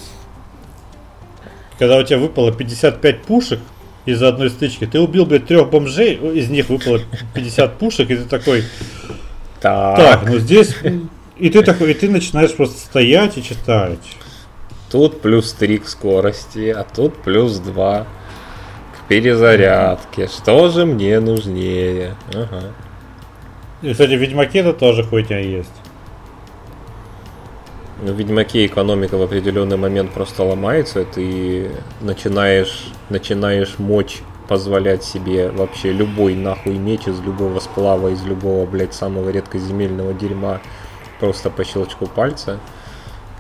Когда 1.80 1.98
у 1.98 2.04
тебя 2.04 2.20
выпало 2.20 2.52
55 2.52 3.22
пушек 3.24 3.60
из 4.06 4.22
одной 4.22 4.50
стычки, 4.50 4.86
ты 4.86 5.00
убил, 5.00 5.26
блядь, 5.26 5.48
трех 5.48 5.70
бомжей, 5.70 6.16
из 6.16 6.50
них 6.50 6.70
выпало 6.70 7.00
50 7.34 7.78
пушек, 7.80 8.12
и 8.12 8.16
ты 8.18 8.26
такой... 8.26 8.66
Так, 9.62 9.98
так 9.98 10.30
ну 10.30 10.38
здесь... 10.38 10.76
И 11.38 11.50
ты 11.50 11.64
такой, 11.64 11.92
и 11.92 11.94
ты 11.94 12.10
начинаешь 12.10 12.54
просто 12.54 12.78
стоять 12.78 13.38
и 13.38 13.44
читать. 13.44 14.00
Тут 14.92 15.22
плюс 15.22 15.54
3 15.54 15.78
к 15.78 15.88
скорости, 15.88 16.70
а 16.70 16.84
тут 16.84 17.16
плюс 17.24 17.60
2 17.60 18.06
перезарядке. 19.10 20.28
Что 20.28 20.70
же 20.70 20.86
мне 20.86 21.20
нужнее? 21.20 22.16
Ага. 22.34 22.74
И, 23.82 23.92
кстати, 23.92 24.12
в 24.12 24.20
Ведьмаке 24.20 24.60
это 24.60 24.74
тоже 24.74 25.04
хуйня 25.04 25.40
есть. 25.40 25.70
Ну, 28.02 28.14
в 28.14 28.16
Ведьмаке 28.16 28.66
экономика 28.66 29.18
в 29.18 29.22
определенный 29.22 29.78
момент 29.78 30.12
просто 30.14 30.44
ломается, 30.44 31.06
ты 31.06 31.72
начинаешь, 32.02 32.88
начинаешь 33.10 33.78
мочь 33.78 34.22
позволять 34.48 35.04
себе 35.04 35.50
вообще 35.50 35.92
любой 35.92 36.34
нахуй 36.34 36.78
меч 36.78 37.08
из 37.08 37.20
любого 37.20 37.60
сплава, 37.60 38.10
из 38.10 38.24
любого, 38.24 38.66
блядь, 38.66 38.94
самого 38.94 39.30
редкоземельного 39.30 40.14
дерьма 40.14 40.62
просто 41.20 41.50
по 41.50 41.64
щелчку 41.64 42.08
пальца. 42.08 42.60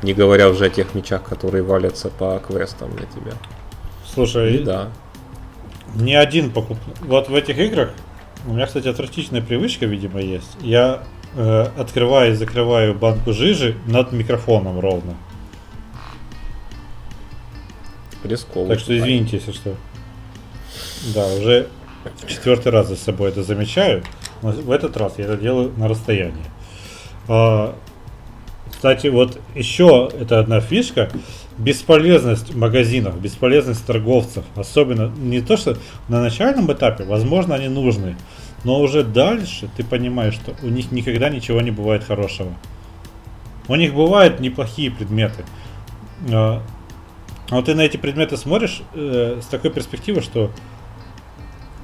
Не 0.03 0.13
говоря 0.13 0.49
уже 0.49 0.65
о 0.65 0.69
тех 0.69 0.93
мечах, 0.93 1.23
которые 1.23 1.63
валятся 1.63 2.09
по 2.09 2.39
квестам 2.45 2.95
для 2.95 3.05
тебя. 3.05 3.33
Слушай, 4.05 4.55
И 4.55 4.63
да 4.63 4.89
не 5.95 6.15
один 6.15 6.51
покуп. 6.51 6.77
Вот 7.01 7.29
в 7.29 7.35
этих 7.35 7.57
играх 7.57 7.91
у 8.47 8.53
меня, 8.53 8.67
кстати, 8.67 8.87
отвратительная 8.87 9.41
привычка, 9.41 9.85
видимо, 9.85 10.21
есть. 10.21 10.57
Я 10.61 11.03
э, 11.35 11.67
открываю 11.77 12.33
и 12.33 12.35
закрываю 12.35 12.93
банку 12.93 13.33
жижи 13.33 13.77
над 13.87 14.11
микрофоном 14.11 14.79
ровно. 14.79 15.15
Рисково. 18.23 18.67
Так 18.67 18.79
что 18.79 18.97
извините, 18.97 19.37
если 19.37 19.51
что. 19.51 19.75
Да, 21.13 21.25
уже 21.33 21.67
в 22.21 22.27
четвертый 22.27 22.71
раз 22.71 22.87
за 22.87 22.95
собой 22.95 23.29
это 23.29 23.43
замечаю. 23.43 24.03
Но 24.41 24.51
в 24.51 24.71
этот 24.71 24.95
раз 24.97 25.13
я 25.17 25.25
это 25.25 25.37
делаю 25.37 25.71
на 25.77 25.87
расстоянии. 25.87 26.45
А, 27.27 27.75
кстати, 28.69 29.07
вот 29.07 29.39
еще 29.55 30.09
это 30.19 30.39
одна 30.39 30.61
фишка. 30.61 31.09
Бесполезность 31.57 32.55
магазинов, 32.55 33.19
бесполезность 33.19 33.85
торговцев. 33.85 34.45
Особенно 34.55 35.11
не 35.17 35.41
то, 35.41 35.57
что 35.57 35.77
на 36.07 36.21
начальном 36.21 36.71
этапе, 36.71 37.03
возможно, 37.03 37.55
они 37.55 37.67
нужны. 37.67 38.15
Но 38.63 38.79
уже 38.81 39.03
дальше 39.03 39.69
ты 39.77 39.83
понимаешь, 39.83 40.33
что 40.33 40.53
у 40.63 40.67
них 40.67 40.91
никогда 40.91 41.29
ничего 41.29 41.61
не 41.61 41.71
бывает 41.71 42.03
хорошего. 42.03 42.53
У 43.67 43.75
них 43.75 43.93
бывают 43.93 44.39
неплохие 44.39 44.91
предметы. 44.91 45.45
А 46.31 46.61
вот 47.49 47.65
ты 47.65 47.75
на 47.75 47.81
эти 47.81 47.97
предметы 47.97 48.37
смотришь 48.37 48.81
э, 48.93 49.39
с 49.41 49.45
такой 49.45 49.71
перспективы, 49.71 50.21
что 50.21 50.51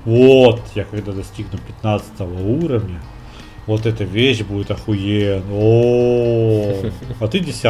вот, 0.05 0.61
я 0.75 0.83
когда 0.83 1.11
достигну 1.11 1.57
15 1.57 2.21
уровня, 2.21 3.01
вот 3.65 3.87
эта 3.87 4.03
вещь 4.03 4.41
будет 4.41 4.69
охуен. 4.69 5.43
О, 5.51 6.91
а 7.19 7.27
ты 7.27 7.39
10 7.39 7.63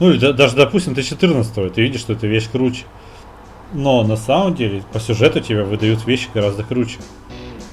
Ну 0.00 0.10
или 0.10 0.18
да, 0.18 0.32
даже, 0.32 0.56
допустим, 0.56 0.96
ты 0.96 1.02
14 1.02 1.72
ты 1.72 1.82
видишь, 1.82 2.00
что 2.00 2.14
эта 2.14 2.26
вещь 2.26 2.48
круче. 2.50 2.84
Но 3.72 4.02
на 4.02 4.16
самом 4.16 4.54
деле 4.54 4.82
по 4.92 4.98
сюжету 4.98 5.40
тебе 5.40 5.62
выдают 5.62 6.04
вещи 6.06 6.28
гораздо 6.34 6.64
круче. 6.64 6.98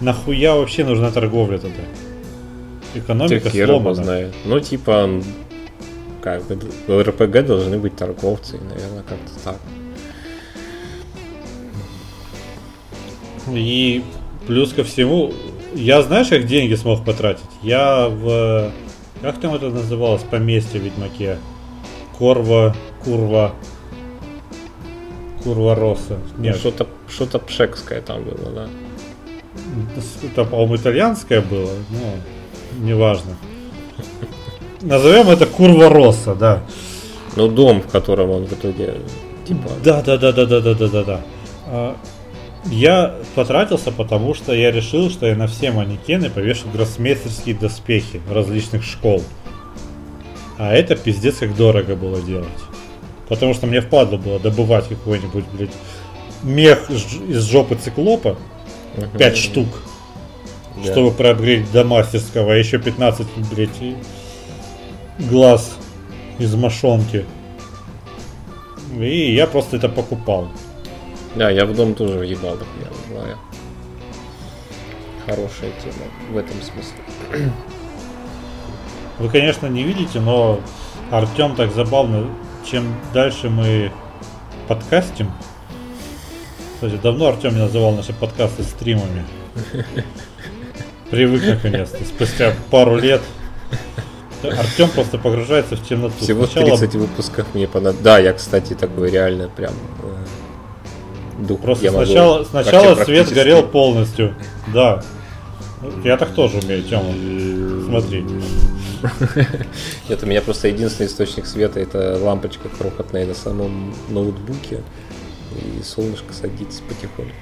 Нахуя 0.01 0.55
вообще 0.55 0.85
нужна 0.85 1.11
торговля 1.11 1.57
тогда? 1.57 1.81
Экономика 2.95 3.49
Ты 3.49 3.65
сломана. 3.65 3.93
знает. 3.95 4.33
Ну, 4.45 4.59
типа, 4.59 5.21
как 6.21 6.43
бы 6.45 6.59
в 6.87 7.03
РПГ 7.03 7.45
должны 7.45 7.77
быть 7.77 7.95
торговцы, 7.95 8.57
наверное, 8.57 9.03
как-то 9.03 9.39
так. 9.43 9.57
И 13.51 14.03
плюс 14.47 14.73
ко 14.73 14.83
всему, 14.83 15.33
я 15.73 16.01
знаешь, 16.01 16.27
как 16.27 16.45
деньги 16.45 16.75
смог 16.75 17.03
потратить? 17.03 17.43
Я 17.61 18.07
в... 18.09 18.71
Как 19.21 19.39
там 19.39 19.55
это 19.55 19.69
называлось? 19.69 20.23
Поместье 20.23 20.79
в 20.79 20.83
Ведьмаке. 20.83 21.37
Корва, 22.17 22.75
Курва. 23.03 23.53
Курва 25.43 25.75
Роса. 25.75 26.17
Ну, 26.37 26.43
Нет, 26.43 26.57
что-то 26.57 26.87
что-то 27.07 27.39
пшекское 27.39 28.01
там 28.01 28.23
было, 28.23 28.51
да. 28.51 28.69
Это, 30.23 30.45
по-моему, 30.45 30.75
итальянское 30.75 31.41
было, 31.41 31.71
но 31.89 32.85
неважно. 32.85 33.37
Назовем 34.81 35.29
это 35.29 35.45
Курва 35.45 35.89
Роса, 35.89 36.35
да. 36.35 36.61
Ну, 37.35 37.47
дом, 37.47 37.81
в 37.81 37.87
котором 37.87 38.29
он 38.31 38.45
в 38.45 38.53
итоге, 38.53 38.95
типа... 39.47 39.69
Да, 39.83 40.01
да, 40.01 40.17
да, 40.17 40.31
да, 40.31 40.45
да, 40.45 40.59
да, 40.59 40.73
да, 40.73 40.87
да, 40.87 41.03
да. 41.03 41.21
А, 41.67 41.95
Я 42.65 43.15
потратился, 43.35 43.91
потому 43.91 44.33
что 44.33 44.53
я 44.53 44.71
решил, 44.71 45.09
что 45.09 45.25
я 45.25 45.35
на 45.35 45.47
все 45.47 45.71
манекены 45.71 46.29
повешу 46.29 46.67
гроссмейстерские 46.73 47.55
доспехи 47.55 48.21
различных 48.29 48.83
школ. 48.83 49.23
А 50.57 50.73
это 50.73 50.95
пиздец 50.95 51.37
как 51.37 51.55
дорого 51.55 51.95
было 51.95 52.21
делать. 52.21 52.47
Потому 53.29 53.53
что 53.53 53.67
мне 53.67 53.81
впадло 53.81 54.17
было 54.17 54.39
добывать 54.39 54.87
какой-нибудь, 54.89 55.45
блядь, 55.53 55.71
мех 56.43 56.89
из 56.89 57.43
жопы 57.43 57.75
циклопа, 57.75 58.37
мгм. 58.97 59.17
5 59.17 59.37
штук, 59.37 59.67
Да. 60.77 60.91
чтобы 60.91 61.11
проапгрейдить 61.11 61.71
до 61.71 61.83
мастерского, 61.83 62.53
а 62.53 62.55
еще 62.55 62.77
15, 62.79 63.27
блядь, 63.51 63.69
глаз 65.19 65.75
из 66.37 66.53
мошонки. 66.55 67.25
И 68.97 69.33
я 69.35 69.45
просто 69.47 69.77
это 69.77 69.89
покупал. 69.89 70.49
Да, 71.35 71.49
я 71.49 71.65
в 71.65 71.75
дом 71.75 71.93
тоже 71.93 72.17
въебал, 72.17 72.57
так 72.57 72.67
я 72.79 73.13
знаю. 73.13 73.37
Хорошая 75.25 75.71
тема 75.83 76.05
в 76.31 76.37
этом 76.37 76.55
смысле. 76.61 77.51
Вы, 79.19 79.29
конечно, 79.29 79.67
не 79.67 79.83
видите, 79.83 80.19
но 80.19 80.59
Артем 81.11 81.55
так 81.55 81.71
забавно, 81.73 82.27
чем 82.69 82.95
дальше 83.13 83.49
мы 83.49 83.91
подкастим. 84.67 85.31
Кстати, 86.79 86.97
давно 87.03 87.27
Артем 87.27 87.55
не 87.55 87.59
называл 87.59 87.91
наши 87.91 88.13
подкасты 88.13 88.63
стримами. 88.63 89.25
Привык 91.11 91.43
наконец-то, 91.45 91.97
спустя 92.05 92.53
пару 92.71 92.95
лет. 92.95 93.19
Артем 94.43 94.87
просто 94.89 95.17
погружается 95.17 95.75
в 95.75 95.85
темноту. 95.85 96.13
Всего 96.21 96.45
Сначала 96.45 96.77
30 96.77 96.95
выпусков 96.95 97.47
мне 97.53 97.67
понадобилось. 97.67 98.01
Да, 98.05 98.19
я, 98.19 98.31
кстати, 98.31 98.75
такой 98.75 99.11
реально 99.11 99.49
прям 99.49 99.73
э, 100.03 101.43
дух. 101.43 101.59
Просто 101.59 101.83
я 101.83 101.91
могу 101.91 102.05
сначала, 102.05 102.43
сначала 102.45 102.95
вообще 102.95 103.25
свет 103.25 103.33
горел 103.33 103.63
полностью. 103.63 104.33
Да. 104.73 105.03
Я 106.05 106.15
так 106.15 106.29
тоже 106.29 106.59
умею, 106.59 106.83
Тёма. 106.83 107.11
Смотри. 107.89 108.25
Нет, 110.07 110.23
у 110.23 110.25
меня 110.25 110.41
просто 110.41 110.69
единственный 110.69 111.07
источник 111.07 111.45
света 111.45 111.81
это 111.81 112.17
лампочка 112.21 112.69
крохотная 112.69 113.25
на 113.25 113.33
самом 113.33 113.93
ноутбуке. 114.07 114.81
И 115.55 115.81
солнышко 115.83 116.33
садится 116.33 116.81
потихоньку. 116.83 117.33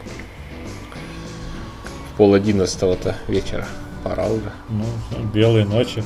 В 2.13 2.17
пол 2.17 2.33
одиннадцатого-то 2.33 3.15
вечера. 3.27 3.67
Пора 4.03 4.27
уже. 4.27 4.51
Ну, 4.69 4.85
белые 5.33 5.65
ночи. 5.65 6.03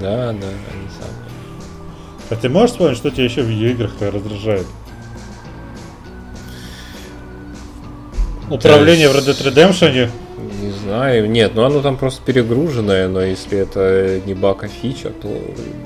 Да, 0.00 0.32
да, 0.32 0.48
они 0.48 0.88
самые. 0.98 1.28
А 2.30 2.36
ты 2.36 2.48
можешь 2.48 2.72
вспомнить, 2.72 2.98
что 2.98 3.10
тебя 3.10 3.24
еще 3.24 3.42
в 3.42 3.46
видеоиграх 3.46 3.92
раздражает? 4.00 4.66
Управление 8.50 9.08
в 9.08 9.16
Red 9.16 9.26
Dead 9.26 9.54
Redemption? 9.54 10.10
Не 10.38 10.70
знаю, 10.70 11.28
нет, 11.30 11.52
ну 11.54 11.62
оно 11.62 11.82
там 11.82 11.96
просто 11.96 12.22
перегруженное, 12.24 13.08
но 13.08 13.20
если 13.20 13.58
это 13.58 14.20
не 14.24 14.34
баг, 14.34 14.64
а 14.64 14.68
фича, 14.68 15.10
то 15.10 15.28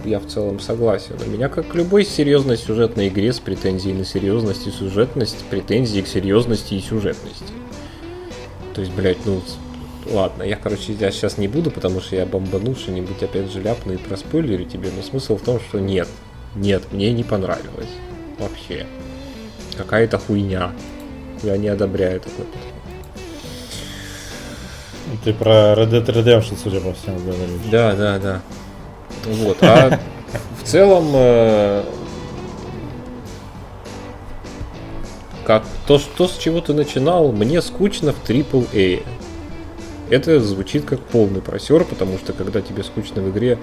я 0.05 0.19
в 0.21 0.27
целом 0.27 0.61
согласен. 0.61 1.17
У 1.27 1.31
меня, 1.31 1.49
как 1.49 1.75
любой 1.75 2.05
серьезной 2.05 2.59
сюжетной 2.59 3.09
игре 3.09 3.33
с 3.33 3.41
претензией 3.41 3.95
на 3.95 4.05
серьезность 4.05 4.67
и 4.67 4.71
сюжетность, 4.71 5.45
претензии 5.51 6.01
к 6.01 6.07
серьезности 6.07 6.75
и 6.75 6.81
сюжетности. 6.81 7.53
То 8.75 8.83
есть, 8.83 8.93
блядь, 8.93 9.25
ну, 9.25 9.43
ладно, 10.11 10.43
я, 10.43 10.57
короче, 10.57 10.93
я 10.93 11.11
сейчас 11.11 11.39
не 11.39 11.49
буду, 11.49 11.71
потому 11.71 12.01
что 12.01 12.17
я 12.17 12.27
бомбану 12.27 12.75
что-нибудь 12.75 13.23
опять 13.23 13.51
же 13.51 13.61
ляпну 13.61 13.95
и 13.95 13.97
проспойлерю 13.97 14.65
тебе, 14.65 14.91
но 14.95 15.03
смысл 15.03 15.37
в 15.37 15.43
том, 15.43 15.61
что 15.61 15.79
нет, 15.79 16.09
нет, 16.55 16.83
мне 16.93 17.13
не 17.13 17.25
понравилось. 17.25 17.91
Вообще. 18.39 18.87
Какая-то 19.77 20.19
хуйня. 20.19 20.73
Я 21.43 21.57
не 21.57 21.69
одобряю 21.69 22.21
такой 22.21 22.45
подход. 22.45 22.72
Ты 25.25 25.33
про 25.33 25.75
Red 25.75 25.91
Dead 25.91 26.05
Redemption, 26.05 26.59
судя 26.61 26.81
по 26.81 26.93
всему, 26.95 27.19
говоришь. 27.21 27.71
Да, 27.71 27.95
да, 27.95 28.19
да. 28.19 28.43
Вот. 29.25 29.59
А 29.63 30.01
в 30.61 30.67
целом, 30.67 31.11
э, 31.15 31.85
как 35.45 35.65
то, 35.87 35.99
что 35.99 36.27
с 36.27 36.37
чего 36.39 36.61
ты 36.61 36.75
начинал, 36.75 37.31
мне 37.31 37.63
скучно 37.63 38.13
в 38.13 38.29
AAA. 38.29 39.05
Это 40.11 40.41
звучит 40.41 40.85
как 40.85 41.01
полный 41.01 41.41
просер, 41.41 41.85
потому 41.85 42.19
что 42.19 42.33
когда 42.33 42.61
тебе 42.61 42.83
скучно 42.83 43.23
в 43.23 43.31
игре, 43.31 43.59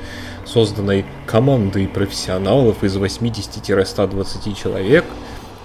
созданной 0.45 1.05
командой 1.27 1.87
профессионалов 1.87 2.83
из 2.83 2.95
80-120 2.95 4.55
человек 4.55 5.05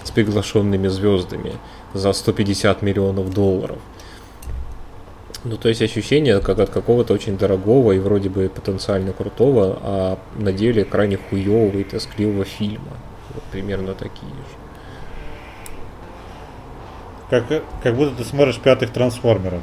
с 0.02 0.10
приглашенными 0.10 0.88
звездами 0.88 1.52
за 1.94 2.12
150 2.12 2.82
миллионов 2.82 3.32
долларов, 3.32 3.78
ну, 5.44 5.56
то 5.58 5.68
есть 5.68 5.82
ощущение, 5.82 6.40
как 6.40 6.58
от 6.58 6.70
какого-то 6.70 7.12
очень 7.12 7.36
дорогого 7.36 7.92
и 7.92 7.98
вроде 7.98 8.30
бы 8.30 8.48
потенциально 8.48 9.12
крутого, 9.12 9.78
а 9.82 10.18
на 10.36 10.52
деле 10.52 10.84
крайне 10.84 11.18
хуевого 11.18 11.76
и 11.76 11.84
тоскливого 11.84 12.44
фильма. 12.44 12.96
Вот 13.34 13.42
примерно 13.52 13.94
такие 13.94 14.30
же. 14.32 14.56
Как, 17.30 17.62
как 17.82 17.94
будто 17.94 18.16
ты 18.16 18.24
смотришь 18.24 18.58
пятых 18.58 18.90
трансформеров. 18.90 19.60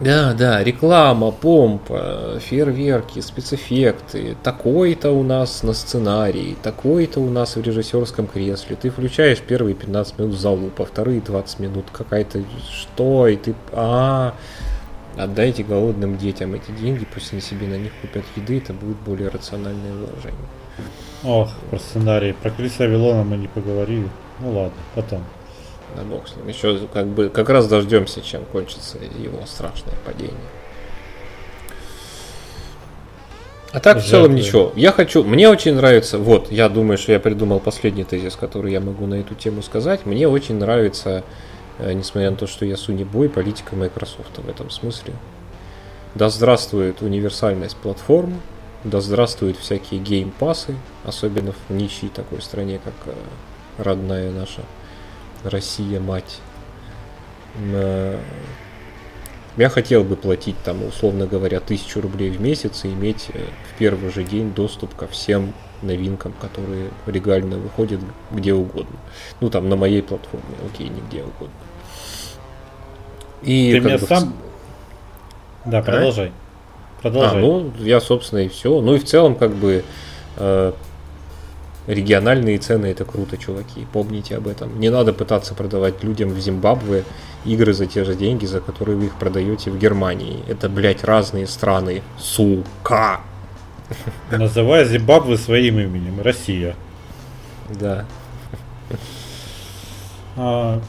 Да, 0.00 0.34
да, 0.34 0.62
реклама, 0.62 1.30
помпа, 1.30 2.38
фейерверки, 2.40 3.20
спецэффекты. 3.20 4.36
Такой-то 4.42 5.12
у 5.12 5.22
нас 5.22 5.62
на 5.62 5.72
сценарии, 5.72 6.54
такой-то 6.62 7.20
у 7.20 7.30
нас 7.30 7.56
в 7.56 7.62
режиссерском 7.62 8.26
кресле. 8.26 8.76
Ты 8.76 8.90
включаешь 8.90 9.40
первые 9.40 9.74
15 9.74 10.18
минут 10.18 10.38
залупа, 10.38 10.84
вторые 10.84 11.22
20 11.22 11.60
минут 11.60 11.86
какая-то 11.90 12.42
что, 12.70 13.26
и 13.26 13.36
ты... 13.36 13.54
А, 13.72 14.34
отдайте 15.16 15.62
голодным 15.62 16.16
детям 16.16 16.54
эти 16.54 16.70
деньги, 16.70 17.06
пусть 17.12 17.32
они 17.32 17.40
себе 17.40 17.66
на 17.66 17.78
них 17.78 17.92
купят 18.00 18.24
еды, 18.36 18.58
это 18.58 18.72
будет 18.72 18.96
более 18.98 19.28
рациональное 19.28 19.92
вложение. 19.92 20.46
Ох, 21.24 21.50
про 21.70 21.78
сценарий. 21.78 22.32
Про 22.32 22.50
Криса 22.50 22.84
Авилона 22.84 23.24
мы 23.24 23.36
не 23.36 23.48
поговорили. 23.48 24.08
Ну 24.40 24.52
ладно, 24.52 24.78
потом. 24.94 25.24
Да 25.96 26.02
бог 26.02 26.28
с 26.28 26.36
ним. 26.36 26.48
Еще 26.48 26.86
как 26.92 27.06
бы 27.06 27.28
как 27.30 27.48
раз 27.48 27.68
дождемся, 27.68 28.20
чем 28.20 28.44
кончится 28.44 28.98
его 28.98 29.44
страшное 29.46 29.94
падение. 30.04 30.36
А 33.72 33.80
так 33.80 33.98
в 33.98 34.06
целом 34.06 34.34
ничего. 34.34 34.72
Я 34.74 34.90
хочу, 34.90 35.22
мне 35.22 35.50
очень 35.50 35.74
нравится, 35.74 36.18
вот, 36.18 36.50
я 36.50 36.70
думаю, 36.70 36.96
что 36.96 37.12
я 37.12 37.20
придумал 37.20 37.60
последний 37.60 38.04
тезис, 38.04 38.34
который 38.34 38.72
я 38.72 38.80
могу 38.80 39.06
на 39.06 39.16
эту 39.16 39.34
тему 39.34 39.60
сказать. 39.62 40.06
Мне 40.06 40.26
очень 40.28 40.54
нравится, 40.54 41.24
несмотря 41.78 42.30
на 42.30 42.36
то, 42.36 42.46
что 42.46 42.64
я 42.64 42.76
сунебой, 42.76 43.28
политика 43.28 43.76
Microsoft 43.76 44.38
в 44.38 44.48
этом 44.48 44.70
смысле. 44.70 45.14
Да 46.14 46.30
здравствует 46.30 47.02
универсальность 47.02 47.76
платформ, 47.76 48.40
да 48.84 49.00
здравствуют 49.00 49.58
всякие 49.58 50.00
геймпасы, 50.00 50.74
особенно 51.04 51.52
в 51.52 51.72
нищей 51.72 52.08
такой 52.08 52.40
стране, 52.40 52.80
как 52.82 52.94
э, 53.06 53.14
родная 53.76 54.30
наша 54.30 54.62
Россия, 55.44 56.00
мать. 56.00 56.38
Э, 57.56 58.18
я 59.56 59.68
хотел 59.68 60.04
бы 60.04 60.16
платить 60.16 60.56
там, 60.64 60.84
условно 60.84 61.26
говоря, 61.26 61.60
тысячу 61.60 62.00
рублей 62.00 62.30
в 62.30 62.40
месяц 62.40 62.84
и 62.84 62.88
иметь 62.88 63.26
э, 63.34 63.40
в 63.72 63.78
первый 63.78 64.10
же 64.10 64.22
день 64.22 64.54
доступ 64.54 64.94
ко 64.94 65.06
всем 65.06 65.52
новинкам, 65.82 66.32
которые 66.40 66.90
легально 67.06 67.58
выходят 67.58 68.00
где 68.30 68.54
угодно. 68.54 68.96
Ну, 69.40 69.50
там, 69.50 69.68
на 69.68 69.76
моей 69.76 70.02
платформе, 70.02 70.56
окей, 70.64 70.88
нигде 70.88 71.22
угодно. 71.22 71.65
И 73.42 73.72
Ты 73.72 73.80
меня 73.80 73.98
бы... 73.98 74.06
сам... 74.06 74.34
Да, 75.64 75.82
продолжай. 75.82 76.28
А? 76.28 77.02
Продолжай. 77.02 77.38
А, 77.38 77.40
ну, 77.40 77.72
я, 77.78 78.00
собственно, 78.00 78.40
и 78.40 78.48
все. 78.48 78.80
Ну 78.80 78.94
и 78.94 78.98
в 78.98 79.04
целом, 79.04 79.34
как 79.34 79.52
бы, 79.52 79.84
э, 80.36 80.72
региональные 81.86 82.58
цены 82.58 82.86
это 82.86 83.04
круто, 83.04 83.36
чуваки. 83.36 83.86
Помните 83.92 84.36
об 84.36 84.48
этом. 84.48 84.78
Не 84.80 84.90
надо 84.90 85.12
пытаться 85.12 85.54
продавать 85.54 86.02
людям 86.02 86.30
в 86.30 86.38
Зимбабве 86.38 87.04
игры 87.44 87.72
за 87.72 87.86
те 87.86 88.04
же 88.04 88.14
деньги, 88.14 88.46
за 88.46 88.60
которые 88.60 88.96
вы 88.96 89.06
их 89.06 89.14
продаете 89.14 89.70
в 89.70 89.78
Германии. 89.78 90.42
Это, 90.48 90.68
блядь, 90.68 91.04
разные 91.04 91.46
страны. 91.46 92.02
Сука! 92.18 93.20
Называй 94.30 94.84
Зимбабве 94.84 95.36
своим 95.36 95.78
именем. 95.78 96.20
Россия. 96.20 96.74
Да. 97.68 98.04
А, 100.36 100.80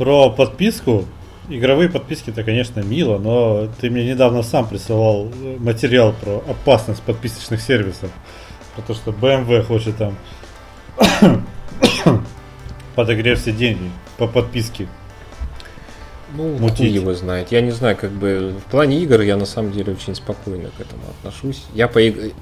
про 0.00 0.30
подписку. 0.30 1.04
Игровые 1.50 1.90
подписки-то, 1.90 2.42
конечно, 2.42 2.80
мило, 2.80 3.18
но 3.18 3.68
ты 3.80 3.90
мне 3.90 4.06
недавно 4.06 4.42
сам 4.42 4.66
присылал 4.66 5.28
материал 5.58 6.14
про 6.14 6.42
опасность 6.48 7.02
подписочных 7.02 7.60
сервисов. 7.60 8.10
Про 8.74 8.82
то, 8.82 8.94
что 8.94 9.10
BMW 9.10 9.62
хочет 9.62 9.96
там 9.98 10.16
подогрев 12.94 13.42
все 13.42 13.52
деньги 13.52 13.90
по 14.16 14.26
подписке. 14.26 14.88
Ну, 16.34 16.56
Мутить. 16.56 16.94
его 16.94 17.12
знает. 17.12 17.52
Я 17.52 17.60
не 17.60 17.72
знаю, 17.72 17.94
как 17.94 18.10
бы 18.10 18.54
в 18.66 18.70
плане 18.70 19.02
игр 19.02 19.20
я 19.20 19.36
на 19.36 19.44
самом 19.44 19.72
деле 19.72 19.92
очень 19.92 20.14
спокойно 20.14 20.70
к 20.78 20.80
этому 20.80 21.02
отношусь. 21.10 21.64
Я, 21.74 21.88
поиг... 21.88 22.32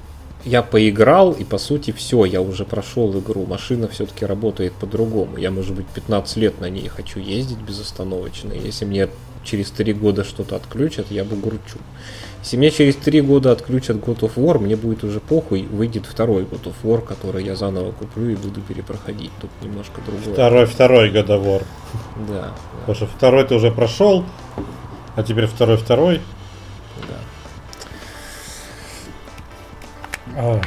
я 0.45 0.63
поиграл, 0.63 1.31
и 1.33 1.43
по 1.43 1.57
сути 1.57 1.91
все, 1.91 2.25
я 2.25 2.41
уже 2.41 2.65
прошел 2.65 3.17
игру. 3.19 3.45
Машина 3.45 3.87
все-таки 3.87 4.25
работает 4.25 4.73
по-другому. 4.73 5.37
Я, 5.37 5.51
может 5.51 5.75
быть, 5.75 5.87
15 5.87 6.37
лет 6.37 6.61
на 6.61 6.69
ней 6.69 6.87
хочу 6.87 7.19
ездить 7.19 7.59
безостановочно. 7.59 8.53
Если 8.53 8.85
мне 8.85 9.09
через 9.43 9.71
3 9.71 9.93
года 9.93 10.23
что-то 10.23 10.55
отключат, 10.55 11.07
я 11.11 11.23
бы 11.23 11.35
гручу. 11.35 11.79
Если 12.41 12.55
мне 12.55 12.71
через 12.71 12.95
три 12.95 13.19
года 13.19 13.51
отключат 13.51 13.97
God 13.97 14.19
of 14.21 14.35
War, 14.35 14.59
мне 14.59 14.77
будет 14.77 15.03
уже 15.03 15.19
похуй, 15.19 15.63
выйдет 15.63 16.05
второй 16.05 16.43
God 16.43 16.63
of 16.63 16.73
War, 16.83 17.01
который 17.01 17.43
я 17.43 17.55
заново 17.55 17.91
куплю 17.91 18.29
и 18.29 18.35
буду 18.35 18.61
перепроходить. 18.61 19.31
Тут 19.41 19.49
немножко 19.61 19.99
другое. 20.05 20.33
Второй, 20.33 20.65
второй 20.65 21.11
God 21.11 21.27
of 21.27 21.43
War. 21.43 21.63
Да. 22.27 22.33
да. 22.33 22.53
Потому 22.79 22.95
что 22.95 23.07
второй 23.07 23.43
ты 23.43 23.55
уже 23.55 23.71
прошел, 23.71 24.23
а 25.15 25.23
теперь 25.23 25.47
второй, 25.47 25.77
второй. 25.77 26.21
А. 30.35 30.61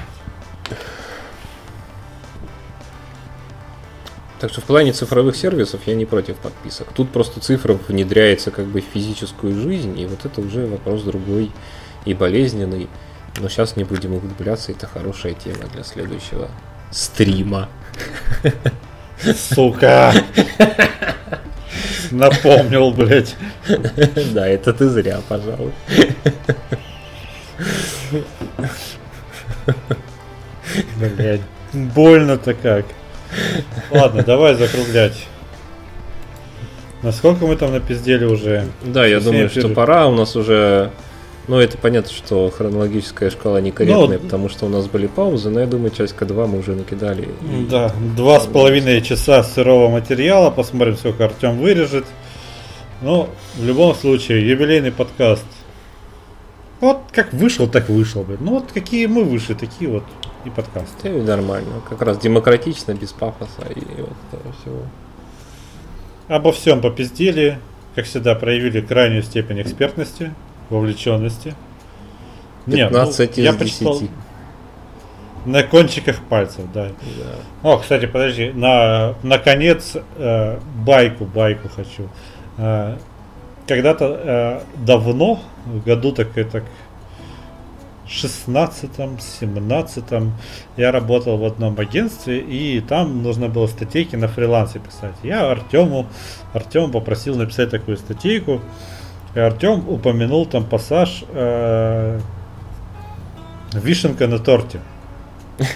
Так 4.41 4.51
что 4.51 4.61
в 4.61 4.65
плане 4.65 4.93
цифровых 4.93 5.37
сервисов 5.37 5.83
я 5.87 5.95
не 5.95 6.05
против 6.05 6.37
подписок. 6.37 6.89
Тут 6.93 7.11
просто 7.11 7.39
цифра 7.39 7.75
внедряется 7.75 8.51
как 8.51 8.67
бы 8.67 8.81
в 8.81 8.85
физическую 8.85 9.55
жизнь, 9.55 9.97
и 9.99 10.07
вот 10.07 10.25
это 10.25 10.41
уже 10.41 10.67
вопрос 10.67 11.03
другой 11.03 11.53
и 12.05 12.13
болезненный. 12.13 12.89
Но 13.41 13.49
сейчас 13.49 13.77
не 13.77 13.85
будем 13.85 14.15
углубляться, 14.15 14.73
это 14.73 14.89
хорошая 14.89 15.35
тема 15.35 15.69
для 15.73 15.85
следующего 15.85 16.49
стрима. 16.91 17.69
Сука! 19.55 20.13
Напомнил, 22.11 22.91
блядь. 22.91 23.37
Да, 24.35 24.47
это 24.49 24.73
ты 24.73 24.89
зря, 24.89 25.21
пожалуй. 25.29 25.73
Блядь, 30.97 31.41
больно-то 31.73 32.55
как. 32.55 32.87
Ладно, 33.91 34.23
давай 34.23 34.55
закруглять. 34.55 35.27
Насколько 37.03 37.47
мы 37.47 37.57
там 37.57 37.73
напиздели 37.73 38.25
уже? 38.25 38.69
Да, 38.83 39.07
я 39.07 39.21
думаю, 39.21 39.49
что 39.49 39.69
пора. 39.69 40.07
У 40.07 40.15
нас 40.15 40.37
уже 40.37 40.93
ну, 41.49 41.59
это 41.59 41.77
понятно, 41.77 42.13
что 42.13 42.51
хронологическая 42.51 43.29
шкала 43.31 43.61
некорректная, 43.61 44.19
но... 44.19 44.25
потому 44.25 44.49
что 44.49 44.67
у 44.67 44.69
нас 44.69 44.87
были 44.87 45.09
паузы, 45.09 45.51
но 45.51 45.61
я 45.61 45.67
думаю, 45.67 45.91
часть 45.91 46.15
К2 46.15 46.47
мы 46.47 46.61
уже 46.61 46.77
накидали. 46.77 47.29
Да, 47.69 47.93
два 48.17 48.39
с 48.39 48.47
половиной 48.47 49.03
часа 49.03 49.43
сырого 49.43 49.89
материала, 49.89 50.51
посмотрим, 50.51 50.97
сколько 50.97 51.25
Артем 51.25 51.59
вырежет. 51.59 52.07
Но 53.01 53.29
в 53.57 53.65
любом 53.65 53.97
случае, 53.97 54.49
юбилейный 54.49 54.93
подкаст. 54.93 55.45
Вот 56.83 56.99
как 57.13 57.33
вышел, 57.33 57.69
так 57.69 57.89
вышел, 57.89 58.25
блин. 58.25 58.39
Ну 58.41 58.51
вот 58.55 58.73
какие 58.73 59.07
мы 59.07 59.23
вышли, 59.23 59.55
такие 59.55 59.89
вот 59.89 60.03
и 60.45 60.51
подкаст. 60.51 61.05
И 61.05 61.09
нормально. 61.11 61.81
Как 61.89 62.03
раз 62.03 62.19
демократично, 62.19 62.93
без 62.93 63.13
пафоса 63.13 63.63
и 63.73 63.81
вот 64.01 64.17
этого 64.33 64.53
всего. 64.61 64.81
Обо 66.27 66.51
всем 66.51 66.81
попиздели. 66.81 67.61
Как 67.95 68.07
всегда, 68.07 68.35
проявили 68.35 68.81
крайнюю 68.81 69.23
степень 69.23 69.63
экспертности, 69.63 70.35
вовлеченности. 70.71 71.55
15 72.67 73.19
Нет, 73.21 73.37
ну, 73.37 73.43
я 73.45 73.53
10. 73.53 73.59
Прочитал... 73.59 74.01
На 75.45 75.63
кончиках 75.63 76.21
пальцев, 76.29 76.65
да. 76.75 76.89
да. 76.89 77.71
О, 77.71 77.79
кстати, 77.79 78.07
подожди, 78.07 78.51
на 78.51 79.15
наконец 79.23 79.97
э, 80.17 80.59
байку, 80.85 81.27
байку 81.27 81.69
хочу. 81.69 82.09
Э, 82.59 82.97
когда-то 83.67 84.05
э, 84.05 84.61
давно, 84.85 85.41
в 85.67 85.85
году 85.85 86.13
так, 86.13 86.29
так 86.51 86.65
16-17 88.13 90.31
я 90.77 90.93
работал 90.93 91.39
в 91.39 91.45
одном 91.45 91.79
агентстве, 91.79 92.41
и 92.41 92.81
там 92.81 93.23
нужно 93.23 93.49
было 93.49 93.67
статейки 93.67 94.17
на 94.17 94.29
фрилансе 94.29 94.79
писать. 94.79 95.15
Я 95.23 95.51
Артему, 95.51 96.07
Артем 96.53 96.91
попросил 96.91 97.37
написать 97.37 97.71
такую 97.71 97.97
статейку, 97.97 98.61
и 99.35 99.41
Артем 99.41 99.89
упомянул 99.89 100.45
там 100.47 100.65
пассаж 100.65 101.25
э, 101.29 102.21
«Вишенка 103.73 104.27
на 104.27 104.39
торте». 104.39 104.81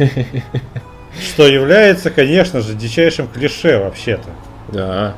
Что 1.19 1.47
является, 1.47 2.11
конечно 2.11 2.61
же, 2.61 2.75
дичайшим 2.75 3.29
клише 3.29 3.79
вообще-то. 3.79 4.29
Да. 4.69 5.15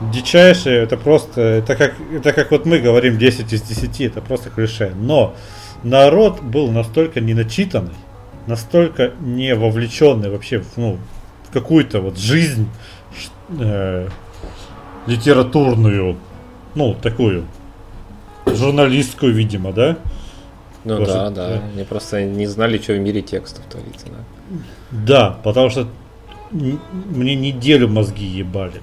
Дичайшее, 0.00 0.82
это 0.82 0.98
просто, 0.98 1.40
это 1.40 1.74
как, 1.74 1.94
это 2.12 2.32
как 2.34 2.50
вот 2.50 2.66
мы 2.66 2.80
говорим 2.80 3.16
10 3.16 3.50
из 3.50 3.62
10, 3.62 4.00
это 4.02 4.20
просто 4.20 4.50
клише. 4.50 4.92
Но 4.94 5.34
народ 5.82 6.42
был 6.42 6.70
настолько 6.70 7.20
неначитанный, 7.22 7.94
настолько 8.46 9.12
не 9.20 9.54
вовлеченный 9.54 10.28
вообще 10.30 10.58
в, 10.58 10.76
ну, 10.76 10.98
в 11.48 11.52
какую-то 11.52 12.00
вот 12.00 12.18
жизнь 12.18 12.68
э, 13.58 14.08
литературную, 15.06 16.18
ну, 16.74 16.94
такую, 16.94 17.46
журналистскую, 18.44 19.32
видимо, 19.32 19.72
да? 19.72 19.96
Ну 20.84 20.98
Может, 20.98 21.14
да, 21.14 21.30
да. 21.30 21.62
Они 21.74 21.84
просто 21.84 22.22
не 22.22 22.46
знали, 22.46 22.76
что 22.76 22.92
в 22.92 22.98
мире 22.98 23.22
текстов 23.22 23.64
творится, 23.64 24.06
да. 24.08 24.58
Да, 24.90 25.38
потому 25.42 25.70
что 25.70 25.88
мне 26.52 27.34
неделю 27.34 27.88
мозги 27.88 28.26
ебали 28.26 28.82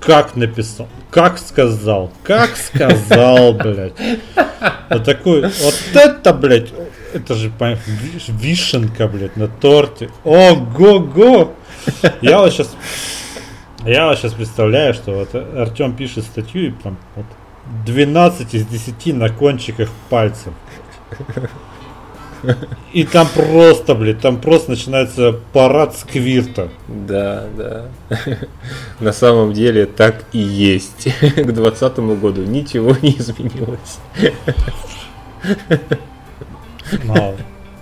как 0.00 0.36
написал, 0.36 0.88
как 1.10 1.38
сказал, 1.38 2.12
как 2.22 2.56
сказал, 2.56 3.52
блядь. 3.54 3.94
Вот 4.90 5.04
такой, 5.04 5.42
вот 5.42 5.74
это, 5.94 6.32
блядь, 6.32 6.72
это 7.12 7.34
же 7.34 7.52
вишенка, 8.28 9.08
блядь, 9.08 9.36
на 9.36 9.48
торте. 9.48 10.10
Ого-го! 10.24 11.54
Я 12.20 12.40
вот 12.40 12.52
сейчас, 12.52 12.74
я 13.84 14.06
вот 14.06 14.18
сейчас 14.18 14.34
представляю, 14.34 14.94
что 14.94 15.12
вот 15.12 15.34
Артем 15.34 15.94
пишет 15.94 16.24
статью 16.24 16.68
и 16.68 16.70
там 16.72 16.96
вот 17.14 17.26
12 17.84 18.54
из 18.54 18.66
10 18.66 19.14
на 19.14 19.28
кончиках 19.28 19.88
пальцев. 20.08 20.52
И 22.92 23.04
там 23.04 23.28
просто, 23.34 23.94
блядь, 23.94 24.20
там 24.20 24.40
просто 24.40 24.70
начинается 24.70 25.32
парад 25.52 25.96
сквирта. 25.96 26.68
Да, 26.88 27.44
да. 27.56 27.88
На 29.00 29.12
самом 29.12 29.52
деле 29.52 29.86
так 29.86 30.24
и 30.32 30.38
есть. 30.38 31.08
К 31.20 31.52
двадцатому 31.52 32.16
году 32.16 32.42
ничего 32.42 32.96
не 33.02 33.10
изменилось. 33.10 33.98
Но 37.04 37.34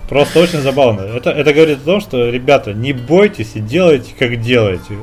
просто 0.09 0.39
очень 0.39 0.61
забавно. 0.61 1.01
Это, 1.01 1.29
это 1.29 1.53
говорит 1.53 1.79
о 1.79 1.85
том, 1.85 2.01
что, 2.01 2.29
ребята, 2.29 2.73
не 2.73 2.93
бойтесь 2.93 3.51
и 3.55 3.59
делайте, 3.59 4.13
как 4.17 4.41
делаете. 4.41 4.97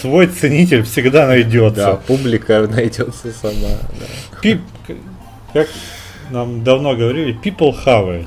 Свой 0.00 0.26
ценитель 0.28 0.82
всегда 0.84 1.26
найдется. 1.26 1.84
Да, 1.84 1.96
публика 1.96 2.66
найдется 2.68 3.32
сама. 3.32 3.78
Да. 3.98 4.40
Пип, 4.40 4.60
как 5.52 5.68
нам 6.30 6.64
давно 6.64 6.94
говорили, 6.94 7.36
people 7.42 7.74
have 7.84 8.20
it. 8.20 8.26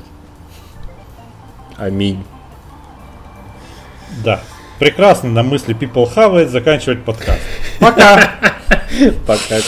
Аминь. 1.76 2.24
Да. 4.24 4.40
Прекрасно 4.78 5.30
на 5.30 5.42
мысли 5.42 5.74
people 5.74 6.12
have 6.14 6.34
it 6.34 6.48
заканчивать 6.48 7.04
подкаст. 7.04 7.40
Пока! 7.80 8.30
Пока, 9.26 9.60